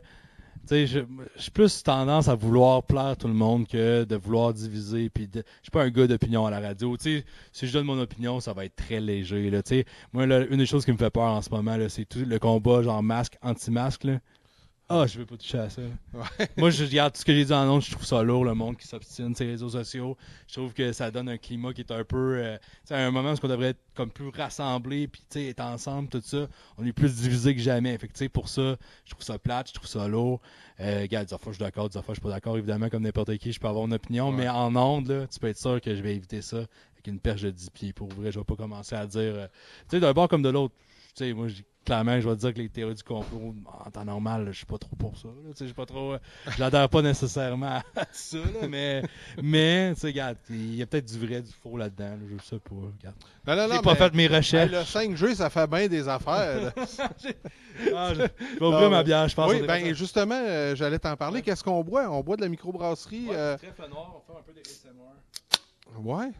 Sais, 0.65 0.85
je- 0.85 0.99
j'ai 1.37 1.51
plus 1.51 1.81
tendance 1.81 2.27
à 2.27 2.35
vouloir 2.35 2.83
plaire 2.83 3.15
tout 3.15 3.29
le 3.29 3.33
monde 3.33 3.65
que 3.67 4.03
de 4.03 4.15
vouloir 4.17 4.53
diviser. 4.53 5.09
Puis 5.09 5.29
je 5.33 5.39
suis 5.61 5.71
pas 5.71 5.83
un 5.83 5.89
gars 5.89 6.07
d'opinion 6.07 6.45
à 6.45 6.51
la 6.51 6.59
radio. 6.59 6.97
Si 6.99 7.23
je 7.53 7.71
donne 7.71 7.85
mon 7.85 7.97
opinion, 8.01 8.41
ça 8.41 8.51
va 8.51 8.65
être 8.65 8.75
très 8.75 8.99
léger. 8.99 9.49
Là. 9.49 9.61
Moi, 10.11 10.25
là, 10.25 10.45
une 10.49 10.57
des 10.57 10.65
choses 10.65 10.83
qui 10.83 10.91
me 10.91 10.97
fait 10.97 11.09
peur 11.09 11.23
en 11.23 11.41
ce 11.41 11.49
moment, 11.51 11.77
c'est 11.87 12.03
tout 12.03 12.19
le 12.19 12.37
combat 12.37 12.81
genre 12.83 13.01
masque, 13.01 13.37
anti-masque. 13.41 14.07
Ah, 14.89 15.05
je 15.05 15.19
veux 15.19 15.25
pas 15.25 15.35
toucher 15.35 15.57
à 15.57 15.69
ça. 15.69 15.81
Ouais. 16.13 16.47
Moi, 16.55 16.69
je 16.69 16.85
regarde 16.85 17.13
tout 17.13 17.19
ce 17.19 17.25
que 17.25 17.33
j'ai 17.33 17.43
dit 17.43 17.53
en 17.53 17.67
ondes, 17.69 17.81
je 17.81 17.91
trouve 17.91 18.05
ça 18.05 18.23
lourd, 18.23 18.45
le 18.45 18.53
monde 18.53 18.77
qui 18.77 18.87
s'obstine 18.87 19.33
les 19.37 19.45
réseaux 19.45 19.67
sociaux. 19.69 20.15
Je 20.47 20.53
trouve 20.53 20.73
que 20.73 20.93
ça 20.93 21.11
donne 21.11 21.27
un 21.27 21.37
climat 21.37 21.73
qui 21.73 21.81
est 21.81 21.91
un 21.91 22.05
peu. 22.05 22.37
euh, 22.37 22.57
à 22.89 22.95
un 22.95 23.11
moment 23.11 23.33
où 23.33 23.35
on 23.43 23.47
devrait 23.49 23.67
être 23.71 23.81
comme 23.95 24.09
plus 24.11 24.29
rassemblés, 24.29 25.09
puis 25.09 25.21
tu 25.29 25.39
sais, 25.41 25.47
être 25.47 25.59
ensemble, 25.59 26.07
tout 26.07 26.21
ça. 26.23 26.47
On 26.77 26.85
est 26.85 26.93
plus 26.93 27.15
divisés 27.17 27.53
que 27.53 27.59
jamais. 27.61 27.97
Fait 27.97 28.07
que, 28.07 28.13
tu 28.13 28.19
sais, 28.19 28.29
pour 28.29 28.47
ça, 28.47 28.77
je 29.03 29.11
trouve 29.11 29.23
ça 29.25 29.37
plate, 29.37 29.67
je 29.67 29.73
trouve 29.73 29.87
ça 29.89 30.07
lourd. 30.07 30.39
Euh, 30.79 31.01
regarde, 31.01 31.27
des 31.27 31.37
fois, 31.37 31.51
je 31.51 31.55
suis 31.57 31.63
d'accord, 31.65 31.89
des 31.89 32.01
fois, 32.01 32.03
je 32.09 32.13
suis 32.13 32.21
pas 32.21 32.29
d'accord. 32.29 32.57
Évidemment, 32.57 32.87
comme 32.87 33.03
n'importe 33.03 33.35
qui, 33.39 33.51
je 33.51 33.59
peux 33.59 33.67
avoir 33.67 33.85
une 33.85 33.93
opinion, 33.93 34.29
Ouais. 34.29 34.35
mais 34.37 34.47
en 34.47 34.73
ondes, 34.77 35.09
là, 35.09 35.27
tu 35.27 35.37
peux 35.37 35.47
être 35.47 35.57
sûr 35.59 35.81
que 35.81 35.93
je 35.95 36.01
vais 36.01 36.15
éviter 36.15 36.41
ça 36.41 36.57
avec 36.59 37.07
une 37.07 37.19
perche 37.19 37.41
de 37.41 37.49
10 37.51 37.71
pieds. 37.71 37.91
Pour 37.91 38.07
vrai, 38.07 38.31
je 38.31 38.39
vais 38.39 38.45
pas 38.45 38.55
commencer 38.55 38.95
à 38.95 39.05
dire. 39.05 39.19
euh, 39.21 39.47
tu 39.89 39.97
sais, 39.97 39.99
d'un 39.99 40.13
bord 40.13 40.29
comme 40.29 40.43
de 40.43 40.49
l'autre. 40.49 40.73
Tu 41.13 41.25
sais, 41.25 41.33
moi, 41.33 41.49
je 41.49 41.55
dis 41.55 41.63
clairement, 41.87 42.19
je 42.19 42.29
vais 42.29 42.35
te 42.35 42.41
dire 42.41 42.53
que 42.53 42.59
les 42.59 42.69
théories 42.69 42.93
du 42.95 43.01
complot, 43.03 43.55
en 43.85 43.89
temps 43.89 44.05
normal, 44.05 44.45
là, 44.45 44.51
je 44.51 44.57
suis 44.57 44.65
pas 44.65 44.77
trop 44.77 44.95
pour 44.95 45.17
ça. 45.17 45.29
je 45.59 45.65
suis 45.65 45.73
pas 45.73 45.85
trop. 45.85 46.13
euh, 46.13 46.19
J'adhère 46.57 46.87
pas 46.89 47.01
nécessairement 47.01 47.77
à 47.77 47.83
ça, 48.11 48.37
là, 48.37 48.67
mais, 48.69 49.01
mais, 49.41 49.93
tu 49.95 50.01
sais, 50.01 50.07
regarde, 50.07 50.37
il 50.49 50.75
y 50.75 50.81
a 50.83 50.85
peut-être 50.85 51.05
du 51.05 51.17
vrai, 51.25 51.41
du 51.41 51.51
faux 51.51 51.77
là-dedans. 51.77 52.09
là, 52.09 52.17
je 52.37 52.43
sais 52.45 52.59
pas. 52.59 52.75
Regarde. 52.75 53.15
Non, 53.47 53.55
non, 53.55 53.67
J'ai 53.69 53.75
non. 53.77 53.81
pas 53.81 53.91
mais- 53.93 53.97
fait 53.97 54.13
mes 54.13 54.23
Hey, 54.25 54.35
recherches. 54.35 54.71
le 54.71 54.83
5G, 54.83 55.35
ça 55.35 55.49
fait 55.49 55.67
bien 55.67 55.87
des 55.87 56.07
affaires. 56.07 56.73
Ah, 57.95 58.11
je 58.11 58.21
je 58.55 58.59
vais 58.59 58.65
ouvrir 58.65 58.89
ma 58.89 59.03
bière, 59.03 59.27
je 59.27 59.35
pense. 59.35 59.51
oui, 59.51 59.61
ben 59.61 59.93
justement, 59.93 60.33
euh, 60.41 60.75
j'allais 60.75 60.97
t'en 60.97 61.15
parler. 61.15 61.35
Ouais. 61.37 61.41
Qu'est-ce 61.43 61.63
qu'on 61.63 61.83
boit? 61.83 62.09
On 62.09 62.21
boit 62.21 62.35
de 62.35 62.41
la 62.41 62.49
microbrasserie. 62.49 63.27
Ouais, 63.29 63.35
euh, 63.35 63.55
trèfle 63.57 63.87
noir, 63.89 64.15
on 64.17 64.33
fait 64.33 64.39
un 64.39 64.41
peu 64.41 64.51
de 64.51 64.59
ASMR. 64.61 66.03
Ouais. 66.03 66.31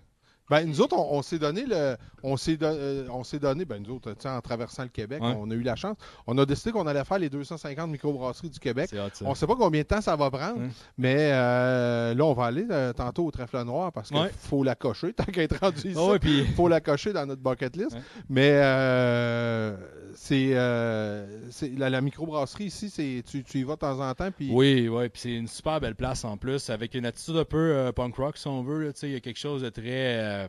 Ben, 0.50 0.66
nous 0.66 0.80
autres, 0.82 0.96
on, 0.98 1.18
on 1.18 1.22
s'est 1.22 1.40
donné 1.40 1.66
le. 1.66 1.98
On 2.24 2.36
s'est, 2.36 2.58
don- 2.58 2.74
euh, 2.74 3.06
on 3.12 3.24
s'est 3.24 3.38
donné, 3.40 3.64
ben, 3.66 3.82
nous 3.82 3.96
autres, 3.96 4.12
tu 4.14 4.22
sais, 4.22 4.30
en 4.30 4.42
traversant 4.42 4.84
le 4.84 4.90
Québec, 4.90 5.22
Ouais. 5.22 5.34
on 5.38 5.50
a 5.52 5.54
eu 5.54 5.62
la 5.62 5.76
chance. 5.76 5.96
On 6.26 6.38
a 6.38 6.46
décidé 6.46 6.72
qu'on 6.72 6.88
allait 6.88 7.04
faire 7.06 7.20
les 7.20 7.30
250 7.30 7.90
microbrasseries 7.92 8.50
du 8.50 8.60
Québec. 8.60 8.90
Hot. 8.94 9.24
On 9.26 9.30
ne 9.32 9.36
sait 9.36 9.46
pas 9.46 9.56
combien 9.56 9.82
de 9.82 9.88
temps 9.88 10.02
ça 10.02 10.16
va 10.16 10.32
prendre, 10.32 10.60
mais 10.98 11.16
euh, 11.32 12.14
là, 12.16 12.26
on 12.26 12.34
va 12.34 12.46
aller 12.46 12.66
euh, 12.72 12.92
tantôt 12.94 13.26
au 13.26 13.32
trèfle 13.32 13.62
noir 13.64 13.92
parce 13.92 14.10
qu'il 14.10 14.18
Ouais. 14.18 14.32
faut 14.40 14.64
la 14.64 14.76
cocher, 14.76 15.14
tant 15.14 15.26
qu'à 15.26 15.44
être 15.44 15.60
rendu 15.60 15.78
ici. 15.90 15.94
Ah 15.96 16.06
ouais, 16.12 16.20
puis. 16.20 16.40
Il 16.40 16.54
faut 16.54 16.68
la 16.68 16.82
cocher 16.82 17.14
dans 17.14 17.26
notre 17.26 17.42
bucket 17.42 17.76
list. 17.76 17.94
Ouais. 17.94 18.02
Mais 18.30 18.52
euh, 18.54 19.76
c'est, 20.16 20.52
euh, 20.54 21.26
c'est 21.52 21.78
la, 21.78 21.90
la 21.90 22.02
microbrasserie 22.02 22.66
ici, 22.66 22.90
c'est, 22.90 23.24
tu, 23.30 23.44
tu 23.44 23.60
y 23.60 23.64
vas 23.64 23.74
de 23.76 23.80
temps 23.80 24.00
en 24.00 24.14
temps. 24.14 24.32
Puis 24.32 24.50
Oui, 24.52 24.88
oui, 24.90 25.10
puis 25.10 25.22
c'est 25.22 25.34
une 25.34 25.48
super 25.48 25.80
belle 25.80 25.96
place 25.96 26.26
en 26.26 26.38
plus, 26.38 26.70
avec 26.70 26.96
une 26.96 27.06
attitude 27.06 27.38
un 27.38 27.46
peu 27.46 27.92
punk 27.96 28.16
rock 28.16 28.38
si 28.38 28.48
on 28.48 28.64
veut. 28.64 28.86
là, 28.86 28.94
tu 28.94 29.00
sais, 29.02 29.08
Il 29.10 29.14
y 29.14 29.18
a 29.18 29.20
quelque 29.20 29.40
chose 29.40 29.62
de 29.62 29.70
très. 29.70 30.37
Euh, 30.44 30.48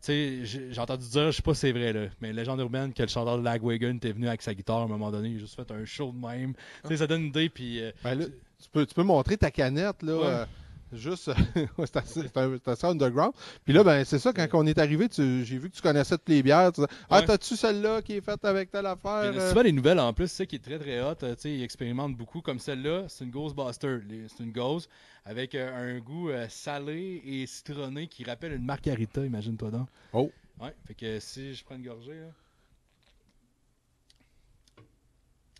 tu 0.00 0.44
sais, 0.46 0.70
j'ai 0.70 0.78
entendu 0.80 1.08
dire, 1.08 1.30
je 1.32 1.36
sais 1.36 1.42
pas 1.42 1.54
si 1.54 1.60
c'est 1.60 1.72
vrai, 1.72 1.92
là, 1.92 2.06
mais 2.20 2.32
légende 2.32 2.60
urbaine 2.60 2.92
que 2.92 3.02
le 3.02 3.08
chanteur 3.08 3.38
de 3.38 3.42
Lagwagon 3.44 3.96
était 3.96 4.12
venu 4.12 4.28
avec 4.28 4.42
sa 4.42 4.54
guitare 4.54 4.78
à 4.78 4.82
un 4.84 4.86
moment 4.88 5.10
donné, 5.10 5.30
il 5.30 5.36
a 5.36 5.38
juste 5.40 5.56
fait 5.56 5.70
un 5.72 5.84
show 5.84 6.12
de 6.12 6.18
même. 6.26 6.54
Tu 6.82 6.88
sais, 6.88 6.96
ça 6.98 7.06
donne 7.06 7.22
une 7.22 7.28
idée, 7.28 7.48
puis. 7.48 7.82
euh, 7.82 7.90
ben 8.04 8.14
là, 8.14 8.26
tu, 8.26 8.68
peux, 8.72 8.86
tu 8.86 8.94
peux 8.94 9.02
montrer 9.02 9.36
ta 9.36 9.50
canette, 9.50 10.02
là. 10.02 10.16
Ouais. 10.16 10.24
euh, 10.24 10.44
Juste, 10.92 11.30
c'est 11.86 11.96
assez, 11.96 12.22
c'est 12.22 12.32
c'est 12.34 12.68
assez 12.68 12.86
underground. 12.86 13.32
Puis 13.64 13.74
là, 13.74 13.84
ben, 13.84 14.04
c'est 14.04 14.18
ça, 14.18 14.32
quand 14.32 14.46
on 14.54 14.66
est 14.66 14.78
arrivé, 14.78 15.06
j'ai 15.16 15.58
vu 15.58 15.68
que 15.70 15.76
tu 15.76 15.82
connaissais 15.82 16.16
toutes 16.16 16.28
les 16.30 16.42
bières. 16.42 16.72
Tu 16.72 16.80
disais, 16.80 16.92
ah, 17.10 17.20
Ouais. 17.20 17.26
t'as-tu 17.26 17.56
celle-là 17.56 18.00
qui 18.00 18.14
est 18.14 18.20
faite 18.22 18.44
avec 18.44 18.70
telle 18.70 18.86
affaire? 18.86 19.10
A 19.10 19.24
euh? 19.26 19.48
souvent 19.50 19.62
des 19.62 19.72
nouvelles 19.72 20.00
en 20.00 20.12
plus, 20.14 20.28
c'est 20.28 20.36
ça 20.38 20.46
qui 20.46 20.56
est 20.56 20.64
très 20.64 20.78
très 20.78 21.00
hot. 21.02 21.14
euh, 21.22 21.34
tu 21.34 21.42
sais, 21.42 21.52
ils 21.54 21.62
expérimentent 21.62 22.16
beaucoup 22.16 22.40
comme 22.40 22.58
celle-là. 22.58 23.04
C'est 23.08 23.24
une 23.24 23.30
Ghostbuster. 23.30 23.98
les- 24.08 24.28
C'est 24.28 24.42
une 24.44 24.52
Ghost 24.52 24.88
avec 25.26 25.54
euh, 25.54 25.96
un 25.96 26.00
goût 26.00 26.30
salé 26.48 27.20
et 27.24 27.46
citronné 27.46 28.06
qui 28.06 28.24
rappelle 28.24 28.52
une 28.52 28.64
margarita, 28.64 29.24
imagine-toi 29.26 29.70
donc. 29.70 29.88
Oh. 30.14 30.30
Ouais, 30.60 30.74
fait 30.86 30.94
que 30.94 31.20
si 31.20 31.54
je 31.54 31.62
prends 31.64 31.74
une 31.76 31.84
gorgée, 31.84 32.18
là. 32.18 32.28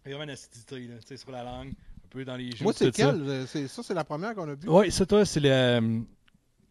Il 0.06 0.12
y 0.12 0.14
a 0.14 0.16
vraiment 0.16 0.24
une 0.24 0.30
acidité, 0.30 0.80
là, 0.86 0.94
tu 1.00 1.06
sais, 1.08 1.16
sur 1.18 1.30
la 1.32 1.42
langue, 1.44 1.72
un 2.08 2.18
peu 2.18 2.24
dans 2.24 2.36
les 2.36 2.50
joues. 2.56 2.64
Moi, 2.64 2.72
c'est 2.74 2.86
ça. 2.86 2.90
quelle? 3.12 3.22
Euh, 3.28 3.44
C'est, 3.46 3.68
ça, 3.68 3.82
c'est 3.82 3.94
la 3.94 4.04
première 4.04 4.34
qu'on 4.34 4.48
a 4.48 4.54
bu. 4.54 4.66
Oui, 4.68 4.90
ça, 4.90 5.04
toi, 5.06 5.24
c'est 5.24 5.40
le. 5.40 5.48
euh, 5.50 6.00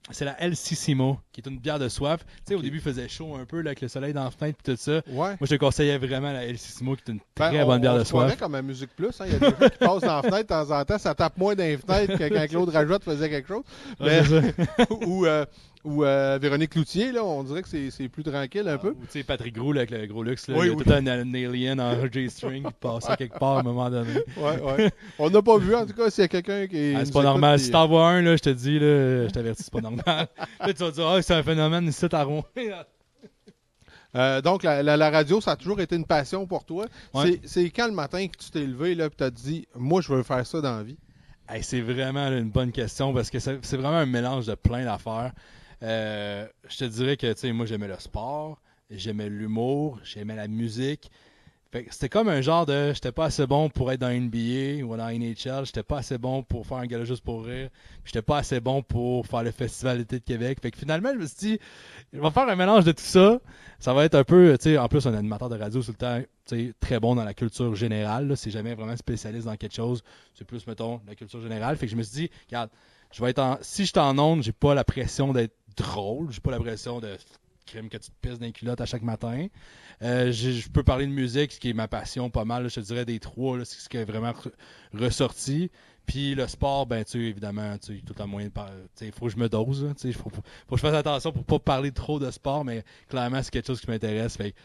C'est 0.10 0.24
la 0.26 0.40
El 0.42 0.56
Sissimo, 0.56 1.20
qui 1.34 1.42
est 1.42 1.50
une 1.50 1.60
bière 1.60 1.80
de 1.80 1.90
soif. 1.90 2.24
Tu 2.26 2.32
sais, 2.48 2.56
au 2.56 2.62
début, 2.62 2.78
il 2.78 2.82
faisait 2.82 3.10
chaud 3.10 3.36
un 3.36 3.46
peu, 3.46 3.60
là, 3.62 3.70
avec 3.72 3.82
le 3.82 3.88
soleil 3.90 4.14
dans 4.14 4.24
la 4.24 4.32
fenêtre 4.32 4.58
et 4.66 4.72
tout 4.72 4.78
ça. 4.82 4.94
Ouais. 4.94 5.02
Moi, 5.12 5.38
je 5.42 5.48
te 5.48 5.56
conseillais 5.56 5.98
vraiment 5.98 6.32
la 6.32 6.46
El 6.46 6.58
Sissimo, 6.58 6.96
qui 6.96 7.02
est 7.08 7.12
une 7.14 7.20
Ben, 7.36 7.50
très 7.50 7.62
on- 7.64 7.66
bonne 7.68 7.82
bière 7.82 7.94
on 7.94 7.98
de 8.00 8.04
soif. 8.06 8.38
comme 8.38 8.56
à 8.56 8.62
Musique 8.62 8.96
Plus. 8.96 9.10
hein. 9.20 9.26
Il 9.28 9.34
y 9.34 9.36
a 9.36 9.40
des 9.40 9.46
gens 9.50 9.70
qui 9.70 9.78
passent 9.78 10.02
dans 10.02 10.16
la 10.16 10.24
fenêtre 10.24 10.38
de 10.44 10.66
temps 10.66 10.80
en 10.80 10.86
temps. 10.86 10.98
Ça 10.98 11.14
tape 11.14 11.38
moins 11.38 11.56
dans 11.56 11.64
les 11.64 11.78
fenêtres 11.78 12.18
que 12.18 12.30
quand 12.34 12.48
Claude 12.48 12.70
Rajotte 12.70 13.04
faisait 13.04 13.30
quelque 13.30 13.48
chose. 13.50 13.64
Mais- 14.00 14.22
ou 15.06 15.26
euh, 15.26 15.46
ou 15.88 16.04
euh, 16.04 16.38
Véronique 16.42 16.72
Cloutier, 16.72 17.14
là, 17.14 17.24
on 17.24 17.44
dirait 17.46 17.62
que 17.62 17.70
c'est, 17.70 18.10
plus 18.10 18.24
tranquille 18.24 18.68
un 18.68 18.78
peu. 18.78 18.90
Ou, 18.90 19.06
tu 19.06 19.20
sais, 19.20 19.24
Patrick 19.24 19.56
Gros, 19.56 19.72
là, 19.72 19.82
avec 19.82 19.92
le 19.92 20.06
gros 20.06 20.22
luxe, 20.22 20.50
là, 20.50 20.56
Oui, 20.58 20.66
il 20.66 20.70
y 20.70 20.72
a 20.74 20.76
oui. 20.76 20.84
tout 20.84 20.92
un, 20.92 21.08
un 21.08 21.34
alien 21.34 21.80
en 21.80 22.06
J-string 22.12 22.66
qui 22.68 22.74
passait 22.80 23.16
quelque 23.16 23.40
part 23.40 23.58
à 23.58 23.60
un 23.62 23.64
moment 23.64 23.90
donné. 23.90 24.12
Ouais, 24.38 24.62
ouais. 24.62 24.92
On 25.18 25.30
n'a 25.30 25.42
pas 25.42 25.58
vu, 25.58 25.74
en 25.74 25.86
tout 25.86 25.94
cas, 25.94 26.10
s'il 26.10 26.24
y 26.24 26.26
a 26.26 26.28
quelqu'un 26.28 26.68
qui. 26.68 26.94
Ah, 26.96 27.06
c'est 27.06 27.14
pas 27.14 27.24
normal. 27.24 27.58
Si 27.58 27.72
t'en 27.72 27.88
vois 27.88 28.10
un, 28.10 28.22
là, 28.22 28.36
je 28.36 28.42
te 28.42 28.50
dis, 28.50 28.80
là, 28.80 29.28
je 29.28 29.32
t'avertis, 29.32 29.64
c'est 29.64 29.74
pas 29.74 29.82
normal. 29.82 30.04
là, 30.60 30.74
tu 30.74 30.74
vas 30.74 30.92
dire, 30.92 31.08
ah, 31.08 31.22
c'est 31.22 31.34
un 31.34 31.44
phénomène 31.44 31.88
ici 31.88 32.06
à 32.12 32.24
Rouen. 32.24 32.44
Euh, 34.16 34.42
donc, 34.42 34.64
la, 34.64 34.82
la- 34.82 34.98
la 34.98 35.10
radio, 35.12 35.42
ça 35.42 35.52
a 35.52 35.56
toujours 35.58 35.80
été 35.80 35.96
une 35.96 36.06
passion 36.06 36.48
pour 36.48 36.64
toi. 36.66 36.86
Ouais. 37.14 37.40
C'est, 37.44 37.70
quand 37.70 37.86
le 37.88 37.94
matin 37.94 38.26
que 38.28 38.38
tu 38.38 38.50
t'es 38.50 38.66
levé 38.66 38.94
et 38.94 39.10
tu 39.10 39.24
as 39.24 39.30
dit, 39.30 39.68
moi, 39.76 40.02
je 40.02 40.12
veux 40.12 40.24
faire 40.24 40.48
ça 40.48 40.62
dans 40.62 40.78
la 40.78 40.84
vie? 40.84 40.98
Hey, 41.50 41.64
c'est 41.64 41.82
vraiment 41.82 42.30
là, 42.30 42.38
une 42.38 42.50
bonne 42.50 42.72
question 42.72 43.14
parce 43.14 43.30
que 43.30 43.40
c'est 43.40 43.58
vraiment 43.78 43.98
un 43.98 44.06
mélange 44.06 44.48
de 44.48 44.56
plein 44.56 44.84
d'affaires. 44.84 45.34
Euh, 45.84 46.48
je 46.70 46.78
te 46.78 46.86
dirais 46.86 47.18
que 47.18 47.52
moi 47.52 47.66
j'aimais 47.66 47.88
le 47.88 48.00
sport, 48.00 48.60
j'aimais 48.90 49.30
l'humour, 49.30 50.00
j'aimais 50.04 50.36
la 50.36 50.48
musique. 50.48 51.12
C'était 51.90 52.10
comme 52.10 52.30
un 52.30 52.42
genre 52.42 52.66
de 52.66 52.94
j'étais 52.94 53.12
pas 53.12 53.26
assez 53.26 53.46
bon 53.46 53.70
pour 53.70 53.92
être 53.92 54.00
dans 54.00 54.10
NBA 54.10 54.84
ou 54.84 54.96
dans 54.98 55.10
NHL, 55.10 55.66
j'étais 55.66 55.84
pas 55.84 55.98
assez 55.98 56.18
bon 56.18 56.42
pour 56.42 56.66
faire 56.66 56.78
un 56.78 56.86
gala 56.88 57.04
juste 57.04 57.24
pour 57.24 57.46
rire, 57.46 57.70
j'étais 58.06 58.22
pas 58.22 58.38
assez 58.38 58.60
bon 58.60 58.82
pour 58.82 59.28
faire 59.28 59.44
le 59.44 59.52
festival 59.52 60.00
d'été 60.00 60.20
de 60.20 60.24
Québec. 60.24 60.60
Fait 60.62 60.72
que 60.72 60.80
finalement, 60.80 61.10
je 61.14 61.20
me 61.20 61.26
suis 61.28 61.38
dit 61.38 61.60
je 62.14 62.20
vais 62.20 62.32
faire 62.32 62.50
un 62.50 62.56
mélange 62.56 62.86
de 62.86 62.94
tout 62.94 63.04
ça. 63.04 63.40
Ça 63.80 63.94
va 63.94 64.06
être 64.06 64.16
un 64.16 64.24
peu, 64.24 64.58
en 64.80 64.88
plus 64.88 65.06
un 65.06 65.14
animateur 65.14 65.50
de 65.50 65.58
radio 65.58 65.84
tout 65.84 65.92
le 65.92 65.98
temps, 65.98 66.22
très 66.80 67.00
bon 67.00 67.14
dans 67.14 67.26
la 67.26 67.36
culture 67.36 67.76
générale, 67.76 68.36
c'est 68.36 68.50
jamais 68.50 68.74
vraiment 68.74 68.96
spécialiste 68.96 69.46
dans 69.46 69.56
quelque 69.56 69.76
chose, 69.76 70.04
c'est 70.34 70.46
plus 70.46 70.66
mettons 70.66 71.02
la 71.06 71.14
culture 71.14 71.42
générale. 71.42 71.76
Fait 71.78 71.86
que 71.86 71.92
je 71.92 71.98
me 71.98 72.02
suis 72.02 72.22
dit 72.22 72.32
regarde, 72.48 72.72
si 73.12 73.86
je 73.86 73.90
suis 73.90 74.00
en 74.00 74.18
onde, 74.20 74.44
j'ai 74.44 74.52
pas 74.52 74.74
la 74.76 74.84
pression 74.84 75.34
d'être 75.34 75.56
drôle, 75.76 76.32
j'ai 76.32 76.42
pas 76.42 76.52
la 76.52 76.60
pression 76.60 77.00
de 77.00 77.16
crime 77.66 77.90
que 77.90 77.98
tu 77.98 78.10
te 78.10 78.16
pisses 78.22 78.40
dans 78.40 78.46
les 78.46 78.52
culottes 78.52 78.82
à 78.82 78.86
chaque 78.86 79.02
matin. 79.02 79.48
Euh, 80.02 80.32
je 80.32 80.70
peux 80.70 80.84
parler 80.84 81.06
de 81.06 81.12
musique, 81.12 81.52
ce 81.52 81.60
qui 81.60 81.70
est 81.70 81.74
ma 81.74 81.88
passion 81.88 82.30
pas 82.30 82.46
mal, 82.46 82.70
je 82.70 82.76
te 82.76 82.80
dirais 82.80 83.06
des 83.06 83.20
trois, 83.20 83.58
là, 83.58 83.66
ce 83.66 83.90
qui 83.90 83.98
est 83.98 84.06
vraiment 84.06 84.32
re- 84.32 84.52
ressorti. 84.94 85.70
Puis 86.08 86.36
le 86.36 86.48
sport, 86.48 86.88
ben 86.88 87.04
tu 87.04 87.28
évidemment, 87.28 87.78
tu 87.78 88.02
tout 88.02 88.16
un 88.20 88.26
moyen 88.26 88.48
de 88.48 88.54
parler. 88.54 88.78
Il 89.02 89.12
faut 89.12 89.26
que 89.26 89.32
je 89.34 89.38
me 89.38 89.50
dose, 89.50 89.94
sais, 89.98 90.14
faut, 90.14 90.30
faut, 90.30 90.42
que 90.42 90.78
je 90.78 90.82
fasse 90.82 90.96
attention 90.96 91.34
pour 91.34 91.44
pas 91.44 91.60
parler 91.60 91.92
trop 91.92 92.18
de 92.18 92.32
sport, 92.32 92.64
mais 92.64 92.84
clairement 93.10 93.44
c'est 93.44 93.52
quelque 93.52 93.68
chose 93.68 93.82
qui 93.82 93.90
m'intéresse. 93.90 94.38
Fait 94.38 94.56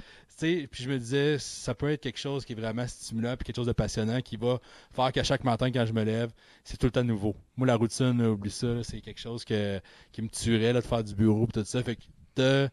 puis 0.40 0.82
je 0.82 0.88
me 0.88 0.98
disais, 0.98 1.38
ça 1.38 1.74
peut 1.74 1.90
être 1.90 2.00
quelque 2.00 2.18
chose 2.18 2.44
qui 2.44 2.52
est 2.52 2.56
vraiment 2.56 2.86
stimulant, 2.86 3.36
puis 3.36 3.44
quelque 3.44 3.56
chose 3.56 3.66
de 3.66 3.72
passionnant, 3.72 4.20
qui 4.20 4.36
va 4.36 4.60
faire 4.92 5.12
qu'à 5.12 5.22
chaque 5.22 5.44
matin 5.44 5.70
quand 5.70 5.84
je 5.84 5.92
me 5.92 6.04
lève, 6.04 6.30
c'est 6.64 6.76
tout 6.76 6.86
le 6.86 6.92
temps 6.92 7.04
nouveau. 7.04 7.36
Moi 7.56 7.66
la 7.66 7.76
routine, 7.76 8.22
oublie 8.22 8.50
ça, 8.50 8.82
c'est 8.82 9.00
quelque 9.00 9.20
chose 9.20 9.44
que, 9.44 9.80
qui 10.12 10.22
me 10.22 10.28
tuerait 10.28 10.72
là, 10.72 10.80
de 10.80 10.86
faire 10.86 11.04
du 11.04 11.14
bureau 11.14 11.44
et 11.44 11.52
tout 11.52 11.64
ça. 11.64 11.82
Fait 11.82 11.96
que 11.96 12.70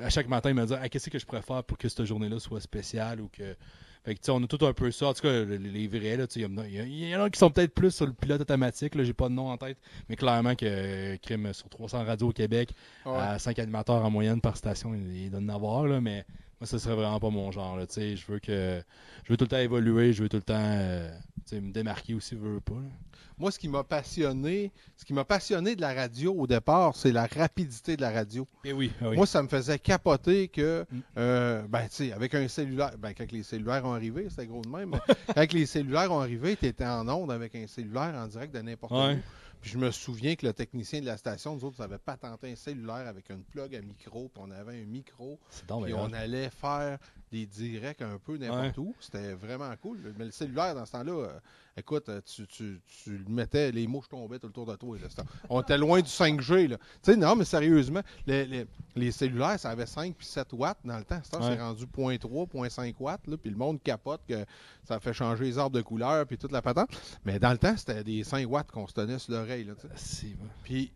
à 0.00 0.10
chaque 0.10 0.28
matin, 0.28 0.52
me 0.54 0.66
dire, 0.66 0.78
Ah, 0.80 0.88
qu'est-ce 0.88 1.10
que 1.10 1.18
je 1.18 1.26
préfère 1.26 1.62
pour 1.64 1.78
que 1.78 1.88
cette 1.88 2.04
journée-là 2.04 2.38
soit 2.38 2.60
spéciale 2.60 3.20
ou 3.20 3.28
que. 3.28 3.56
Fait 4.04 4.14
que, 4.14 4.20
tu 4.20 4.26
sais, 4.26 4.32
on 4.32 4.42
a 4.42 4.46
tout 4.46 4.64
un 4.66 4.72
peu 4.74 4.90
ça. 4.90 5.06
En 5.08 5.14
tout 5.14 5.22
cas, 5.22 5.44
les, 5.44 5.56
les 5.58 5.88
vrais, 5.88 6.16
là, 6.16 6.26
tu 6.26 6.34
sais, 6.34 6.40
il 6.40 6.42
y 6.42 6.46
en 6.46 6.58
a- 6.58 6.66
il 6.68 6.92
y, 6.92 7.08
y 7.10 7.16
en 7.16 7.22
a 7.22 7.30
qui 7.30 7.38
sont 7.38 7.50
peut-être 7.50 7.72
plus 7.74 7.90
sur 7.90 8.06
le 8.06 8.12
pilote 8.12 8.40
automatique, 8.40 8.94
là, 8.94 9.02
j'ai 9.04 9.14
pas 9.14 9.28
de 9.30 9.34
nom 9.34 9.48
en 9.50 9.56
tête, 9.56 9.78
mais 10.08 10.16
clairement 10.16 10.54
que 10.54 10.66
euh, 10.68 11.16
crime 11.22 11.52
sur 11.54 11.68
300 11.70 12.04
radios 12.04 12.28
au 12.28 12.32
Québec, 12.32 12.74
Ouais. 13.06 13.12
à 13.16 13.38
5 13.38 13.58
animateurs 13.58 14.04
en 14.04 14.10
moyenne 14.10 14.40
par 14.42 14.56
station, 14.56 14.94
il, 14.94 15.16
il 15.16 15.30
doit 15.30 15.40
en 15.40 15.48
avoir, 15.48 15.86
là, 15.86 16.00
mais 16.02 16.26
Moi, 16.60 16.66
ce 16.66 16.78
serait 16.78 16.94
vraiment 16.94 17.20
pas 17.20 17.30
mon 17.30 17.50
genre. 17.50 17.76
Là, 17.76 17.86
tu 17.86 17.94
sais, 17.94 18.16
je 18.16 18.26
veux 18.30 18.38
que 18.38 18.82
je 19.24 19.32
veux 19.32 19.36
tout 19.36 19.44
le 19.44 19.48
temps 19.48 19.58
évoluer, 19.58 20.12
je 20.12 20.22
veux 20.22 20.28
tout 20.28 20.36
le 20.36 20.42
temps 20.42 20.54
euh, 20.56 21.10
me 21.52 21.72
démarquer 21.72 22.14
aussi, 22.14 22.36
je 22.36 22.40
veux 22.40 22.60
pas. 22.60 22.74
là. 22.74 22.88
Moi, 23.36 23.50
ce 23.50 23.58
qui 23.58 23.68
m'a 23.68 23.82
passionné, 23.82 24.70
ce 24.96 25.04
qui 25.04 25.12
m'a 25.12 25.24
passionné 25.24 25.74
de 25.74 25.80
la 25.80 25.92
radio 25.92 26.32
au 26.38 26.46
départ, 26.46 26.94
c'est 26.94 27.10
la 27.10 27.26
rapidité 27.26 27.96
de 27.96 28.00
la 28.02 28.12
radio. 28.12 28.46
Et 28.64 28.72
oui, 28.72 28.92
ah 29.02 29.08
oui. 29.10 29.16
Moi, 29.16 29.26
ça 29.26 29.42
me 29.42 29.48
faisait 29.48 29.78
capoter 29.80 30.46
que, 30.46 30.86
Mm. 30.90 30.98
euh, 31.18 31.62
ben, 31.68 31.82
tu 31.88 31.88
sais, 31.96 32.12
avec 32.12 32.32
un 32.36 32.46
cellulaire, 32.46 32.92
ben, 32.96 33.12
quand 33.12 33.30
les 33.32 33.42
cellulaires 33.42 33.84
ont 33.84 33.92
arrivé, 33.94 34.26
c'était 34.30 34.46
gros 34.46 34.62
de 34.62 34.68
même, 34.68 34.92
quand 35.34 35.52
les 35.52 35.66
cellulaires 35.66 36.12
ont 36.12 36.20
arrivé, 36.20 36.54
tu 36.56 36.66
étais 36.66 36.86
en 36.86 37.08
onde 37.08 37.32
avec 37.32 37.56
un 37.56 37.66
cellulaire 37.66 38.14
en 38.14 38.28
direct 38.28 38.54
de 38.54 38.60
n'importe 38.60 38.92
Ouais. 38.92 39.14
où. 39.16 39.18
Puis 39.64 39.72
je 39.72 39.78
me 39.78 39.90
souviens 39.90 40.36
que 40.36 40.44
le 40.44 40.52
technicien 40.52 41.00
de 41.00 41.06
la 41.06 41.16
station, 41.16 41.54
nous 41.54 41.64
autres, 41.64 41.76
on 41.78 41.84
avait 41.84 41.96
patenté 41.96 42.52
un 42.52 42.54
cellulaire 42.54 43.08
avec 43.08 43.30
une 43.30 43.42
plug 43.42 43.74
à 43.74 43.80
micro, 43.80 44.28
puis 44.28 44.42
on 44.46 44.50
avait 44.50 44.82
un 44.82 44.84
micro, 44.84 45.40
puis 45.56 45.94
on 45.94 46.12
allait 46.12 46.50
faire 46.50 46.98
des 47.34 47.46
directs 47.46 48.02
un 48.02 48.18
peu 48.18 48.36
n'importe 48.36 48.78
où. 48.78 48.94
C'était 49.00 49.34
vraiment 49.34 49.72
cool. 49.82 49.98
Mais 50.16 50.26
le 50.26 50.30
cellulaire, 50.30 50.74
dans 50.74 50.86
ce 50.86 50.92
temps-là, 50.92 51.12
euh, 51.12 51.38
écoute, 51.76 52.08
euh, 52.08 52.20
tu, 52.24 52.46
tu, 52.46 52.80
tu 52.86 53.24
mettais, 53.28 53.72
les 53.72 53.86
mouches 53.88 54.08
tombaient 54.08 54.38
tout 54.38 54.46
le 54.46 54.52
tour 54.52 54.66
de 54.66 54.76
toi. 54.76 54.96
là. 54.98 55.08
On 55.50 55.60
était 55.60 55.76
loin 55.76 56.00
du 56.00 56.08
5G. 56.08 56.68
Là. 56.68 56.76
Tu 56.78 56.84
sais, 57.12 57.16
non, 57.16 57.34
mais 57.34 57.44
sérieusement, 57.44 58.02
les, 58.26 58.44
les- 58.46 58.66
les 58.94 59.10
cellulaires, 59.10 59.58
ça 59.58 59.70
avait 59.70 59.86
5 59.86 60.14
puis 60.14 60.26
7 60.26 60.52
watts 60.52 60.78
dans 60.84 60.96
le 60.98 61.04
temps. 61.04 61.16
Ouais. 61.16 61.22
c'est 61.56 61.60
rendu 61.60 61.84
0.3, 61.86 62.46
0.5 62.48 62.94
watts. 63.00 63.26
Là, 63.26 63.36
puis 63.36 63.50
le 63.50 63.56
monde 63.56 63.82
capote 63.82 64.20
que 64.28 64.44
ça 64.84 65.00
fait 65.00 65.12
changer 65.12 65.44
les 65.44 65.58
arbres 65.58 65.76
de 65.76 65.82
couleur 65.82 66.26
puis 66.26 66.38
toute 66.38 66.52
la 66.52 66.62
patente. 66.62 66.90
Mais 67.24 67.40
dans 67.40 67.50
le 67.50 67.58
temps, 67.58 67.76
c'était 67.76 68.04
des 68.04 68.22
5 68.22 68.48
watts 68.48 68.70
qu'on 68.70 68.86
se 68.86 68.92
tenait 68.94 69.18
sur 69.18 69.32
l'oreille. 69.32 69.68
C'est- 69.96 70.36
Puis 70.62 70.92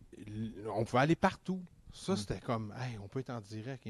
on 0.72 0.84
pouvait 0.84 1.03
aller 1.03 1.16
partout. 1.16 1.61
Ça, 1.99 2.12
Mm. 2.12 2.16
c'était 2.16 2.38
comme, 2.40 2.72
hey, 2.80 2.96
on 3.03 3.09
peut 3.09 3.20
être 3.20 3.30
en 3.30 3.40
direct, 3.40 3.86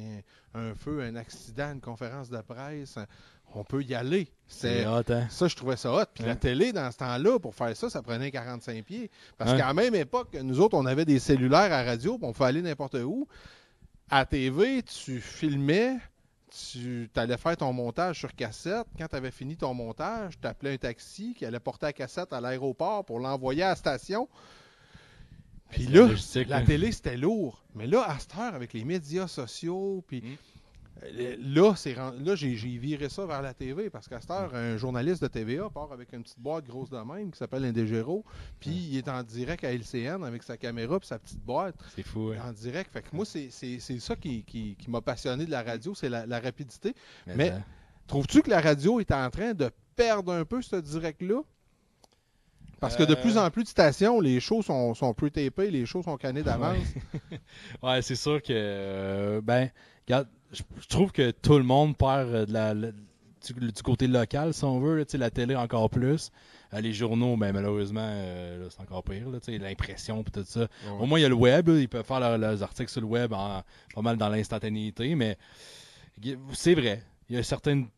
un, 0.55 0.61
un 0.61 0.75
feu, 0.75 1.03
un 1.03 1.15
accident, 1.17 1.73
une 1.73 1.81
conférence 1.81 2.31
de 2.31 2.41
presse, 2.41 2.99
on 3.55 3.65
peut 3.65 3.83
y 3.83 3.95
aller. 3.95 4.29
C'est 4.47 4.87
hot, 4.87 5.03
hein? 5.11 5.27
ça, 5.31 5.47
je 5.49 5.57
trouvais 5.57 5.77
ça 5.77 5.93
hot. 5.93 6.05
Puis 6.15 6.25
la 6.25 6.37
télé, 6.37 6.73
dans 6.73 6.91
ce 6.91 6.99
temps-là, 6.99 7.39
pour 7.39 7.55
faire 7.55 7.77
ça, 7.77 7.89
ça 7.91 8.03
prenait 8.03 8.31
45 8.31 8.85
pieds. 8.85 9.11
Parce 9.37 9.53
qu'à 9.53 9.67
la 9.67 9.75
même 9.75 9.95
époque, 9.95 10.35
nous 10.43 10.61
autres, 10.61 10.77
on 10.77 10.87
avait 10.87 11.05
des 11.05 11.19
cellulaires 11.19 11.73
à 11.73 11.83
radio, 11.83 12.19
puis 12.19 12.27
on 12.27 12.33
pouvait 12.33 12.49
aller 12.49 12.63
n'importe 12.63 12.95
où. 12.95 13.27
À 14.11 14.25
TV, 14.25 14.83
tu 14.83 15.21
filmais, 15.21 15.99
tu 16.51 17.11
allais 17.15 17.37
faire 17.37 17.57
ton 17.59 17.73
montage 17.75 18.19
sur 18.21 18.35
cassette. 18.35 18.87
Quand 18.99 19.07
tu 19.09 19.17
avais 19.17 19.31
fini 19.31 19.57
ton 19.57 19.75
montage, 19.75 20.41
tu 20.41 20.47
appelais 20.49 20.75
un 20.75 20.79
taxi 20.79 21.35
qui 21.35 21.45
allait 21.45 21.61
porter 21.61 21.87
la 21.87 21.93
cassette 21.93 22.33
à 22.33 22.41
l'aéroport 22.41 23.05
pour 23.05 23.21
l'envoyer 23.21 23.63
à 23.65 23.69
la 23.71 23.77
station. 23.77 24.29
Puis 25.71 25.87
là, 25.87 26.07
logistique, 26.07 26.49
la 26.49 26.63
télé, 26.63 26.93
c'était 26.93 27.17
lourd. 27.17 27.63
Mais 27.75 27.87
là, 27.87 28.03
à 28.09 28.19
cette 28.19 28.35
heure, 28.37 28.55
avec 28.55 28.73
les 28.73 28.85
médias 28.85 29.29
sociaux, 29.29 30.03
puis 30.07 30.23
Mm. 30.23 30.37
euh, 31.05 31.37
là, 31.41 31.75
c'est 31.77 31.95
là 31.95 32.35
j'ai 32.35 32.55
viré 32.55 33.09
ça 33.09 33.25
vers 33.27 33.41
la 33.43 33.55
TV 33.55 33.89
parce 33.91 34.09
qu'à 34.09 34.21
cette 34.21 34.31
heure, 34.31 34.55
un 34.55 34.77
journaliste 34.77 35.23
de 35.23 35.29
TVA 35.29 35.69
part 35.71 35.93
avec 35.93 36.13
une 36.13 36.23
petite 36.23 36.41
boîte 36.41 36.67
grosse 36.67 36.91
de 36.91 36.97
même 36.99 37.31
qui 37.31 37.39
s'appelle 37.39 37.65
Indégéro, 37.65 38.25
puis 38.59 38.71
il 38.71 38.97
est 38.97 39.09
en 39.09 39.23
direct 39.23 39.63
à 39.63 39.73
LCN 39.73 40.25
avec 40.25 40.43
sa 40.43 40.57
caméra 40.57 40.99
puis 40.99 41.07
sa 41.07 41.19
petite 41.19 41.45
boîte 41.45 41.77
C'est 41.95 42.03
fou, 42.03 42.33
hein? 42.37 42.49
en 42.49 42.53
direct. 42.53 42.91
Fait 42.93 43.03
que 43.03 43.15
moi, 43.15 43.25
c'est 43.25 43.49
c'est- 43.51 43.79
c'est 43.79 44.01
ça 44.01 44.17
qui, 44.17 44.43
qui- 44.45 44.75
qui 44.77 44.91
m'a 44.91 45.01
passionné 45.01 45.45
de 45.45 45.51
la 45.51 45.63
radio, 45.63 45.95
c'est 45.95 46.09
la, 46.09 46.27
la 46.27 46.41
rapidité. 46.41 46.95
Mais, 47.27 47.37
mais- 47.37 47.53
Trouves-tu 48.07 48.41
que 48.41 48.49
la 48.49 48.63
radio 48.63 49.01
est 49.01 49.13
en 49.13 49.29
train 49.29 49.53
de 49.53 49.71
perdre 49.95 50.33
un 50.33 50.47
peu 50.47 50.63
ce 50.63 50.77
direct-là? 50.77 51.43
Parce 52.81 52.97
que 52.97 53.03
de 53.03 53.13
Euh. 53.15 53.21
plus 53.21 53.37
en 53.39 53.51
plus 53.51 53.65
de 53.65 53.69
stations, 53.69 54.21
les 54.21 54.41
shows 54.41 54.63
sont, 54.63 54.95
sont 54.95 55.13
pre-tapés, 55.15 55.71
les 55.71 55.85
shows 55.87 56.03
sont 56.03 56.17
cannés 56.17 56.43
d'avance. 56.43 56.79
Ouais, 57.83 58.03
c'est 58.03 58.15
sûr 58.17 58.43
que. 58.43 58.53
euh, 58.53 59.41
ben, 59.43 59.71
regarde, 60.07 60.29
je 60.53 60.63
je 60.81 60.87
trouve 60.89 61.13
que 61.13 61.31
tout 61.33 61.59
le 61.59 61.65
monde 61.65 61.97
perd 61.97 62.29
euh, 62.29 62.47
de 62.47 62.53
la, 62.53 62.75
du, 62.75 63.53
du 63.73 63.83
côté 63.83 64.07
local, 64.07 64.55
si 64.55 64.65
on 64.65 64.79
veut. 64.81 64.97
là, 64.99 65.05
tu 65.05 65.13
sais, 65.13 65.19
la 65.19 65.31
télé 65.31 65.57
encore 65.57 65.91
plus. 65.91 66.31
Euh, 66.75 66.81
les 66.81 66.93
journaux, 66.93 67.37
ben, 67.37 67.53
malheureusement, 67.53 68.01
euh, 68.05 68.65
là, 68.65 68.67
c'est 68.71 68.81
encore 68.83 69.03
pire. 69.03 69.29
là, 69.31 69.41
tu 69.41 69.53
sais, 69.53 69.59
L'impression 69.59 70.21
et 70.21 70.31
tout 70.31 70.45
ça. 70.45 70.69
Au 71.01 71.07
moins, 71.07 71.19
il 71.19 71.23
y 71.23 71.25
a 71.25 71.29
le 71.29 71.35
web. 71.35 71.69
là, 71.69 71.79
ils 71.81 71.89
peuvent 71.89 72.05
faire 72.07 72.21
leurs, 72.21 72.39
leurs 72.39 72.63
articles 72.63 72.91
sur 72.91 73.01
le 73.01 73.07
web 73.07 73.33
en, 73.33 73.63
pas 73.95 74.03
mal 74.03 74.17
dans 74.17 74.29
l'instantanéité. 74.29 75.15
Mais 75.15 75.37
c'est 76.53 76.75
vrai. 76.75 77.03
Il 77.29 77.37
y 77.37 77.39
a 77.39 77.43
certaines. 77.43 77.89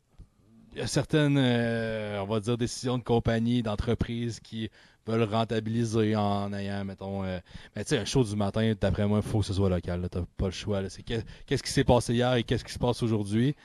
Il 0.72 0.78
y 0.78 0.82
a 0.82 0.86
certaines, 0.86 1.36
euh, 1.38 2.20
on 2.22 2.26
va 2.26 2.38
dire, 2.40 2.56
décisions 2.56 2.96
de 2.98 3.02
compagnie, 3.02 3.62
d'entreprises 3.62 4.38
qui 4.40 4.70
veulent 5.06 5.24
rentabiliser 5.24 6.14
en 6.14 6.52
ayant, 6.52 6.84
mettons, 6.84 7.24
euh, 7.24 7.38
mais 7.74 7.82
tu 7.84 7.90
sais, 7.90 7.98
un 7.98 8.04
show 8.04 8.22
du 8.22 8.36
matin, 8.36 8.74
d'après 8.80 9.06
moi, 9.06 9.20
il 9.24 9.28
faut 9.28 9.40
que 9.40 9.46
ce 9.46 9.54
soit 9.54 9.68
local. 9.68 10.08
Tu 10.12 10.18
n'as 10.18 10.24
pas 10.36 10.46
le 10.46 10.50
choix. 10.52 10.88
C'est 10.88 11.02
que- 11.02 11.22
qu'est-ce 11.46 11.62
qui 11.62 11.72
s'est 11.72 11.84
passé 11.84 12.14
hier 12.14 12.34
et 12.34 12.44
qu'est-ce 12.44 12.64
qui 12.64 12.72
se 12.72 12.78
passe 12.78 13.02
aujourd'hui? 13.02 13.56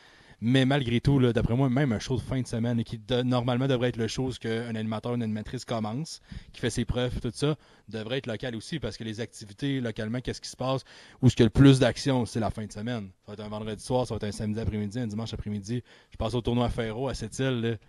Mais 0.41 0.65
malgré 0.65 0.99
tout, 0.99 1.19
d'après 1.31 1.55
moi, 1.55 1.69
même 1.69 1.91
un 1.91 1.99
show 1.99 2.17
de 2.17 2.21
fin 2.21 2.41
de 2.41 2.47
semaine, 2.47 2.83
qui 2.83 2.99
normalement 3.23 3.67
devrait 3.67 3.89
être 3.89 3.97
le 3.97 4.07
show 4.07 4.29
qu'un 4.39 4.75
animateur, 4.75 5.15
une 5.15 5.23
animatrice 5.23 5.65
commence, 5.65 6.21
qui 6.51 6.61
fait 6.61 6.69
ses 6.69 6.86
preuves, 6.86 7.19
tout 7.21 7.31
ça, 7.33 7.55
devrait 7.89 8.17
être 8.17 8.27
local 8.27 8.55
aussi, 8.55 8.79
parce 8.79 8.97
que 8.97 9.03
les 9.03 9.21
activités 9.21 9.79
localement, 9.79 10.19
qu'est-ce 10.19 10.41
qui 10.41 10.49
se 10.49 10.57
passe, 10.57 10.83
où 11.21 11.29
ce 11.29 11.36
qu'il 11.36 11.43
y 11.43 11.45
a 11.45 11.47
le 11.47 11.51
plus 11.51 11.79
d'action, 11.79 12.25
c'est 12.25 12.39
la 12.39 12.49
fin 12.49 12.65
de 12.65 12.71
semaine. 12.71 13.09
Ça 13.25 13.31
va 13.31 13.33
être 13.33 13.45
un 13.45 13.49
vendredi 13.49 13.83
soir, 13.83 14.05
ça 14.05 14.13
va 14.13 14.17
être 14.17 14.23
un 14.25 14.31
samedi 14.31 14.59
après-midi, 14.59 14.99
un 14.99 15.07
dimanche 15.07 15.33
après-midi. 15.33 15.83
Je 16.11 16.17
passe 16.17 16.33
au 16.33 16.41
tournoi 16.41 16.69
Ferro 16.69 17.07
à 17.07 17.13
cette 17.13 17.38
île. 17.39 17.79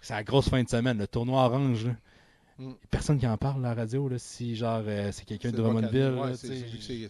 C'est 0.00 0.14
la 0.14 0.22
grosse 0.22 0.48
fin 0.48 0.62
de 0.62 0.68
semaine, 0.68 0.98
le 0.98 1.06
tournoi 1.06 1.44
orange. 1.44 1.88
Mm. 2.58 2.72
Personne 2.90 3.18
qui 3.18 3.26
en 3.26 3.36
parle 3.36 3.64
à 3.66 3.68
la 3.70 3.74
radio, 3.74 4.08
là, 4.08 4.18
si 4.18 4.56
genre 4.56 4.82
euh, 4.86 5.10
c'est 5.12 5.24
quelqu'un 5.26 5.50
de 5.50 5.56
Drummondville. 5.56 6.14
Ouais, 6.18 6.32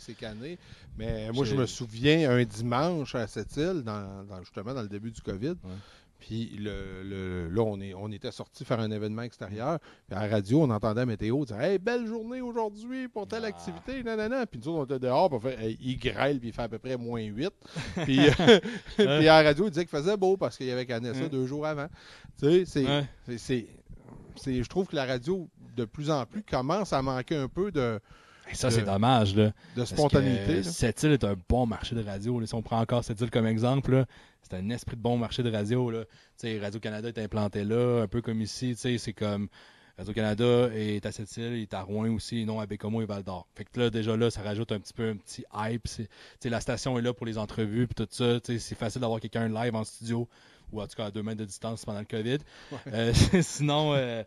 c'est 0.01 0.14
canné. 0.14 0.59
Mais 0.99 1.30
moi, 1.32 1.44
je 1.44 1.55
me 1.55 1.66
souviens 1.66 2.30
un 2.30 2.42
dimanche 2.44 3.14
à 3.14 3.26
cette 3.26 3.57
île, 3.57 3.82
dans, 3.84 4.24
dans- 4.24 4.40
justement 4.40 4.74
dans 4.74 4.82
le 4.82 4.88
début 4.88 5.11
du 5.12 5.20
COVID. 5.20 5.55
Puis 6.18 6.57
le, 6.59 7.03
le- 7.05 7.49
là, 7.49 7.62
on, 7.62 7.78
est, 7.80 7.92
on 7.94 8.11
était 8.11 8.32
sorti 8.32 8.64
faire 8.64 8.80
un 8.80 8.90
événement 8.90 9.22
extérieur. 9.22 9.78
Puis 10.09 10.16
à 10.16 10.26
la 10.26 10.34
radio, 10.34 10.62
on 10.62 10.70
entendait 10.70 11.03
la 11.03 11.07
météo 11.07 11.44
dire 11.44 11.61
Hey, 11.61 11.78
belle 11.78 12.07
journée 12.07 12.40
aujourd'hui 12.40 13.07
pour 13.07 13.28
telle 13.28 13.44
Ah. 13.44 13.49
activité. 13.49 14.03
Nanana. 14.03 14.47
Puis 14.47 14.59
nous 14.59 14.68
autres, 14.72 14.80
on 14.80 14.97
était 14.97 15.07
dehors. 15.07 15.28
Puis 15.28 15.36
on 15.36 15.40
fait, 15.40 15.62
Hey, 15.64 15.78
il 15.80 15.99
grêle, 15.99 16.40
puis 16.40 16.49
il 16.49 16.53
fait 16.55 16.62
à 16.62 16.68
peu 16.68 16.78
près 16.78 16.97
moins 16.97 17.22
8. 17.22 17.51
puis, 18.05 18.18
euh, 18.28 18.59
puis 18.97 19.07
à 19.28 19.42
la 19.42 19.49
radio, 19.51 19.66
il 19.66 19.70
disait 19.70 19.84
qu'il 19.84 19.97
faisait 19.97 20.16
beau 20.16 20.36
parce 20.38 20.57
qu'il 20.57 20.66
y 20.66 20.70
avait 20.72 20.86
canné 20.86 21.12
ça 21.14 21.28
deux 21.28 21.47
jours 21.47 21.66
avant. 21.66 21.86
Tu 22.40 22.64
sais, 22.66 22.86
c'est. 23.36 23.66
C'est- 24.37 24.62
je 24.62 24.68
trouve 24.68 24.87
que 24.87 24.97
la 24.97 25.05
radio, 25.07 25.49
de 25.76 25.84
plus 25.84 26.11
en 26.11 26.24
plus, 26.26 26.43
commence 26.43 26.93
à 26.93 27.03
manquer 27.03 27.37
un 27.37 27.49
peu 27.49 27.70
de, 27.70 28.01
Et 28.51 28.55
ça, 28.55 28.70
c'est 28.70 28.82
dommage. 28.82 29.34
Là. 29.34 29.53
de 29.76 29.84
spontanéité. 29.84 30.62
Cette 30.62 31.03
île 31.03 31.12
est 31.12 31.24
un 31.24 31.34
bon 31.49 31.66
marché 31.66 31.95
de 31.97 32.03
radio. 32.05 32.39
là. 32.41 32.47
Si 32.47 32.55
on 32.55 32.62
prend 32.62 32.80
encore 32.80 33.03
cette 33.05 33.20
île 33.20 33.30
comme 33.30 33.47
exemple, 33.47 33.91
là, 33.93 34.07
c'est 34.43 34.55
un 34.57 34.70
esprit 34.70 34.97
de 34.97 35.03
bon 35.03 35.16
marché 35.18 35.43
de 35.43 35.51
radio. 35.51 35.91
là. 35.91 36.05
Tu 36.05 36.11
sais, 36.49 36.59
Radio-Canada 36.61 37.09
est 37.09 37.18
implanté 37.18 37.64
là, 37.64 38.03
un 38.03 38.07
peu 38.07 38.22
comme 38.22 38.41
ici. 38.41 38.70
tu 38.74 38.76
sais, 38.80 38.99
C'est 38.99 39.12
comme 39.12 39.49
Radio-Canada 39.99 40.68
est 40.74 41.05
à 41.07 41.11
cette 41.12 41.34
île, 41.39 41.55
il 41.55 41.62
est 41.62 41.74
à 41.74 41.80
Rouen 41.82 42.11
aussi, 42.11 42.45
non 42.45 42.61
à 42.61 42.66
Bécomo 42.66 43.01
et 43.01 43.07
Val-d'Or. 43.07 43.49
Fait 43.55 43.64
que 43.64 43.80
là, 43.80 43.89
déjà 43.91 44.14
là, 44.16 44.30
ça 44.30 44.43
rajoute 44.43 44.70
un 44.70 44.78
petit 44.78 44.93
peu 44.93 45.09
un 45.11 45.16
petit 45.16 45.43
hype. 45.55 45.89
C'est- 45.89 46.05
tu 46.05 46.09
sais, 46.41 46.49
la 46.51 46.61
station 46.61 46.99
est 46.99 47.03
là 47.03 47.14
pour 47.14 47.24
les 47.26 47.39
entrevues 47.39 47.87
puis 47.87 47.95
tout 48.05 48.07
ça. 48.11 48.39
tu 48.41 48.53
sais, 48.53 48.59
C'est 48.59 48.74
facile 48.74 49.01
d'avoir 49.01 49.20
quelqu'un 49.20 49.49
live 49.49 49.74
en 49.74 49.84
studio 49.84 50.28
ou 50.73 50.81
en 50.81 50.87
tout 50.87 50.97
cas 50.97 51.07
à 51.07 51.11
deux 51.11 51.23
mètres 51.23 51.39
de 51.41 51.45
distance 51.45 51.85
pendant 51.85 52.01
le 52.01 52.05
COVID. 52.05 52.39
Euh, 52.89 53.12
sinon, 53.43 53.95
euh, 53.95 54.23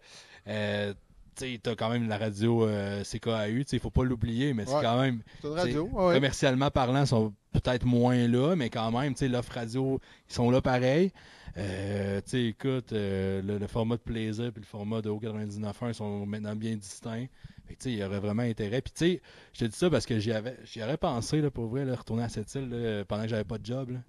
euh, 0.48 0.94
tu 1.36 1.58
t'as 1.60 1.76
quand 1.76 1.90
même 1.90 2.08
la 2.10 2.18
radio 2.18 2.68
CKAU, 3.04 3.64
il 3.72 3.80
faut 3.80 3.92
pas 3.92 4.04
l'oublier, 4.04 4.54
mais 4.54 4.68
Ouais. 4.68 4.74
c'est 4.76 4.84
quand 4.86 5.00
même 5.00 5.22
C'est 5.42 5.48
une 5.48 5.54
radio. 5.54 5.84
ouais, 5.92 6.16
commercialement 6.16 6.70
parlant, 6.70 7.06
sont 7.06 7.34
peut-être 7.54 7.86
moins 7.86 8.28
là, 8.28 8.56
mais 8.56 8.70
quand 8.70 8.92
même, 8.92 9.14
tu 9.14 9.20
sais, 9.20 9.28
l'offre 9.30 9.54
radio, 9.54 10.00
ils 10.30 10.34
sont 10.34 10.52
là 10.52 10.62
pareil. 10.62 11.12
Euh, 11.58 12.22
tu 12.30 12.48
écoute, 12.50 12.94
euh, 12.94 13.42
le, 13.42 13.58
le 13.58 13.68
format 13.68 13.96
de 13.96 14.02
plaisir 14.02 14.52
puis 14.52 14.62
le 14.62 14.68
format 14.68 15.02
de 15.02 15.10
O99.1 15.10 15.94
sont 15.94 16.26
maintenant 16.26 16.56
bien 16.56 16.76
distincts. 16.76 17.28
Fait 17.68 17.76
que, 17.76 17.90
il 17.90 17.96
y 17.98 18.04
aurait 18.04 18.20
vraiment 18.20 18.44
intérêt. 18.44 18.82
Puis, 18.82 18.94
tu 18.96 19.06
sais, 19.06 19.22
je 19.54 19.60
te 19.62 19.66
dis 19.66 19.78
ça 19.78 19.90
parce 19.90 20.06
que 20.06 20.20
j'y 20.20 20.32
avais, 20.32 20.58
j'y 20.66 20.82
aurais 20.84 20.98
pensé, 20.98 21.42
là, 21.42 21.50
pour 21.50 21.68
vrai, 21.68 21.86
là, 21.86 21.96
retourner 21.96 22.24
à 22.24 22.30
cette 22.30 22.54
île, 22.56 22.70
là, 22.70 23.04
pendant 23.06 23.24
que 23.24 23.30
j'avais 23.30 23.44
pas 23.44 23.58
de 23.58 23.66
job, 23.66 23.92
là. 23.92 24.00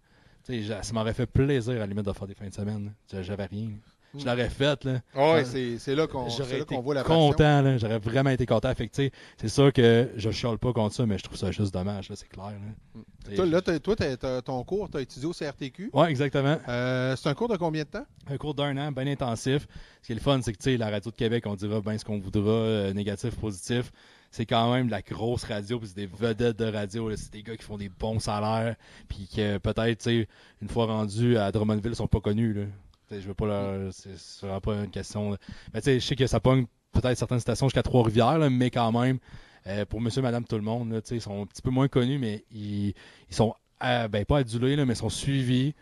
Ça 0.45 0.93
m'aurait 0.93 1.15
fait 1.15 1.27
plaisir, 1.27 1.75
à 1.75 1.79
la 1.79 1.87
limite, 1.87 2.07
de 2.07 2.13
faire 2.13 2.27
des 2.27 2.35
fins 2.35 2.49
de 2.49 2.55
semaine. 2.55 2.93
J'avais 3.13 3.47
rien. 3.47 3.71
Je 4.13 4.25
Mm. 4.25 4.27
l'aurais 4.27 4.49
fait, 4.51 4.85
là. 4.85 5.01
Ah 5.15 5.35
ouais, 5.35 5.45
c'est 5.79 5.95
là 5.95 6.09
qu'on 6.09 6.27
voit 6.81 6.95
la 6.95 7.05
passion. 7.05 7.29
content, 7.31 7.63
là. 7.63 7.79
J'aurais 7.79 8.01
vraiment 8.01 8.31
été 8.31 8.45
content. 8.45 8.75
Fait 8.75 8.91
c'est 8.93 9.49
sûr 9.49 9.73
que 9.73 10.09
je 10.17 10.31
chiale 10.33 10.59
pas 10.59 10.73
contre 10.73 10.97
ça, 10.97 11.07
mais 11.07 11.17
je 11.17 11.23
trouve 11.23 11.37
ça 11.39 11.53
juste 11.53 11.73
dommage, 11.73 12.11
c'est 12.13 12.29
clair. 12.29 12.47
Là. 12.47 13.01
Sais, 13.29 13.37
Toi, 13.37 13.47
là, 13.47 13.61
toi, 13.63 13.95
t'as- 13.95 14.43
ton 14.43 14.65
cours, 14.65 14.91
tu 14.91 14.97
as 14.97 15.03
étudié 15.03 15.27
au 15.29 15.33
CRTQ. 15.33 15.91
Ouais, 15.93 16.11
exactement. 16.11 16.59
Euh, 16.69 17.15
c'est 17.15 17.29
un 17.29 17.35
cours 17.35 17.47
de 17.49 17.57
combien 17.57 17.85
de 17.85 17.89
temps? 17.89 18.07
Un 18.29 18.37
cours 18.37 18.55
d'un 18.55 18.77
an, 18.79 18.91
bien 18.91 19.07
intensif. 19.07 19.69
Ce 20.03 20.07
qui 20.07 20.13
est 20.13 20.17
le 20.17 20.21
fun, 20.21 20.41
c'est 20.43 20.55
que 20.55 20.71
la 20.71 20.91
radio 20.91 21.13
de 21.13 21.17
Québec, 21.17 21.45
on 21.47 21.55
dira 21.55 21.81
bien 21.81 21.97
ce 21.97 22.05
qu'on 22.05 22.19
voudra, 22.19 22.51
euh, 22.51 22.93
négatif, 22.93 23.37
positif. 23.37 23.93
C'est 24.31 24.47
quand 24.47 24.73
même 24.73 24.89
la 24.89 25.03
grosse 25.03 25.45
radio, 25.45 25.79
puis 25.79 25.89
c'est 25.89 25.97
des 25.97 26.07
vedettes 26.07 26.59
de 26.59 26.67
radio. 26.67 27.15
C'est 27.17 27.33
des 27.33 27.43
gars 27.43 27.57
qui 27.57 27.65
font 27.65 27.77
des 27.77 27.89
bons 27.89 28.21
salaires, 28.21 28.77
puis 29.09 29.29
que 29.35 29.59
peut-être, 29.59 30.09
une 30.09 30.69
fois 30.69 30.87
rendus 30.87 31.37
à 31.37 31.51
Drummondville, 31.51 31.93
ils 31.93 31.97
sont 31.97 32.07
pas 32.07 32.21
connus. 32.21 32.53
Là. 32.53 32.63
Je 33.11 33.27
veux 33.27 33.35
pas 33.35 33.47
leur. 33.47 33.93
C'est 33.93 34.17
vraiment 34.43 34.61
pas 34.61 34.75
une 34.77 34.91
question. 34.91 35.37
Mais 35.75 35.81
tu 35.81 35.87
sais, 35.87 36.01
je 36.01 36.07
sais 36.07 36.17
que 36.17 36.27
ça 36.29 36.39
pogne 36.39 36.67
peut-être 36.93 37.19
certaines 37.19 37.41
stations 37.41 37.67
jusqu'à 37.67 37.83
Trois-Rivières, 37.83 38.39
mais 38.51 38.71
quand 38.71 38.93
même, 38.93 39.19
euh, 39.67 39.85
pour 39.85 40.01
monsieur, 40.01 40.23
madame, 40.23 40.45
tout 40.45 40.57
le 40.57 40.63
monde, 40.63 40.93
là, 40.93 41.01
ils 41.11 41.21
sont 41.21 41.43
un 41.43 41.47
petit 41.47 41.63
peu 41.63 41.71
moins 41.71 41.89
connus, 41.89 42.19
mais 42.19 42.45
ils, 42.53 42.95
ils 43.29 43.35
sont, 43.35 43.55
euh, 43.83 44.09
ben 44.09 44.25
pas 44.25 44.39
adulés, 44.39 44.77
là, 44.77 44.87
mais 44.87 44.95
ils 44.95 44.97
sont 44.97 45.11
suivis. 45.11 45.75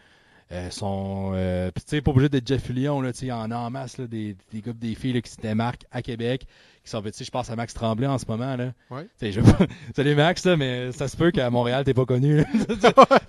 Euh, 0.51 0.71
sont, 0.71 1.33
euh, 1.35 1.71
tu 1.87 2.01
pas 2.01 2.11
obligé 2.11 2.31
d'être 2.31 2.49
Jeff 2.49 2.65
Fillion, 2.65 3.03
là, 3.03 3.13
tu 3.13 3.27
il 3.27 3.29
y 3.29 3.33
en 3.33 3.51
a 3.51 3.57
en 3.57 3.69
masse, 3.69 3.99
là, 3.99 4.07
des, 4.07 4.35
des 4.51 4.63
pis 4.63 4.73
des 4.73 4.95
filles, 4.95 5.21
qui 5.21 5.31
se 5.31 5.41
démarquent 5.41 5.85
à 5.91 6.01
Québec, 6.01 6.47
qui 6.89 7.15
sont, 7.15 7.25
je 7.25 7.31
pense 7.31 7.51
à 7.51 7.57
Max 7.57 7.75
Tremblay 7.75 8.07
en 8.07 8.19
ce 8.19 8.25
moment, 8.27 8.57
là. 8.57 8.73
Ouais. 8.91 9.07
Je 9.23 9.41
salut 9.97 10.15
Max, 10.15 10.45
là, 10.45 10.57
mais 10.57 10.93
ça 10.93 11.07
se 11.09 11.17
peut 11.17 11.31
qu'à 11.31 11.51
Montréal, 11.51 11.85
t'es 11.85 11.95
pas 11.95 12.05
connu, 12.05 12.39
je 12.55 12.59
vais 12.59 12.77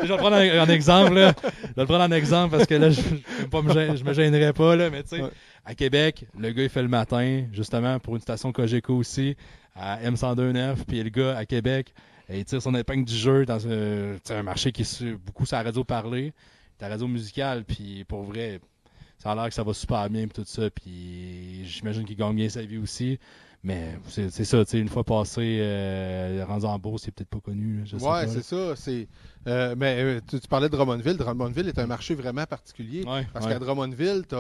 le 0.08 0.18
prendre 0.18 0.36
en, 0.36 0.64
en 0.64 0.70
exemple, 0.70 1.14
là. 1.14 1.34
Je 1.44 1.68
vais 1.68 1.82
le 1.82 1.86
prendre 1.86 2.04
en 2.04 2.12
exemple 2.12 2.56
parce 2.56 2.68
que 2.68 2.76
là, 2.76 2.90
je, 2.90 3.02
je, 3.42 3.46
pas 3.46 3.62
me, 3.62 3.72
gê- 3.74 3.96
je 3.98 4.04
me 4.04 4.14
gênerais 4.14 4.54
pas, 4.54 4.76
là, 4.76 4.90
mais 4.90 5.04
tu 5.04 5.10
sais, 5.10 5.22
Ouais. 5.22 5.30
à 5.66 5.76
Québec, 5.76 6.26
le 6.38 6.52
gars, 6.52 6.64
il 6.64 6.70
fait 6.70 6.82
le 6.82 6.88
matin, 6.88 7.44
justement, 7.54 8.00
pour 8.00 8.16
une 8.16 8.22
station 8.22 8.52
Cogeco 8.52 8.96
aussi, 8.96 9.36
à 9.76 10.00
M1029, 10.04 10.76
puis 10.88 11.04
le 11.04 11.10
gars, 11.10 11.38
à 11.38 11.46
Québec, 11.46 11.94
il 12.32 12.46
tire 12.46 12.62
son 12.62 12.76
épingle 12.76 13.06
du 13.06 13.16
jeu 13.16 13.46
dans 13.46 13.66
un, 13.68 14.18
sais, 14.24 14.36
un 14.36 14.44
marché 14.44 14.72
qui 14.72 14.84
est 14.84 15.04
beaucoup 15.26 15.46
sur 15.46 15.58
la 15.58 15.64
radio 15.64 15.84
parlée, 15.84 16.34
la 16.80 16.88
radio 16.90 17.08
musicale, 17.08 17.64
puis 17.66 18.04
pour 18.08 18.24
vrai, 18.24 18.60
ça 19.18 19.32
a 19.32 19.36
l'air 19.36 19.48
que 19.50 19.54
ça 19.54 19.64
va 19.64 19.74
super 19.74 20.10
bien, 20.10 20.28
puis 20.28 20.42
tout 20.44 20.48
ça, 20.48 20.70
puis 20.70 21.66
j'imagine 21.66 22.06
qu'il 22.06 22.16
gagne 22.16 22.36
bien 22.36 22.48
sa 22.50 22.62
vie 22.62 22.78
aussi. 22.78 23.20
Mais 23.62 23.98
c'est 24.08 24.30
ça, 24.32 24.64
tu 24.64 24.72
sais, 24.72 24.80
une 24.80 24.88
fois 24.88 25.04
passé, 25.04 25.60
euh, 25.60 26.46
rendu 26.48 26.66
en 26.66 26.80
bourse, 26.80 27.04
c'est 27.04 27.12
peut-être 27.12 27.30
pas 27.30 27.42
connu. 27.42 27.82
je 27.86 27.98
sais 27.98 28.06
Ouais, 28.08 28.26
c'est 28.28 28.42
ça. 28.42 28.76
C'est, 28.78 29.10
euh, 29.48 29.76
mais 29.78 30.02
euh, 30.02 30.22
tu, 30.26 30.40
tu 30.40 30.48
parlais 30.48 30.70
de 30.70 30.76
Drummondville. 30.76 31.18
Drummondville 31.18 31.68
est 31.68 31.78
un 31.78 31.86
marché 31.86 32.16
vraiment 32.16 32.46
particulier. 32.46 33.04
Ouais, 33.04 33.28
Parce 33.34 33.46
ouais. 33.46 33.52
qu'à 33.52 33.60
Drummondville, 33.60 34.24
tu 34.30 34.36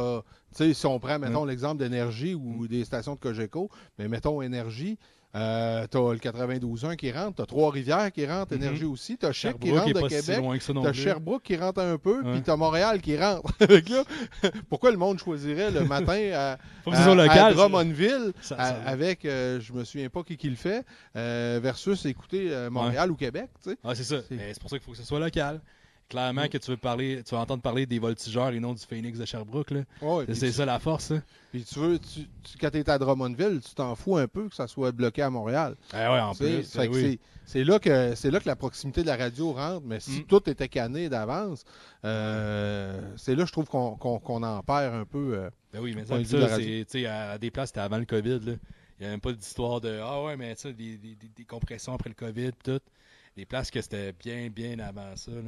sais, 0.54 0.74
si 0.74 0.86
on 0.86 1.00
prend, 1.00 1.20
mettons, 1.20 1.44
l'exemple 1.44 1.80
d'énergie 1.80 2.34
ou 2.34 2.68
des 2.68 2.86
stations 2.86 3.16
de 3.16 3.20
Cogeco, 3.20 3.70
mais 3.98 4.08
mettons 4.08 4.42
énergie, 4.42 4.98
euh, 5.36 5.86
t'as 5.88 6.00
le 6.12 6.18
92.1 6.18 6.96
qui 6.96 7.12
rentre, 7.12 7.36
t'as 7.36 7.46
Trois-Rivières 7.46 8.12
qui 8.12 8.26
rentre, 8.26 8.54
Mhm. 8.56 8.62
énergie 8.64 8.86
aussi, 8.86 9.18
t'as 9.18 9.32
Chic 9.32 9.60
qui 9.60 9.72
rentre 9.72 9.90
est 9.90 9.94
de 9.94 10.00
si 10.10 10.22
Québec, 10.28 10.44
t'as. 10.84 10.94
Sherbrooke 10.94 11.44
qui 11.44 11.56
rentre 11.56 11.82
un 11.82 11.98
peu, 11.98 12.22
Ouais. 12.24 12.32
puis 12.34 12.42
t'as 12.42 12.56
Montréal 12.56 13.00
qui 13.02 13.18
rentre. 13.18 13.44
Là, 13.60 14.04
pourquoi 14.70 14.92
le 14.92 14.98
monde 14.98 15.20
choisirait 15.20 15.70
le 15.72 15.84
matin 15.86 16.20
à, 16.34 16.58
ça. 17.50 17.54
Drummondville 17.54 18.34
Ça- 18.42 18.56
à- 18.58 18.66
ça- 18.70 18.82
avec, 18.86 19.26
euh, 19.26 19.60
je 19.62 19.72
me 19.74 19.84
souviens 19.84 20.10
pas 20.10 20.24
qui, 20.24 20.36
qui 20.38 20.50
le 20.50 20.56
fait, 20.56 20.84
euh, 21.16 21.60
versus 21.62 22.06
écouter 22.06 22.48
euh, 22.52 22.70
Montréal 22.70 23.12
ou 23.12 23.16
Québec, 23.16 23.50
tu 23.64 23.70
sais. 23.72 23.78
Ah, 23.84 23.94
c'est 23.96 24.04
ça. 24.04 24.18
C'est 24.28 24.60
pour 24.60 24.70
ça 24.70 24.78
qu'il 24.78 24.86
faut 24.86 24.92
que 24.92 24.98
ce 24.98 25.04
soit 25.04 25.20
local. 25.20 25.62
Clairement 26.10 26.46
Mm. 26.46 26.50
que 26.50 26.58
tu 26.58 26.72
veux 26.72 26.78
parler, 26.78 27.22
tu 27.24 27.36
veux 27.36 27.40
entendre 27.42 27.62
parler 27.62 27.86
des 27.86 28.00
voltigeurs 28.00 28.50
et 28.50 28.60
non 28.60 28.74
du 28.74 28.84
Phoenix 28.84 29.20
de 29.20 29.26
Sherbrooke. 29.26 29.72
Là. 29.72 29.82
C'est- 30.34 30.48
tu- 30.48 30.52
ça 30.52 30.66
la 30.66 30.80
force. 30.80 31.12
Là. 31.12 31.22
Puis 31.52 31.64
tu 31.64 31.80
veux, 31.80 32.00
tu, 32.00 32.22
tu- 32.44 32.58
quand 32.60 32.72
tu 32.72 32.78
es 32.80 32.90
à 32.90 32.98
Drummondville, 32.98 33.62
tu 33.64 33.76
t'en 33.76 33.96
fous 33.96 34.18
un 34.18 34.28
peu 34.28 34.50
que 34.50 34.56
ça 34.56 34.68
soit 34.68 34.92
bloqué 34.92 35.22
à 35.22 35.30
Montréal. 35.30 35.76
Eh 35.94 35.98
ouais, 35.98 36.20
en 36.20 36.34
plus. 36.34 36.68
que 36.68 36.88
oui. 36.88 37.20
c'est- 37.46 37.64
là, 37.64 37.78
que, 37.80 38.16
c'est 38.16 38.32
là 38.32 38.40
que 38.40 38.48
la 38.48 38.56
proximité 38.56 39.02
de 39.02 39.08
la 39.08 39.18
radio 39.18 39.54
rentre, 39.54 39.86
mais 39.86 40.00
si 40.00 40.22
Mm. 40.22 40.24
tout 40.26 40.50
était 40.50 40.68
canné 40.68 41.10
d'avance, 41.10 41.64
euh, 42.06 43.00
c'est 43.18 43.36
là 43.36 43.46
je 43.46 43.52
trouve 43.52 43.66
qu'on 43.68 44.44
en 44.44 44.64
perd 44.64 44.94
un 44.96 45.06
peu. 45.06 45.34
euh. 45.36 45.50
Ben 45.74 45.80
oui, 45.82 45.94
mais 45.96 46.06
ça, 46.06 46.16
c'est, 46.88 47.06
à 47.06 47.38
des 47.38 47.52
places, 47.52 47.70
c'était 47.70 47.82
avant 47.82 47.98
le 48.00 48.06
COVID. 48.06 48.40
Là. 48.44 48.54
Il 49.00 49.04
n'y 49.04 49.06
a 49.08 49.10
même 49.12 49.22
pas 49.22 49.32
d'histoire 49.32 49.80
de 49.80 50.00
Ah 50.04 50.24
ouais, 50.24 50.36
mais 50.36 50.56
ça, 50.56 50.72
des, 50.72 50.98
des, 50.98 51.16
des- 51.16 51.30
des 51.36 51.46
compressions 51.46 51.94
après 51.94 52.10
le 52.10 52.16
COVID, 52.16 52.52
tout. 52.64 52.80
Des 53.38 53.46
places 53.46 53.72
que 53.72 53.80
c'était 53.82 54.12
bien, 54.14 54.50
bien 54.50 54.78
avant 54.80 55.16
ça. 55.16 55.32
Là. 55.32 55.42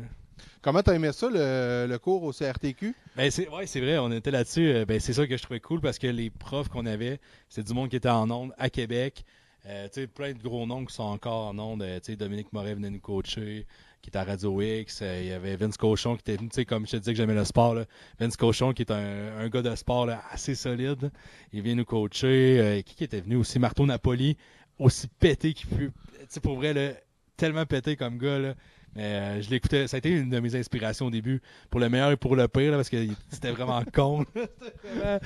Comment 0.62 0.82
t'as 0.82 0.94
aimé 0.94 1.12
ça, 1.12 1.28
le, 1.32 1.98
cours 1.98 2.24
au 2.24 2.32
CRTQ? 2.32 2.96
Ben 3.16 3.32
c'est 3.32 3.46
vrai, 3.46 3.98
on 3.98 4.12
était 4.12 4.32
là-dessus. 4.32 4.68
Euh, 4.68 4.86
Ben 4.86 5.00
c'est 5.00 5.14
ça 5.14 5.28
que 5.28 5.38
je 5.38 5.42
trouvais 5.44 5.60
cool 5.60 5.82
parce 5.82 6.00
que 6.00 6.08
les 6.08 6.30
profs 6.30 6.70
qu'on 6.70 6.86
avait, 6.86 7.20
c'est 7.50 7.66
du 7.66 7.74
monde 7.74 7.90
qui 7.90 7.96
était 7.96 8.10
en 8.10 8.30
ondes 8.30 8.54
à 8.58 8.70
Québec. 8.70 9.24
Euh, 9.68 9.88
plein 10.16 10.34
de 10.34 10.42
gros 10.42 10.66
noms 10.66 10.86
qui 10.86 10.94
sont 10.94 11.04
encore 11.04 11.48
en 11.48 11.60
ondes. 11.60 11.84
Euh, 11.84 12.00
Dominique 12.18 12.52
Moret 12.52 12.74
venait 12.74 12.90
nous 12.90 13.00
coacher, 13.00 13.68
qui 14.02 14.10
était 14.10 14.18
à 14.18 14.24
Radio 14.24 14.60
X. 14.60 15.02
Euh, 15.02 15.20
Il 15.22 15.28
y 15.28 15.32
avait 15.32 15.56
Vince 15.56 15.78
Cochon 15.78 16.16
qui 16.16 16.22
était 16.22 16.38
venu, 16.38 16.50
comme 16.66 16.88
je 16.88 16.92
te 16.94 16.98
disais 16.98 17.12
que 17.12 17.18
j'aimais 17.18 17.36
le 17.36 17.46
sport. 17.46 17.76
Vince 18.20 18.38
Cochon 18.38 18.74
qui 18.74 18.82
est 18.82 18.92
un, 18.92 19.48
gars 19.50 19.62
de 19.62 19.76
sport 19.76 20.10
assez 20.32 20.56
solide. 20.56 21.12
Il 21.54 21.62
vient 21.62 21.76
nous 21.76 21.86
coacher. 21.86 22.84
Qui, 22.86 23.04
était 23.04 23.22
venu 23.22 23.36
aussi? 23.36 23.60
Marteau 23.60 23.86
Napoli, 23.86 24.36
aussi 24.80 25.08
pété 25.08 25.54
qu'il 25.54 25.92
sais, 26.28 26.40
pour 26.40 26.56
vrai, 26.56 27.04
tellement 27.38 27.66
pété 27.66 27.96
comme 27.96 28.18
gars. 28.18 28.56
Mais 28.96 29.04
euh, 29.04 29.42
je 29.42 29.50
l'écoutais, 29.50 29.88
ça 29.88 29.96
a 29.96 30.00
été 30.00 30.10
une 30.10 30.30
de 30.30 30.40
mes 30.40 30.56
inspirations 30.56 31.06
au 31.06 31.10
début, 31.12 31.42
pour 31.70 31.80
le 31.80 31.88
meilleur 31.90 32.12
et 32.12 32.18
pour 32.18 32.36
le 32.36 32.48
pire, 32.48 32.72
là, 32.72 32.78
parce 32.78 32.90
que 32.90 32.98
c'était 33.30 33.52
vraiment 33.52 33.82
con. 33.94 34.26
Vraiment- 34.34 35.20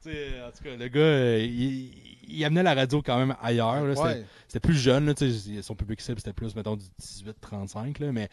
sais, 0.00 0.28
en 0.46 0.50
tout 0.50 0.64
cas, 0.64 0.76
le 0.78 0.88
gars, 0.88 1.00
euh, 1.00 1.38
il, 1.44 1.90
il 2.28 2.44
amenait 2.44 2.62
la 2.62 2.74
radio 2.74 3.02
quand 3.02 3.18
même 3.18 3.36
ailleurs. 3.42 3.84
là. 3.84 3.94
C'était- 3.94 4.08
Ouais. 4.08 4.24
C'était 4.46 4.60
plus 4.60 4.74
jeune, 4.78 5.06
là, 5.06 5.14
son 5.62 5.74
public 5.74 6.00
cible 6.00 6.18
c'était 6.18 6.32
plus, 6.32 6.54
mettons, 6.56 6.76
du 6.76 6.84
18-35, 7.00 8.00
là, 8.00 8.10
mais 8.12 8.28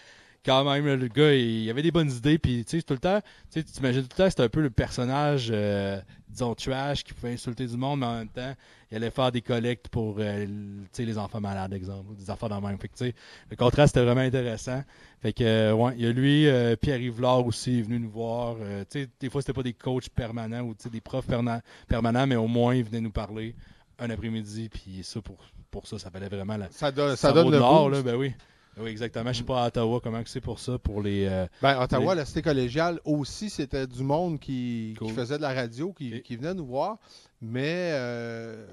quand 0.46 0.64
même, 0.64 0.86
le 0.86 1.08
gars, 1.08 1.34
il, 1.34 1.64
il 1.64 1.70
avait 1.70 1.82
des 1.82 1.92
bonnes 1.92 2.12
idées, 2.12 2.38
puis 2.38 2.64
tu 2.66 2.78
sais, 2.78 2.84
tout 2.84 2.94
le 2.94 3.00
temps, 3.00 3.20
tu 3.52 3.64
t'imagines 3.64 4.02
tout 4.04 4.10
le 4.18 4.24
temps, 4.24 4.30
c'était 4.30 4.44
un 4.44 4.50
peu 4.50 4.62
le 4.62 4.70
personnage, 4.70 5.50
euh, 5.52 6.00
disons, 6.30 6.56
trash, 6.56 7.04
qui 7.04 7.14
pouvait 7.14 7.34
insulter 7.34 7.68
du 7.68 7.76
monde, 7.78 8.00
mais 8.00 8.06
en 8.06 8.14
même 8.20 8.30
temps, 8.30 8.54
il 8.92 8.98
allait 8.98 9.12
faire 9.12 9.32
des 9.32 9.42
collectes 9.42 9.90
pour, 9.90 10.20
euh, 10.20 10.44
l- 10.44 10.48
tu 10.84 10.88
sais, 10.94 11.06
les 11.06 11.18
enfants 11.18 11.42
malades, 11.42 11.74
exemple, 11.74 12.12
ou 12.12 12.16
des 12.16 12.30
affaires 12.30 12.50
dans 12.50 12.62
le 12.62 12.68
même. 12.68 12.78
Fait 12.80 12.88
que, 12.88 12.96
tu 12.98 13.06
sais, 13.06 13.16
le 13.50 13.56
contraste 13.58 13.98
était 13.98 14.06
vraiment 14.06 14.22
intéressant. 14.22 14.82
Fait 15.22 15.34
que, 15.34 15.44
euh, 15.44 15.74
ouais, 15.74 15.94
il 15.98 16.04
y 16.04 16.08
a 16.08 16.12
lui, 16.12 16.48
euh, 16.48 16.76
Pierre 16.76 17.02
Yvelard 17.02 17.46
aussi 17.46 17.80
est 17.80 17.82
venu 17.82 18.00
nous 18.00 18.10
voir. 18.10 18.56
Euh, 18.62 18.84
tu 18.90 19.02
sais, 19.02 19.10
des 19.20 19.30
fois, 19.30 19.42
c'était 19.42 19.54
pas 19.54 19.64
des 19.64 19.74
coachs 19.74 20.10
permanents 20.10 20.62
ou, 20.62 20.74
tu 20.76 20.84
sais, 20.84 20.90
des 20.90 21.02
profs 21.02 21.28
perna- 21.28 21.62
permanents, 21.88 22.26
mais 22.28 22.36
au 22.38 22.48
moins, 22.48 22.76
ils 22.76 22.84
venaient 22.84 23.02
nous 23.02 23.12
parler 23.12 23.56
un 24.00 24.10
après-midi, 24.10 24.70
puis 24.70 25.04
ça, 25.04 25.22
pour, 25.22 25.38
pour 25.72 25.88
ça, 25.88 25.98
ça 26.00 26.10
valait 26.10 26.30
vraiment 26.30 26.56
la, 26.56 26.70
Ça, 26.72 26.92
donne- 26.92 27.16
ça 27.16 27.30
ça 27.30 27.34
donne 27.34 27.52
le 27.52 27.58
là, 27.58 28.02
ben 28.04 28.16
oui. 28.16 28.34
Oui, 28.80 28.90
exactement. 28.92 29.32
Je 29.34 29.40
sais 29.40 29.44
pas 29.44 29.64
à 29.64 29.68
Ottawa 29.68 30.00
comment 30.04 30.22
que 30.22 30.30
c'est 30.30 30.42
pour 30.42 30.60
ça, 30.60 30.78
pour 30.78 31.02
les. 31.02 31.26
euh, 31.26 31.48
Ben, 31.62 31.82
Ottawa, 31.82 32.14
Les- 32.14 32.20
la 32.22 32.26
cité 32.26 32.42
collégiale 32.42 33.00
aussi, 33.06 33.50
c'était 33.50 33.88
du 33.88 34.04
monde 34.04 34.40
qui, 34.40 34.96
qui 35.00 35.10
faisait 35.10 35.38
de 35.38 35.42
la 35.42 35.54
radio, 35.54 35.94
qui, 35.94 36.22
qui 36.22 36.36
venait 36.36 36.54
nous 36.54 36.66
voir. 36.66 36.98
Mais, 37.42 37.92
euh, 37.94 38.66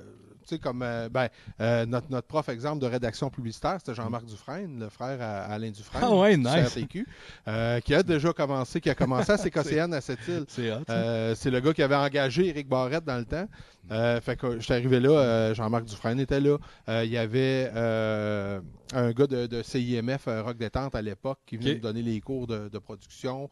tu 0.46 0.54
sais, 0.56 0.58
comme 0.60 0.82
euh, 0.82 1.08
ben, 1.08 1.28
euh, 1.60 1.86
notre, 1.86 2.10
notre 2.10 2.26
prof, 2.26 2.48
exemple, 2.48 2.80
de 2.80 2.86
rédaction 2.86 3.30
publicitaire, 3.30 3.76
c'était 3.78 3.94
Jean-Marc 3.94 4.24
Dufresne, 4.26 4.78
le 4.80 4.88
frère 4.88 5.20
à 5.20 5.42
Alain 5.52 5.70
Dufresne, 5.70 6.02
Ah 6.04 6.14
ouais, 6.14 6.36
nice. 6.36 6.76
Euh, 7.48 7.80
qui 7.80 7.94
a 7.94 8.02
déjà 8.02 8.32
commencé, 8.32 8.80
qui 8.80 8.90
a 8.90 8.94
commencé 8.94 9.32
à 9.32 9.38
CKCN 9.38 9.92
à 9.94 10.00
cette 10.00 10.26
île. 10.28 10.44
C'est. 10.48 10.70
Euh, 10.90 11.34
c'est 11.34 11.50
le 11.50 11.60
gars 11.60 11.72
qui 11.72 11.82
avait 11.82 11.94
engagé 11.96 12.48
Eric 12.48 12.68
Barrette 12.68 13.04
dans 13.04 13.18
le 13.18 13.24
temps. 13.24 13.46
Euh, 13.90 14.18
fait 14.22 14.36
que 14.36 14.58
j'étais 14.60 14.74
arrivé 14.74 14.98
là, 14.98 15.52
Jean-Marc 15.52 15.84
Dufresne 15.84 16.18
était 16.18 16.40
là. 16.40 16.56
Il 16.88 17.10
y 17.10 17.18
avait 17.18 17.70
un 18.94 19.10
gars 19.12 19.26
de, 19.26 19.46
de 19.46 19.62
CIMF 19.62 20.26
Rock 20.26 20.56
Détente 20.56 20.94
à 20.94 21.02
l'époque 21.02 21.38
qui 21.46 21.56
venait 21.56 21.74
nous 21.74 21.80
donner 21.80 22.02
les 22.02 22.20
cours 22.20 22.46
de, 22.46 22.68
de 22.68 22.78
production 22.78 23.50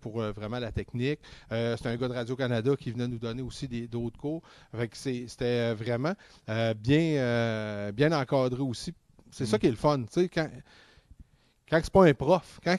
pour 0.00 0.20
vraiment 0.22 0.58
la 0.58 0.72
technique. 0.72 1.20
C'était 1.50 1.88
un 1.88 1.96
gars 1.96 2.08
de 2.08 2.14
Radio-Canada 2.14 2.72
qui 2.78 2.90
venait 2.90 3.08
nous 3.08 3.18
donner 3.18 3.42
aussi 3.42 3.68
des- 3.68 3.86
d'autres 3.86 4.18
cours. 4.18 4.42
Fait 4.76 4.88
que 4.88 4.96
c'est- 4.96 5.26
c'était 5.28 5.72
vraiment 5.74 6.03
euh, 6.48 6.74
bien, 6.74 7.16
euh, 7.18 7.92
bien 7.92 8.12
encadré 8.12 8.60
aussi. 8.60 8.92
C'est 9.30 9.46
ça 9.46 9.56
Mm. 9.56 9.60
qui 9.60 9.66
est 9.66 9.70
le 9.70 9.76
fun. 9.76 10.02
tu 10.02 10.06
sais, 10.10 10.28
Quand, 10.28 10.48
quand 11.68 11.80
c'est 11.82 11.92
pas 11.92 12.04
un 12.06 12.14
prof, 12.14 12.60
quand 12.62 12.76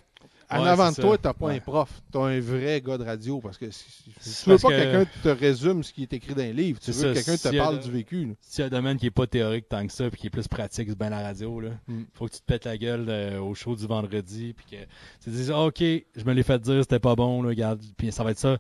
en 0.51 0.61
Ouais, 0.63 0.69
avant 0.69 0.91
de 0.91 0.95
toi, 0.95 1.17
t'as 1.17 1.33
pas 1.33 1.47
Ouais. 1.47 1.55
un 1.55 1.59
prof, 1.59 1.89
t'as 2.11 2.19
un 2.19 2.39
vrai 2.39 2.81
gars 2.81 2.97
de 2.97 3.03
radio. 3.03 3.39
Parce 3.39 3.57
que 3.57 3.69
si- 3.71 3.85
si- 4.19 4.43
tu 4.43 4.49
veux 4.49 4.57
pas 4.57 4.69
que- 4.69 4.73
que 4.73 4.81
quelqu'un 4.81 5.11
te 5.23 5.29
résume 5.29 5.83
ce 5.83 5.91
qui 5.93 6.03
est 6.03 6.13
écrit 6.13 6.33
dans 6.35 6.41
les 6.43 6.53
livres, 6.53 6.79
tu 6.79 6.91
veux 6.91 7.09
que 7.09 7.13
quelqu'un 7.15 7.37
te 7.37 7.55
y 7.55 7.59
a 7.59 7.63
parle 7.63 7.79
de- 7.79 7.83
du 7.83 7.91
vécu. 7.91 8.25
là. 8.25 8.33
S'il 8.41 8.59
y 8.59 8.63
a 8.63 8.65
un 8.67 8.69
domaine 8.69 8.97
qui 8.97 9.07
est 9.07 9.11
pas 9.11 9.27
théorique 9.27 9.67
tant 9.69 9.85
que 9.85 9.91
ça, 9.93 10.09
puis 10.09 10.21
qui 10.21 10.27
est 10.27 10.29
plus 10.29 10.47
pratique, 10.47 10.87
c'est 10.89 10.97
bien 10.97 11.09
la 11.09 11.21
radio, 11.21 11.59
là. 11.59 11.69
Mm. 11.87 12.03
Faut 12.13 12.27
que 12.27 12.33
tu 12.33 12.39
te 12.39 12.45
pètes 12.45 12.65
la 12.65 12.77
gueule 12.77 13.05
euh, 13.09 13.39
au 13.39 13.53
show 13.55 13.75
du 13.75 13.87
vendredi, 13.87 14.53
puis 14.53 14.65
que 14.65 14.83
tu 14.83 15.25
te 15.25 15.29
dises, 15.29 15.51
Ah, 15.51 15.63
OK, 15.65 15.79
je 15.79 16.23
me 16.25 16.33
l'ai 16.33 16.43
fait 16.43 16.59
dire, 16.61 16.81
c'était 16.81 16.99
pas 16.99 17.15
bon, 17.15 17.41
là, 17.41 17.49
regarde, 17.49 17.81
puis 17.97 18.11
ça 18.11 18.23
va 18.23 18.31
être 18.31 18.39
ça. 18.39 18.57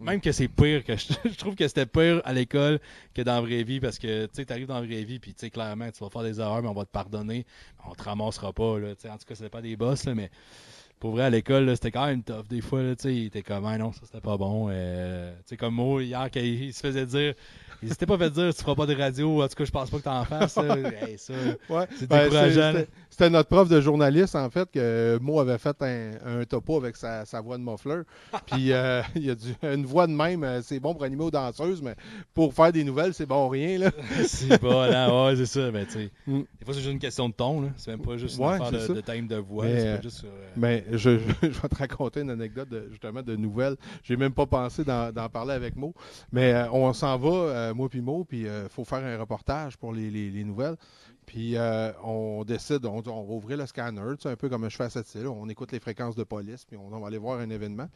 Même 0.00 0.20
que 0.20 0.32
c'est 0.32 0.48
pire, 0.48 0.84
que 0.84 0.96
je, 0.96 1.06
je 1.24 1.36
trouve 1.36 1.54
que 1.54 1.66
c'était 1.68 1.86
pire 1.86 2.20
à 2.24 2.32
l'école 2.32 2.80
que 3.14 3.22
dans 3.22 3.34
la 3.34 3.40
vraie 3.40 3.62
vie, 3.62 3.80
parce 3.80 3.98
que, 3.98 4.24
tu 4.26 4.30
sais, 4.34 4.44
t'arrives 4.44 4.66
dans 4.66 4.80
la 4.80 4.86
vraie 4.86 5.04
vie, 5.04 5.18
puis 5.18 5.34
tu 5.34 5.40
sais, 5.40 5.50
clairement, 5.50 5.90
tu 5.90 6.02
vas 6.02 6.10
faire 6.10 6.22
des 6.22 6.40
erreurs, 6.40 6.62
mais 6.62 6.68
on 6.68 6.74
va 6.74 6.84
te 6.84 6.90
pardonner, 6.90 7.46
on 7.88 7.94
te 7.94 8.02
ramassera 8.02 8.52
pas, 8.52 8.78
là, 8.78 8.88
en 8.90 8.94
tout 8.94 9.24
cas, 9.26 9.34
c'est 9.34 9.48
pas 9.48 9.62
des 9.62 9.76
boss, 9.76 10.04
là, 10.04 10.14
mais 10.14 10.30
pour 11.00 11.12
vrai, 11.12 11.24
à 11.24 11.30
l'école, 11.30 11.68
c'était 11.76 11.90
quand 11.92 12.06
même 12.06 12.22
tough. 12.22 12.46
Des 12.48 12.60
fois, 12.60 12.82
là, 12.82 12.96
tu 12.96 13.02
sais, 13.02 13.14
il 13.14 13.26
était 13.26 13.42
comme, 13.42 13.64
ah 13.66 13.78
non, 13.78 13.92
ça 13.92 14.00
c'était 14.04 14.20
pas 14.20 14.36
bon. 14.36 14.68
Euh, 14.70 15.32
tu 15.38 15.50
sais, 15.50 15.56
comme 15.56 15.74
moi, 15.74 16.02
hier, 16.02 16.28
quand 16.32 16.40
il, 16.40 16.64
il 16.64 16.72
se 16.74 16.80
faisait 16.80 17.06
dire, 17.06 17.34
il 17.82 17.88
s'était 17.90 18.06
pas 18.06 18.18
fait 18.18 18.30
dire, 18.30 18.52
tu 18.54 18.62
feras 18.62 18.74
pas 18.74 18.86
de 18.86 18.94
radio, 18.96 19.42
en 19.42 19.46
tout 19.48 19.54
cas, 19.54 19.64
je 19.64 19.70
pense 19.70 19.90
pas 19.90 19.98
que 19.98 20.02
t'en 20.02 20.24
fasses. 20.24 20.58
Hey, 21.08 21.16
ça, 21.18 21.32
Ouais. 21.70 21.86
c'est 21.96 22.08
Ben, 22.08 22.24
décourageant. 22.24 22.72
là. 22.72 22.80
c'était- 23.10 23.30
notre 23.30 23.48
prof 23.48 23.68
de 23.68 23.80
journaliste, 23.80 24.34
en 24.36 24.48
fait, 24.50 24.68
que 24.70 25.18
Mo 25.20 25.38
avait 25.40 25.58
fait 25.58 25.76
un, 25.82 26.10
un 26.40 26.44
topo 26.44 26.76
avec 26.76 26.96
sa, 26.96 27.24
sa 27.24 27.40
voix 27.40 27.56
de 27.58 27.62
muffler. 27.62 28.02
Puis 28.46 28.72
euh, 28.72 29.02
il 29.16 29.24
y 29.26 29.30
a 29.30 29.34
du- 29.34 29.54
une 29.62 29.84
voix 29.86 30.06
de 30.06 30.12
même, 30.12 30.42
euh, 30.44 30.60
c'est 30.62 30.80
bon 30.80 30.94
pour 30.94 31.04
animer 31.04 31.24
aux 31.24 31.30
danseuses, 31.30 31.82
mais 31.82 31.94
pour 32.34 32.52
faire 32.54 32.72
des 32.72 32.82
nouvelles, 32.84 33.14
c'est 33.14 33.26
bon 33.26 33.48
rien. 33.48 33.78
Là. 33.78 33.90
c'est 34.26 34.58
pas 34.60 34.88
là, 34.88 35.24
ouais, 35.26 35.36
c'est 35.36 35.46
ça. 35.46 35.70
Ben, 35.70 35.84
tu 35.86 35.92
sais, 35.92 36.10
Mm. 36.26 36.40
des 36.58 36.64
fois, 36.64 36.74
c'est 36.74 36.80
juste 36.80 36.92
une 36.92 36.98
question 36.98 37.28
de 37.28 37.34
ton, 37.34 37.60
là. 37.62 37.68
C'est 37.76 37.90
même 37.92 38.00
pas 38.02 38.16
juste 38.16 38.38
une 38.38 38.44
Ouais, 38.44 38.54
affaire 38.54 38.70
de, 38.94 39.00
thème 39.00 39.26
de 39.28 39.36
voix. 39.36 39.64
Mais, 39.66 39.80
c'est 39.80 39.86
euh, 39.88 39.96
pas 39.96 40.02
juste 40.02 40.18
sur, 40.18 40.28
euh, 40.28 40.48
Mais 40.56 40.84
je, 40.96 41.10
vais 41.10 41.50
te 41.68 41.76
raconter 41.76 42.20
une 42.20 42.30
anecdote 42.30 42.68
de, 42.68 42.88
justement 42.90 43.22
de 43.22 43.36
nouvelles. 43.36 43.76
J'ai 44.02 44.16
même 44.16 44.32
pas 44.32 44.46
pensé 44.46 44.84
d'en 44.84 45.28
parler 45.32 45.52
avec 45.54 45.76
Mo. 45.76 45.94
Mais 46.32 46.52
euh, 46.52 46.70
on 46.72 46.92
s'en 46.92 47.16
va, 47.18 47.28
euh, 47.30 47.74
moi 47.74 47.88
puis 47.88 48.00
Mo, 48.00 48.24
puis 48.24 48.42
il 48.42 48.68
faut 48.70 48.84
faire 48.84 49.04
un 49.04 49.18
reportage 49.18 49.76
pour 49.76 49.92
les, 49.92 50.10
les- 50.10 50.30
les 50.30 50.44
nouvelles. 50.44 50.76
Puis 51.28 51.56
euh, 51.56 51.92
on 52.02 52.42
décide, 52.42 52.86
on, 52.86 53.02
on 53.06 53.22
va 53.24 53.34
ouvrir 53.34 53.58
le 53.58 53.66
scanner, 53.66 54.00
un 54.00 54.36
peu 54.36 54.48
comme 54.48 54.66
je 54.70 54.74
fais 54.74 54.84
à 54.84 54.90
cette 54.90 55.14
île. 55.14 55.26
On 55.28 55.46
écoute 55.50 55.72
les 55.72 55.78
fréquences 55.78 56.16
de 56.16 56.24
police, 56.24 56.64
puis 56.64 56.78
on, 56.78 56.88
va 56.88 57.06
aller 57.06 57.18
voir 57.18 57.38
un 57.40 57.50
événement. 57.50 57.90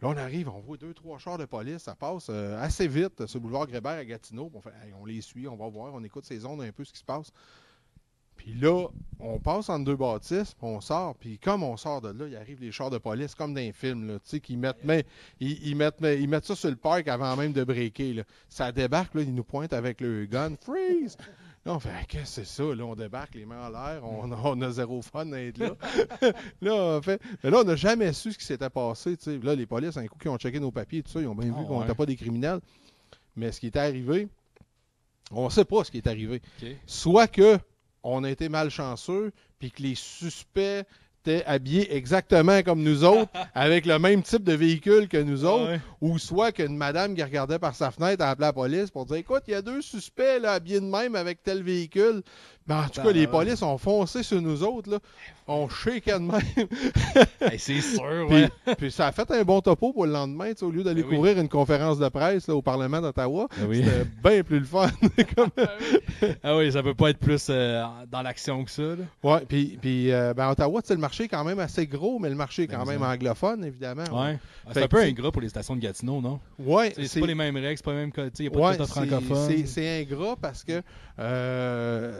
Là, 0.00 0.08
on 0.08 0.16
arrive, 0.16 0.48
on 0.48 0.60
voit 0.60 0.78
deux, 0.78 0.94
trois 0.94 1.18
chars 1.18 1.36
de 1.36 1.44
police, 1.44 1.82
ça 1.82 1.94
passe 1.94 2.28
euh, 2.30 2.58
assez 2.62 2.88
vite 2.88 3.20
le 3.20 3.38
boulevard 3.38 3.66
Grébert 3.66 3.98
à 3.98 4.04
Gatineau. 4.04 4.50
On, 4.54 4.62
on 5.02 5.04
les 5.04 5.20
suit, 5.20 5.46
on 5.46 5.56
va 5.56 5.68
voir, 5.68 5.92
on 5.92 6.02
écoute 6.02 6.24
ces 6.24 6.46
ondes 6.46 6.62
un 6.62 6.72
peu 6.72 6.84
ce 6.84 6.92
qui 6.94 7.00
se 7.00 7.04
passe. 7.04 7.30
Puis 8.38 8.54
là, 8.54 8.86
on 9.20 9.38
passe 9.40 9.68
entre 9.68 9.84
deux 9.84 9.96
bâtisses, 9.96 10.54
puis 10.54 10.62
on 10.66 10.80
sort, 10.80 11.14
puis 11.16 11.38
comme 11.38 11.62
on 11.62 11.76
sort 11.76 12.00
de 12.00 12.08
là, 12.10 12.26
il 12.28 12.36
arrive 12.36 12.60
les 12.60 12.72
chars 12.72 12.88
de 12.88 12.96
police, 12.98 13.34
comme 13.34 13.52
dans 13.52 13.60
les 13.60 13.72
films, 13.72 14.06
là, 14.06 14.14
tu 14.14 14.20
sais, 14.30 14.40
qui 14.40 14.56
mettent, 14.56 14.82
mais, 14.84 15.04
ils, 15.40 15.58
ils 15.68 15.74
mettent, 15.76 16.00
mais, 16.00 16.18
ils 16.20 16.28
mettent 16.28 16.46
ça 16.46 16.54
sur 16.56 16.70
le 16.70 16.76
parc 16.76 17.08
avant 17.08 17.36
même 17.36 17.52
de 17.52 17.62
breaker. 17.64 18.14
Là. 18.14 18.22
Ça 18.48 18.72
débarque, 18.72 19.14
là, 19.14 19.22
ils 19.22 19.34
nous 19.34 19.44
pointent 19.44 19.72
avec 19.74 20.00
le 20.00 20.24
gun, 20.26 20.54
freeze! 20.62 21.16
Là, 21.66 21.74
on 21.74 21.80
fait, 21.80 21.90
Ah, 21.92 22.04
qu'est-ce 22.06 22.22
que 22.22 22.28
c'est 22.28 22.44
ça? 22.46 22.62
Là, 22.74 22.84
on 22.86 22.94
débarque, 22.94 23.34
les 23.34 23.44
mains 23.44 23.66
en 23.66 23.70
l'air, 23.70 24.02
on, 24.04 24.30
on 24.32 24.62
a 24.62 24.70
zéro 24.70 25.02
fun 25.02 25.26
d'être 25.26 25.58
là. 25.58 25.72
là, 26.62 26.72
on 26.74 27.02
fait, 27.02 27.20
mais 27.42 27.50
là, 27.50 27.58
on 27.60 27.64
n'a 27.64 27.74
jamais 27.76 28.12
su 28.12 28.32
ce 28.32 28.38
qui 28.38 28.44
s'était 28.46 28.70
passé, 28.70 29.16
tu 29.16 29.24
sais. 29.24 29.38
Là, 29.38 29.54
les 29.56 29.66
polices, 29.66 29.96
un 29.96 30.06
coup, 30.06 30.16
qui 30.18 30.28
ont 30.28 30.38
checké 30.38 30.60
nos 30.60 30.70
papiers, 30.70 31.02
tout 31.02 31.10
ça, 31.10 31.20
ils 31.20 31.26
ont 31.26 31.34
bien 31.34 31.52
Ah, 31.54 31.60
vu 31.60 31.66
qu'on 31.66 31.78
ouais. 31.78 31.82
n'était 31.84 31.96
pas 31.96 32.06
des 32.06 32.16
criminels. 32.16 32.60
Mais 33.34 33.50
ce 33.50 33.58
qui 33.60 33.66
est 33.66 33.76
arrivé, 33.76 34.28
on 35.32 35.46
ne 35.46 35.50
sait 35.50 35.64
pas 35.64 35.82
ce 35.84 35.90
qui 35.90 35.98
est 35.98 36.06
arrivé 36.06 36.40
soit 36.86 37.26
que 37.26 37.58
on 38.02 38.24
a 38.24 38.30
été 38.30 38.48
malchanceux, 38.48 39.32
puis 39.58 39.70
que 39.70 39.82
les 39.82 39.94
suspects 39.94 40.86
étaient 41.28 41.44
habillés 41.46 41.94
exactement 41.96 42.62
comme 42.62 42.82
nous 42.82 43.04
autres, 43.04 43.30
avec 43.54 43.86
le 43.86 43.98
même 43.98 44.22
type 44.22 44.44
de 44.44 44.52
véhicule 44.54 45.08
que 45.08 45.16
nous 45.18 45.44
autres, 45.44 45.68
Ouais. 45.72 45.80
ou 46.00 46.18
soit 46.18 46.52
qu'une 46.52 46.76
madame 46.76 47.14
qui 47.14 47.22
regardait 47.22 47.58
par 47.58 47.74
sa 47.74 47.90
fenêtre 47.90 48.22
a 48.24 48.30
appelé 48.30 48.46
la 48.46 48.52
police 48.52 48.90
pour 48.90 49.06
dire 49.06 49.16
Écoute, 49.16 49.42
il 49.48 49.52
y 49.52 49.54
a 49.54 49.62
deux 49.62 49.82
suspects 49.82 50.38
là, 50.40 50.52
habillés 50.52 50.80
de 50.80 50.86
même 50.86 51.14
avec 51.16 51.42
tel 51.42 51.62
véhicule. 51.62 52.22
Mais 52.66 52.74
en 52.74 52.82
tout 52.88 53.00
cas, 53.00 53.12
les 53.12 53.24
Tabarouette. 53.24 53.30
polices 53.48 53.62
ont 53.62 53.78
foncé 53.78 54.22
sur 54.22 54.42
nous 54.42 54.62
autres, 54.62 54.90
là. 54.90 54.98
on 55.46 55.70
shakeait 55.70 56.12
de 56.12 56.18
même. 56.18 56.40
Hey, 57.40 57.58
c'est 57.58 57.80
sûr, 57.80 58.26
ouais. 58.30 58.48
puis 58.76 58.90
ça 58.90 59.06
a 59.06 59.12
fait 59.12 59.30
un 59.30 59.42
bon 59.42 59.60
topo 59.62 59.92
pour 59.92 60.04
le 60.04 60.12
lendemain, 60.12 60.50
tu 60.50 60.58
sais, 60.58 60.64
au 60.66 60.70
lieu 60.70 60.82
d'aller 60.82 61.02
Ben 61.02 61.08
oui. 61.08 61.14
couvrir 61.16 61.38
une 61.38 61.48
conférence 61.48 61.98
de 61.98 62.08
presse 62.08 62.46
là, 62.48 62.54
au 62.54 62.60
Parlement 62.60 63.00
d'Ottawa. 63.00 63.46
Ben 63.56 63.66
oui. 63.68 63.82
C'était 63.84 64.04
bien 64.22 64.42
plus 64.42 64.58
le 64.58 64.64
fun. 64.66 64.88
Comme- 65.36 65.66
Ah 66.42 66.56
oui, 66.58 66.70
ça 66.72 66.82
peut 66.82 66.94
pas 66.94 67.08
être 67.10 67.18
plus 67.18 67.46
euh, 67.48 67.82
dans 68.10 68.20
l'action 68.22 68.64
que 68.64 68.70
ça. 68.70 68.82
Là. 68.82 68.96
Ouais, 69.22 69.40
puis, 69.48 69.78
puis 69.80 70.12
euh, 70.12 70.34
ben, 70.34 70.50
Ottawa, 70.50 70.82
tu 70.82 70.88
sais, 70.88 70.94
le 70.94 71.00
marché 71.00 71.17
quand 71.26 71.42
même 71.42 71.58
assez 71.58 71.86
gros, 71.88 72.20
mais 72.20 72.28
le 72.28 72.36
marché 72.36 72.62
est 72.62 72.66
quand 72.68 72.86
même 72.86 73.02
anglophone, 73.02 73.64
évidemment. 73.64 74.04
Ouais. 74.04 74.38
Ah, 74.66 74.72
Fait 74.74 74.80
C'est 74.80 74.82
un 74.84 74.88
peu 74.88 75.02
tu- 75.02 75.08
ingrat 75.08 75.32
pour 75.32 75.40
les 75.42 75.48
stations 75.48 75.74
de 75.74 75.80
Gatineau, 75.80 76.20
non? 76.20 76.38
Ouais, 76.60 76.92
C'est 77.02 77.18
pas 77.18 77.26
les 77.26 77.34
mêmes 77.34 77.56
règles, 77.56 77.76
c'est 77.78 77.84
pas 77.84 77.92
les 77.92 77.96
mêmes. 77.98 78.12
tu 78.12 78.20
Il 78.20 78.42
n'y 78.42 78.46
a 78.46 78.50
pas 78.50 78.70
ouais, 78.70 78.76
de 78.76 78.84
francophone. 78.84 79.66
c'est- 79.66 80.00
ingrat 80.02 80.36
parce 80.40 80.62
que 80.62 80.82
euh, 81.18 82.12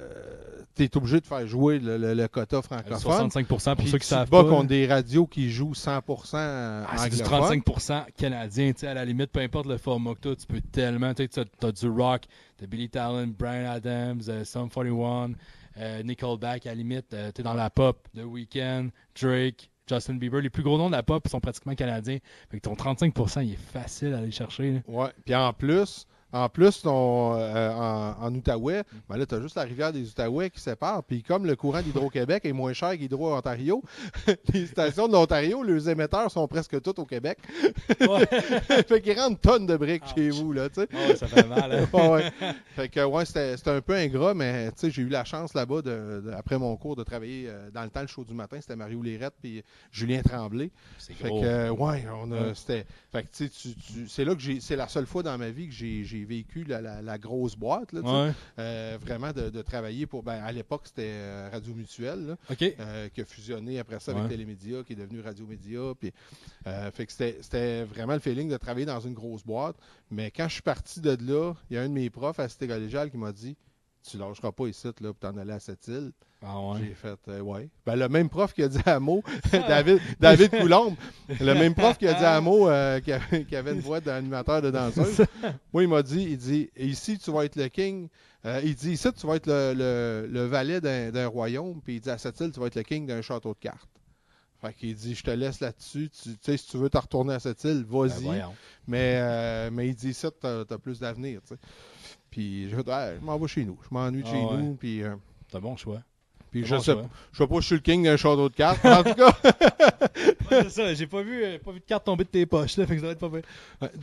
tu 0.76 0.84
es 0.84 0.96
obligé 0.96 1.20
de 1.20 1.26
faire 1.26 1.46
jouer 1.46 1.78
le, 1.78 1.96
le- 1.98 2.14
le 2.14 2.28
quota 2.28 2.62
francophone. 2.62 3.28
65% 3.28 3.76
pour 3.76 3.86
ceux 3.88 3.98
qui 3.98 4.04
tu 4.04 4.06
savent 4.06 4.28
pas. 4.28 4.44
contre 4.44 4.68
des 4.68 4.86
radios 4.86 5.26
qui 5.26 5.50
jouent 5.50 5.74
100% 5.74 6.36
Ah, 6.36 6.86
c'est 6.96 7.10
du 7.16 7.22
anglophone. 7.22 7.60
35% 7.60 8.06
canadien, 8.16 8.72
tu 8.72 8.80
sais, 8.80 8.86
à 8.86 8.94
la 8.94 9.04
limite, 9.04 9.30
peu 9.30 9.40
importe 9.40 9.66
le 9.66 9.76
format 9.78 10.14
que 10.14 10.28
t'as, 10.30 10.36
tu 10.36 10.46
peux 10.46 10.60
tellement, 10.60 11.14
tu 11.14 11.28
t'as- 11.28 11.44
t'as 11.58 11.72
du 11.72 11.88
rock, 11.88 12.22
t'as 12.58 12.66
Billy 12.66 12.88
Talent, 12.88 13.26
Brian 13.38 13.70
Adams, 13.70 14.20
euh, 14.28 14.44
Sum 14.44 14.68
41, 14.70 15.32
euh, 15.78 16.02
Nickelback, 16.02 16.66
à 16.66 16.70
la 16.70 16.74
limite, 16.74 17.12
euh, 17.14 17.30
t'es 17.32 17.42
dans 17.42 17.54
la 17.54 17.70
pop, 17.70 18.08
The 18.14 18.22
Weeknd, 18.24 18.88
Drake, 19.20 19.70
Justin 19.88 20.14
Bieber, 20.14 20.40
les 20.40 20.50
plus 20.50 20.62
gros 20.62 20.76
noms 20.78 20.88
de 20.88 20.96
la 20.96 21.02
pop 21.02 21.26
sont 21.28 21.40
pratiquement 21.40 21.74
canadiens. 21.74 22.18
Fait 22.50 22.60
ton 22.60 22.74
35%, 22.74 23.44
il 23.44 23.52
est 23.52 23.56
facile 23.56 24.14
à 24.14 24.18
aller 24.18 24.30
chercher. 24.30 24.72
là. 24.72 24.80
Ouais. 24.86 25.10
Puis 25.24 25.34
en 25.34 25.52
plus, 25.52 26.06
en 26.32 26.48
plus 26.48 26.82
ton, 26.82 27.34
euh, 27.36 27.72
en, 27.72 28.16
en 28.26 28.34
Outaouais, 28.34 28.82
ben 29.08 29.16
là, 29.16 29.24
tu 29.26 29.34
as 29.34 29.40
juste 29.40 29.56
la 29.56 29.62
rivière 29.62 29.92
des 29.92 30.08
Outaouais 30.08 30.50
qui 30.50 30.60
sépare. 30.60 31.02
Puis 31.04 31.22
comme 31.22 31.46
le 31.46 31.56
courant 31.56 31.80
d'Hydro-Québec 31.82 32.44
est 32.44 32.52
moins 32.52 32.72
cher 32.72 32.96
qu'Hydro-Ontario, 32.98 33.82
les 34.52 34.66
stations 34.66 35.08
de 35.08 35.12
l'Ontario, 35.14 35.62
leurs 35.62 35.88
émetteurs 35.88 36.30
sont 36.30 36.46
presque 36.48 36.80
toutes 36.82 36.98
au 36.98 37.06
Québec. 37.06 37.38
Ouais. 38.00 38.26
fait 38.86 39.00
qu'il 39.00 39.18
rentre 39.18 39.40
tonnes 39.40 39.66
de 39.66 39.76
briques 39.76 40.04
chez 40.14 40.30
Ouch. 40.30 40.36
vous, 40.40 40.52
là, 40.52 40.68
tu 40.68 40.82
sais. 40.82 40.88
Ah 40.92 41.16
ça 41.16 41.26
fait 41.26 41.46
mal. 41.46 41.72
hein. 41.72 41.86
Ouais. 42.08 42.30
Fait 42.76 42.88
que, 42.88 43.04
ouais, 43.04 43.24
c'était 43.24 43.56
un 43.70 43.80
peu 43.80 43.94
ingrat, 43.94 44.32
mais 44.34 44.70
tu 44.72 44.78
sais, 44.78 44.90
j'ai 44.90 45.02
eu 45.02 45.08
la 45.08 45.24
chance 45.24 45.52
là-bas, 45.54 45.82
de, 45.82 46.22
de- 46.26 46.32
après 46.36 46.58
mon 46.58 46.76
cours, 46.76 46.94
de 46.96 47.02
travailler 47.02 47.46
euh, 47.48 47.70
dans 47.70 47.82
le 47.82 47.90
temps, 47.90 48.02
le 48.02 48.06
show 48.06 48.24
du 48.24 48.34
matin. 48.34 48.58
C'était 48.60 48.76
Mario 48.76 49.02
Lérette 49.02 49.34
puis 49.42 49.62
Julien 49.90 50.22
Tremblay. 50.22 50.70
C'est 50.98 51.14
Fait 51.14 51.28
gros. 51.28 51.40
que, 51.42 51.70
ouais, 51.70 52.04
on 52.22 52.30
a, 52.32 52.38
Ouais. 52.38 52.52
c'était, 52.54 52.86
fait 53.10 53.22
que, 53.24 53.28
tu 53.36 53.48
sais, 53.48 53.74
tu- 53.74 54.08
c'est 54.08 54.24
là 54.24 54.34
que 54.34 54.40
j'ai, 54.40 54.60
c'est 54.60 54.76
la 54.76 54.86
seule 54.88 55.06
fois 55.06 55.22
dans 55.22 55.36
ma 55.38 55.50
vie 55.50 55.68
que 55.68 55.74
j'ai, 55.74 56.04
j'ai 56.18 56.24
vécu 56.24 56.64
la, 56.64 56.80
la- 56.80 57.02
la 57.02 57.18
grosse 57.18 57.56
boîte, 57.56 57.92
là. 57.92 58.00
Ouais. 58.00 58.32
Euh, 58.58 58.98
vraiment 59.00 59.32
de, 59.32 59.50
de 59.50 59.62
travailler 59.62 60.06
pour, 60.06 60.22
ben, 60.22 60.42
à 60.42 60.52
l'époque, 60.52 60.82
c'était 60.84 61.02
euh, 61.12 61.48
Radio 61.52 61.74
Mutuelle, 61.74 62.26
là, 62.26 62.36
euh, 62.80 63.08
qui 63.08 63.20
a 63.20 63.24
fusionné 63.24 63.78
après 63.78 64.00
ça 64.00 64.12
avec. 64.12 64.28
Télémédia, 64.28 64.82
qui 64.82 64.92
est 64.94 64.96
devenu 64.96 65.20
Radio 65.20 65.46
Média, 65.46 65.80
puis, 65.98 66.12
fait 66.92 67.06
que 67.06 67.12
c'était, 67.12 67.84
vraiment 67.84 68.14
le 68.14 68.20
feeling 68.20 68.48
de 68.48 68.56
travailler 68.56 68.86
dans 68.86 69.00
une 69.00 69.14
grosse 69.14 69.44
boîte. 69.44 69.76
Mais 70.10 70.30
quand 70.30 70.48
je 70.48 70.54
suis 70.54 70.62
parti 70.62 71.00
de 71.00 71.16
là, 71.20 71.54
il 71.70 71.74
y 71.74 71.78
a 71.78 71.82
un 71.82 71.88
de 71.88 71.94
mes 71.94 72.10
profs 72.10 72.38
à 72.40 72.48
Cité 72.48 72.66
collégiale 72.66 73.10
qui 73.10 73.16
m'a 73.16 73.32
dit, 73.32 73.56
tu 74.02 74.18
lâcheras 74.18 74.52
pas 74.52 74.66
ici, 74.66 74.86
là, 75.00 75.12
pour 75.12 75.18
t'en 75.18 75.36
aller 75.36 75.52
à 75.52 75.60
cette 75.60 75.86
île. 75.88 76.12
Ah 76.42 76.60
ouais. 76.60 76.78
J'ai 76.80 76.94
fait, 76.94 77.18
euh, 77.28 77.40
ouais. 77.40 77.68
Ben, 77.84 77.96
le 77.96 78.08
même 78.08 78.28
prof 78.28 78.52
qui 78.54 78.62
a 78.62 78.68
dit 78.68 78.78
à 78.86 79.00
Mo, 79.00 79.22
David, 79.52 79.98
David 80.20 80.50
Coulombe, 80.60 80.94
le 81.40 81.52
même 81.54 81.74
prof 81.74 81.98
qui 81.98 82.06
a 82.06 82.14
dit 82.14 82.24
à 82.24 82.40
Mo 82.40 82.68
euh, 82.68 83.00
qui, 83.00 83.10
avait, 83.12 83.44
qui 83.44 83.56
avait 83.56 83.72
une 83.72 83.80
voix 83.80 84.00
d'animateur 84.00 84.62
de 84.62 84.70
danseuse. 84.70 85.22
Moi, 85.72 85.82
il 85.82 85.88
m'a 85.88 86.02
dit, 86.02 86.22
il 86.22 86.38
dit, 86.38 86.70
ici, 86.76 87.18
tu 87.18 87.32
vas 87.32 87.44
être 87.44 87.56
le 87.56 87.66
king. 87.68 88.08
Euh, 88.46 88.60
il 88.62 88.76
dit, 88.76 88.92
ici, 88.92 89.12
tu 89.12 89.26
vas 89.26 89.34
être 89.34 89.46
le, 89.48 89.74
le- 89.74 90.28
le 90.30 90.44
valet 90.46 90.80
d'un 90.80 91.26
royaume. 91.26 91.80
Puis 91.82 91.96
il 91.96 92.00
dit, 92.00 92.10
à 92.10 92.18
cette 92.18 92.38
île, 92.40 92.52
tu 92.52 92.60
vas 92.60 92.66
être 92.66 92.76
le 92.76 92.84
king 92.84 93.04
d'un 93.06 93.20
château 93.20 93.52
de 93.52 93.58
cartes. 93.58 93.88
Fait 94.60 94.72
qu'il 94.74 94.94
dit, 94.94 95.14
je 95.16 95.22
te 95.24 95.30
laisse 95.32 95.58
là-dessus. 95.60 96.08
Tu 96.22 96.30
sais, 96.40 96.56
si 96.56 96.66
tu 96.68 96.78
veux 96.78 96.88
te 96.90 96.98
retourner 96.98 97.34
à 97.34 97.40
cette 97.40 97.62
île, 97.64 97.84
Ben, 97.84 98.06
vas-y. 98.06 98.22
voyons. 98.22 98.54
mais, 98.86 99.18
euh, 99.20 99.70
mais 99.72 99.88
il 99.88 99.94
dit, 99.96 100.14
ça, 100.14 100.30
t'as 100.30 100.60
as 100.70 100.78
plus 100.78 101.00
d'avenir, 101.00 101.40
tu 101.42 101.54
sais. 101.54 101.60
Puis 102.30 102.68
j'ai 102.70 102.76
fait, 102.76 102.88
Ah, 102.90 103.10
je 103.20 103.24
m'en 103.24 103.38
vais 103.38 103.48
chez 103.48 103.64
nous. 103.64 103.78
Je 103.88 103.94
m'ennuie 103.94 104.22
de 104.22 104.28
Ah 104.28 104.32
chez 104.32 104.38
ouais. 104.44 104.62
nous. 104.62 104.74
Puis, 104.74 105.02
euh, 105.02 105.14
C'est 105.50 105.56
un 105.56 105.60
bon 105.60 105.76
choix. 105.76 106.00
puis 106.50 106.64
je 106.64 106.74
bon 106.74 106.80
sais. 106.80 106.94
Je 107.32 107.38
sais 107.38 107.46
pas 107.46 107.54
si 107.56 107.60
je 107.60 107.66
suis 107.66 107.74
le 107.76 107.80
king 107.80 108.04
d'un 108.04 108.16
château 108.16 108.48
de 108.48 108.54
cartes. 108.54 108.80
mais 108.84 108.90
En 108.92 109.02
tout 109.04 109.14
cas, 109.14 109.32
Ouais, 110.50 110.62
c'est 110.62 110.70
ça, 110.70 110.94
j'ai 110.94 111.06
pas 111.06 111.20
vu, 111.22 111.44
euh, 111.44 111.58
pas 111.58 111.72
vu 111.72 111.80
de 111.80 111.84
carte 111.84 112.04
tomber 112.06 112.24
de 112.24 112.30
tes 112.30 112.46
poches, 112.46 112.78
là, 112.78 112.86
fait 112.86 112.94
que 112.94 113.00
ça 113.02 113.06
va 113.08 113.12
être 113.12 113.18
pas 113.18 113.28
vrai. 113.28 113.42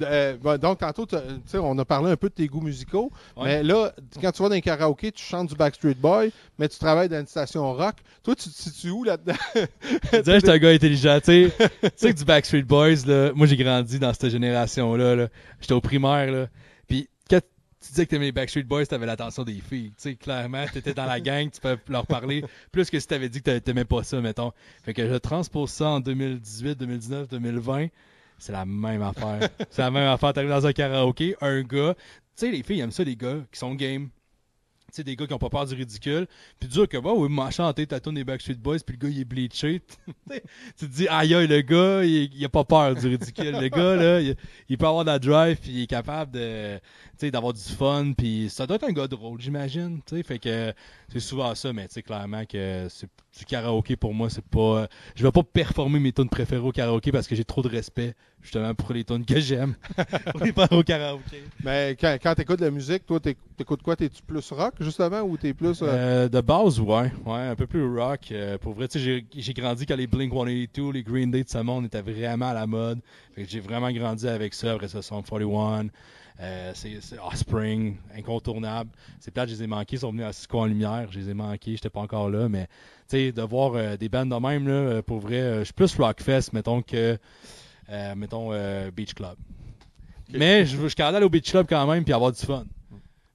Euh, 0.01 0.37
bon, 0.39 0.59
donc 0.59 0.77
tantôt, 0.77 1.05
tu 1.07 1.15
sais, 1.45 1.57
on 1.57 1.75
a 1.79 1.85
parlé 1.85 2.11
un 2.11 2.15
peu 2.15 2.29
de 2.29 2.35
tes 2.35 2.45
goûts 2.47 2.61
musicaux. 2.61 3.11
Ouais. 3.35 3.45
Mais 3.45 3.63
là, 3.63 3.91
quand 4.21 4.31
tu 4.31 4.43
vas 4.43 4.49
dans 4.49 4.55
un 4.55 4.61
karaoké, 4.61 5.11
tu 5.11 5.23
chantes 5.23 5.49
du 5.49 5.55
Backstreet 5.55 5.95
Boy, 5.95 6.31
mais 6.59 6.69
tu 6.69 6.77
travailles 6.77 7.09
dans 7.09 7.19
une 7.19 7.25
station 7.25 7.73
rock. 7.73 7.95
Toi, 8.23 8.35
tu 8.35 8.49
te 8.49 8.53
situes 8.55 8.91
où 8.91 9.03
là-dedans? 9.03 9.33
Je 10.13 10.21
dirais 10.21 10.21
que 10.21 10.31
j'étais 10.33 10.51
un 10.51 10.57
gars 10.59 10.69
intelligent. 10.69 11.19
Tu 11.23 11.49
sais, 11.49 11.69
tu 11.81 11.89
sais 11.95 12.13
que 12.13 12.17
du 12.19 12.25
Backstreet 12.25 12.61
Boys, 12.63 13.05
là, 13.07 13.31
moi 13.33 13.47
j'ai 13.47 13.57
grandi 13.57 13.97
dans 13.97 14.13
cette 14.13 14.29
génération-là. 14.29 15.15
Là. 15.15 15.27
J'étais 15.61 15.73
au 15.73 15.81
primaire. 15.81 16.31
Là. 16.31 16.47
Tu 17.85 17.91
disais 17.91 18.05
que 18.05 18.11
t'aimais 18.11 18.25
les 18.25 18.31
Backstreet 18.31 18.63
Boys, 18.63 18.85
t'avais 18.87 19.05
l'attention 19.05 19.43
des 19.43 19.59
filles. 19.61 19.89
Tu 19.89 20.09
sais, 20.09 20.15
clairement, 20.15 20.65
t'étais 20.71 20.93
dans 20.93 21.05
la 21.05 21.19
gang, 21.19 21.49
tu 21.51 21.61
peux 21.61 21.77
leur 21.87 22.07
parler. 22.07 22.43
Plus 22.71 22.89
que 22.89 22.99
si 22.99 23.05
t'avais 23.07 23.29
dit 23.29 23.39
que 23.39 23.51
t'a- 23.51 23.59
t'aimais 23.59 23.85
pas 23.85 24.03
ça, 24.03 24.19
mettons. 24.21 24.51
Fait 24.83 24.93
que 24.93 25.07
je 25.07 25.15
transpose 25.15 25.69
ça 25.69 25.89
en 25.89 25.99
2018, 25.99 26.75
2019, 26.77 27.27
2020. 27.27 27.87
C'est 28.39 28.51
la 28.51 28.65
même 28.65 29.01
affaire. 29.01 29.49
C'est 29.69 29.81
la 29.81 29.91
même 29.91 30.07
affaire. 30.07 30.33
T'arrives 30.33 30.49
dans 30.49 30.65
un 30.65 30.73
karaoké, 30.73 31.35
un 31.41 31.61
gars. 31.61 31.93
Tu 31.95 32.47
sais, 32.47 32.51
les 32.51 32.63
filles 32.63 32.81
aiment 32.81 32.91
ça, 32.91 33.03
les 33.03 33.15
gars 33.15 33.37
qui 33.51 33.59
sont 33.59 33.75
game. 33.75 34.09
Sais, 34.95 35.03
des 35.03 35.15
gars 35.15 35.27
qui 35.27 35.33
ont 35.33 35.39
pas 35.39 35.49
peur 35.49 35.65
du 35.65 35.75
ridicule. 35.75 36.25
Puis 36.59 36.69
dur 36.69 36.87
que, 36.87 36.97
bah, 36.97 37.11
oui, 37.13 37.27
m'a 37.29 37.51
chanté 37.51 37.85
ta 37.85 37.99
tune 37.99 38.13
des 38.13 38.23
Backstreet 38.23 38.55
Boys, 38.55 38.79
puis 38.85 38.95
le 38.97 39.07
gars, 39.07 39.13
il 39.13 39.19
est 39.21 39.25
bleaché. 39.25 39.81
tu 40.29 40.39
te 40.77 40.85
dis, 40.85 41.07
aïe, 41.09 41.47
le 41.47 41.61
gars, 41.61 42.03
il, 42.05 42.33
il 42.33 42.45
a 42.45 42.49
pas 42.49 42.63
peur 42.63 42.95
du 42.95 43.07
ridicule. 43.07 43.57
le 43.59 43.67
gars, 43.67 43.95
là, 43.95 44.21
il, 44.21 44.35
il 44.69 44.77
peut 44.77 44.87
avoir 44.87 45.03
de 45.03 45.09
la 45.09 45.19
drive, 45.19 45.57
puis 45.57 45.71
il 45.71 45.81
est 45.83 45.87
capable 45.87 46.31
de, 46.31 46.77
tu 46.77 46.81
sais, 47.17 47.31
d'avoir 47.31 47.53
du 47.53 47.61
fun, 47.61 48.13
puis 48.17 48.49
ça 48.49 48.65
doit 48.65 48.77
être 48.77 48.85
un 48.85 48.93
gars 48.93 49.07
drôle, 49.07 49.41
j'imagine. 49.41 50.01
Tu 50.05 50.15
sais, 50.15 50.23
fait 50.23 50.39
que 50.39 50.73
c'est 51.09 51.19
souvent 51.19 51.53
ça, 51.55 51.73
mais 51.73 51.87
tu 51.87 51.95
sais, 51.95 52.01
clairement 52.01 52.45
que 52.45 52.87
c'est 52.89 53.09
du 53.37 53.45
karaoké 53.45 53.95
pour 53.95 54.13
moi, 54.13 54.29
c'est 54.29 54.43
pas. 54.45 54.87
Je 55.15 55.23
vais 55.23 55.31
pas 55.31 55.43
performer 55.43 55.99
mes 55.99 56.11
tunes 56.13 56.29
préférées 56.29 56.61
au 56.65 56.71
karaoké 56.71 57.11
parce 57.11 57.27
que 57.27 57.35
j'ai 57.35 57.43
trop 57.43 57.61
de 57.61 57.67
respect, 57.67 58.13
justement, 58.41 58.73
pour 58.73 58.93
les 58.93 59.03
tunes 59.03 59.25
que 59.25 59.39
j'aime. 59.39 59.75
les 60.43 60.51
faire 60.53 60.71
au 60.71 60.83
karaoké. 60.83 61.43
mais 61.63 61.97
quand, 61.99 62.17
quand 62.21 62.35
tu 62.35 62.41
écoutes 62.41 62.59
de 62.59 62.65
la 62.65 62.71
musique, 62.71 63.05
toi, 63.05 63.19
t'éc- 63.19 63.37
t'écoutes 63.57 63.81
quoi? 63.81 63.95
T'es-tu 63.95 64.21
plus 64.23 64.51
rock, 64.51 64.73
justement, 64.79 65.21
ou 65.21 65.35
t'es 65.37 65.53
plus... 65.53 65.81
euh, 65.81 65.87
Euh, 65.87 66.29
de 66.29 66.41
base, 66.41 66.79
ouais. 66.79 67.11
Ouais, 67.25 67.39
un 67.39 67.55
peu 67.55 67.67
plus 67.67 67.85
rock. 67.97 68.29
Euh, 68.31 68.57
pour 68.57 68.73
vrai, 68.73 68.87
tu 68.87 68.99
sais, 68.99 69.25
j'ai- 69.35 69.53
grandi 69.53 69.85
quand 69.85 69.95
les 69.97 70.07
Blink 70.07 70.31
182, 70.33 70.91
les 70.91 71.03
Green 71.03 71.31
Day 71.31 71.43
de 71.43 71.49
ce 71.49 71.57
monde 71.57 71.85
étaient 71.85 72.01
vraiment 72.01 72.49
à 72.49 72.53
la 72.53 72.67
mode. 72.67 72.99
Fait 73.33 73.43
que 73.43 73.49
j'ai 73.49 73.59
vraiment 73.59 73.91
grandi 73.91 74.27
avec 74.27 74.53
ça. 74.53 74.73
Après 74.73 74.87
ça, 74.87 75.01
Sum 75.01 75.23
41. 75.23 75.87
Euh, 76.41 76.71
c'est 76.75 76.99
Offspring, 77.19 77.97
incontournable. 78.15 78.89
C'est 79.19 79.31
plate, 79.31 79.49
je 79.49 79.55
les 79.55 79.63
ai 79.63 79.67
manqués. 79.67 79.95
Ils 79.95 79.99
sont 79.99 80.11
venus 80.11 80.25
à 80.25 80.33
Cisco 80.33 80.59
en 80.59 80.65
lumière. 80.65 81.07
Je 81.11 81.19
les 81.19 81.29
ai 81.29 81.33
manqués. 81.33 81.71
J'étais 81.75 81.89
pas 81.89 82.01
encore 82.01 82.29
là. 82.29 82.49
Mais, 82.49 82.65
tu 82.67 82.71
sais, 83.17 83.31
de 83.31 83.41
voir 83.41 83.73
euh, 83.75 83.95
des 83.97 84.09
bandes 84.09 84.29
de 84.29 84.35
même, 84.35 84.67
là, 84.67 84.73
euh, 84.73 85.01
pour 85.01 85.19
vrai, 85.19 85.59
je 85.59 85.63
suis 85.65 85.73
plus 85.73 85.95
Rockfest, 85.95 86.51
mettons, 86.53 86.81
que, 86.81 87.17
mettons, 88.15 88.49
Beach 88.91 89.13
Club. 89.13 89.35
Mais 90.33 90.65
je, 90.65 90.87
je 90.87 90.95
d'aller 90.95 91.25
au 91.25 91.29
Beach 91.29 91.51
Club 91.51 91.67
quand 91.69 91.85
même 91.87 92.03
puis 92.03 92.13
avoir 92.13 92.31
du 92.31 92.39
fun. 92.43 92.65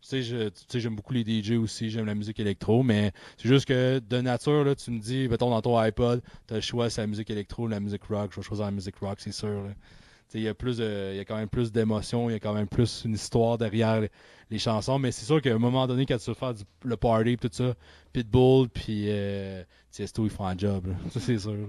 Tu 0.03 0.09
sais, 0.09 0.22
je- 0.22 0.48
tu 0.48 0.61
sais, 0.66 0.80
j'aime 0.80 0.96
beaucoup 0.96 1.12
les 1.12 1.22
DJ 1.24 1.53
aussi, 1.53 1.88
j'aime 1.90 2.07
la 2.07 2.14
musique 2.16 2.40
électro, 2.40 2.82
mais 2.82 3.12
c'est 3.36 3.46
juste 3.48 3.66
que 3.66 4.01
de 4.01 4.20
nature, 4.20 4.64
là, 4.64 4.74
tu 4.74 4.90
me 4.90 4.98
dis, 4.98 5.28
mettons 5.28 5.51
dans 5.51 5.61
ton 5.62 5.76
iPod, 5.78 6.20
t'as 6.48 6.57
le 6.57 6.61
choix, 6.62 6.90
c'est 6.90 7.01
la 7.03 7.07
musique 7.07 7.30
électro 7.30 7.64
ou 7.64 7.68
la 7.68 7.78
musique 7.80 8.03
rock, 8.05 8.30
je 8.32 8.36
vais 8.40 8.42
choisir 8.42 8.64
la 8.64 8.70
musique 8.72 8.96
rock, 8.96 9.20
c'est 9.20 9.30
sûr. 9.30 9.48
là. 9.62 9.70
Il 10.34 10.42
y 10.42 10.48
a 10.48 10.54
plus 10.54 10.78
y 10.78 11.18
a 11.18 11.24
quand 11.24 11.36
même 11.36 11.48
plus 11.48 11.72
d'émotions, 11.72 12.30
il 12.30 12.34
y 12.34 12.36
a 12.36 12.40
quand 12.40 12.54
même 12.54 12.68
plus 12.68 13.02
une 13.04 13.14
histoire 13.14 13.58
derrière 13.58 14.00
les, 14.50 14.58
chansons. 14.58 14.98
Mais 14.98 15.12
c'est 15.12 15.24
sûr 15.26 15.40
qu'à 15.40 15.54
un 15.54 15.58
moment 15.58 15.86
donné, 15.86 16.06
quand 16.06 16.18
tu 16.18 16.30
veux 16.30 16.34
faire 16.34 16.54
du- 16.54 16.64
le 16.84 16.96
party, 16.96 17.36
tout 17.36 17.48
ça, 17.52 17.74
Pitbull, 18.12 18.68
puis 18.68 19.06
euh, 19.08 19.62
Tiesto, 19.90 20.24
ils 20.24 20.30
font 20.30 20.46
un 20.46 20.56
job. 20.56 20.86
c'est 21.18 21.38
sûr. 21.38 21.52
là. 21.52 21.66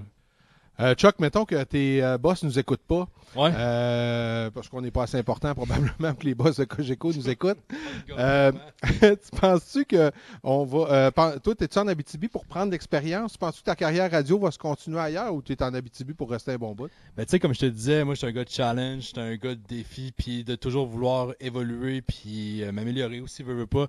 Euh, 0.80 0.96
Chuck, 0.96 1.20
mettons 1.20 1.46
que 1.46 1.62
tes 1.64 2.02
euh, 2.04 2.18
boss 2.18 2.44
nous 2.44 2.58
écoutent 2.58 2.82
pas, 2.88 3.08
Ouais. 3.36 3.52
euh, 3.56 4.50
parce 4.50 4.68
qu'on 4.68 4.82
n'est 4.82 4.90
pas 4.92 5.04
assez 5.04 5.18
important 5.18 5.54
probablement 5.56 6.14
que 6.16 6.26
les 6.26 6.34
boss 6.34 6.58
de 6.58 6.64
Cogeco 6.64 7.12
nous 7.14 7.30
écoutent. 7.30 7.60
Euh, 8.18 8.52
tu 9.00 9.40
penses-tu 9.40 9.86
que 9.86 10.12
on 10.44 10.66
va. 10.66 11.12
euh, 11.18 11.40
toi, 11.40 11.54
es-tu 11.60 11.80
en 11.80 11.88
Abitibi 11.88 12.28
pour 12.28 12.46
prendre 12.46 12.72
l'expérience? 12.72 13.34
Tu 13.34 13.38
penses-tu 13.38 13.62
que 13.62 13.66
ta 13.66 13.76
carrière 13.76 14.10
radio 14.12 14.38
va 14.40 14.52
se 14.52 14.58
continuer 14.58 15.00
ailleurs 15.00 15.34
ou 15.34 15.42
tu 15.42 15.54
es 15.54 15.64
en 15.64 15.74
Abitibi 15.74 16.14
pour 16.14 16.30
rester 16.30 16.52
un 16.54 16.58
bon 16.58 16.74
bout? 16.74 16.90
Ben, 17.16 17.24
tu 17.26 17.30
sais, 17.32 17.40
comme 17.40 17.54
je 17.54 17.60
te 17.62 17.66
disais, 17.68 18.04
moi, 18.04 18.16
je 18.16 18.20
suis 18.20 18.28
un 18.28 18.32
gars 18.32 18.44
de 18.44 18.50
challenge, 18.50 19.02
je 19.04 19.08
suis 19.08 19.20
un 19.20 19.36
gars 19.36 19.56
de 19.56 19.62
défi, 19.68 20.12
puis 20.18 20.44
de 20.44 20.56
toujours 20.56 20.88
vouloir 20.88 21.34
évoluer, 21.40 22.02
puis 22.02 22.64
euh, 22.64 22.72
m'améliorer 22.72 23.22
aussi, 23.22 23.44
veux, 23.44 23.54
veux 23.54 23.68
pas. 23.68 23.88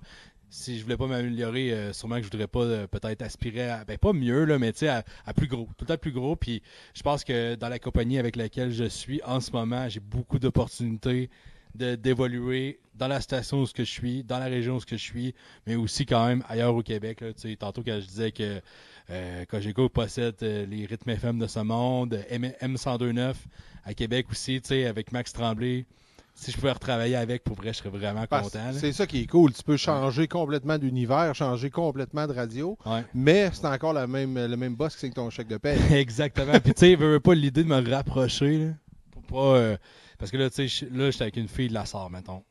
Si 0.55 0.77
je 0.77 0.83
voulais 0.83 0.97
pas 0.97 1.07
m'améliorer, 1.07 1.73
euh, 1.73 1.93
sûrement 1.93 2.17
que 2.17 2.21
je 2.21 2.29
voudrais 2.29 2.45
pas 2.47 2.59
euh, 2.61 2.85
peut-être 2.85 3.23
aspirer 3.23 3.69
à, 3.71 3.85
ben 3.85 3.97
pas 3.97 4.13
mieux, 4.13 4.45
là, 4.45 4.59
mais 4.59 4.71
tu 4.71 4.79
sais, 4.79 4.87
à, 4.87 5.03
à 5.25 5.33
plus 5.33 5.47
gros, 5.47 5.67
tout 5.77 5.85
temps 5.85 5.97
plus 5.97 6.11
gros. 6.11 6.35
Puis 6.35 6.61
je 6.93 7.01
pense 7.01 7.23
que 7.23 7.55
dans 7.55 7.69
la 7.69 7.79
compagnie 7.79 8.19
avec 8.19 8.35
laquelle 8.35 8.71
je 8.71 8.83
suis 8.83 9.19
en 9.23 9.39
ce 9.39 9.51
moment, 9.51 9.89
j'ai 9.89 9.99
beaucoup 9.99 10.37
d'opportunités 10.37 11.31
d'évoluer 11.73 12.79
dans 12.93 13.07
la 13.07 13.19
station 13.19 13.63
où 13.63 13.65
je 13.75 13.81
suis, 13.81 14.23
dans 14.23 14.37
la 14.37 14.45
région 14.45 14.75
où 14.75 14.81
je 14.87 14.95
suis, 14.95 15.33
mais 15.65 15.73
aussi 15.73 16.05
quand 16.05 16.27
même 16.27 16.43
ailleurs 16.47 16.75
au 16.75 16.83
Québec. 16.83 17.17
Tu 17.19 17.33
sais, 17.35 17.55
tantôt 17.55 17.81
quand 17.81 17.99
je 17.99 18.05
disais 18.05 18.31
que 18.31 18.61
euh, 19.09 19.89
possède 19.91 20.35
euh, 20.43 20.67
les 20.67 20.85
rythmes 20.85 21.09
FM 21.09 21.39
de 21.39 21.47
ce 21.47 21.61
monde, 21.61 22.23
M- 22.29 22.53
M1029 22.61 23.33
à 23.85 23.95
Québec 23.95 24.27
aussi, 24.29 24.61
avec 24.85 25.11
Max 25.11 25.33
Tremblay. 25.33 25.87
Si 26.35 26.51
je 26.51 26.57
pouvais 26.57 26.71
retravailler 26.71 27.15
avec, 27.15 27.43
pour 27.43 27.55
vrai, 27.55 27.73
je 27.73 27.77
serais 27.77 27.89
vraiment 27.89 28.25
Parce- 28.27 28.49
content. 28.49 28.71
C'est 28.73 28.91
ça 28.91 29.05
qui 29.05 29.21
est 29.21 29.27
cool. 29.27 29.53
Tu 29.53 29.61
peux 29.63 29.77
changer 29.77 30.27
complètement 30.27 30.77
d'univers, 30.79 31.33
changer 31.35 31.69
complètement 31.69 32.25
de 32.27 32.33
radio, 32.33 32.77
Ouais. 32.85 33.03
mais 33.13 33.49
c'est 33.53 33.67
encore 33.67 33.93
la 33.93 34.07
même, 34.07 34.35
le 34.37 34.57
même 34.57 34.75
boss 34.75 34.93
qui 34.95 35.01
signe 35.01 35.13
ton 35.13 35.29
chèque 35.29 35.47
de 35.47 35.57
paie. 35.57 35.77
Exactement. 35.91 36.59
Puis 36.59 36.73
tu 36.73 36.79
sais, 36.79 36.95
veux, 36.95 37.19
pas 37.19 37.35
l'idée 37.35 37.63
de 37.63 37.69
me 37.69 37.89
rapprocher, 37.89 38.57
là, 38.57 38.71
pour 39.11 39.23
pas... 39.23 39.57
euh, 39.57 39.77
parce 40.17 40.31
que 40.31 40.37
là, 40.37 40.49
tu 40.49 40.67
sais, 40.67 40.87
là, 40.91 41.11
j'étais 41.11 41.23
avec 41.23 41.37
une 41.37 41.47
fille 41.47 41.67
de 41.69 41.73
la 41.73 41.85
Sarre, 41.85 42.09
mettons. 42.09 42.43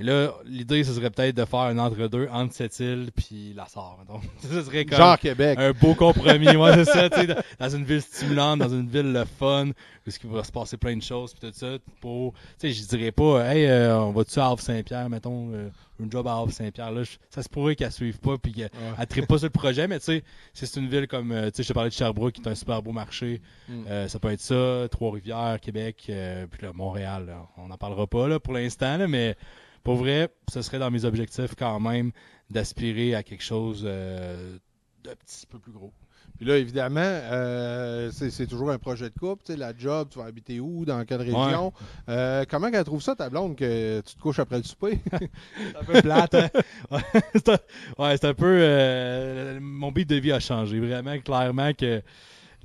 Et 0.00 0.04
là, 0.04 0.32
l'idée, 0.44 0.84
ce 0.84 0.92
serait 0.92 1.10
peut-être 1.10 1.36
de 1.36 1.44
faire 1.44 1.58
un 1.60 1.76
entre-deux 1.78 2.28
entre 2.30 2.54
cette 2.54 2.78
île 2.78 3.10
puis 3.16 3.52
la 3.56 3.66
Sarre, 3.66 3.98
mettons. 3.98 4.20
ce 4.48 4.62
serait 4.62 4.84
comme 4.84 4.96
Genre 4.96 5.18
Québec. 5.18 5.58
un 5.60 5.72
beau 5.72 5.94
compromis. 5.96 6.54
Ouais, 6.56 6.72
c'est 6.74 6.84
ça, 6.84 7.10
tu 7.10 7.20
sais, 7.20 7.26
dans- 7.58 7.68
une 7.68 7.84
ville 7.84 8.00
stimulante, 8.00 8.60
dans 8.60 8.68
une 8.68 8.88
ville 8.88 9.12
le 9.12 9.24
fun, 9.24 9.66
où 9.70 10.10
il 10.24 10.30
va 10.30 10.44
se 10.44 10.52
passer 10.52 10.76
plein 10.76 10.96
de 10.96 11.02
choses, 11.02 11.34
puis 11.34 11.50
tout 11.50 11.54
ça. 11.58 11.78
Pour, 12.00 12.32
tu 12.32 12.38
sais, 12.58 12.70
je 12.72 12.86
dirais 12.86 13.10
pas, 13.10 13.44
hey, 13.52 13.66
euh, 13.66 13.98
on 13.98 14.12
va-tu 14.12 14.38
à 14.38 14.46
Havre-Saint-Pierre, 14.46 15.08
mettons, 15.10 15.50
euh, 15.52 15.68
un 16.00 16.08
job 16.08 16.28
à 16.28 16.32
Havre-Saint-Pierre. 16.36 16.92
Là, 16.92 17.02
ça 17.28 17.42
se 17.42 17.48
pourrait 17.48 17.74
qu'elle 17.74 17.90
suive 17.90 18.20
pas, 18.20 18.38
puis 18.38 18.52
qu'elle 18.52 18.70
Ouais. 18.98 19.06
trippe 19.06 19.26
pas 19.26 19.38
sur 19.38 19.46
le 19.46 19.50
projet, 19.50 19.88
mais 19.88 19.98
tu 19.98 20.04
sais, 20.04 20.22
si 20.54 20.64
c'est 20.66 20.78
une 20.78 20.88
ville 20.88 21.08
comme, 21.08 21.32
euh, 21.32 21.46
tu 21.50 21.56
sais, 21.56 21.62
je 21.64 21.68
te 21.68 21.72
parlais 21.72 21.90
de 21.90 21.94
Sherbrooke, 21.94 22.34
qui 22.34 22.42
est 22.42 22.48
un 22.48 22.54
super 22.54 22.82
beau 22.82 22.92
marché. 22.92 23.42
Mm. 23.68 23.84
Euh, 23.88 24.06
ça 24.06 24.20
peut 24.20 24.30
être 24.30 24.40
ça, 24.40 24.86
Trois-Rivières, 24.92 25.58
Québec, 25.60 26.06
euh, 26.08 26.46
puis 26.48 26.64
là, 26.64 26.72
Montréal. 26.72 27.26
là. 27.26 27.46
On 27.56 27.66
n'en 27.66 27.76
parlera 27.76 28.06
pas 28.06 28.28
là, 28.28 28.38
pour 28.38 28.54
l'instant, 28.54 28.96
là, 28.96 29.08
mais 29.08 29.36
pour 29.84 29.96
vrai, 29.96 30.28
ce 30.52 30.62
serait 30.62 30.78
dans 30.78 30.90
mes 30.90 31.04
objectifs 31.04 31.54
quand 31.58 31.80
même 31.80 32.12
d'aspirer 32.50 33.14
à 33.14 33.22
quelque 33.22 33.44
chose 33.44 33.82
euh, 33.84 34.56
de 35.04 35.10
petit 35.14 35.46
peu 35.46 35.58
plus 35.58 35.72
gros. 35.72 35.92
Puis 36.36 36.46
là, 36.46 36.56
évidemment, 36.56 37.00
euh, 37.00 38.10
c'est 38.12 38.30
c'est 38.30 38.46
toujours 38.46 38.70
un 38.70 38.78
projet 38.78 39.08
de 39.10 39.18
couple. 39.18 39.42
Tu 39.44 39.52
sais, 39.52 39.58
la 39.58 39.72
job, 39.76 40.08
tu 40.10 40.18
vas 40.18 40.26
habiter 40.26 40.60
où, 40.60 40.84
dans 40.84 41.04
quelle 41.04 41.22
région? 41.22 41.72
Euh, 42.08 42.44
comment 42.48 42.68
elle 42.68 42.84
trouve 42.84 43.02
ça, 43.02 43.16
ta 43.16 43.28
blonde, 43.28 43.56
que 43.56 44.00
tu 44.06 44.14
te 44.14 44.20
couches 44.20 44.38
après 44.38 44.58
le 44.58 44.62
souper? 44.62 45.00
C'est 45.12 45.76
un 45.76 45.84
peu 45.84 46.00
plate, 46.02 46.34
hein? 46.34 46.48
Ouais, 46.92 47.00
c'est 47.34 47.48
un, 47.48 47.58
ouais, 47.98 48.16
c'est 48.16 48.26
un 48.26 48.34
peu. 48.34 48.56
euh, 48.60 49.58
mon 49.60 49.90
beat 49.90 50.08
de 50.08 50.16
vie 50.16 50.30
a 50.32 50.38
changé. 50.38 50.78
Vraiment, 50.78 51.18
clairement 51.18 51.72
que 51.74 52.02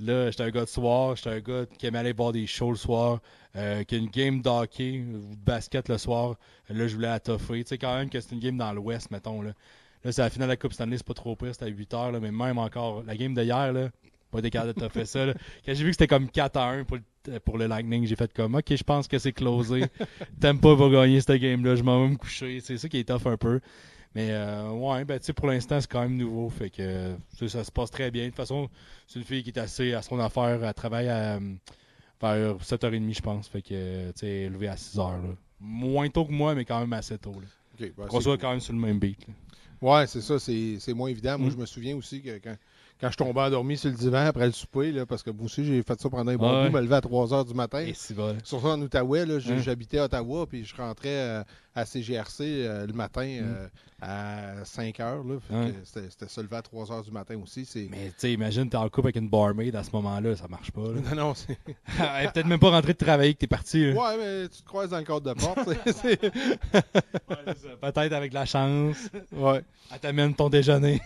là, 0.00 0.30
j'étais 0.30 0.42
un 0.42 0.50
gars 0.50 0.64
de 0.64 0.68
soir, 0.68 1.16
j'étais 1.16 1.30
un 1.30 1.40
gars 1.40 1.66
qui 1.78 1.86
aimait 1.86 1.98
aller 1.98 2.12
voir 2.12 2.32
des 2.32 2.46
shows 2.46 2.70
le 2.70 2.76
soir, 2.76 3.20
euh, 3.56 3.84
qui 3.84 3.94
a 3.94 3.98
une 3.98 4.10
game 4.10 4.42
d'hockey 4.42 5.04
ou 5.06 5.34
de 5.34 5.44
basket 5.44 5.88
le 5.88 5.98
soir. 5.98 6.36
Là, 6.68 6.86
je 6.86 6.94
voulais 6.94 7.08
la 7.08 7.20
toffer. 7.20 7.62
Tu 7.64 7.68
sais, 7.70 7.78
quand 7.78 7.96
même 7.96 8.10
que 8.10 8.20
c'est 8.20 8.32
une 8.32 8.40
game 8.40 8.56
dans 8.56 8.72
l'Ouest, 8.72 9.10
mettons. 9.10 9.42
Là, 9.42 9.52
là 10.04 10.12
c'est 10.12 10.22
la 10.22 10.30
finale 10.30 10.48
de 10.48 10.52
la 10.52 10.56
Coupe 10.56 10.72
Stanley, 10.72 10.96
c'est 10.96 11.06
pas 11.06 11.14
trop 11.14 11.36
pire, 11.36 11.52
c'était 11.52 11.66
à 11.66 11.68
8 11.68 11.94
heures, 11.94 12.12
là, 12.12 12.20
mais 12.20 12.32
même 12.32 12.58
encore, 12.58 13.02
la 13.04 13.16
game 13.16 13.34
d'hier, 13.34 13.72
là, 13.72 13.90
pas 14.30 14.50
capable 14.50 14.74
de 14.74 14.80
toffer 14.80 15.04
ça. 15.04 15.26
Quand 15.64 15.74
j'ai 15.74 15.84
vu 15.84 15.90
que 15.90 15.92
c'était 15.92 16.06
comme 16.06 16.28
4 16.28 16.56
à 16.56 16.70
1 16.70 16.84
pour 16.84 16.96
le, 16.96 17.38
pour 17.40 17.58
le 17.58 17.66
Lightning, 17.66 18.06
j'ai 18.06 18.16
fait 18.16 18.32
comme, 18.32 18.54
ok, 18.54 18.74
je 18.74 18.82
pense 18.82 19.08
que 19.08 19.18
c'est 19.18 19.32
closé. 19.32 19.84
Tampa 20.40 20.74
va 20.74 20.88
gagner 20.88 21.20
cette 21.20 21.40
game-là, 21.40 21.76
je 21.76 21.82
m'en 21.82 22.02
vais 22.02 22.08
me 22.10 22.16
coucher. 22.16 22.60
C'est 22.60 22.76
ça 22.76 22.88
qui 22.88 22.98
est 22.98 23.08
tough 23.08 23.26
un 23.26 23.36
peu. 23.36 23.60
Mais 24.14 24.28
euh, 24.30 24.70
ouais, 24.70 25.04
ben 25.04 25.18
pour 25.34 25.48
l'instant, 25.48 25.80
c'est 25.80 25.90
quand 25.90 26.02
même 26.02 26.16
nouveau. 26.16 26.48
Fait 26.48 26.70
que 26.70 27.16
ça, 27.48 27.64
se 27.64 27.72
passe 27.72 27.90
très 27.90 28.10
bien. 28.10 28.24
De 28.24 28.28
toute 28.28 28.36
façon, 28.36 28.68
c'est 29.08 29.18
une 29.18 29.24
fille 29.24 29.42
qui 29.42 29.50
est 29.50 29.58
assez 29.58 29.92
à 29.92 30.02
son 30.02 30.18
affaire. 30.20 30.62
Elle 30.62 30.74
travaille 30.74 31.08
à, 31.08 31.34
euh, 31.36 31.54
vers 32.20 32.56
7h30, 32.58 33.14
je 33.16 33.20
pense. 33.22 33.48
Fait 33.48 33.62
que, 33.62 34.08
tu 34.12 34.18
sais, 34.20 34.48
levée 34.48 34.68
à 34.68 34.76
6h. 34.76 34.98
Là. 35.22 35.34
Moins 35.60 36.08
tôt 36.10 36.24
que 36.24 36.32
moi, 36.32 36.54
mais 36.54 36.64
quand 36.64 36.78
même 36.80 36.92
assez 36.92 37.18
tôt. 37.18 37.32
Là. 37.32 37.46
Ok, 37.80 37.92
ben, 37.96 38.08
soit 38.08 38.22
cool. 38.22 38.38
quand 38.38 38.50
même 38.50 38.60
sur 38.60 38.72
le 38.72 38.78
même 38.78 38.98
beat. 38.98 39.26
là. 39.26 39.34
Ouais, 39.82 40.06
c'est 40.06 40.20
ça, 40.22 40.38
c'est 40.38 40.76
c'est 40.78 40.94
moins 40.94 41.08
évident. 41.08 41.36
Moi, 41.38 41.48
Mm. 41.48 41.52
je 41.52 41.56
me 41.58 41.66
souviens 41.66 41.96
aussi 41.96 42.22
que 42.22 42.38
quand, 42.38 42.56
quand 43.00 43.10
je 43.10 43.16
tombais 43.16 43.40
endormi 43.40 43.76
sur 43.76 43.90
le 43.90 43.96
divan 43.96 44.26
après 44.26 44.46
le 44.46 44.52
souper, 44.52 44.92
là, 44.92 45.04
parce 45.04 45.22
que 45.22 45.30
moi 45.30 45.44
aussi, 45.46 45.64
j'ai 45.64 45.82
fait 45.82 46.00
ça 46.00 46.08
pendant 46.08 46.30
un 46.32 46.36
bon 46.36 46.62
Ouais. 46.62 46.68
bout, 46.70 46.76
me 46.76 46.80
lever 46.80 46.94
à 46.96 47.00
3 47.00 47.34
heures 47.34 47.44
du 47.44 47.54
matin. 47.54 47.80
Et 47.80 47.92
c'est 47.94 48.14
bon. 48.14 48.36
Surtout 48.44 48.68
en 48.68 48.80
Outaouais, 48.80 49.22
Hein? 49.22 49.58
j'habitais 49.58 49.98
à 49.98 50.04
Ottawa, 50.04 50.46
puis 50.46 50.64
je 50.64 50.74
rentrais 50.76 51.08
euh, 51.08 51.42
à 51.74 51.84
CGRC 51.84 52.40
euh, 52.42 52.86
le 52.86 52.92
matin 52.92 53.24
Mm. 53.26 53.44
euh, 53.44 53.66
à 54.00 54.64
5 54.64 55.00
heures. 55.00 55.24
Là, 55.24 55.36
fait 55.48 55.54
Ouais. 55.54 55.72
que 55.72 55.76
C'était 56.10 56.28
se 56.28 56.40
lever 56.40 56.56
à 56.56 56.62
3 56.62 56.92
heures 56.92 57.02
du 57.02 57.10
matin 57.10 57.36
aussi. 57.42 57.66
Mais 57.90 58.08
tu 58.08 58.12
sais, 58.18 58.32
imagine, 58.32 58.68
t'es 58.70 58.76
en 58.76 58.88
couple 58.88 59.08
avec 59.08 59.16
une 59.16 59.28
barmaid 59.28 59.74
à 59.74 59.82
ce 59.82 59.90
moment-là, 59.92 60.36
ça 60.36 60.46
marche 60.48 60.70
pas. 60.70 60.82
Là. 60.82 61.00
Non, 61.14 61.28
non, 61.28 61.34
c'est. 61.34 61.58
Elle 61.98 62.26
est 62.26 62.32
peut-être 62.32 62.46
même 62.46 62.58
pas 62.60 62.70
rentrée 62.70 62.92
de 62.92 62.98
travailler 62.98 63.34
que 63.34 63.40
t'es 63.40 63.46
parti. 63.46 63.92
là. 63.92 64.00
Ouais, 64.00 64.16
mais 64.18 64.48
tu 64.48 64.62
te 64.62 64.66
croises 64.66 64.90
dans 64.90 64.98
le 64.98 65.04
cadre 65.04 65.20
de 65.20 65.32
porte. 65.34 65.68
Ouais. 65.94 66.16
Peut-être 67.92 68.12
avec 68.12 68.32
la 68.32 68.46
chance. 68.46 68.96
ouais. 69.32 69.62
Elle 69.92 69.98
t'amène 70.00 70.34
ton 70.34 70.48
déjeuner. 70.48 71.00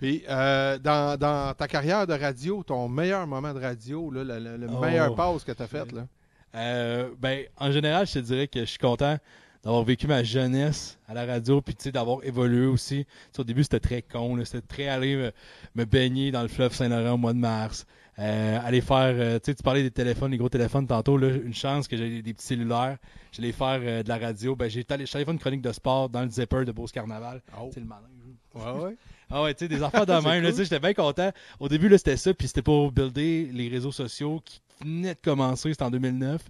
Puis, 0.00 0.24
euh, 0.30 0.78
dans, 0.78 1.18
dans 1.18 1.52
ta 1.52 1.68
carrière 1.68 2.06
de 2.06 2.14
radio, 2.14 2.62
ton 2.62 2.88
meilleur 2.88 3.26
moment 3.26 3.52
de 3.52 3.60
radio, 3.60 4.10
là, 4.10 4.24
le, 4.24 4.56
le- 4.56 4.66
Oh. 4.74 4.80
meilleur 4.80 5.14
pause 5.14 5.44
que 5.44 5.52
tu 5.52 5.62
as 5.62 5.66
fait, 5.66 5.92
là? 5.92 6.06
Euh, 6.54 7.10
ben, 7.18 7.44
en 7.58 7.70
général, 7.70 8.06
je 8.06 8.14
te 8.14 8.18
dirais 8.20 8.48
que 8.48 8.60
je 8.60 8.64
suis 8.64 8.78
content 8.78 9.18
d'avoir 9.62 9.84
vécu 9.84 10.06
ma 10.06 10.22
jeunesse 10.22 10.98
à 11.06 11.12
la 11.12 11.26
radio, 11.26 11.60
puis 11.60 11.74
tu 11.74 11.82
sais, 11.84 11.92
d'avoir 11.92 12.24
évolué 12.24 12.64
aussi. 12.64 13.06
Au 13.38 13.44
début, 13.44 13.62
c'était 13.62 13.78
très 13.78 14.00
con, 14.00 14.42
c'était 14.46 14.66
très 14.66 14.88
aller 14.88 15.16
me, 15.16 15.32
me 15.74 15.84
baigner 15.84 16.30
dans 16.30 16.40
le 16.40 16.48
fleuve 16.48 16.72
Saint-Laurent 16.72 17.12
au 17.12 17.18
mois 17.18 17.34
de 17.34 17.38
mars. 17.38 17.84
Euh, 18.18 18.58
aller 18.64 18.80
faire, 18.80 19.14
euh, 19.14 19.38
tu 19.38 19.50
sais, 19.50 19.54
tu 19.54 19.62
parlais 19.62 19.82
des 19.82 19.90
téléphones, 19.90 20.30
les 20.30 20.38
gros 20.38 20.48
téléphones 20.48 20.86
tantôt, 20.86 21.18
là, 21.18 21.28
une 21.28 21.52
chance 21.54 21.86
que 21.86 21.96
j'ai 21.98 22.22
des 22.22 22.32
petits 22.32 22.46
cellulaires. 22.46 22.96
J'allais 23.32 23.52
faire 23.52 23.80
euh, 23.82 24.02
de 24.02 24.08
la 24.08 24.16
radio. 24.16 24.56
Ben, 24.56 24.70
j'ai 24.70 24.84
allé 24.88 25.04
faire 25.06 25.28
une 25.30 25.38
chronique 25.38 25.62
de 25.62 25.72
sport 25.72 26.08
dans 26.08 26.22
le 26.22 26.30
zipper 26.30 26.64
de 26.64 26.72
Beauce 26.72 26.90
Carnaval. 26.90 27.42
Oh. 27.60 27.68
C'est 27.72 27.80
le 27.80 27.86
malin. 27.86 28.08
Ouais, 28.54 28.82
ouais. 28.84 28.96
Ah 29.30 29.42
ouais, 29.42 29.54
tu 29.54 29.64
sais, 29.64 29.68
des 29.68 29.82
affaires 29.82 30.06
de 30.06 30.12
même. 30.12 30.24
là, 30.24 30.40
cool. 30.40 30.50
tu 30.50 30.56
sais, 30.56 30.64
J'étais 30.64 30.80
bien 30.80 30.94
content. 30.94 31.30
Au 31.58 31.68
début, 31.68 31.88
là, 31.88 31.98
c'était 31.98 32.16
ça, 32.16 32.34
puis 32.34 32.48
c'était 32.48 32.62
pour 32.62 32.92
builder 32.92 33.48
les 33.52 33.68
réseaux 33.68 33.92
sociaux 33.92 34.40
qui 34.44 34.60
venaient 34.82 35.14
de 35.14 35.20
commencer, 35.20 35.70
c'était 35.70 35.84
en 35.84 35.90
2009. 35.90 36.42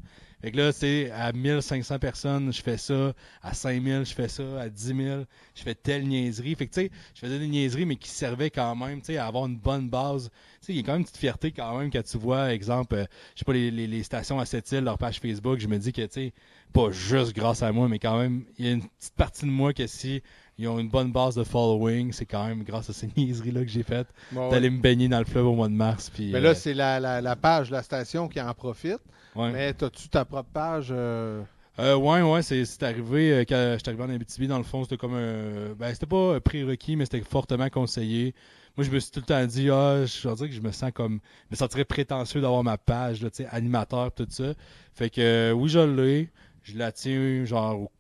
Fait 0.43 0.53
que 0.53 0.57
là, 0.57 0.73
c'est 0.73 1.11
à 1.11 1.33
1500 1.33 1.99
personnes, 1.99 2.51
je 2.51 2.63
fais 2.63 2.79
ça. 2.79 3.13
À 3.43 3.53
5000, 3.53 4.07
je 4.07 4.15
fais 4.15 4.29
ça. 4.29 4.43
À 4.59 4.69
10 4.71 4.97
000, 4.97 5.25
je 5.55 5.63
fais 5.63 5.75
telle 5.75 6.07
niaiserie. 6.09 6.55
Fait 6.55 6.67
que, 6.67 6.73
tu 6.73 6.81
sais, 6.81 6.91
je 7.15 7.21
faisais 7.21 7.39
des 7.39 7.47
niaiseries, 7.47 7.85
mais 7.85 7.97
qui 7.97 8.09
servaient 8.09 8.49
quand 8.49 8.75
même, 8.75 9.01
tu 9.01 9.07
sais, 9.13 9.19
à 9.19 9.27
avoir 9.27 9.45
une 9.45 9.59
bonne 9.59 9.91
base. 9.91 10.31
Tu 10.63 10.67
sais, 10.67 10.73
il 10.73 10.77
y 10.77 10.79
a 10.79 10.83
quand 10.83 10.93
même 10.93 11.01
une 11.01 11.05
petite 11.05 11.19
fierté 11.19 11.53
quand 11.53 11.79
même 11.79 11.91
quand 11.91 12.03
tu 12.03 12.17
vois, 12.17 12.55
exemple, 12.55 12.95
euh, 12.95 13.05
je 13.35 13.41
sais 13.41 13.45
pas, 13.45 13.53
les, 13.53 13.71
les, 13.71 13.87
les 13.87 14.03
stations 14.03 14.41
à 14.41 14.47
cette 14.47 14.73
île, 14.73 14.85
leur 14.85 14.97
page 14.97 15.21
Facebook, 15.21 15.59
je 15.59 15.69
me 15.69 15.77
dis 15.77 15.93
que, 15.93 16.03
tu 16.03 16.09
sais, 16.13 16.33
pas 16.73 16.91
juste 16.91 17.35
grâce 17.35 17.63
à 17.63 17.71
moi, 17.73 17.89
mais 17.89 17.99
quand 17.99 18.19
même, 18.19 18.45
il 18.57 18.65
y 18.65 18.69
a 18.69 18.73
une 18.73 18.89
petite 18.89 19.15
partie 19.17 19.45
de 19.45 19.51
moi 19.51 19.75
que 19.75 19.87
si 19.87 20.23
ils 20.61 20.69
ont 20.69 20.79
une 20.79 20.89
bonne 20.91 21.11
base 21.13 21.35
de 21.35 21.43
following, 21.45 22.13
c'est 22.13 22.27
quand 22.27 22.47
même 22.47 22.63
grâce 22.63 22.91
à 22.91 22.93
ces 22.93 23.09
niaiseries-là 23.17 23.63
que 23.63 23.71
j'ai 23.71 23.83
faites 23.83 24.09
Bon, 24.33 24.45
ouais. 24.45 24.51
d'aller 24.51 24.71
me 24.71 24.81
baigner 24.81 25.09
dans 25.09 25.19
le 25.19 25.25
fleuve 25.25 25.47
au 25.47 25.55
mois 25.55 25.69
de 25.69 25.75
mars. 25.75 26.11
Puis, 26.11 26.31
Mais 26.33 26.39
euh, 26.39 26.43
là, 26.43 26.55
c'est 26.55 26.75
la, 26.75 27.01
la, 27.01 27.21
la 27.21 27.37
page 27.37 27.71
la 27.71 27.83
station 27.83 28.29
qui 28.29 28.41
en 28.41 28.53
profite. 28.55 29.01
ouais. 29.35 29.51
Mais 29.53 29.69
as-tu 29.83 30.09
ta 30.09 30.25
propre 30.25 30.51
page? 30.53 30.89
euh, 30.91 31.43
Euh, 31.79 31.97
ouais, 31.97 32.21
ouais, 32.21 32.43
c'est, 32.43 32.65
c'est 32.67 32.83
arrivé 32.83 33.33
euh, 33.33 33.41
quand 33.49 33.75
j'étais 33.79 33.89
arrivé 33.89 34.03
en 34.05 34.11
Abitibi. 34.11 34.47
Dans 34.49 34.59
le 34.59 34.65
fond, 34.65 34.83
c'était 34.85 34.99
comme 34.99 35.15
un. 35.15 35.73
Ben, 35.79 35.93
c'était 35.95 36.07
pas 36.07 36.35
un 36.37 36.41
prérequis, 36.41 36.97
mais 36.97 37.05
c'était 37.07 37.23
fortement 37.23 37.69
conseillé. 37.71 38.35
Moi, 38.77 38.85
je 38.85 38.91
me 38.91 38.99
suis 39.01 39.11
tout 39.11 39.21
le 39.21 39.27
temps 39.27 39.45
dit, 39.47 39.69
ah, 39.71 40.05
je 40.05 40.29
veux 40.29 40.35
dire 40.35 40.47
que 40.49 40.53
je 40.55 40.61
me 40.61 40.73
sens 40.73 40.91
comme. 40.93 41.21
Je 41.49 41.55
me 41.55 41.57
sentirais 41.57 41.85
prétentieux 41.87 42.41
d'avoir 42.43 42.63
ma 42.65 42.77
page, 42.77 43.23
là, 43.23 43.31
tu 43.31 43.43
sais, 43.45 43.49
animateur, 43.51 44.13
tout 44.13 44.27
ça. 44.29 44.53
Fait 44.95 45.09
que, 45.11 45.21
euh, 45.21 45.53
oui, 45.53 45.69
je 45.71 45.81
l'ai. 45.81 46.31
Je 46.63 46.77
la 46.77 46.93
tiens, 46.93 47.45
genre, 47.47 47.81
au- 47.81 47.91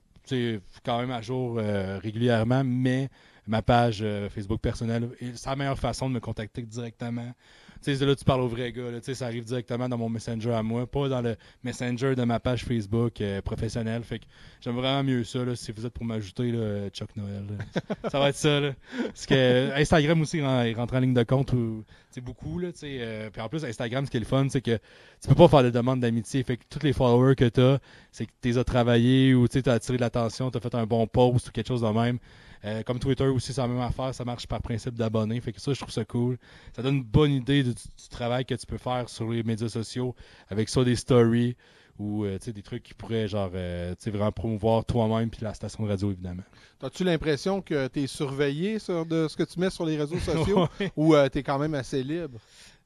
quand 0.84 1.00
même 1.00 1.10
à 1.10 1.20
jour 1.20 1.58
euh, 1.58 1.98
régulièrement, 1.98 2.62
mais 2.64 3.08
ma 3.46 3.62
page 3.62 4.00
euh, 4.02 4.28
Facebook 4.28 4.60
personnelle. 4.60 5.08
C'est 5.34 5.50
la 5.50 5.56
meilleure 5.56 5.78
façon 5.78 6.08
de 6.08 6.14
me 6.14 6.20
contacter 6.20 6.62
directement. 6.62 7.32
Tu 7.82 7.96
sais, 7.96 8.04
là, 8.04 8.14
tu 8.14 8.24
parles 8.24 8.42
au 8.42 8.48
vrai 8.48 8.72
gars. 8.72 8.90
là. 8.90 8.98
Ça 9.02 9.24
arrive 9.26 9.44
directement 9.44 9.88
dans 9.88 9.96
mon 9.96 10.08
Messenger 10.08 10.52
à 10.52 10.62
moi, 10.62 10.86
pas 10.86 11.08
dans 11.08 11.22
le 11.22 11.36
Messenger 11.64 12.14
de 12.14 12.24
ma 12.24 12.38
page 12.38 12.64
Facebook 12.64 13.20
euh, 13.20 13.40
professionnelle. 13.42 14.02
Fait 14.02 14.18
que 14.18 14.24
j'aime 14.60 14.74
vraiment 14.74 15.02
mieux 15.02 15.24
ça. 15.24 15.44
Là, 15.44 15.56
si 15.56 15.72
vous 15.72 15.86
êtes 15.86 15.92
pour 15.94 16.04
m'ajouter, 16.04 16.52
Chuck 16.92 17.08
Noël. 17.16 17.44
ça 18.10 18.18
va 18.18 18.28
être 18.28 18.36
ça. 18.36 18.60
Là. 18.60 18.72
Parce 19.06 19.26
que 19.26 19.34
euh, 19.34 19.76
Instagram 19.76 20.20
aussi, 20.20 20.38
il 20.38 20.44
ren- 20.44 20.64
il 20.64 20.74
rentre 20.76 20.94
en 20.94 21.00
ligne 21.00 21.14
de 21.14 21.22
compte. 21.22 21.52
C'est 22.10 22.20
beaucoup. 22.20 22.58
Là, 22.58 22.72
tu 22.72 22.80
sais, 22.80 22.98
euh, 23.00 23.30
puis 23.30 23.40
en 23.40 23.48
plus, 23.48 23.64
Instagram, 23.64 24.04
ce 24.04 24.10
qui 24.10 24.16
est 24.18 24.20
le 24.20 24.26
fun, 24.26 24.46
c'est 24.50 24.60
que 24.60 24.78
tu 25.22 25.28
peux 25.28 25.34
pas 25.34 25.48
faire 25.48 25.62
de 25.62 25.70
demande 25.70 26.00
d'amitié. 26.00 26.42
Fait 26.42 26.56
que 26.58 26.64
tous 26.68 26.82
les 26.84 26.92
followers 26.92 27.34
que 27.34 27.48
tu 27.48 27.60
as, 27.60 27.78
c'est 28.12 28.26
que 28.26 28.32
tu 28.42 28.48
les 28.48 28.58
as 28.58 28.64
travaillés 28.64 29.34
ou 29.34 29.48
tu 29.48 29.62
as 29.64 29.72
attiré 29.72 29.96
de 29.96 30.02
l'attention, 30.02 30.50
tu 30.50 30.58
as 30.58 30.60
fait 30.60 30.74
un 30.74 30.86
bon 30.86 31.06
post 31.06 31.48
ou 31.48 31.50
quelque 31.50 31.68
chose 31.68 31.82
de 31.82 31.88
même. 31.88 32.18
Euh, 32.64 32.82
comme 32.82 32.98
Twitter 32.98 33.26
aussi, 33.26 33.52
c'est 33.52 33.60
la 33.60 33.68
même 33.68 33.80
affaire, 33.80 34.14
ça 34.14 34.24
marche 34.24 34.46
par 34.46 34.60
principe 34.60 34.94
d'abonnés. 34.94 35.40
Fait 35.40 35.52
que 35.52 35.60
ça, 35.60 35.72
je 35.72 35.78
trouve 35.80 35.92
ça 35.92 36.04
cool. 36.04 36.38
Ça 36.74 36.82
donne 36.82 36.96
une 36.96 37.02
bonne 37.02 37.32
idée 37.32 37.62
du, 37.62 37.72
du 37.72 38.08
travail 38.10 38.44
que 38.44 38.54
tu 38.54 38.66
peux 38.66 38.78
faire 38.78 39.08
sur 39.08 39.30
les 39.30 39.42
médias 39.42 39.68
sociaux 39.68 40.14
avec 40.48 40.68
ça 40.68 40.84
des 40.84 40.96
stories 40.96 41.56
ou 41.98 42.24
euh, 42.24 42.38
tu 42.38 42.46
sais, 42.46 42.52
des 42.52 42.62
trucs 42.62 42.82
qui 42.82 42.94
pourraient 42.94 43.28
genre 43.28 43.50
euh, 43.54 43.90
tu 43.90 44.04
sais, 44.04 44.10
vraiment 44.10 44.32
promouvoir 44.32 44.84
toi-même 44.84 45.28
puis 45.28 45.40
la 45.42 45.52
station 45.52 45.84
de 45.84 45.88
radio 45.90 46.10
évidemment. 46.10 46.42
As-tu 46.82 47.04
l'impression 47.04 47.60
que 47.60 47.88
tu 47.88 48.02
es 48.02 48.06
surveillé 48.06 48.78
sur 48.78 49.04
de 49.04 49.28
ce 49.28 49.36
que 49.36 49.42
tu 49.42 49.60
mets 49.60 49.70
sur 49.70 49.84
les 49.84 49.98
réseaux 49.98 50.18
sociaux? 50.18 50.66
Ou 50.96 51.14
tu 51.30 51.38
es 51.38 51.42
quand 51.42 51.58
même 51.58 51.74
assez 51.74 52.02
libre? 52.02 52.38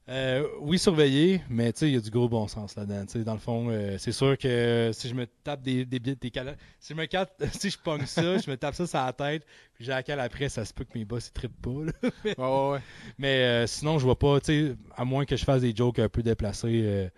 Euh, 0.07 0.47
oui, 0.61 0.77
surveiller, 0.77 1.41
mais 1.49 1.73
tu 1.73 1.79
sais, 1.79 1.87
il 1.89 1.95
y 1.95 1.97
a 1.97 1.99
du 1.99 2.11
gros 2.11 2.29
bon 2.29 2.47
sens 2.47 2.75
là-dedans. 2.75 3.05
Dans 3.23 3.33
le 3.33 3.39
fond, 3.39 3.67
euh, 3.71 3.97
c'est 3.97 4.11
sûr 4.11 4.37
que 4.37 4.91
si 4.93 5.09
je 5.09 5.15
me 5.15 5.25
tape 5.43 5.63
des, 5.63 5.83
des, 5.83 5.97
des, 5.99 6.15
des 6.15 6.29
cala- 6.29 6.55
si 6.79 6.93
je 6.93 6.97
me 6.99 7.05
capte, 7.07 7.43
si 7.59 7.71
je 7.71 7.79
pogne 7.79 8.05
ça, 8.05 8.37
je 8.37 8.47
me 8.51 8.55
tape 8.55 8.75
ça 8.75 8.85
sur 8.85 8.99
la 8.99 9.13
tête, 9.13 9.43
puis 9.73 9.83
j'ai 9.83 9.91
la 9.91 10.03
cale 10.03 10.19
après, 10.19 10.47
ça 10.47 10.63
se 10.63 10.73
peut 10.75 10.83
que 10.83 10.95
mes 10.95 11.05
boss 11.05 11.29
ils 11.29 11.31
trippent 11.33 11.59
pas. 11.59 11.85
là. 11.85 12.35
Ouais. 12.73 12.79
Mais 13.17 13.43
euh, 13.45 13.65
sinon, 13.67 13.97
je 13.97 14.03
vois 14.05 14.19
pas, 14.19 14.39
tu 14.39 14.45
sais, 14.69 14.75
à 14.95 15.05
moins 15.05 15.25
que 15.25 15.35
je 15.35 15.43
fasse 15.43 15.61
des 15.61 15.75
jokes 15.75 15.97
un 15.97 16.09
peu 16.09 16.21
déplacés. 16.21 16.83
euh, 16.85 17.09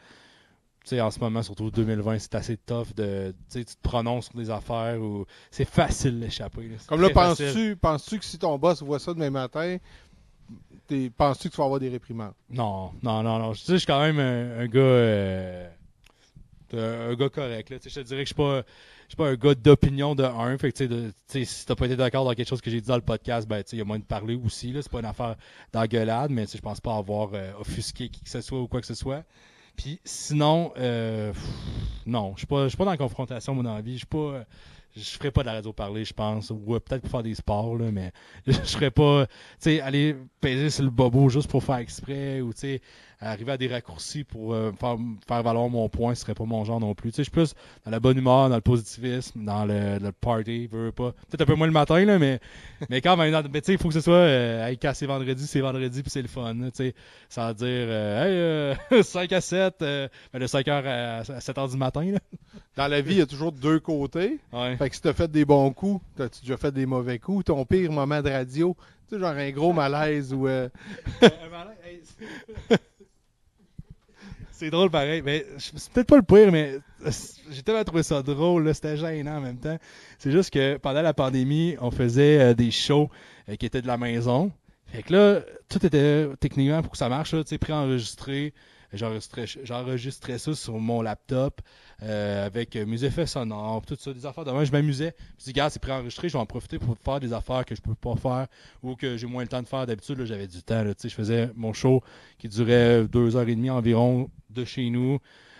tu 0.85 0.91
sais, 0.95 1.01
en 1.01 1.11
ce 1.11 1.19
moment, 1.19 1.43
surtout 1.43 1.69
2020, 1.69 2.19
c'est 2.19 2.35
assez 2.35 2.55
tough 2.55 2.93
de, 2.95 3.35
tu 3.51 3.65
te 3.65 3.73
prononces 3.81 4.27
sur 4.29 4.35
des 4.39 4.49
affaires 4.49 5.01
ou 5.01 5.25
c'est 5.51 5.65
facile 5.67 6.21
d'échapper. 6.21 6.69
Comme 6.87 7.01
là, 7.01 7.09
penses-tu 7.09 7.75
penses-tu 7.75 8.19
que 8.19 8.23
si 8.23 8.39
ton 8.39 8.57
boss 8.57 8.81
voit 8.81 8.97
ça 8.99 9.13
demain 9.13 9.29
matin, 9.29 9.75
t'es- 10.87 11.09
penses-tu 11.09 11.49
que 11.49 11.53
tu 11.53 11.57
vas 11.59 11.65
avoir 11.65 11.79
des 11.79 11.89
réprimandes? 11.89 12.33
Non, 12.49 12.91
non, 13.03 13.23
non, 13.23 13.39
non. 13.39 13.53
Sais, 13.53 13.73
je 13.73 13.77
suis 13.77 13.85
quand 13.87 13.99
même 14.01 14.19
un, 14.19 14.59
un 14.61 14.67
gars, 14.67 14.79
euh, 14.79 15.69
un, 16.73 17.15
gars 17.15 17.29
correct. 17.29 17.69
Là. 17.69 17.77
Je 17.83 17.89
te 17.93 17.99
dirais 18.01 18.23
que 18.23 18.29
je 18.29 18.33
suis 18.33 18.35
pas, 18.35 18.57
je 18.61 19.09
suis 19.09 19.15
pas 19.15 19.27
un 19.29 19.35
gars 19.35 19.55
d'opinion 19.55 20.15
de 20.15 20.23
un. 20.23 20.57
Fait 20.57 20.71
que, 20.71 20.77
tu 20.77 20.83
sais, 21.27 21.39
de- 21.39 21.45
si 21.45 21.65
t'as 21.65 21.75
pas 21.75 21.85
été 21.85 21.95
d'accord 21.95 22.25
dans 22.25 22.33
quelque 22.33 22.47
chose 22.49 22.61
que 22.61 22.69
j'ai 22.69 22.81
dit 22.81 22.87
dans 22.87 22.95
le 22.95 23.01
podcast, 23.01 23.47
ben, 23.47 23.63
il 23.71 23.77
y 23.77 23.81
a 23.81 23.85
moyen 23.85 23.99
de 23.99 24.05
parler 24.05 24.35
aussi. 24.35 24.71
Là. 24.71 24.81
C'est 24.81 24.91
pas 24.91 24.99
une 24.99 25.05
affaire 25.05 25.35
d'engueulade, 25.73 26.31
mais 26.31 26.45
je 26.47 26.57
pense 26.59 26.81
pas 26.81 26.95
avoir 26.95 27.29
euh, 27.33 27.51
offusqué 27.59 28.09
qui 28.09 28.21
que 28.23 28.29
ce 28.29 28.41
soit 28.41 28.59
ou 28.61 28.67
quoi 28.67 28.81
que 28.81 28.87
ce 28.87 28.95
soit. 28.95 29.23
Puis 29.75 29.99
sinon, 30.05 30.73
euh, 30.77 31.31
non, 32.05 32.31
je 32.33 32.39
suis 32.39 32.47
pas, 32.47 32.63
je 32.63 32.69
suis 32.69 32.77
pas 32.77 32.85
dans 32.85 32.91
la 32.91 32.97
confrontation, 32.97 33.53
mon 33.53 33.65
envie. 33.65 33.93
Je 33.93 33.97
suis 33.99 34.05
pas, 34.07 34.17
euh, 34.17 34.43
je 34.97 35.17
ferais 35.17 35.31
pas 35.31 35.41
de 35.41 35.47
la 35.47 35.53
radio 35.53 35.73
parler, 35.73 36.05
je 36.05 36.13
pense, 36.13 36.49
ou 36.49 36.75
euh, 36.75 36.79
peut-être 36.79 37.01
pour 37.01 37.11
faire 37.11 37.23
des 37.23 37.35
sports, 37.35 37.77
là, 37.77 37.91
mais 37.91 38.11
je 38.47 38.53
serais 38.63 38.91
pas, 38.91 39.25
tu 39.27 39.33
sais, 39.59 39.81
aller 39.81 40.15
peser 40.41 40.69
sur 40.69 40.83
le 40.83 40.89
bobo 40.89 41.29
juste 41.29 41.49
pour 41.49 41.63
faire 41.63 41.77
exprès, 41.77 42.41
ou 42.41 42.53
tu 42.53 42.59
sais, 42.59 42.81
arriver 43.19 43.51
à 43.53 43.57
des 43.57 43.67
raccourcis 43.67 44.23
pour 44.23 44.53
euh, 44.53 44.71
faire, 44.79 44.97
faire 45.27 45.43
valoir 45.43 45.69
mon 45.69 45.89
point, 45.89 46.13
ce 46.15 46.21
serait 46.21 46.35
pas 46.35 46.45
mon 46.45 46.63
genre 46.65 46.79
non 46.79 46.93
plus. 46.93 47.11
Tu 47.11 47.15
sais, 47.17 47.21
je 47.23 47.25
suis 47.25 47.31
plus 47.31 47.53
dans 47.85 47.91
la 47.91 47.99
bonne 47.99 48.17
humeur, 48.17 48.49
dans 48.49 48.55
le 48.55 48.61
positivisme, 48.61 49.43
dans 49.43 49.65
le, 49.65 49.97
le 49.99 50.11
party, 50.11 50.67
veux, 50.67 50.85
veux 50.85 50.91
pas. 50.91 51.11
Peut-être 51.29 51.41
un 51.41 51.45
peu 51.45 51.55
moins 51.55 51.67
le 51.67 51.73
matin, 51.73 52.03
là, 52.05 52.19
mais, 52.19 52.39
mais 52.89 53.01
quand 53.01 53.17
même, 53.17 53.33
tu 53.51 53.59
sais, 53.63 53.73
il 53.73 53.77
faut 53.79 53.87
que 53.87 53.93
ce 53.93 54.01
soit, 54.01 54.13
euh, 54.13 54.67
hey, 54.67 54.77
quand 54.77 54.91
c'est 54.93 55.07
vendredi, 55.07 55.47
c'est 55.47 55.61
vendredi, 55.61 56.01
puis 56.01 56.11
c'est 56.11 56.21
le 56.21 56.27
fun, 56.27 56.53
tu 56.55 56.69
sais, 56.73 56.95
sans 57.29 57.53
dire, 57.53 57.65
euh, 57.67 58.75
hey, 58.91 58.97
euh, 58.99 59.01
5 59.03 59.31
à 59.33 59.41
7, 59.41 59.81
euh, 59.81 60.07
ben, 60.31 60.39
de 60.39 60.47
5 60.47 60.67
heures 60.67 60.85
à, 60.85 61.33
à 61.33 61.41
7 61.41 61.57
heures 61.57 61.69
du 61.69 61.77
matin, 61.77 62.03
là. 62.11 62.19
Dans 62.77 62.87
la 62.87 63.01
vie, 63.01 63.15
il 63.15 63.17
y 63.17 63.21
a 63.21 63.25
toujours 63.25 63.51
deux 63.51 63.79
côtés. 63.79 64.37
Ouais. 64.53 64.77
Fait 64.77 64.89
que 64.89 64.95
si 64.95 65.01
t'as 65.01 65.13
fait 65.13 65.31
des 65.31 65.45
bons 65.45 65.71
coups, 65.71 65.99
t'as-tu 66.15 66.41
déjà 66.41 66.57
fait 66.57 66.71
des 66.71 66.85
mauvais 66.85 67.17
coups? 67.17 67.45
Ton 67.45 67.65
pire 67.65 67.91
moment 67.91 68.21
de 68.21 68.29
radio, 68.29 68.77
tu 69.09 69.15
sais, 69.15 69.19
genre 69.19 69.31
un 69.31 69.49
gros 69.49 69.73
malaise 69.73 70.31
ou... 70.31 70.47
euh, 70.47 70.69
C'est 74.59 74.71
drôle 74.71 74.89
pareil, 74.89 75.21
mais 75.23 75.45
c'est 75.59 75.91
peut-être 75.91 76.07
pas 76.07 76.15
le 76.15 76.23
pire, 76.23 76.51
mais 76.51 76.79
euh, 77.05 77.11
j'ai 77.51 77.61
tellement 77.61 77.83
trouvé 77.83 78.01
ça 78.01 78.23
drôle, 78.23 78.73
c'était 78.73 78.97
gênant 78.97 79.37
en 79.37 79.41
même 79.41 79.59
temps. 79.59 79.77
C'est 80.17 80.31
juste 80.31 80.49
que 80.49 80.77
pendant 80.77 81.03
la 81.03 81.13
pandémie, 81.13 81.75
on 81.79 81.91
faisait 81.91 82.39
euh, 82.39 82.53
des 82.55 82.71
shows 82.71 83.07
euh, 83.49 83.55
qui 83.55 83.67
étaient 83.67 83.83
de 83.83 83.87
la 83.87 83.97
maison. 83.97 84.51
Fait 84.87 85.03
que 85.03 85.13
là, 85.13 85.41
tout 85.69 85.85
était 85.85 86.27
techniquement 86.39 86.81
pour 86.81 86.93
que 86.93 86.97
ça 86.97 87.07
marche, 87.07 87.35
tu 87.35 87.43
sais, 87.45 87.59
préenregistré. 87.59 88.55
J'enregistrais, 88.93 89.45
j'enregistrais 89.63 90.39
ça 90.39 90.55
sur 90.55 90.79
mon 90.79 91.03
laptop 91.03 91.61
euh, 92.03 92.45
avec 92.45 92.75
euh, 92.75 92.85
mes 92.85 93.03
effets 93.03 93.25
sonores, 93.25 93.83
tout 93.85 93.97
ça, 93.99 94.13
des 94.13 94.25
affaires 94.25 94.45
de 94.45 94.51
moi. 94.51 94.63
Je 94.63 94.71
m'amusais. 94.71 95.15
Je 95.17 95.33
me 95.33 95.39
suis 95.39 95.45
dit, 95.45 95.49
regarde, 95.51 95.71
c'est 95.71 95.81
préenregistré, 95.81 96.29
je 96.29 96.33
vais 96.33 96.39
en 96.39 96.45
profiter 96.45 96.77
pour 96.77 96.95
faire 96.97 97.19
des 97.19 97.33
affaires 97.33 97.65
que 97.65 97.73
je 97.73 97.81
peux 97.81 97.95
pas 97.95 98.15
faire 98.15 98.47
ou 98.83 98.95
que 98.95 99.17
j'ai 99.17 99.25
moins 99.25 99.41
le 99.41 99.47
temps 99.47 99.61
de 99.61 99.67
faire. 99.67 99.87
D'habitude, 99.87 100.23
j'avais 100.25 100.47
du 100.47 100.61
temps. 100.61 100.83
Là, 100.83 100.93
je 101.01 101.09
faisais 101.09 101.49
mon 101.55 101.73
show 101.73 102.03
qui 102.37 102.49
durait 102.49 103.05
deux 103.07 103.35
heures 103.35 103.49
et 103.49 103.55
demie 103.55 103.71
environ 103.71 104.29
de 104.51 104.63
chez 104.63 104.89
nous, 104.89 105.19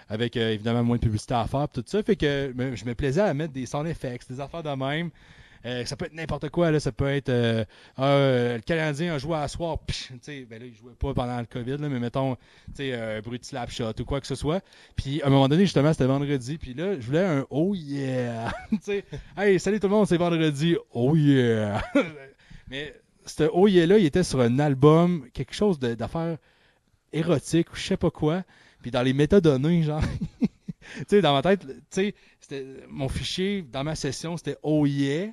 avec 0.10 0.38
euh, 0.38 0.54
évidemment 0.54 0.84
moins 0.84 0.98
de 0.98 1.02
publicité 1.02 1.34
à 1.34 1.46
faire, 1.48 1.68
tout 1.70 1.84
ça. 1.86 2.04
Fait 2.04 2.16
que 2.16 2.54
je 2.76 2.86
me 2.86 2.94
plaisais 2.94 3.22
à 3.22 3.34
mettre 3.34 3.54
des 3.54 3.66
sound 3.66 3.88
effects, 3.88 4.30
des 4.30 4.40
affaires 4.40 4.64
de 4.64 4.70
même. 4.70 5.10
Euh, 5.66 5.86
ça 5.86 5.96
peut 5.96 6.06
être 6.06 6.14
n'importe 6.14 6.50
quoi, 6.50 6.72
là. 6.72 6.80
Ça 6.80 6.92
peut 6.92 7.08
être 7.08 7.30
euh, 7.30 7.66
euh, 8.00 8.56
le 8.56 8.62
Canadien 8.62 9.14
a 9.14 9.18
joué 9.18 9.36
à 9.38 9.48
soir, 9.48 9.80
psh, 9.80 10.12
ben 10.50 10.60
là, 10.60 10.66
il 10.66 10.76
jouait 10.76 10.94
pas 10.94 11.14
pendant 11.14 11.40
le 11.40 11.46
COVID, 11.46 11.78
là, 11.78 11.90
mais 11.90 12.00
mettons, 12.00 12.38
euh, 12.80 13.18
un 13.18 13.22
bruit 13.22 13.40
de 13.40 13.46
slap 13.46 13.72
shot 13.72 13.94
ou 14.00 14.06
quoi 14.06 14.22
que 14.22 14.28
ce 14.28 14.36
soit. 14.36 14.64
Puis 14.96 15.22
à 15.22 15.28
un 15.28 15.30
moment 15.30 15.48
donné, 15.48 15.64
justement, 15.64 15.92
c'était 15.92 16.06
vendredi, 16.06 16.58
puis 16.58 16.74
là, 16.74 17.00
je 17.00 17.06
voulais 17.06 17.26
un 17.26 17.46
oh 17.50 17.74
yeah, 17.76 18.52
hey, 19.38 19.60
salut 19.60 19.80
tout 19.80 19.88
le 19.88 19.94
monde, 19.94 20.08
c'est 20.08 20.18
vendredi, 20.18 20.76
oh 20.92 21.16
yeah. 21.16 21.82
mais 22.70 22.94
ce 23.26 23.50
oh 23.52 23.68
yeah 23.68 23.86
là, 23.86 23.98
il 23.98 24.06
était 24.06 24.24
sur 24.24 24.42
un 24.42 24.60
album, 24.60 25.28
quelque 25.34 25.54
chose 25.54 25.80
d'affaires 25.80 26.38
érotique 27.14 27.72
ou 27.72 27.76
je 27.76 27.82
sais 27.82 27.98
pas 27.98 28.12
quoi. 28.12 28.44
Puis 28.82 28.92
dans 28.92 29.02
les 29.02 29.14
métadonnées, 29.14 29.84
genre, 29.84 30.04
tu 30.40 31.06
sais, 31.08 31.22
dans 31.22 31.34
ma 31.34 31.42
tête, 31.42 31.66
tu 31.92 32.14
sais, 32.40 32.66
mon 32.90 33.10
fichier 33.10 33.64
dans 33.64 33.84
ma 33.84 33.96
session, 33.96 34.38
c'était 34.38 34.58
oh 34.64 34.86
yeah. 34.86 35.30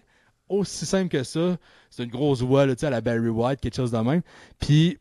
Aussi 0.49 0.87
simple 0.87 1.09
que 1.09 1.23
ça. 1.23 1.57
C'est 1.91 2.05
une 2.05 2.11
grosse 2.11 2.43
voix, 2.43 2.67
là, 2.67 2.75
tu 2.75 2.81
sais, 2.81 2.87
à 2.87 2.91
la 2.91 3.01
Barry 3.01 3.29
White, 3.29 3.61
quelque 3.61 3.77
chose 3.77 3.91
de 3.93 3.99
même. 3.99 4.23
Puis, 4.59 4.99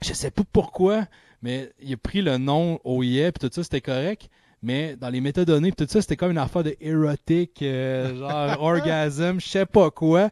je 0.00 0.12
sais 0.12 0.30
pas 0.30 0.42
pourquoi, 0.52 1.06
mais 1.42 1.72
il 1.80 1.92
a 1.92 1.96
pris 1.96 2.22
le 2.22 2.38
nom 2.38 2.80
oh 2.84 3.02
yeah, 3.02 3.32
puis 3.32 3.48
tout 3.48 3.54
ça, 3.54 3.62
c'était 3.62 3.80
correct. 3.80 4.28
Mais 4.60 4.96
dans 4.96 5.08
les 5.08 5.20
métadonnées, 5.20 5.70
puis 5.70 5.86
tout 5.86 5.92
ça, 5.92 6.00
c'était 6.00 6.16
comme 6.16 6.32
une 6.32 6.38
affaire 6.38 6.64
de 6.64 6.76
érotique, 6.80 7.62
euh, 7.62 8.16
genre 8.18 8.60
orgasme, 8.62 9.40
je 9.40 9.46
sais 9.46 9.66
pas 9.66 9.90
quoi. 9.90 10.30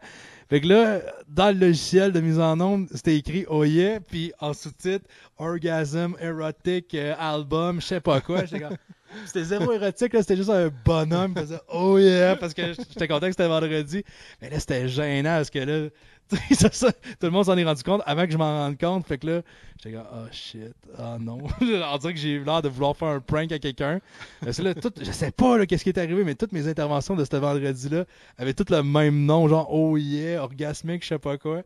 Fait 0.49 0.61
que 0.61 0.69
là, 0.69 1.01
dans 1.29 1.53
le 1.53 1.67
logiciel 1.67 2.13
de 2.13 2.21
mise 2.21 2.39
en 2.39 2.61
onde, 2.61 2.89
c'était 2.95 3.17
écrit 3.17 3.45
Oh 3.49 3.65
yeah, 3.65 4.01
puis 4.01 4.33
en 4.41 4.53
sous-titre 4.53 5.05
Orgasm 5.39 6.17
Erotic 6.21 6.95
euh, 6.95 7.15
Album, 7.19 7.81
je 7.81 7.87
sais 7.87 8.01
pas 8.01 8.21
quoi. 8.21 8.45
J'étais 8.45 8.61
comme- 8.61 8.77
C'était 9.25 9.45
zéro 9.45 9.73
érotique, 9.73 10.13
là, 10.13 10.21
c'était 10.21 10.37
juste 10.37 10.51
un 10.51 10.71
bonhomme 10.85 11.35
qui 11.35 11.41
faisait 11.41 11.61
Oh 11.73 11.99
yeah, 11.99 12.37
parce 12.37 12.55
que 12.55 12.73
j'étais 12.73 13.09
content 13.09 13.27
que 13.27 13.33
c'était 13.33 13.49
vendredi. 13.49 14.03
Mais 14.41 14.51
là, 14.51 14.59
c'était 14.59 14.89
gênant 14.89 15.37
parce 15.37 15.51
que 15.51 15.59
là, 15.59 15.89
tout 16.29 17.27
le 17.27 17.31
monde 17.31 17.45
s'en 17.45 17.57
est 17.57 17.65
rendu 17.65 17.83
compte 17.85 18.03
avant 18.05 18.27
que 18.27 18.33
je 18.33 18.37
m'en 18.37 18.65
rende 18.65 18.79
compte. 18.79 19.07
Fait 19.07 19.19
que 19.19 19.27
là, 19.27 19.43
j'étais 19.77 19.97
comme 19.97 20.07
Oh 20.13 20.27
shit, 20.33 20.75
oh 20.99 21.19
non. 21.21 21.39
On 21.61 21.99
dirait 21.99 22.15
que 22.15 22.19
j'ai 22.19 22.33
eu 22.33 22.45
l'air 22.45 22.63
de 22.63 22.69
vouloir 22.69 22.97
faire 22.97 23.09
un 23.09 23.21
prank 23.21 23.53
à 23.53 23.59
quelqu'un. 23.59 24.01
Parce 24.43 24.57
que 24.57 24.63
là, 24.63 24.75
tout, 24.75 24.93
je 25.01 25.11
sais 25.13 25.31
pas 25.31 25.57
là, 25.57 25.67
qu'est-ce 25.67 25.85
qui 25.85 25.91
est 25.91 25.99
arrivé, 25.99 26.25
mais 26.25 26.35
toutes 26.35 26.53
mes 26.53 26.67
interventions 26.67 27.15
de 27.15 27.25
ce 27.25 27.37
vendredi-là 27.37 28.05
avaient 28.39 28.55
toutes 28.55 28.71
le 28.71 28.83
même 28.83 29.25
nom, 29.25 29.47
genre 29.49 29.69
Oh 29.73 29.97
yeah, 29.97 30.43
orgasmique, 30.43 31.03
je 31.03 31.09
sais 31.09 31.19
pas 31.19 31.39
quoi. 31.39 31.63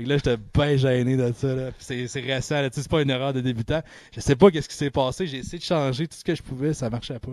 Fait 0.00 0.04
que 0.04 0.08
là, 0.08 0.16
j'étais 0.16 0.36
bien 0.54 0.76
gêné 0.76 1.16
de 1.18 1.30
ça. 1.32 1.54
Là. 1.54 1.70
C'est, 1.78 2.06
c'est 2.08 2.20
récent, 2.20 2.62
là. 2.62 2.70
C'est 2.72 2.88
pas 2.88 3.02
une 3.02 3.10
erreur 3.10 3.34
de 3.34 3.40
débutant. 3.42 3.82
Je 4.14 4.20
sais 4.20 4.34
pas 4.34 4.50
qu'est-ce 4.50 4.68
qui 4.68 4.74
s'est 4.74 4.90
passé. 4.90 5.26
J'ai 5.26 5.38
essayé 5.38 5.58
de 5.58 5.62
changer 5.64 6.08
tout 6.08 6.16
ce 6.16 6.24
que 6.24 6.34
je 6.34 6.42
pouvais, 6.42 6.72
ça 6.72 6.88
marchait 6.88 7.18
pas. 7.18 7.32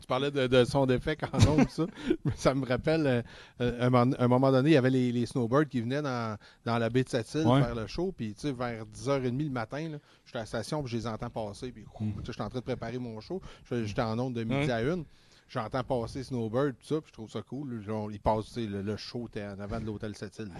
Tu 0.00 0.08
parlais 0.08 0.32
de, 0.32 0.48
de 0.48 0.64
son 0.64 0.86
d'effet 0.86 1.16
en 1.32 1.46
ondes, 1.52 1.68
ça. 1.70 1.86
ça 2.34 2.52
me 2.52 2.66
rappelle, 2.66 3.06
euh, 3.06 3.22
euh, 3.60 3.86
un, 3.86 3.90
moment- 3.90 4.16
un 4.18 4.26
moment 4.26 4.50
donné, 4.50 4.70
il 4.70 4.72
y 4.72 4.76
avait 4.76 4.90
les, 4.90 5.12
les 5.12 5.24
snowbirds 5.24 5.68
qui 5.68 5.82
venaient 5.82 6.02
dans, 6.02 6.36
dans 6.64 6.78
la 6.78 6.90
baie 6.90 7.04
de 7.04 7.08
Sept-Îles 7.08 7.46
Ouais. 7.46 7.62
faire 7.62 7.76
le 7.76 7.86
show. 7.86 8.12
Puis, 8.16 8.34
tu 8.34 8.48
sais, 8.48 8.52
vers 8.52 8.84
10h30 8.86 9.44
le 9.44 9.50
matin, 9.50 9.88
là, 9.88 9.98
j'étais 10.26 10.38
à 10.38 10.40
la 10.42 10.46
station, 10.46 10.82
puis 10.82 10.90
je 10.90 10.96
les 10.96 11.06
entends 11.06 11.30
passer. 11.30 11.70
Puis, 11.70 11.84
Mm. 12.00 12.10
tu 12.10 12.16
sais, 12.26 12.32
j'étais 12.32 12.42
en 12.42 12.48
train 12.50 12.58
de 12.58 12.64
préparer 12.64 12.98
mon 12.98 13.20
show. 13.20 13.40
Je- 13.70 13.84
J'étais 13.84 14.02
en 14.02 14.18
onde 14.18 14.34
de 14.34 14.42
midi 14.42 14.68
à 14.72 14.82
une. 14.82 15.04
J'entends 15.48 15.84
passer 15.84 16.24
Snowbird, 16.24 16.74
tout 16.80 16.86
ça, 16.94 17.00
puis 17.00 17.08
je 17.08 17.12
trouve 17.12 17.30
ça 17.30 17.42
cool. 17.42 17.80
Genre, 17.82 18.10
ils 18.10 18.18
passent, 18.20 18.56
le, 18.56 18.82
le 18.82 18.96
show 18.96 19.26
était 19.28 19.44
en 19.44 19.60
avant 19.60 19.78
de 19.78 19.84
l'hôtel 19.86 20.14
Sept-Îles. 20.16 20.48
Ah, 20.54 20.58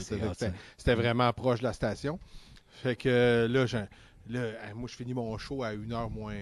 C'était- 0.76 0.94
vraiment 0.94 1.32
proche 1.32 1.60
de 1.60 1.64
la 1.64 1.72
station. 1.72 2.18
Fait 2.82 2.96
que 2.96 3.46
là, 3.50 3.66
j'ai- 3.66 3.84
Là, 4.30 4.40
moi, 4.74 4.88
je 4.90 4.96
finis 4.96 5.12
mon 5.12 5.36
show 5.36 5.62
à 5.62 5.72
1h 5.74 6.10
moins, 6.10 6.34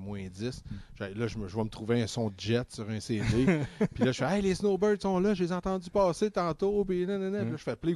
moins 0.00 0.26
10. 0.28 0.62
Hmm. 0.70 0.74
J'ai- 0.98 1.14
Là, 1.14 1.26
je, 1.28 1.38
me- 1.38 1.46
je 1.46 1.56
vais 1.56 1.62
me 1.64 1.68
trouver 1.68 2.02
un 2.02 2.06
son 2.08 2.28
de 2.28 2.34
jet 2.36 2.66
sur 2.72 2.88
un 2.90 2.98
CD. 2.98 3.24
puis 3.94 4.04
là, 4.04 4.10
je 4.12 4.18
fais 4.18 4.24
Hey, 4.36 4.42
les 4.42 4.54
Snowbirds 4.56 5.00
sont 5.00 5.20
là, 5.20 5.34
je 5.34 5.44
les 5.44 5.50
ai 5.50 5.54
entendus 5.54 5.88
passer 5.90 6.30
tantôt. 6.30 6.84
Puis 6.84 7.06
nanana. 7.06 7.38
Puis 7.38 7.46
Hmm. 7.46 7.50
là, 7.52 7.56
je 7.56 7.62
fais 7.62 7.76
play. 7.76 7.94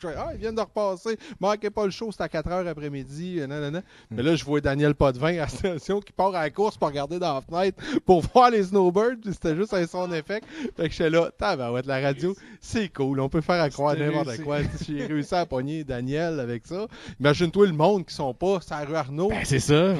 Je 0.00 0.08
fais 0.08 0.14
Ah, 0.16 0.30
ils 0.32 0.38
viennent 0.40 0.54
de 0.54 0.60
repasser. 0.60 1.18
Manquez 1.38 1.68
pas 1.70 1.84
le 1.84 1.90
show, 1.90 2.10
c'est 2.12 2.22
à 2.22 2.28
4h 2.28 2.66
après-midi. 2.66 3.40
Hmm. 3.46 3.80
Mais 4.10 4.22
là, 4.22 4.34
je 4.36 4.44
vois 4.44 4.60
Daniel 4.62 4.94
Potvin 4.94 5.34
à 5.34 5.36
la 5.42 5.48
station 5.48 6.00
qui 6.00 6.12
part 6.12 6.34
à 6.34 6.42
la 6.42 6.50
course 6.50 6.78
pour 6.78 6.88
regarder 6.88 7.18
dans 7.18 7.34
la 7.34 7.40
fenêtre 7.42 7.82
pour 8.06 8.22
voir 8.22 8.50
les 8.50 8.62
Snowbirds. 8.64 9.16
Puis 9.22 9.34
c'était 9.34 9.54
juste 9.54 9.74
un 9.74 9.86
son 9.86 10.08
d'effet. 10.08 10.40
Fait 10.76 10.88
que 10.88 10.94
j'étais 10.94 11.10
là, 11.10 11.30
tabarouette, 11.36 11.86
la 11.86 12.00
radio, 12.00 12.34
c'est 12.60 12.88
cool. 12.88 13.20
On 13.20 13.28
peut 13.28 13.42
faire 13.42 13.60
à 13.62 13.68
croire 13.68 13.96
n'importe 13.96 14.38
quoi. 14.42 14.60
J'ai 14.86 15.04
réussi 15.06 15.34
à 15.34 15.44
pogner 15.44 15.84
Daniel 15.84 16.40
avec 16.40 16.66
ça. 16.66 16.86
Imagine-toi 17.20 17.66
le 17.66 17.72
monde 17.74 18.06
qui 18.06 18.14
sont 18.14 18.32
pas 18.32 18.60
la 18.70 18.84
rue 18.84 18.94
Arnaud, 18.96 19.28
Ben, 19.28 19.44
c'est 19.44 19.60
ça. 19.60 19.90
hein. 19.92 19.96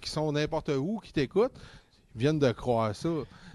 qui 0.00 0.10
sont 0.10 0.32
n'importe 0.32 0.70
où, 0.70 1.00
qui 1.04 1.12
t'écoutent. 1.12 1.52
Ils 2.14 2.20
viennent 2.20 2.38
de 2.38 2.50
croire 2.52 2.94
ça. 2.94 3.08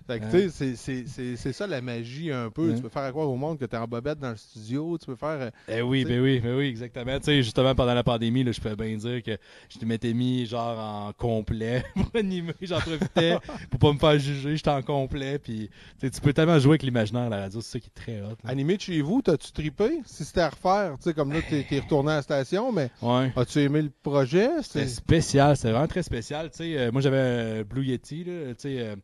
Fait 0.08 0.20
que, 0.20 0.26
tu 0.26 0.32
sais, 0.32 0.50
c'est- 0.50 0.76
c'est- 0.76 1.04
c'est 1.08 1.36
c'est 1.36 1.54
ça 1.54 1.68
la 1.68 1.82
magie 1.82 2.32
un 2.32 2.50
peu. 2.50 2.74
Tu 2.76 2.82
peux 2.82 2.90
faire 2.90 3.04
à 3.04 3.12
croire 3.12 3.30
au 3.30 3.36
monde 3.36 3.58
que 3.60 3.66
t'es 3.66 3.78
en 3.78 3.88
bobette 3.88 4.20
dans 4.20 4.32
le 4.32 4.36
studio. 4.36 4.98
Tu 4.98 5.06
peux 5.06 5.16
faire. 5.16 5.40
euh, 5.42 5.50
Eh 5.68 5.82
oui, 5.82 6.02
Tu 6.04 6.10
ben 6.10 6.22
oui, 6.22 6.40
ben 6.40 6.56
oui, 6.58 6.66
exactement. 6.68 7.18
Tu 7.20 7.26
sais, 7.26 7.44
justement, 7.44 7.74
pendant 7.76 7.94
la 7.94 8.04
pandémie, 8.04 8.44
là, 8.44 8.52
je 8.52 8.60
peux 8.62 8.76
bien 8.76 8.96
dire 8.98 9.24
que 9.24 9.38
je 9.70 9.86
m'étais 9.86 10.14
mis 10.14 10.46
genre 10.46 10.78
en 10.80 11.14
complet 11.14 11.84
pour 11.96 12.10
animer. 12.16 12.54
J'en 12.62 12.80
profitais 12.80 13.38
pour 13.70 13.80
pas 13.80 13.94
me 13.94 14.00
faire 14.00 14.20
juger. 14.20 14.56
J'étais 14.58 14.70
en 14.70 14.82
complet. 14.82 15.40
Puis, 15.40 15.70
tu 16.00 16.10
tu 16.12 16.22
peux 16.22 16.34
tellement 16.34 16.60
jouer 16.60 16.72
avec 16.72 16.84
l'imaginaire 16.84 17.24
à 17.24 17.30
la 17.30 17.40
radio. 17.42 17.62
C'est 17.62 17.72
ça 17.74 17.80
qui 17.80 17.88
est 17.88 18.02
très 18.02 18.22
hot. 18.22 18.36
là. 18.44 18.50
Animé 18.50 18.78
de 18.78 18.82
chez 18.82 19.02
vous, 19.02 19.22
t'as-tu 19.22 19.52
trippé? 19.52 20.02
Si 20.06 20.26
c'était 20.26 20.42
à 20.42 20.50
refaire, 20.50 20.96
tu 20.98 21.04
sais, 21.04 21.14
comme 21.14 21.32
là, 21.32 21.40
t'es 21.48 21.66
t'es 21.70 21.80
retourné 21.80 22.12
à 22.12 22.16
la 22.16 22.22
station, 22.22 22.72
mais 22.72 22.90
Ouais. 23.02 23.32
as-tu 23.36 23.60
aimé 23.60 23.82
le 23.84 23.92
projet? 24.04 24.50
C'était 24.64 24.86
C'est- 24.88 24.96
spécial, 24.96 25.56
c'est 25.58 25.70
vraiment 25.72 25.88
très 25.88 26.04
spécial. 26.04 26.50
Tu 26.52 26.58
sais, 26.58 26.78
euh, 26.78 26.92
moi, 26.92 27.02
j'avais 27.02 27.60
un 27.60 27.64
Blue 27.64 27.86
Yeti, 27.86 28.24
là, 28.24 28.50
tu 28.50 28.56
sais, 28.60 28.80
euh, 28.80 28.96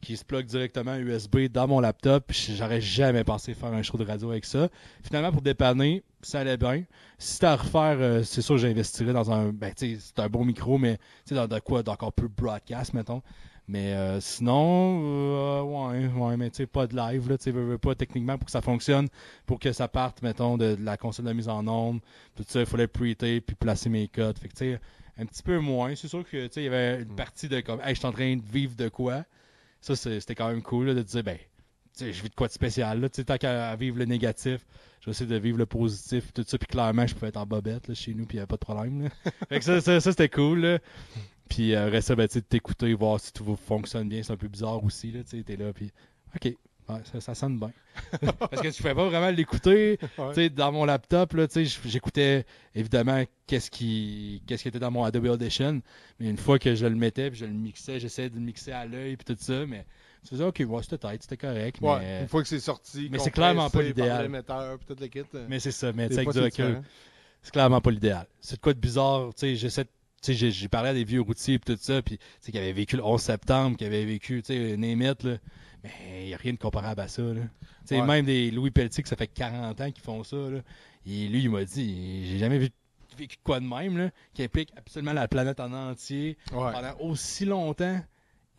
qui 0.00 0.16
se 0.16 0.24
plug 0.24 0.46
directement 0.46 0.96
USB 0.96 1.48
dans 1.48 1.68
mon 1.68 1.80
laptop. 1.80 2.32
J'aurais 2.32 2.80
jamais 2.80 3.24
pensé 3.24 3.54
faire 3.54 3.72
un 3.72 3.82
show 3.82 3.98
de 3.98 4.04
radio 4.04 4.30
avec 4.30 4.44
ça. 4.44 4.68
Finalement, 5.02 5.32
pour 5.32 5.42
dépanner, 5.42 6.02
ça 6.22 6.40
allait 6.40 6.56
bien. 6.56 6.84
Si 7.18 7.34
c'était 7.34 7.46
à 7.46 7.56
refaire, 7.56 7.96
euh, 8.00 8.22
c'est 8.22 8.42
sûr 8.42 8.56
que 8.56 8.60
j'investirais 8.62 9.12
dans 9.12 9.30
un. 9.30 9.52
Ben, 9.52 9.72
tu 9.74 9.94
sais, 9.94 9.98
c'est 10.00 10.18
un 10.20 10.28
bon 10.28 10.44
micro, 10.44 10.78
mais 10.78 10.96
tu 10.96 11.02
sais, 11.26 11.34
dans 11.34 11.46
de 11.46 11.58
quoi 11.58 11.82
d'encore 11.82 12.12
plus 12.12 12.28
broadcast, 12.28 12.94
mettons. 12.94 13.22
Mais 13.68 13.92
euh, 13.92 14.20
sinon, 14.20 15.00
euh, 15.04 15.62
ouais, 15.62 16.06
ouais, 16.08 16.36
mais 16.36 16.50
tu 16.50 16.56
sais, 16.56 16.66
pas 16.66 16.88
de 16.88 16.96
live, 16.96 17.28
là, 17.28 17.38
tu 17.38 17.44
sais, 17.44 17.50
veux, 17.52 17.64
veux 17.64 17.78
pas 17.78 17.94
techniquement 17.94 18.36
pour 18.36 18.46
que 18.46 18.50
ça 18.50 18.62
fonctionne, 18.62 19.06
pour 19.46 19.60
que 19.60 19.72
ça 19.72 19.86
parte, 19.86 20.22
mettons, 20.22 20.56
de, 20.56 20.74
de 20.74 20.84
la 20.84 20.96
console 20.96 21.26
de 21.26 21.32
mise 21.32 21.48
en 21.48 21.64
onde, 21.68 22.00
tout 22.34 22.44
ça, 22.48 22.60
il 22.60 22.66
fallait 22.66 22.88
pre-tape 22.88 23.44
puis 23.46 23.54
placer 23.54 23.88
mes 23.88 24.08
codes. 24.08 24.38
Fait 24.38 24.48
que, 24.48 24.54
tu 24.54 24.72
sais, 24.72 24.80
un 25.18 25.26
petit 25.26 25.42
peu 25.42 25.58
moins. 25.58 25.94
C'est 25.94 26.08
sûr 26.08 26.24
que, 26.24 26.46
tu 26.46 26.52
sais, 26.52 26.62
il 26.62 26.64
y 26.64 26.66
avait 26.66 27.02
une 27.02 27.14
partie 27.14 27.48
de 27.48 27.60
comme, 27.60 27.80
hey, 27.80 27.94
je 27.94 28.00
suis 28.00 28.06
en 28.06 28.12
train 28.12 28.36
de 28.36 28.42
vivre 28.42 28.74
de 28.74 28.88
quoi. 28.88 29.24
Ça, 29.80 29.96
c'était 29.96 30.34
quand 30.34 30.48
même 30.48 30.62
cool, 30.62 30.86
là, 30.86 30.94
de 30.94 31.02
dire, 31.02 31.22
ben, 31.22 31.38
je 31.98 32.22
vis 32.22 32.28
de 32.28 32.34
quoi 32.34 32.48
de 32.48 32.52
spécial, 32.52 33.00
là, 33.00 33.08
tu 33.08 33.16
sais, 33.16 33.24
tant 33.24 33.36
qu'à 33.36 33.74
vivre 33.76 33.98
le 33.98 34.04
négatif, 34.04 34.66
je 35.00 35.06
vais 35.06 35.10
essayer 35.10 35.30
de 35.30 35.36
vivre 35.36 35.58
le 35.58 35.66
positif, 35.66 36.32
tout 36.32 36.44
ça, 36.46 36.58
puis 36.58 36.66
clairement, 36.66 37.06
je 37.06 37.14
pouvais 37.14 37.28
être 37.28 37.36
en 37.36 37.46
bobette, 37.46 37.88
là, 37.88 37.94
chez 37.94 38.14
nous, 38.14 38.26
puis 38.26 38.36
il 38.36 38.38
n'y 38.38 38.40
avait 38.40 38.46
pas 38.46 38.56
de 38.56 38.60
problème, 38.60 39.02
là. 39.02 39.08
fait 39.48 39.58
que 39.58 39.64
ça, 39.64 39.80
ça, 39.80 40.00
ça, 40.00 40.10
c'était 40.10 40.28
cool, 40.28 40.60
là. 40.60 40.78
Puis 41.48 41.74
euh, 41.74 41.86
après 41.86 42.00
ça, 42.00 42.14
ben, 42.14 42.28
t'écouter, 42.28 42.94
voir 42.94 43.18
si 43.18 43.32
tout 43.32 43.56
fonctionne 43.56 44.08
bien, 44.08 44.22
c'est 44.22 44.32
un 44.32 44.36
peu 44.36 44.48
bizarre 44.48 44.82
aussi, 44.84 45.10
là, 45.10 45.24
tu 45.24 45.38
sais, 45.38 45.42
t'es 45.42 45.56
là, 45.56 45.72
puis 45.72 45.90
ok, 46.36 46.54
ouais, 46.94 47.00
ça, 47.12 47.20
ça 47.20 47.34
sonne 47.34 47.58
bien. 47.58 47.72
Parce 48.38 48.62
que 48.62 48.70
je 48.70 48.76
pouvais 48.76 48.94
pas 48.94 49.06
vraiment 49.06 49.30
l'écouter, 49.30 49.98
Ouais. 50.18 50.48
dans 50.50 50.72
mon 50.72 50.84
laptop, 50.84 51.34
j'écoutais 51.84 52.44
évidemment 52.74 53.22
qu'est-ce 53.46 53.70
qui, 53.70 54.42
qu'est-ce 54.46 54.62
qui 54.62 54.68
était 54.68 54.78
dans 54.78 54.90
mon 54.90 55.04
Adobe 55.04 55.26
Audition, 55.26 55.80
mais 56.18 56.28
une 56.30 56.36
fois 56.38 56.58
que 56.58 56.74
je 56.74 56.86
le 56.86 56.94
mettais, 56.96 57.30
puis 57.30 57.40
je 57.40 57.44
le 57.46 57.52
mixais, 57.52 57.98
j'essayais 58.00 58.30
de 58.30 58.34
le 58.36 58.40
mixer 58.42 58.72
à 58.72 58.86
l'œil, 58.86 59.16
puis 59.16 59.34
tout 59.34 59.40
ça, 59.42 59.66
mais 59.66 59.84
tu 60.22 60.28
faisais, 60.30 60.44
ok, 60.44 60.62
ouais, 60.68 60.82
c'était 60.82 60.98
tête, 60.98 61.22
c'était 61.22 61.36
correct, 61.36 61.78
Ouais, 61.80 61.98
mais, 61.98 62.20
une 62.22 62.28
fois 62.28 62.42
que 62.42 62.48
c'est 62.48 62.60
sorti. 62.60 63.08
mais 63.10 63.18
c'est 63.18 63.30
clairement 63.30 63.70
pas 63.70 63.82
l'idéal. 63.82 64.30
euh, 64.32 65.46
mais 65.48 65.60
c'est 65.60 65.72
ça, 65.72 65.92
mais 65.92 66.08
tu 66.08 66.14
sais, 66.16 66.24
c'est 67.42 67.52
clairement 67.52 67.80
pas 67.80 67.90
l'idéal. 67.90 68.26
C'est 68.40 68.56
de 68.56 68.60
quoi 68.60 68.74
de 68.74 68.78
bizarre, 68.78 69.30
tu 69.34 69.40
sais, 69.40 69.56
j'essaie 69.56 69.84
de- 69.84 69.88
j'ai- 70.22 70.68
parlé 70.68 70.90
à 70.90 70.94
des 70.94 71.04
vieux 71.04 71.22
routiers 71.22 71.54
et 71.54 71.58
tout 71.58 71.76
ça, 71.80 72.02
puis 72.02 72.18
qui 72.42 72.58
avaient 72.58 72.72
vécu 72.74 72.96
le 72.96 73.04
11 73.04 73.22
septembre, 73.22 73.78
qui 73.78 73.84
avaient 73.86 74.04
vécu, 74.04 74.42
tu 74.42 74.52
sais, 74.52 74.76
là, 75.24 75.36
mais 75.82 76.22
il 76.22 76.26
n'y 76.28 76.34
a 76.34 76.36
rien 76.36 76.52
de 76.52 76.58
comparable 76.58 77.00
à 77.00 77.08
ça, 77.08 77.22
là. 77.22 77.40
Ouais. 77.90 78.06
même 78.06 78.24
des 78.26 78.50
Louis 78.50 78.70
Pelletier, 78.70 79.02
que 79.02 79.08
ça 79.08 79.16
fait 79.16 79.26
40 79.28 79.80
ans 79.80 79.90
qu'ils 79.90 80.02
font 80.02 80.22
ça, 80.24 80.36
là, 80.36 80.60
et 81.06 81.28
lui, 81.28 81.42
il 81.42 81.50
m'a 81.50 81.64
dit, 81.64 82.26
j'ai 82.26 82.38
jamais 82.38 82.58
vu- 82.58 82.68
vécu 83.18 83.36
quoi 83.42 83.58
de 83.60 83.66
même, 83.66 83.98
là, 83.98 84.10
qui 84.34 84.42
implique 84.42 84.70
absolument 84.76 85.12
la 85.12 85.26
planète 85.28 85.60
en 85.60 85.72
entier, 85.72 86.36
Ouais. 86.52 86.72
pendant 86.72 86.96
aussi 87.00 87.44
longtemps. 87.44 88.00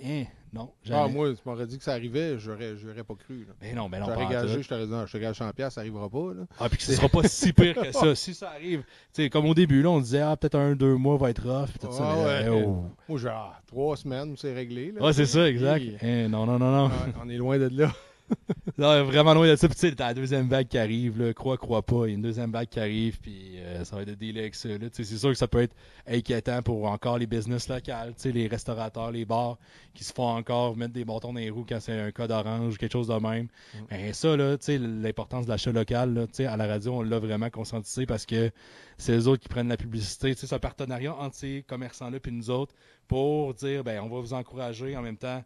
Hein, 0.04 0.24
non, 0.54 0.70
Ah, 0.92 1.08
moi, 1.08 1.30
tu 1.32 1.40
m'aurais 1.46 1.66
dit 1.66 1.78
que 1.78 1.84
ça 1.84 1.94
arrivait, 1.94 2.38
j'aurais 2.38 2.76
j'aurais 2.76 3.04
pas 3.04 3.14
cru. 3.16 3.46
là. 3.48 3.54
mais 3.62 3.74
non, 3.74 3.88
mais 3.88 4.00
non, 4.00 4.08
J'aurais 4.08 4.28
gagé, 4.28 4.62
je 4.62 4.68
t'aurais 4.68 4.86
dit, 4.86 4.92
non, 4.92 5.06
je 5.06 5.12
te 5.14 5.18
gage 5.18 5.38
100 5.38 5.52
piastres, 5.52 5.76
ça 5.76 5.82
arrivera 5.82 6.10
pas. 6.10 6.34
Là. 6.34 6.44
Ah, 6.60 6.68
puis 6.68 6.78
que 6.78 6.84
ce 6.84 6.94
sera 6.94 7.08
pas 7.08 7.24
si 7.28 7.54
pire 7.54 7.76
que 7.76 7.92
ça. 7.92 8.16
Si 8.16 8.34
ça 8.34 8.50
arrive, 8.50 8.82
tu 8.82 9.24
sais, 9.24 9.30
comme 9.30 9.46
au 9.46 9.54
début, 9.54 9.82
là, 9.82 9.90
on 9.90 10.02
disait, 10.02 10.20
ah, 10.22 10.36
peut-être 10.36 10.56
un, 10.56 10.76
deux 10.76 10.96
mois 10.96 11.18
va 11.18 11.30
être 11.30 11.48
rough, 11.48 11.70
puis 11.70 11.80
tout 11.80 11.92
ça. 11.94 12.04
Ah, 12.04 12.16
mais, 12.44 12.50
ouais. 12.50 12.64
oh. 12.68 12.86
Moi, 13.08 13.20
ah, 13.30 13.62
trois 13.68 13.96
semaines, 13.96 14.36
c'est 14.38 14.54
réglé. 14.54 14.92
Là, 14.92 15.02
Ouais, 15.06 15.14
c'est 15.14 15.26
ça, 15.26 15.48
exact. 15.48 15.82
Hi. 15.84 15.96
Hein, 16.02 16.28
non, 16.28 16.46
non, 16.46 16.60
non, 16.60 16.72
non. 16.72 16.92
On 17.24 17.30
est 17.30 17.38
loin 17.38 17.58
de 17.58 17.70
là. 17.72 17.92
Non, 18.78 19.04
vraiment 19.04 19.34
loin 19.34 19.48
de 19.48 19.56
ça. 19.56 19.68
Puis, 19.68 19.76
tu 19.76 19.90
sais, 19.90 19.96
t'as 19.96 20.08
la 20.08 20.14
deuxième 20.14 20.48
vague 20.48 20.68
qui 20.68 20.78
arrive, 20.78 21.22
là. 21.22 21.34
Crois, 21.34 21.58
crois 21.58 21.82
pas. 21.82 22.06
Il 22.06 22.10
y 22.10 22.12
a 22.12 22.16
une 22.16 22.22
deuxième 22.22 22.52
vague 22.52 22.68
qui 22.68 22.80
arrive, 22.80 23.20
puis 23.20 23.60
euh, 23.60 23.84
ça 23.84 23.96
va 23.96 24.04
être 24.04 24.10
de 24.10 24.14
délai 24.16 24.42
avec 24.42 24.56
ça, 24.56 24.70
là. 24.70 24.88
C'est 24.92 25.04
sûr 25.04 25.30
que 25.30 25.36
ça 25.36 25.48
peut 25.48 25.62
être 25.62 25.76
inquiétant 26.08 26.62
pour 26.62 26.86
encore 26.86 27.18
les 27.18 27.28
business 27.28 27.68
locales, 27.68 28.14
tu 28.16 28.22
sais, 28.22 28.32
les 28.32 28.48
restaurateurs, 28.48 29.12
les 29.12 29.26
bars, 29.26 29.58
qui 29.94 30.04
se 30.04 30.14
font 30.14 30.28
encore 30.28 30.76
mettre 30.78 30.94
des 30.94 31.06
bâtons 31.06 31.34
dans 31.34 31.40
les 31.40 31.50
roues 31.50 31.66
quand 31.68 31.80
c'est 31.80 32.00
un 32.00 32.12
code 32.12 32.32
orange, 32.32 32.78
quelque 32.78 32.94
chose 32.94 33.08
de 33.08 33.16
même. 33.16 33.48
Mais 33.90 34.14
ça, 34.14 34.36
là, 34.36 34.58
tu 34.58 34.66
sais, 34.66 34.78
l'importance 34.78 35.46
de 35.46 35.52
l'achat 35.52 35.72
local, 35.72 36.14
là, 36.14 36.28
tu 36.28 36.36
sais, 36.36 36.46
à 36.46 36.58
la 36.58 36.68
radio, 36.68 36.94
on 36.96 37.02
l'a 37.02 37.20
vraiment 37.20 37.50
conscientisé 37.50 38.06
parce 38.06 38.26
que 38.26 38.52
c'est 38.98 39.14
eux 39.18 39.28
autres 39.28 39.42
qui 39.42 39.50
prennent 39.50 39.70
la 39.70 39.78
publicité. 39.78 40.34
Tu 40.34 40.42
sais, 40.42 40.48
c'est 40.48 40.56
un 40.56 40.60
partenariat 40.60 41.16
entre 41.16 41.36
ces 41.36 41.64
commerçants-là 41.68 42.20
puis 42.20 42.32
nous 42.32 42.50
autres 42.50 42.74
pour 43.08 43.54
dire, 43.54 43.84
ben, 43.84 44.02
on 44.02 44.10
va 44.10 44.20
vous 44.20 44.34
encourager 44.34 44.96
en 44.96 45.02
même 45.02 45.18
temps 45.18 45.44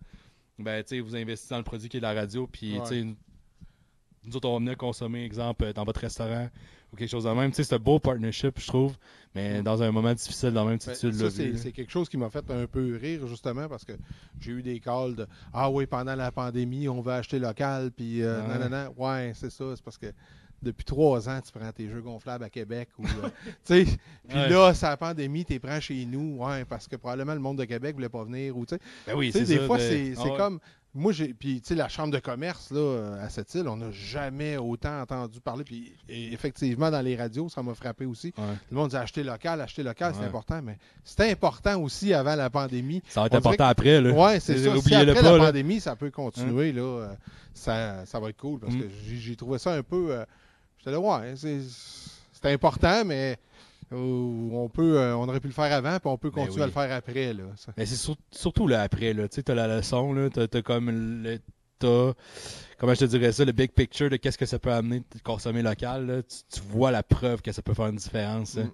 ben, 0.59 0.83
tu 0.83 0.89
sais, 0.89 0.99
vous 0.99 1.15
investissez 1.15 1.51
dans 1.53 1.57
le 1.59 1.63
produit 1.63 1.89
qui 1.89 1.97
est 1.97 2.01
la 2.01 2.13
radio, 2.13 2.47
puis, 2.47 2.73
Ouais. 2.77 2.81
tu 2.83 2.87
sais, 2.89 3.03
nous- 3.03 4.35
autres, 4.35 4.49
on 4.49 4.53
va 4.53 4.59
venir 4.59 4.77
consommer, 4.77 5.23
exemple, 5.23 5.65
euh, 5.65 5.73
dans 5.73 5.83
votre 5.83 5.99
restaurant 5.99 6.49
ou 6.91 6.95
quelque 6.95 7.09
chose 7.09 7.25
de 7.25 7.29
même. 7.29 7.51
Tu 7.51 7.57
sais, 7.57 7.63
c'est 7.63 7.75
un 7.75 7.79
beau 7.79 7.99
partnership, 7.99 8.59
je 8.59 8.67
trouve, 8.67 8.97
mais 9.35 9.61
dans 9.61 9.83
un 9.83 9.91
moment 9.91 10.13
difficile, 10.13 10.51
dans 10.51 10.65
même, 10.65 10.79
tu, 10.79 10.89
Ben, 10.89 11.57
c'est 11.57 11.71
quelque 11.71 11.91
chose 11.91 12.09
qui 12.09 12.17
m'a 12.17 12.29
fait 12.29 12.49
un 12.49 12.65
peu 12.65 12.97
rire, 12.99 13.27
justement, 13.27 13.67
parce 13.67 13.85
que 13.85 13.93
j'ai 14.39 14.51
eu 14.53 14.61
des 14.63 14.79
calls 14.79 15.15
de 15.15 15.27
Ah 15.53 15.69
oui, 15.69 15.85
pendant 15.85 16.15
la 16.15 16.31
pandémie, 16.31 16.87
on 16.87 17.01
va 17.01 17.15
acheter 17.17 17.37
local, 17.37 17.91
puis 17.91 18.23
euh, 18.23 18.41
Ouais. 18.41 18.47
nanana. 18.47 18.91
Ouais, 18.97 19.33
c'est 19.35 19.51
ça, 19.51 19.75
c'est 19.75 19.83
parce 19.83 19.97
que 19.97 20.07
depuis 20.65 20.83
trois 20.83 21.29
ans, 21.29 21.39
tu 21.41 21.51
prends 21.57 21.71
tes 21.71 21.87
jeux 21.87 22.01
gonflables 22.01 22.43
à 22.43 22.49
Québec. 22.49 22.89
ou 22.99 23.05
euh, 23.05 23.29
puis 23.65 23.97
Ouais. 24.33 24.49
là, 24.49 24.73
c'est 24.73 24.85
la 24.87 24.97
pandémie, 24.97 25.45
tu 25.45 25.53
les 25.53 25.59
prends 25.59 25.79
chez 25.79 26.05
nous, 26.05 26.37
ouais, 26.43 26.65
parce 26.65 26.87
que 26.87 26.95
probablement 26.95 27.33
le 27.33 27.39
monde 27.39 27.57
de 27.59 27.65
Québec 27.65 27.95
voulait 27.95 28.09
pas 28.09 28.23
venir. 28.23 28.57
Ou, 28.57 28.65
Ben 29.07 29.15
oui, 29.15 29.31
des 29.31 29.45
ça, 29.45 29.65
fois, 29.65 29.77
de- 29.77 29.81
c'est 29.83 30.13
Ah 30.19 30.37
comme. 30.37 30.59
Moi, 30.97 31.11
j'ai. 31.11 31.33
Puis, 31.33 31.59
tu 31.59 31.67
sais, 31.67 31.75
la 31.75 31.89
chambre 31.89 32.13
de 32.13 32.19
commerce, 32.19 32.71
là, 32.71 32.79
euh, 32.79 33.25
à 33.25 33.27
cette 33.27 33.53
île, 33.53 33.67
on 33.67 33.75
n'a 33.75 33.91
jamais 33.91 34.55
autant 34.55 35.01
entendu 35.01 35.41
parler. 35.41 35.65
Puis, 35.65 35.91
effectivement, 36.07 36.89
dans 36.89 37.01
les 37.01 37.17
radios, 37.17 37.49
ça 37.49 37.61
m'a 37.61 37.73
frappé 37.73 38.05
aussi. 38.05 38.33
Ouais. 38.37 38.43
Le 38.71 38.77
monde 38.77 38.91
dit 38.91 38.95
acheter 38.95 39.21
local, 39.21 39.59
acheter 39.59 39.83
local, 39.83 40.13
c'est 40.17 40.23
important. 40.25 40.61
Mais 40.63 40.77
c'était 41.03 41.29
important 41.29 41.81
aussi 41.81 42.13
avant 42.13 42.35
la 42.35 42.49
pandémie. 42.49 43.01
Ça 43.09 43.19
va 43.19 43.27
être 43.27 43.33
On 43.33 43.37
important 43.39 43.65
après, 43.65 43.99
là. 43.99 44.11
Ouais, 44.11 44.39
c'est 44.39 44.57
ça. 44.57 44.71
Si 44.79 44.95
après 44.95 45.13
pas, 45.15 45.21
la 45.21 45.37
là. 45.37 45.45
pandémie, 45.47 45.81
ça 45.81 45.97
peut 45.97 46.11
continuer, 46.11 46.71
là, 46.71 46.81
euh, 46.81 47.13
ça, 47.53 48.05
ça 48.05 48.17
va 48.21 48.29
être 48.29 48.37
cool. 48.37 48.61
Parce 48.61 48.73
Mm. 48.73 48.79
que 48.79 48.87
j'ai- 49.05 49.17
j'ai 49.17 49.35
trouvé 49.35 49.57
ça 49.59 49.73
un 49.73 49.83
peu. 49.83 50.07
euh, 50.11 50.25
Là, 50.85 50.99
ouais, 50.99 51.33
c'est 51.35 51.59
c'est 52.31 52.51
important, 52.53 53.03
mais 53.05 53.37
euh, 53.91 53.95
on 53.97 54.69
peut, 54.69 54.99
euh, 54.99 55.15
on 55.15 55.27
aurait 55.27 55.39
pu 55.39 55.47
le 55.47 55.53
faire 55.53 55.71
avant, 55.73 55.99
puis 55.99 56.09
on 56.09 56.17
peut 56.17 56.29
Ben 56.29 56.41
continuer 56.45 56.57
oui. 56.57 56.63
à 56.63 56.65
le 56.67 56.71
faire 56.71 56.91
après, 56.95 57.33
là. 57.33 57.43
Ça- 57.55 57.73
Mais 57.77 57.85
c'est 57.85 57.95
sur- 57.95 58.17
surtout 58.31 58.67
là 58.67 58.81
après, 58.83 59.13
là. 59.13 59.27
Tu 59.27 59.41
sais, 59.45 59.55
la 59.55 59.67
leçon, 59.77 60.13
là. 60.13 60.29
T'as, 60.29 60.47
t'as 60.47 60.61
comme 60.61 61.23
le. 61.23 61.39
Comment 62.77 62.93
je 62.93 62.99
te 63.01 63.05
dirais 63.05 63.31
ça, 63.31 63.45
le 63.45 63.51
big 63.51 63.71
picture 63.71 64.09
de 64.09 64.15
qu'est-ce 64.17 64.37
que 64.37 64.45
ça 64.45 64.57
peut 64.59 64.71
amener 64.71 64.99
de 64.99 65.19
consommer 65.23 65.61
local, 65.61 66.07
là. 66.07 66.23
Tu, 66.23 66.37
tu 66.51 66.61
vois 66.67 66.91
la 66.91 67.03
preuve 67.03 67.41
que 67.41 67.51
ça 67.51 67.61
peut 67.61 67.73
faire 67.73 67.87
une 67.87 67.95
différence. 67.97 68.57
hein. 68.57 68.63
Mm. 68.65 68.71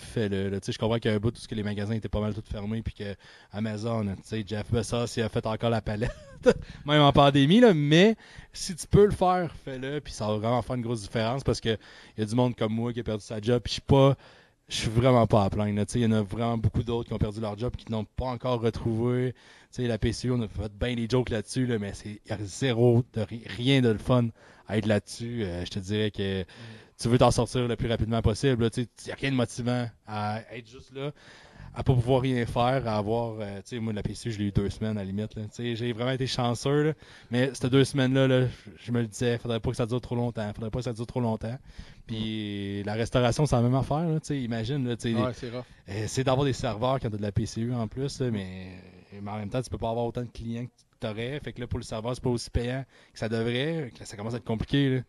Fais-le, 0.00 0.60
je 0.66 0.78
comprends 0.78 0.98
qu'il 0.98 1.10
y 1.10 1.14
a 1.14 1.16
un 1.16 1.20
bout 1.20 1.36
où 1.36 1.40
ce 1.40 1.46
que 1.46 1.54
les 1.54 1.62
magasins 1.62 1.94
étaient 1.94 2.08
pas 2.08 2.20
mal 2.20 2.34
tous 2.34 2.48
fermés, 2.50 2.82
puis 2.82 2.94
que 2.94 3.14
Amazon, 3.52 4.16
Jeff 4.46 4.70
Bezos, 4.70 5.06
il 5.16 5.22
a 5.22 5.28
fait 5.28 5.46
encore 5.46 5.70
la 5.70 5.80
palette, 5.80 6.10
même 6.86 7.02
en 7.02 7.12
pandémie, 7.12 7.60
là. 7.60 7.74
Mais 7.74 8.16
si 8.52 8.74
tu 8.74 8.86
peux 8.86 9.04
le 9.04 9.12
faire, 9.12 9.54
fais-le, 9.64 10.00
puis 10.00 10.12
ça 10.12 10.26
va 10.26 10.36
vraiment 10.38 10.62
faire 10.62 10.76
une 10.76 10.82
grosse 10.82 11.02
différence 11.02 11.44
parce 11.44 11.60
que 11.60 11.76
il 12.16 12.20
y 12.20 12.22
a 12.22 12.26
du 12.26 12.34
monde 12.34 12.56
comme 12.56 12.72
moi 12.72 12.92
qui 12.92 13.00
a 13.00 13.04
perdu 13.04 13.24
sa 13.24 13.40
job, 13.40 13.62
puis 13.62 13.70
je 13.70 13.74
suis 13.74 13.82
pas 13.82 14.16
je 14.70 14.76
suis 14.76 14.88
vraiment 14.88 15.26
pas 15.26 15.44
à 15.44 15.50
plaindre. 15.50 15.84
Il 15.94 16.00
y 16.00 16.06
en 16.06 16.12
a 16.12 16.22
vraiment 16.22 16.56
beaucoup 16.56 16.84
d'autres 16.84 17.08
qui 17.08 17.12
ont 17.12 17.18
perdu 17.18 17.40
leur 17.40 17.58
job 17.58 17.74
qui 17.76 17.90
n'ont 17.90 18.04
pas 18.04 18.26
encore 18.26 18.60
retrouvé. 18.60 19.32
Tu 19.72 19.82
sais, 19.82 19.88
la 19.88 19.98
PCU, 19.98 20.30
on 20.30 20.40
a 20.42 20.48
fait 20.48 20.72
bien 20.72 20.94
des 20.94 21.08
jokes 21.10 21.30
là-dessus, 21.30 21.66
là, 21.66 21.78
mais 21.78 21.92
c'est 21.92 22.20
y 22.24 22.32
a 22.32 22.38
zéro, 22.38 23.04
rien 23.56 23.80
de 23.82 23.88
le 23.88 23.98
fun 23.98 24.28
à 24.68 24.78
être 24.78 24.86
là-dessus. 24.86 25.42
Euh, 25.42 25.64
je 25.64 25.70
te 25.70 25.80
dirais 25.80 26.12
que 26.12 26.44
tu 27.00 27.08
veux 27.08 27.18
t'en 27.18 27.30
sortir 27.30 27.66
le 27.66 27.76
plus 27.76 27.88
rapidement 27.88 28.20
possible. 28.22 28.68
Il 28.76 28.86
n'y 29.06 29.12
a 29.12 29.14
rien 29.14 29.30
de 29.30 29.36
motivant 29.36 29.88
à 30.06 30.40
être 30.52 30.68
juste 30.68 30.92
là. 30.94 31.12
à 31.74 31.82
pas 31.84 31.94
pouvoir 31.94 32.20
rien 32.22 32.44
faire, 32.46 32.86
à 32.88 32.96
avoir, 32.96 33.36
euh, 33.40 33.56
tu 33.58 33.76
sais, 33.76 33.78
moi, 33.78 33.92
la 33.92 34.02
PCU, 34.02 34.32
je 34.32 34.38
l'ai 34.38 34.46
eu 34.46 34.50
deux 34.52 34.68
semaines 34.70 34.98
à 34.98 35.00
la 35.00 35.04
limite. 35.04 35.38
Tu 35.54 35.76
j'ai 35.76 35.92
vraiment 35.92 36.10
été 36.10 36.26
chanceux, 36.26 36.82
là. 36.82 36.92
Mais 37.30 37.50
ces 37.54 37.70
deux 37.70 37.84
semaines-là, 37.84 38.26
là, 38.26 38.46
je- 38.76 38.90
me 38.92 39.00
le 39.02 39.06
disais, 39.06 39.38
faudrait 39.38 39.60
pas 39.60 39.70
que 39.70 39.76
ça 39.76 39.86
dure 39.86 40.00
trop 40.00 40.16
longtemps, 40.16 40.52
faudrait 40.52 40.70
pas 40.70 40.80
que 40.80 40.84
ça 40.84 40.92
dure 40.92 41.06
trop 41.06 41.20
longtemps. 41.20 41.56
Puis 42.06 42.82
la 42.82 42.94
restauration, 42.94 43.46
c'est 43.46 43.54
la 43.56 43.62
même 43.62 43.74
affaire, 43.74 44.08
là, 44.08 44.18
tu 44.20 44.36
imagine, 44.36 44.86
là, 44.88 44.96
tu 44.96 45.14
Ouais, 45.14 45.32
c'est 45.32 45.50
euh, 45.88 46.04
c'est 46.08 46.24
d'avoir 46.24 46.44
des 46.44 46.52
serveurs 46.52 46.98
quand 47.00 47.08
t'as 47.10 47.16
de 47.16 47.22
la 47.22 47.32
PCU 47.32 47.72
en 47.72 47.86
plus, 47.88 48.20
là, 48.20 48.30
mais, 48.30 48.72
mais 49.22 49.30
en 49.30 49.38
même 49.38 49.48
temps, 49.48 49.62
tu 49.62 49.70
peux 49.70 49.78
pas 49.78 49.90
avoir 49.90 50.06
autant 50.06 50.22
de 50.22 50.26
clients 50.30 50.66
que 50.66 50.70
t'aurais. 50.98 51.38
Fait 51.40 51.52
que 51.52 51.60
là, 51.60 51.66
pour 51.66 51.78
le 51.78 51.84
serveur, 51.84 52.14
c'est 52.14 52.22
pas 52.22 52.30
aussi 52.30 52.50
payant 52.50 52.84
que 53.12 53.18
ça 53.18 53.28
devrait. 53.28 53.92
ça 54.02 54.16
commence 54.16 54.34
à 54.34 54.38
être 54.38 54.44
compliqué, 54.44 54.96
là. 54.96 55.00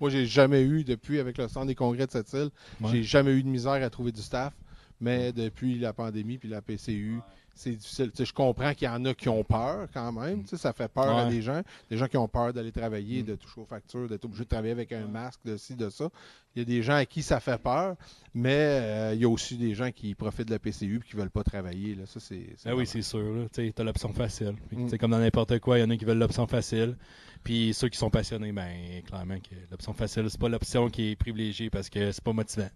Moi, 0.00 0.10
j'ai 0.10 0.26
jamais 0.26 0.62
eu, 0.62 0.84
depuis 0.84 1.18
avec 1.18 1.38
le 1.38 1.48
centre 1.48 1.66
des 1.66 1.74
congrès 1.74 2.06
de 2.06 2.10
cette 2.12 2.32
île, 2.32 2.50
Ouais. 2.80 2.90
j'ai 2.92 3.02
jamais 3.02 3.32
eu 3.32 3.42
de 3.42 3.48
misère 3.48 3.72
à 3.72 3.90
trouver 3.90 4.12
du 4.12 4.20
staff. 4.22 4.52
Mais 5.00 5.30
depuis 5.32 5.78
la 5.78 5.92
pandémie 5.92 6.38
puis 6.38 6.48
la 6.48 6.62
PCU, 6.62 7.20
c'est 7.56 7.72
difficile. 7.72 8.12
Je 8.16 8.32
comprends 8.32 8.72
qu'il 8.74 8.86
y 8.86 8.90
en 8.90 9.04
a 9.06 9.14
qui 9.14 9.28
ont 9.28 9.42
peur 9.42 9.88
quand 9.92 10.12
même. 10.12 10.46
Sais, 10.46 10.56
ça 10.56 10.72
fait 10.72 10.88
peur 10.88 11.16
à 11.16 11.24
des 11.28 11.42
gens. 11.42 11.62
Des 11.90 11.96
gens 11.96 12.06
qui 12.06 12.16
ont 12.16 12.28
peur 12.28 12.52
d'aller 12.52 12.70
travailler, 12.70 13.22
Mm. 13.22 13.26
de 13.26 13.34
toucher 13.34 13.60
aux 13.60 13.64
factures, 13.66 14.08
d'être 14.08 14.24
obligé 14.24 14.44
de 14.44 14.48
travailler 14.48 14.72
avec 14.72 14.92
un 14.92 15.06
masque, 15.06 15.40
de 15.44 15.56
ci, 15.56 15.74
de 15.74 15.88
ça. 15.90 16.08
Il 16.54 16.60
y 16.60 16.62
a 16.62 16.64
des 16.64 16.82
gens 16.82 16.94
à 16.94 17.04
qui 17.04 17.22
ça 17.22 17.40
fait 17.40 17.60
peur, 17.60 17.96
mais 18.34 18.54
euh, 18.54 19.14
il 19.14 19.20
y 19.20 19.24
a 19.24 19.28
aussi 19.28 19.56
des 19.56 19.74
gens 19.74 19.90
qui 19.90 20.14
profitent 20.14 20.46
de 20.48 20.52
la 20.52 20.58
PCU 20.58 20.96
et 21.04 21.08
qui 21.10 21.16
veulent 21.16 21.30
pas 21.30 21.42
travailler. 21.44 21.94
Là. 21.94 22.06
Ça, 22.06 22.20
c'est, 22.20 22.46
c'est 22.56 22.68
Ah 22.70 22.76
oui, 22.76 22.86
c'est 22.86 23.02
sûr. 23.02 23.46
Tu 23.52 23.72
t'as 23.72 23.84
l'option 23.84 24.12
facile. 24.12 24.54
Que, 24.70 24.76
Mm. 24.76 24.98
Comme 24.98 25.10
dans 25.10 25.18
n'importe 25.18 25.58
quoi, 25.58 25.78
il 25.78 25.80
y 25.80 25.84
en 25.84 25.90
a 25.90 25.96
qui 25.96 26.04
veulent 26.04 26.18
l'option 26.18 26.46
facile. 26.46 26.96
Puis 27.44 27.72
ceux 27.74 27.88
qui 27.88 27.98
sont 27.98 28.10
passionnés, 28.10 28.52
ben 28.52 29.02
clairement 29.06 29.38
que 29.38 29.54
l'option 29.70 29.92
facile, 29.92 30.26
c'est 30.28 30.40
pas 30.40 30.48
l'option 30.48 30.88
qui 30.90 31.10
est 31.12 31.16
privilégiée 31.16 31.70
parce 31.70 31.88
que 31.88 32.10
c'est 32.12 32.22
pas 32.24 32.32
motivant. 32.32 32.68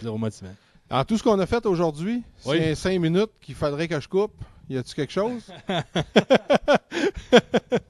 Zéro 0.00 0.18
motivant. 0.18 0.54
En 0.90 1.04
tout 1.04 1.18
ce 1.18 1.22
qu'on 1.22 1.38
a 1.40 1.46
fait 1.46 1.64
aujourd'hui, 1.66 2.22
Oui. 2.44 2.56
c'est 2.58 2.74
cinq 2.74 2.98
minutes 3.00 3.30
qu'il 3.40 3.54
faudrait 3.54 3.88
que 3.88 4.00
je 4.00 4.08
coupe. 4.08 4.32
Y 4.68 4.78
a-tu 4.78 4.94
quelque 4.94 5.12
chose? 5.12 5.42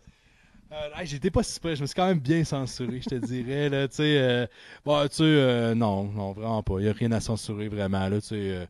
Euh, 0.73 1.01
hey, 1.01 1.07
J'étais 1.07 1.31
pas 1.31 1.43
si 1.43 1.59
près, 1.59 1.75
je 1.75 1.81
me 1.81 1.87
suis 1.87 1.95
quand 1.95 2.07
même 2.09 2.19
bien 2.19 2.45
censuré, 2.45 3.01
je 3.01 3.09
te 3.09 3.15
dirais. 3.15 3.71
Là, 3.71 3.89
tu 3.89 3.97
sais, 3.97 4.19
euh, 4.19 4.47
bon, 4.85 5.01
tu 5.09 5.17
sais, 5.17 5.23
euh, 5.23 5.75
non, 5.75 6.05
non, 6.05 6.33
vraiment 6.33 6.63
pas. 6.63 6.75
Il 6.81 6.83
n'y 6.83 6.89
a 6.91 6.93
rien 6.93 7.13
à 7.13 7.21
censurer 7.21 7.69
vraiment. 7.69 8.07
Là, 8.09 8.21
tu 8.21 8.27
sais, 8.27 8.35
euh, 8.37 8.67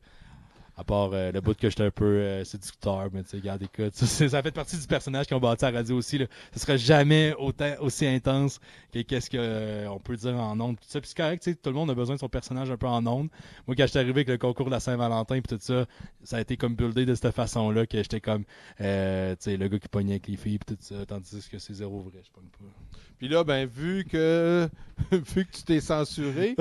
à 0.76 0.84
part 0.84 1.10
euh, 1.12 1.32
le 1.32 1.40
bout 1.40 1.56
que 1.56 1.70
j'étais 1.70 1.84
un 1.84 1.90
peu 1.90 2.04
euh, 2.04 2.44
séducteur, 2.44 3.08
mais 3.12 3.22
tu 3.22 3.30
sais, 3.30 3.36
regarde, 3.38 3.62
écoute, 3.62 3.94
ça, 3.94 4.28
ça 4.28 4.42
fait 4.42 4.50
partie 4.50 4.76
du 4.76 4.86
personnage 4.86 5.26
qu'ils 5.26 5.36
ont 5.36 5.40
bâti 5.40 5.64
à 5.64 5.70
la 5.70 5.78
radio 5.78 5.96
aussi. 5.96 6.18
Là. 6.18 6.26
Ce 6.52 6.60
serait 6.60 6.76
jamais 6.76 7.34
autant, 7.38 7.72
aussi 7.80 8.06
intense 8.06 8.60
que 8.92 9.00
qu'est-ce 9.00 9.30
qu'on 9.30 9.98
peut 9.98 10.16
dire 10.16 10.34
en 10.34 10.60
ondes. 10.60 10.76
Tout 10.76 10.84
ça, 10.86 11.00
puis 11.00 11.08
c'est 11.08 11.16
correct, 11.16 11.42
tu 11.42 11.50
sais, 11.50 11.56
tout 11.56 11.70
le 11.70 11.76
monde 11.76 11.90
a 11.90 11.94
besoin 11.94 12.16
de 12.16 12.20
son 12.20 12.28
personnage 12.28 12.70
un 12.70 12.76
peu 12.76 12.86
en 12.86 13.06
ondes. 13.06 13.28
Moi, 13.66 13.74
quand 13.74 13.86
j'étais 13.86 14.00
arrivé 14.00 14.20
avec 14.20 14.28
le 14.28 14.38
concours 14.38 14.66
de 14.66 14.72
la 14.72 14.80
Saint-Valentin 14.80 15.40
puis 15.40 15.56
tout 15.56 15.62
ça, 15.62 15.86
ça 16.22 16.36
a 16.36 16.40
été 16.40 16.58
comme 16.58 16.74
buildé 16.74 17.06
de 17.06 17.14
cette 17.14 17.34
façon-là 17.34 17.86
que 17.86 17.96
j'étais 17.96 18.20
comme, 18.20 18.44
euh, 18.82 19.32
tu 19.32 19.50
sais, 19.50 19.56
le 19.56 19.68
gars 19.68 19.78
qui 19.78 19.88
pognait 19.88 20.14
avec 20.14 20.28
les 20.28 20.36
filles 20.36 20.58
puis 20.58 20.76
tout 20.76 20.82
ça, 20.82 21.06
tandis 21.06 21.48
que 21.50 21.58
c'est 21.58 21.74
zéro 21.74 22.00
vrai, 22.00 22.20
je 22.22 22.30
pogne 22.30 22.48
pas. 22.48 22.98
Puis 23.18 23.28
là, 23.28 23.44
ben, 23.44 23.66
vu 23.66 24.04
que 24.04 24.68
vu 25.10 25.46
que 25.46 25.52
tu 25.52 25.62
t'es 25.62 25.80
censuré, 25.80 26.54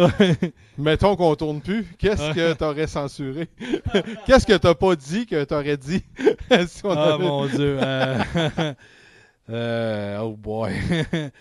mettons 0.78 1.16
qu'on 1.16 1.36
tourne 1.36 1.62
plus, 1.62 1.86
qu'est-ce 1.98 2.34
que 2.34 2.54
t'aurais 2.54 2.88
censuré? 2.88 3.50
qu'est-ce 4.26 4.46
que 4.46 4.58
t'as 4.58 4.76
pas 4.76 4.96
dit 4.96 5.26
que 5.26 5.44
t'aurais 5.44 5.78
dit? 5.78 6.04
si 6.68 6.82
on 6.86 6.92
Ah 6.92 7.14
avait- 7.14 7.24
mon 7.24 7.46
dieu. 7.48 7.78
euh, 7.80 8.18
euh, 9.50 10.18
oh 10.20 10.36
boy. 10.36 10.74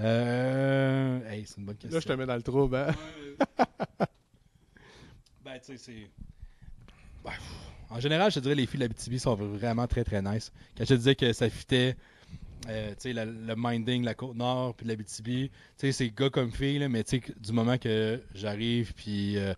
euh, 0.00 1.30
hey, 1.30 1.44
c'est 1.46 1.58
une 1.58 1.64
bonne 1.64 1.76
question. 1.76 1.96
Là, 1.96 2.00
je 2.00 2.06
te 2.06 2.12
mets 2.12 2.26
dans 2.26 2.36
le 2.36 2.42
trouble, 2.42 2.76
hein? 2.76 2.94
Ben, 5.44 5.58
tu 5.58 5.64
sais, 5.64 5.76
c'est. 5.78 6.10
Ben, 7.24 7.32
en 7.90 8.00
général, 8.00 8.30
je 8.30 8.36
te 8.36 8.40
dirais 8.40 8.54
les 8.54 8.66
filles 8.66 8.80
de 8.80 8.84
la 8.84 8.88
BTB 8.88 9.18
sont 9.18 9.34
vraiment 9.34 9.86
très 9.86 10.04
très 10.04 10.20
nice. 10.22 10.52
Quand 10.76 10.84
je 10.84 10.90
te 10.90 10.94
disais 10.94 11.14
que 11.14 11.32
ça 11.32 11.48
fitait, 11.48 11.96
euh, 12.68 12.94
la- 13.06 13.24
le 13.24 13.54
minding, 13.56 14.04
la 14.04 14.14
côte 14.14 14.36
nord, 14.36 14.74
puis 14.74 14.86
la 14.86 14.94
BTB, 14.94 15.50
c'est 15.76 16.14
gars 16.14 16.28
comme 16.30 16.52
filles, 16.52 16.78
là, 16.80 16.88
mais 16.88 17.02
du 17.02 17.52
moment 17.52 17.78
que 17.78 18.22
j'arrive, 18.34 18.92
puis 18.94 19.38
euh, 19.38 19.54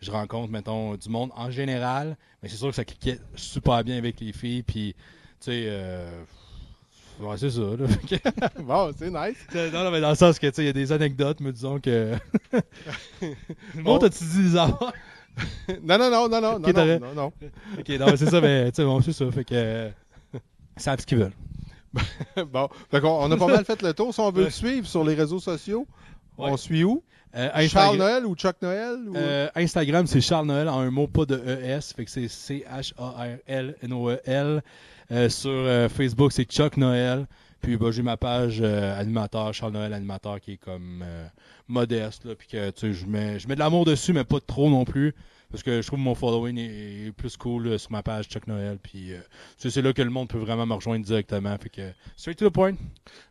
je 0.00 0.10
rencontre, 0.10 0.50
mettons, 0.52 0.94
du 0.94 1.08
monde 1.08 1.30
en 1.36 1.50
général, 1.50 2.16
mais 2.42 2.48
c'est 2.48 2.56
sûr 2.56 2.68
que 2.68 2.74
ça 2.74 2.84
cliquait 2.84 3.18
super 3.34 3.82
bien 3.84 3.96
avec 3.98 4.20
les 4.20 4.32
filles, 4.32 4.62
puis, 4.62 4.94
tu 5.40 5.46
sais, 5.46 5.64
euh, 5.66 6.22
ouais, 7.20 7.36
c'est 7.38 7.50
ça, 7.50 7.60
là. 7.62 7.86
Bon, 8.62 8.90
c'est 8.96 9.10
nice. 9.10 9.36
non, 9.72 9.84
non, 9.84 9.90
mais 9.90 10.00
dans 10.00 10.10
le 10.10 10.14
sens 10.16 10.38
que, 10.38 10.46
tu 10.46 10.54
sais, 10.54 10.62
il 10.62 10.66
y 10.66 10.70
a 10.70 10.72
des 10.72 10.92
anecdotes, 10.92 11.40
mais 11.40 11.52
disons 11.52 11.80
que. 11.80 12.14
le 13.22 13.82
monde, 13.82 14.00
Oh. 14.02 14.06
as-tu 14.06 14.24
dit 14.24 14.42
des 14.50 14.56
affaires? 14.56 14.92
Non, 15.82 15.98
non, 15.98 16.10
non, 16.10 16.28
non, 16.30 16.40
non, 16.40 16.54
Ok, 16.56 16.74
non, 16.74 16.98
non, 16.98 17.14
non. 17.14 17.32
Ok, 17.78 17.88
non, 17.90 18.06
mais 18.06 18.16
c'est 18.16 18.30
ça, 18.30 18.40
mais 18.40 18.70
tu 18.72 18.76
sais, 18.76 18.84
bon, 18.84 19.02
c'est 19.02 19.12
ça. 19.12 19.30
Fait 19.30 19.44
que. 19.44 19.90
Ils 20.78 20.82
savent 20.82 20.98
ce 21.00 21.04
qu'ils 21.06 21.18
veulent. 21.18 21.32
bon, 22.50 22.68
fait 22.90 23.00
qu'on 23.02 23.22
on 23.22 23.30
a 23.30 23.36
pas 23.36 23.46
mal 23.46 23.64
fait 23.66 23.82
le 23.82 23.92
tour. 23.92 24.14
Si 24.14 24.20
on 24.20 24.30
veut 24.30 24.46
te 24.46 24.50
suivre 24.50 24.86
sur 24.86 25.04
les 25.04 25.14
réseaux 25.14 25.38
sociaux, 25.40 25.86
Ouais. 26.38 26.48
on 26.50 26.56
suit 26.56 26.84
où? 26.84 27.02
Euh, 27.36 27.48
Charles 27.50 27.64
Instagram, 27.64 27.96
Noël 27.98 28.26
ou 28.26 28.34
Chuck 28.34 28.56
Noël? 28.62 28.96
Ou... 29.08 29.16
euh, 29.16 29.48
Instagram, 29.54 30.06
c'est 30.06 30.20
Charles 30.20 30.46
Noël 30.46 30.68
en 30.68 30.80
un 30.80 30.90
mot, 30.90 31.06
pas 31.06 31.26
de 31.26 31.36
ES. 31.36 31.92
Fait 31.94 32.04
que 32.04 32.10
c'est 32.10 32.28
C-H-A-R-L-N-O-E-L. 32.28 33.42
Euh, 35.12 35.28
sur 35.28 35.90
Facebook, 35.90 36.32
c'est 36.32 36.44
Chuck 36.50 36.76
Noël. 36.76 37.26
Puis 37.60 37.76
bah, 37.76 37.90
j'ai 37.90 38.02
ma 38.02 38.16
page 38.16 38.58
euh, 38.60 38.98
animateur, 38.98 39.52
Charles 39.54 39.72
Noël 39.72 39.92
animateur, 39.92 40.40
qui 40.40 40.52
est 40.52 40.56
comme 40.56 41.02
euh, 41.04 41.26
modeste. 41.68 42.24
Là, 42.24 42.34
puis 42.34 42.48
que 42.48 42.70
tu 42.70 42.80
sais, 42.80 42.92
je 42.92 43.06
mets, 43.06 43.38
je 43.38 43.48
mets 43.48 43.54
de 43.54 43.60
l'amour 43.60 43.84
dessus, 43.84 44.12
mais 44.12 44.24
pas 44.24 44.40
trop 44.40 44.70
non 44.70 44.84
plus. 44.84 45.14
Parce 45.50 45.62
que 45.62 45.80
je 45.80 45.86
trouve 45.86 46.00
que 46.00 46.04
mon 46.04 46.14
following 46.14 46.58
est, 46.58 47.06
est 47.06 47.12
plus 47.12 47.36
cool 47.36 47.68
là, 47.68 47.78
sur 47.78 47.92
ma 47.92 48.02
page 48.02 48.26
Chuck 48.28 48.46
Noël. 48.46 48.78
Puis 48.82 49.12
euh, 49.12 49.18
c'est 49.56 49.70
c'est 49.70 49.82
là 49.82 49.92
que 49.92 50.02
le 50.02 50.10
monde 50.10 50.28
peut 50.28 50.38
vraiment 50.38 50.66
me 50.66 50.74
rejoindre 50.74 51.04
directement. 51.04 51.56
Fait 51.58 51.68
que 51.68 51.92
straight 52.16 52.38
to 52.38 52.48
the 52.48 52.52
point. 52.52 52.74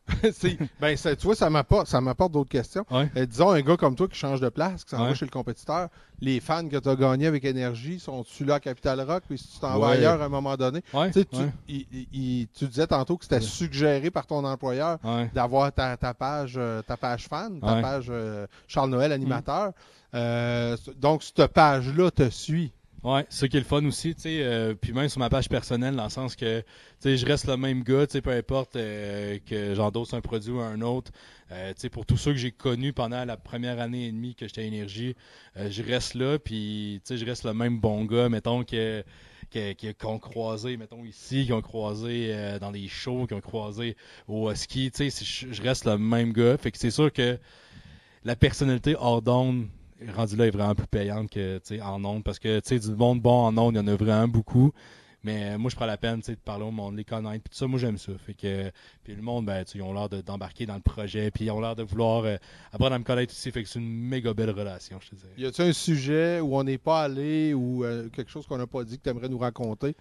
Ben, 0.79 0.95
ça- 0.97 1.15
tu 1.15 1.25
vois, 1.25 1.35
ça 1.35 1.49
m'apporte, 1.49 1.87
ça 1.87 1.99
m'apporte 2.01 2.31
d'autres 2.31 2.49
questions. 2.49 2.85
Ouais. 2.91 3.09
Euh, 3.17 3.25
disons, 3.25 3.49
un 3.51 3.61
gars 3.61 3.75
comme 3.77 3.95
toi 3.95 4.07
qui 4.07 4.17
change 4.17 4.39
de 4.39 4.49
place, 4.49 4.83
qui 4.83 4.91
s'en 4.91 4.97
va 5.07 5.13
chez 5.15 5.25
le 5.25 5.31
compétiteur, 5.31 5.89
les 6.21 6.39
fans 6.39 6.67
que 6.67 6.77
tu 6.77 6.87
as 6.89 6.95
gagnés 6.95 7.27
avec 7.27 7.43
énergie, 7.43 7.99
sont-tu 7.99 8.45
là 8.45 8.55
à 8.55 8.59
Capital 8.59 9.01
Rock? 9.01 9.23
Puis 9.27 9.37
si 9.39 9.53
tu 9.53 9.59
t'en 9.59 9.79
vas 9.79 9.87
ailleurs 9.97 10.21
à 10.21 10.25
un 10.25 10.29
moment 10.29 10.55
donné, 10.55 10.81
tu 11.11 11.25
tu, 11.25 11.35
ouais, 11.37 11.51
il- 11.67 11.85
il- 11.91 12.07
il- 12.13 12.47
tu 12.55 12.67
disais 12.67 12.87
tantôt 12.87 13.17
que 13.17 13.23
c'était 13.25 13.41
suggéré 13.41 14.11
par 14.11 14.25
ton 14.27 14.43
employeur 14.45 14.99
d'avoir 15.33 15.71
ta, 15.73 15.97
ta 15.97 16.13
page 16.13 16.53
euh, 16.57 16.81
ta 16.83 16.97
page 16.97 17.27
fan, 17.27 17.59
ta 17.59 17.67
page 17.81 18.05
euh, 18.09 18.45
Charles 18.67 18.89
Noël 18.91 19.11
animateur. 19.11 19.71
Euh, 20.13 20.77
donc, 20.97 21.23
cette 21.23 21.47
page-là 21.47 22.11
te 22.11 22.29
suit. 22.29 22.71
Ouais, 23.05 23.23
c'est 23.29 23.49
qui 23.49 23.57
est 23.57 23.59
le 23.59 23.65
fun 23.67 23.85
aussi, 23.85 24.15
tu 24.15 24.21
sais, 24.21 24.39
euh, 24.41 24.73
puis 24.73 24.91
même 24.91 25.09
sur 25.09 25.19
ma 25.19 25.29
page 25.29 25.47
personnelle, 25.47 25.95
dans 25.95 26.05
le 26.05 26.09
sens 26.09 26.35
que, 26.35 26.61
tu 26.61 26.65
sais, 27.01 27.17
je 27.17 27.25
reste 27.27 27.45
le 27.45 27.55
même 27.55 27.83
gars, 27.83 28.07
tu 28.07 28.13
sais, 28.13 28.21
peu 28.21 28.31
importe 28.31 28.77
euh, 28.77 29.37
que 29.45 29.75
j'endosse 29.75 30.15
un 30.15 30.21
produit 30.21 30.51
ou 30.51 30.59
un 30.59 30.81
autre, 30.81 31.11
euh, 31.51 31.71
tu 31.75 31.81
sais, 31.81 31.89
pour 31.89 32.07
tous 32.07 32.17
ceux 32.17 32.31
que 32.31 32.39
j'ai 32.39 32.51
connus 32.51 32.93
pendant 32.93 33.23
la 33.23 33.37
première 33.37 33.79
année 33.79 34.07
et 34.07 34.11
demie 34.11 34.33
que 34.33 34.47
j'étais 34.47 34.61
à 34.61 34.63
Énergie, 34.63 35.15
euh, 35.55 35.69
je 35.69 35.83
reste 35.83 36.15
là, 36.15 36.39
puis, 36.39 36.99
tu 37.05 37.09
sais, 37.09 37.17
je 37.19 37.25
reste 37.27 37.43
le 37.43 37.53
même 37.53 37.79
bon 37.79 38.05
gars, 38.05 38.27
mettons, 38.27 38.63
que 38.63 39.03
ont 40.03 40.17
croisé, 40.19 40.75
mettons, 40.75 41.05
ici, 41.05 41.45
qui 41.45 41.53
ont 41.53 41.61
croisé 41.61 42.35
dans 42.59 42.71
les 42.71 42.87
shows, 42.87 43.27
qui 43.27 43.35
ont 43.35 43.39
croisé 43.39 43.97
au 44.27 44.51
ski, 44.55 44.89
tu 44.89 45.11
sais, 45.11 45.47
je 45.51 45.61
reste 45.61 45.85
le 45.85 45.99
même 45.99 46.33
gars, 46.33 46.57
fait 46.57 46.71
que 46.71 46.79
c'est 46.79 46.89
sûr 46.89 47.13
que 47.13 47.37
la 48.23 48.35
personnalité 48.35 48.95
hors 48.97 49.21
d'onde 49.21 49.67
rendu 50.13 50.35
là 50.35 50.47
est 50.47 50.51
vraiment 50.51 50.75
plus 50.75 50.87
payante 50.87 51.29
que 51.29 51.59
en 51.81 52.03
ondes. 52.03 52.23
Parce 52.23 52.39
que 52.39 52.59
du 52.77 52.95
monde 52.95 53.21
bon 53.21 53.45
en 53.47 53.57
ondes 53.57 53.75
il 53.75 53.77
y 53.77 53.79
en 53.81 53.87
a 53.87 53.95
vraiment 53.95 54.27
beaucoup. 54.27 54.71
Mais 55.23 55.55
euh, 55.55 55.57
moi 55.57 55.71
je 55.71 55.75
prends 55.75 55.87
la 55.87 55.97
peine 55.97 56.19
de 56.19 56.35
parler 56.35 56.63
au 56.65 56.69
monde 56.71 56.95
les 56.95 57.03
connaître 57.03 57.43
puis 57.43 57.49
tout 57.49 57.57
ça. 57.57 57.65
Moi 57.65 57.79
j'aime 57.79 57.97
ça. 57.97 58.11
Fait 58.23 58.35
que 58.35 58.71
puis 59.03 59.15
le 59.15 59.23
monde 59.23 59.45
ben 59.47 59.65
ils 59.73 59.81
ont 59.81 59.91
l'air 59.93 60.07
de- 60.07 60.21
d'embarquer 60.21 60.67
dans 60.67 60.75
le 60.75 60.81
projet 60.81 61.31
puis 61.31 61.45
ils 61.45 61.51
ont 61.51 61.59
l'air 61.59 61.75
de 61.75 61.81
vouloir 61.81 62.25
euh, 62.25 62.35
apprendre 62.71 62.93
à 62.93 62.99
me 62.99 63.03
connaître 63.03 63.33
aussi. 63.33 63.49
Fait 63.51 63.63
que 63.63 63.69
c'est 63.69 63.79
une 63.79 63.89
méga 63.89 64.33
belle 64.35 64.51
relation 64.51 64.99
je 65.01 65.09
te 65.09 65.15
dirais. 65.15 65.33
Y 65.37 65.45
a-t-il 65.47 65.69
un 65.69 65.73
sujet 65.73 66.39
où 66.41 66.55
on 66.55 66.63
n'est 66.63 66.77
pas 66.77 67.01
allé 67.01 67.55
ou 67.55 67.83
euh, 67.83 68.07
quelque 68.09 68.29
chose 68.29 68.45
qu'on 68.45 68.57
n'a 68.59 68.67
pas 68.67 68.83
dit 68.83 68.97
que 68.99 69.03
tu 69.03 69.09
aimerais 69.09 69.29
nous 69.29 69.39
raconter? 69.39 69.95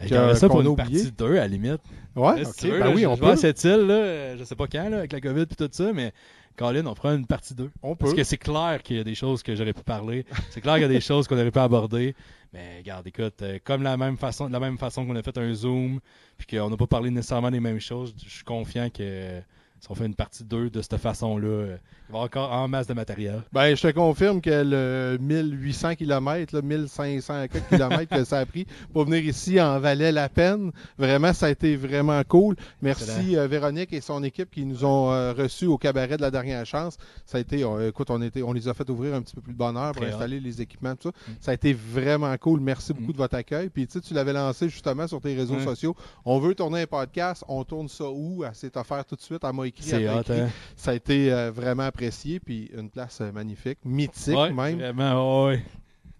J'aimerais 0.00 0.34
ça 0.36 0.48
pour 0.48 0.60
une 0.60 0.68
oublié. 0.68 1.02
partie 1.04 1.12
2 1.12 1.30
à 1.32 1.34
la 1.40 1.48
limite 1.48 1.80
Ouais, 2.16 2.44
ok. 2.46 2.62
ben 2.62 2.92
oui, 2.94 3.06
on 3.06 3.14
à 3.14 3.16
peut. 3.16 3.36
cette 3.36 3.62
île 3.64 3.86
là 3.86 3.94
euh, 3.94 4.36
je 4.38 4.44
sais 4.44 4.54
pas 4.56 4.66
quand 4.66 4.88
là 4.88 4.98
avec 4.98 5.12
la 5.12 5.20
covid 5.20 5.46
puis 5.46 5.56
tout 5.56 5.68
ça 5.72 5.92
mais 5.92 6.12
Colin 6.56 6.86
on 6.86 6.94
fera 6.94 7.14
une 7.14 7.26
partie 7.26 7.54
2 7.54 7.70
On 7.82 7.96
Parce 7.96 8.12
peut. 8.12 8.18
que 8.18 8.24
c'est 8.24 8.36
clair 8.38 8.80
qu'il 8.84 8.96
y 8.96 9.00
a 9.00 9.04
des 9.04 9.14
choses 9.16 9.42
que 9.42 9.56
j'aurais 9.56 9.72
pu 9.72 9.82
parler. 9.82 10.24
C'est 10.50 10.60
clair 10.60 10.74
qu'il 10.74 10.82
y 10.82 10.86
a 10.86 10.88
des 10.88 11.00
choses 11.00 11.26
qu'on 11.26 11.34
aurait 11.36 11.50
pu 11.50 11.58
aborder. 11.58 12.14
Mais 12.52 12.78
regarde, 12.78 13.04
écoute, 13.08 13.42
euh, 13.42 13.58
comme 13.64 13.82
la 13.82 13.96
même 13.96 14.16
façon, 14.16 14.46
de 14.46 14.52
la 14.52 14.60
même 14.60 14.78
façon 14.78 15.04
qu'on 15.04 15.16
a 15.16 15.22
fait 15.24 15.36
un 15.36 15.52
zoom, 15.52 15.98
puis 16.38 16.46
qu'on 16.56 16.70
n'a 16.70 16.76
pas 16.76 16.86
parlé 16.86 17.10
nécessairement 17.10 17.50
des 17.50 17.58
mêmes 17.58 17.80
choses, 17.80 18.14
je 18.24 18.30
suis 18.30 18.44
confiant 18.44 18.88
que 18.88 19.40
si 19.84 19.90
on 19.90 19.94
fait 19.94 20.06
une 20.06 20.14
partie 20.14 20.44
2 20.44 20.70
de 20.70 20.80
cette 20.80 20.96
façon-là, 20.96 21.46
euh, 21.46 21.76
il 22.08 22.12
va 22.12 22.20
encore 22.20 22.50
en 22.52 22.68
masse 22.68 22.86
de 22.86 22.94
matériel. 22.94 23.42
Ben, 23.52 23.74
je 23.74 23.82
te 23.82 23.92
confirme 23.92 24.40
que 24.40 24.62
le 24.64 25.18
1800 25.20 25.96
km, 25.96 26.54
là, 26.54 26.62
1500 26.62 27.46
km 27.68 28.16
que 28.16 28.24
ça 28.24 28.38
a 28.38 28.46
pris 28.46 28.66
pour 28.94 29.04
venir 29.04 29.22
ici 29.22 29.60
en 29.60 29.78
valait 29.80 30.10
la 30.10 30.30
peine. 30.30 30.72
Vraiment, 30.96 31.34
ça 31.34 31.46
a 31.46 31.50
été 31.50 31.76
vraiment 31.76 32.22
cool. 32.26 32.56
Merci 32.80 33.36
euh, 33.36 33.46
Véronique 33.46 33.92
et 33.92 34.00
son 34.00 34.22
équipe 34.24 34.50
qui 34.50 34.64
nous 34.64 34.86
ont 34.86 35.12
euh, 35.12 35.34
reçus 35.34 35.66
au 35.66 35.76
cabaret 35.76 36.16
de 36.16 36.22
la 36.22 36.30
dernière 36.30 36.64
chance. 36.64 36.96
Ça 37.26 37.36
a 37.36 37.42
été, 37.42 37.62
écoute, 37.86 38.08
on, 38.08 38.22
était, 38.22 38.42
on 38.42 38.54
les 38.54 38.68
a 38.68 38.72
fait 38.74 38.88
ouvrir 38.88 39.14
un 39.14 39.20
petit 39.20 39.34
peu 39.34 39.42
plus 39.42 39.52
de 39.52 39.58
bonheur 39.58 39.92
pour 39.92 40.00
Très 40.00 40.12
installer 40.14 40.40
les 40.40 40.62
équipements, 40.62 40.96
tout 40.96 41.10
ça. 41.10 41.30
Mm. 41.30 41.34
Ça 41.40 41.50
a 41.50 41.54
été 41.54 41.74
vraiment 41.74 42.34
cool. 42.38 42.60
Merci 42.60 42.94
beaucoup 42.94 43.10
Mm. 43.10 43.12
de 43.12 43.18
votre 43.18 43.34
accueil. 43.34 43.68
Puis, 43.68 43.86
tu 43.86 43.92
sais, 43.92 44.00
tu 44.00 44.14
l'avais 44.14 44.32
lancé 44.32 44.70
justement 44.70 45.06
sur 45.06 45.20
tes 45.20 45.34
réseaux 45.34 45.60
sociaux. 45.60 45.94
On 46.24 46.38
veut 46.38 46.54
tourner 46.54 46.82
un 46.82 46.86
podcast. 46.86 47.44
On 47.48 47.64
tourne 47.64 47.88
ça 47.88 48.08
où? 48.10 48.44
S'est 48.54 48.78
offert 48.78 49.04
tout 49.04 49.16
de 49.16 49.20
suite. 49.20 49.42
Elle 49.44 49.52
m'a 49.52 49.66
écrit. 49.76 49.90
elle 49.92 50.00
C'est 50.00 50.04
m'a 50.06 50.16
hot, 50.16 50.20
écrit. 50.20 50.40
hein? 50.40 50.50
Ça 50.76 50.90
a 50.90 50.94
été 50.94 51.32
euh, 51.32 51.50
vraiment 51.50 51.84
apprécié. 51.84 52.40
Puis, 52.40 52.70
une 52.76 52.90
place 52.90 53.20
euh, 53.20 53.32
magnifique, 53.32 53.78
mythique 53.84 54.34
Ouais, 54.36 54.52
même. 54.52 54.78
Vraiment, 54.78 55.46
ouais. 55.46 55.62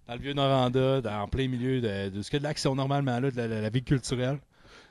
Dans 0.07 0.15
le 0.15 0.21
vieux 0.21 0.35
Noranda, 0.35 1.01
dans, 1.01 1.23
en 1.23 1.29
plein 1.29 1.49
milieu 1.49 1.81
de, 1.81 2.11
de 2.11 2.23
ce 2.23 2.31
que 2.31 2.37
de 2.37 2.43
l'action 2.43 2.75
normalement, 2.75 3.19
là, 3.21 3.31
de 3.31 3.37
la, 3.37 3.47
la- 3.49 3.61
la 3.63 3.71
vie 3.71 3.83
culturelle. 3.83 4.39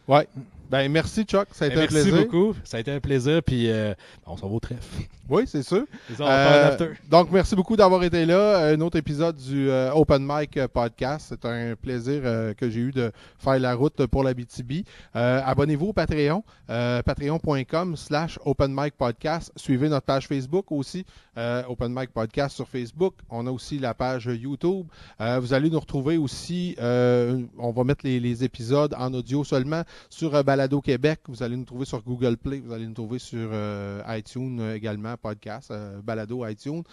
Ouais. 0.08 0.28
Ben, 0.70 0.92
merci, 0.92 1.24
Chuck. 1.24 1.48
Ça 1.52 1.66
a 1.66 1.68
été 1.68 1.76
Ben, 1.76 1.82
un 1.82 1.88
merci 1.92 2.10
plaisir. 2.10 2.26
beaucoup. 2.26 2.56
Ça 2.64 2.78
a 2.78 2.80
été 2.80 2.92
un 2.92 3.00
plaisir. 3.00 3.44
Puis 3.44 3.70
euh, 3.70 3.94
on 4.26 4.38
s'en 4.38 4.48
va 4.48 4.56
au 4.56 4.60
trèfle. 4.60 5.04
Oui, 5.30 5.44
c'est 5.48 5.64
sûr. 5.64 5.86
Euh, 6.20 6.78
donc, 7.10 7.32
merci 7.32 7.56
beaucoup 7.56 7.76
d'avoir 7.78 8.04
été 8.04 8.26
là. 8.26 8.58
Un 8.68 8.82
autre 8.82 8.98
épisode 8.98 9.38
du 9.38 9.70
euh, 9.70 9.92
Open 9.94 10.26
Mic 10.28 10.58
euh, 10.58 10.68
Podcast. 10.68 11.28
C'est 11.30 11.46
un 11.46 11.76
plaisir 11.76 12.22
que 12.58 12.70
j'ai 12.70 12.80
eu 12.82 12.92
de 12.92 13.12
faire 13.38 13.60
la 13.60 13.74
route 13.76 14.06
pour 14.08 14.24
la 14.24 14.34
BTB. 14.34 14.84
Abonnez-vous 15.14 15.88
au 15.88 15.94
Patreon, 15.94 16.44
patreon.com 16.68 17.96
slash 17.96 18.38
Open 18.44 18.74
Mic 18.76 18.96
Podcast. 18.98 19.52
Suivez 19.56 19.90
notre 19.90 20.06
page 20.06 20.28
Facebook 20.28 20.72
aussi, 20.72 21.06
Open 21.38 21.94
Mic 21.94 22.12
Podcast 22.12 22.56
sur 22.56 22.68
Facebook. 22.68 23.16
On 23.30 23.48
a 23.48 23.52
aussi 23.52 23.80
la 23.80 23.94
page 23.94 24.26
YouTube. 24.26 24.88
Vous 25.20 25.54
allez 25.54 25.70
nous 25.70 25.80
retrouver 25.80 26.18
aussi, 26.18 26.76
on 26.80 27.72
va 27.76 27.84
mettre 27.84 28.06
les, 28.06 28.20
les 28.20 28.44
épisodes 28.44 28.94
en 28.98 29.14
audio 29.14 29.44
seulement 29.44 29.84
sur 30.10 30.36
euh, 30.36 30.44
Balado 30.64 30.80
Québec. 30.80 31.20
Vous 31.28 31.44
allez 31.44 31.58
nous 31.58 31.66
trouver 31.66 31.84
sur 31.84 32.02
Google 32.04 32.38
Play. 32.38 32.62
Vous 32.62 32.72
allez 32.72 32.88
nous 32.88 32.94
trouver 32.94 33.20
sur 33.20 33.50
euh, 33.52 34.02
iTunes 34.08 34.62
euh, 34.62 34.76
également, 34.76 35.18
podcast, 35.18 35.72
euh, 35.72 36.02
Balado 36.02 36.48
iTunes. 36.48 36.84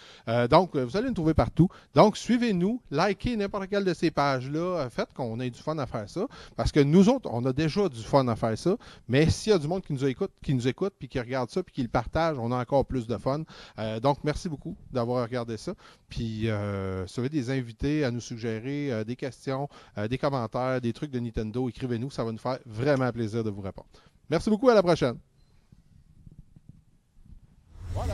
Donc, 0.49 0.75
vous 0.75 0.97
allez 0.97 1.07
nous 1.07 1.13
trouver 1.13 1.33
partout. 1.33 1.69
Donc, 1.95 2.17
suivez-nous, 2.17 2.81
likez 2.91 3.37
n'importe 3.37 3.69
quelle 3.69 3.85
de 3.85 3.93
ces 3.93 4.11
pages-là. 4.11 4.89
Faites 4.89 5.13
qu'on 5.13 5.39
ait 5.39 5.49
du 5.49 5.61
fun 5.61 5.77
à 5.77 5.85
faire 5.85 6.09
ça. 6.09 6.27
Parce 6.57 6.73
que 6.73 6.81
nous 6.81 7.07
autres, 7.07 7.29
on 7.31 7.45
a 7.45 7.53
déjà 7.53 7.87
du 7.87 8.01
fun 8.01 8.27
à 8.27 8.35
faire 8.35 8.57
ça. 8.57 8.75
Mais 9.07 9.29
s'il 9.29 9.53
y 9.53 9.55
a 9.55 9.57
du 9.57 9.69
monde 9.69 9.83
qui 9.83 9.93
nous 9.93 10.03
écoute, 10.03 10.31
qui 10.43 10.53
nous 10.53 10.67
écoute, 10.67 10.93
puis 10.99 11.07
qui 11.07 11.21
regarde 11.21 11.49
ça, 11.49 11.63
puis 11.63 11.73
qui 11.73 11.81
le 11.81 11.87
partage, 11.87 12.37
on 12.39 12.51
a 12.51 12.57
encore 12.57 12.85
plus 12.85 13.07
de 13.07 13.15
fun. 13.15 13.43
Donc, 14.01 14.17
merci 14.25 14.49
beaucoup 14.49 14.75
d'avoir 14.91 15.23
regardé 15.23 15.55
ça. 15.55 15.75
Puis, 16.09 16.49
si 17.07 17.13
vous 17.15 17.19
avez 17.19 17.29
des 17.29 17.49
invités 17.51 18.03
à 18.03 18.11
nous 18.11 18.19
suggérer, 18.19 19.05
des 19.05 19.15
questions, 19.15 19.69
des 20.09 20.17
commentaires, 20.17 20.81
des 20.81 20.91
trucs 20.91 21.11
de 21.11 21.19
Nintendo, 21.19 21.69
écrivez-nous. 21.69 22.11
Ça 22.11 22.25
va 22.25 22.33
nous 22.33 22.37
faire 22.37 22.59
vraiment 22.65 23.09
plaisir 23.13 23.45
de 23.45 23.50
vous 23.51 23.61
répondre. 23.61 23.89
Merci 24.29 24.49
beaucoup, 24.49 24.69
à 24.69 24.73
la 24.73 24.83
prochaine. 24.83 25.17
Voilà. 27.93 28.13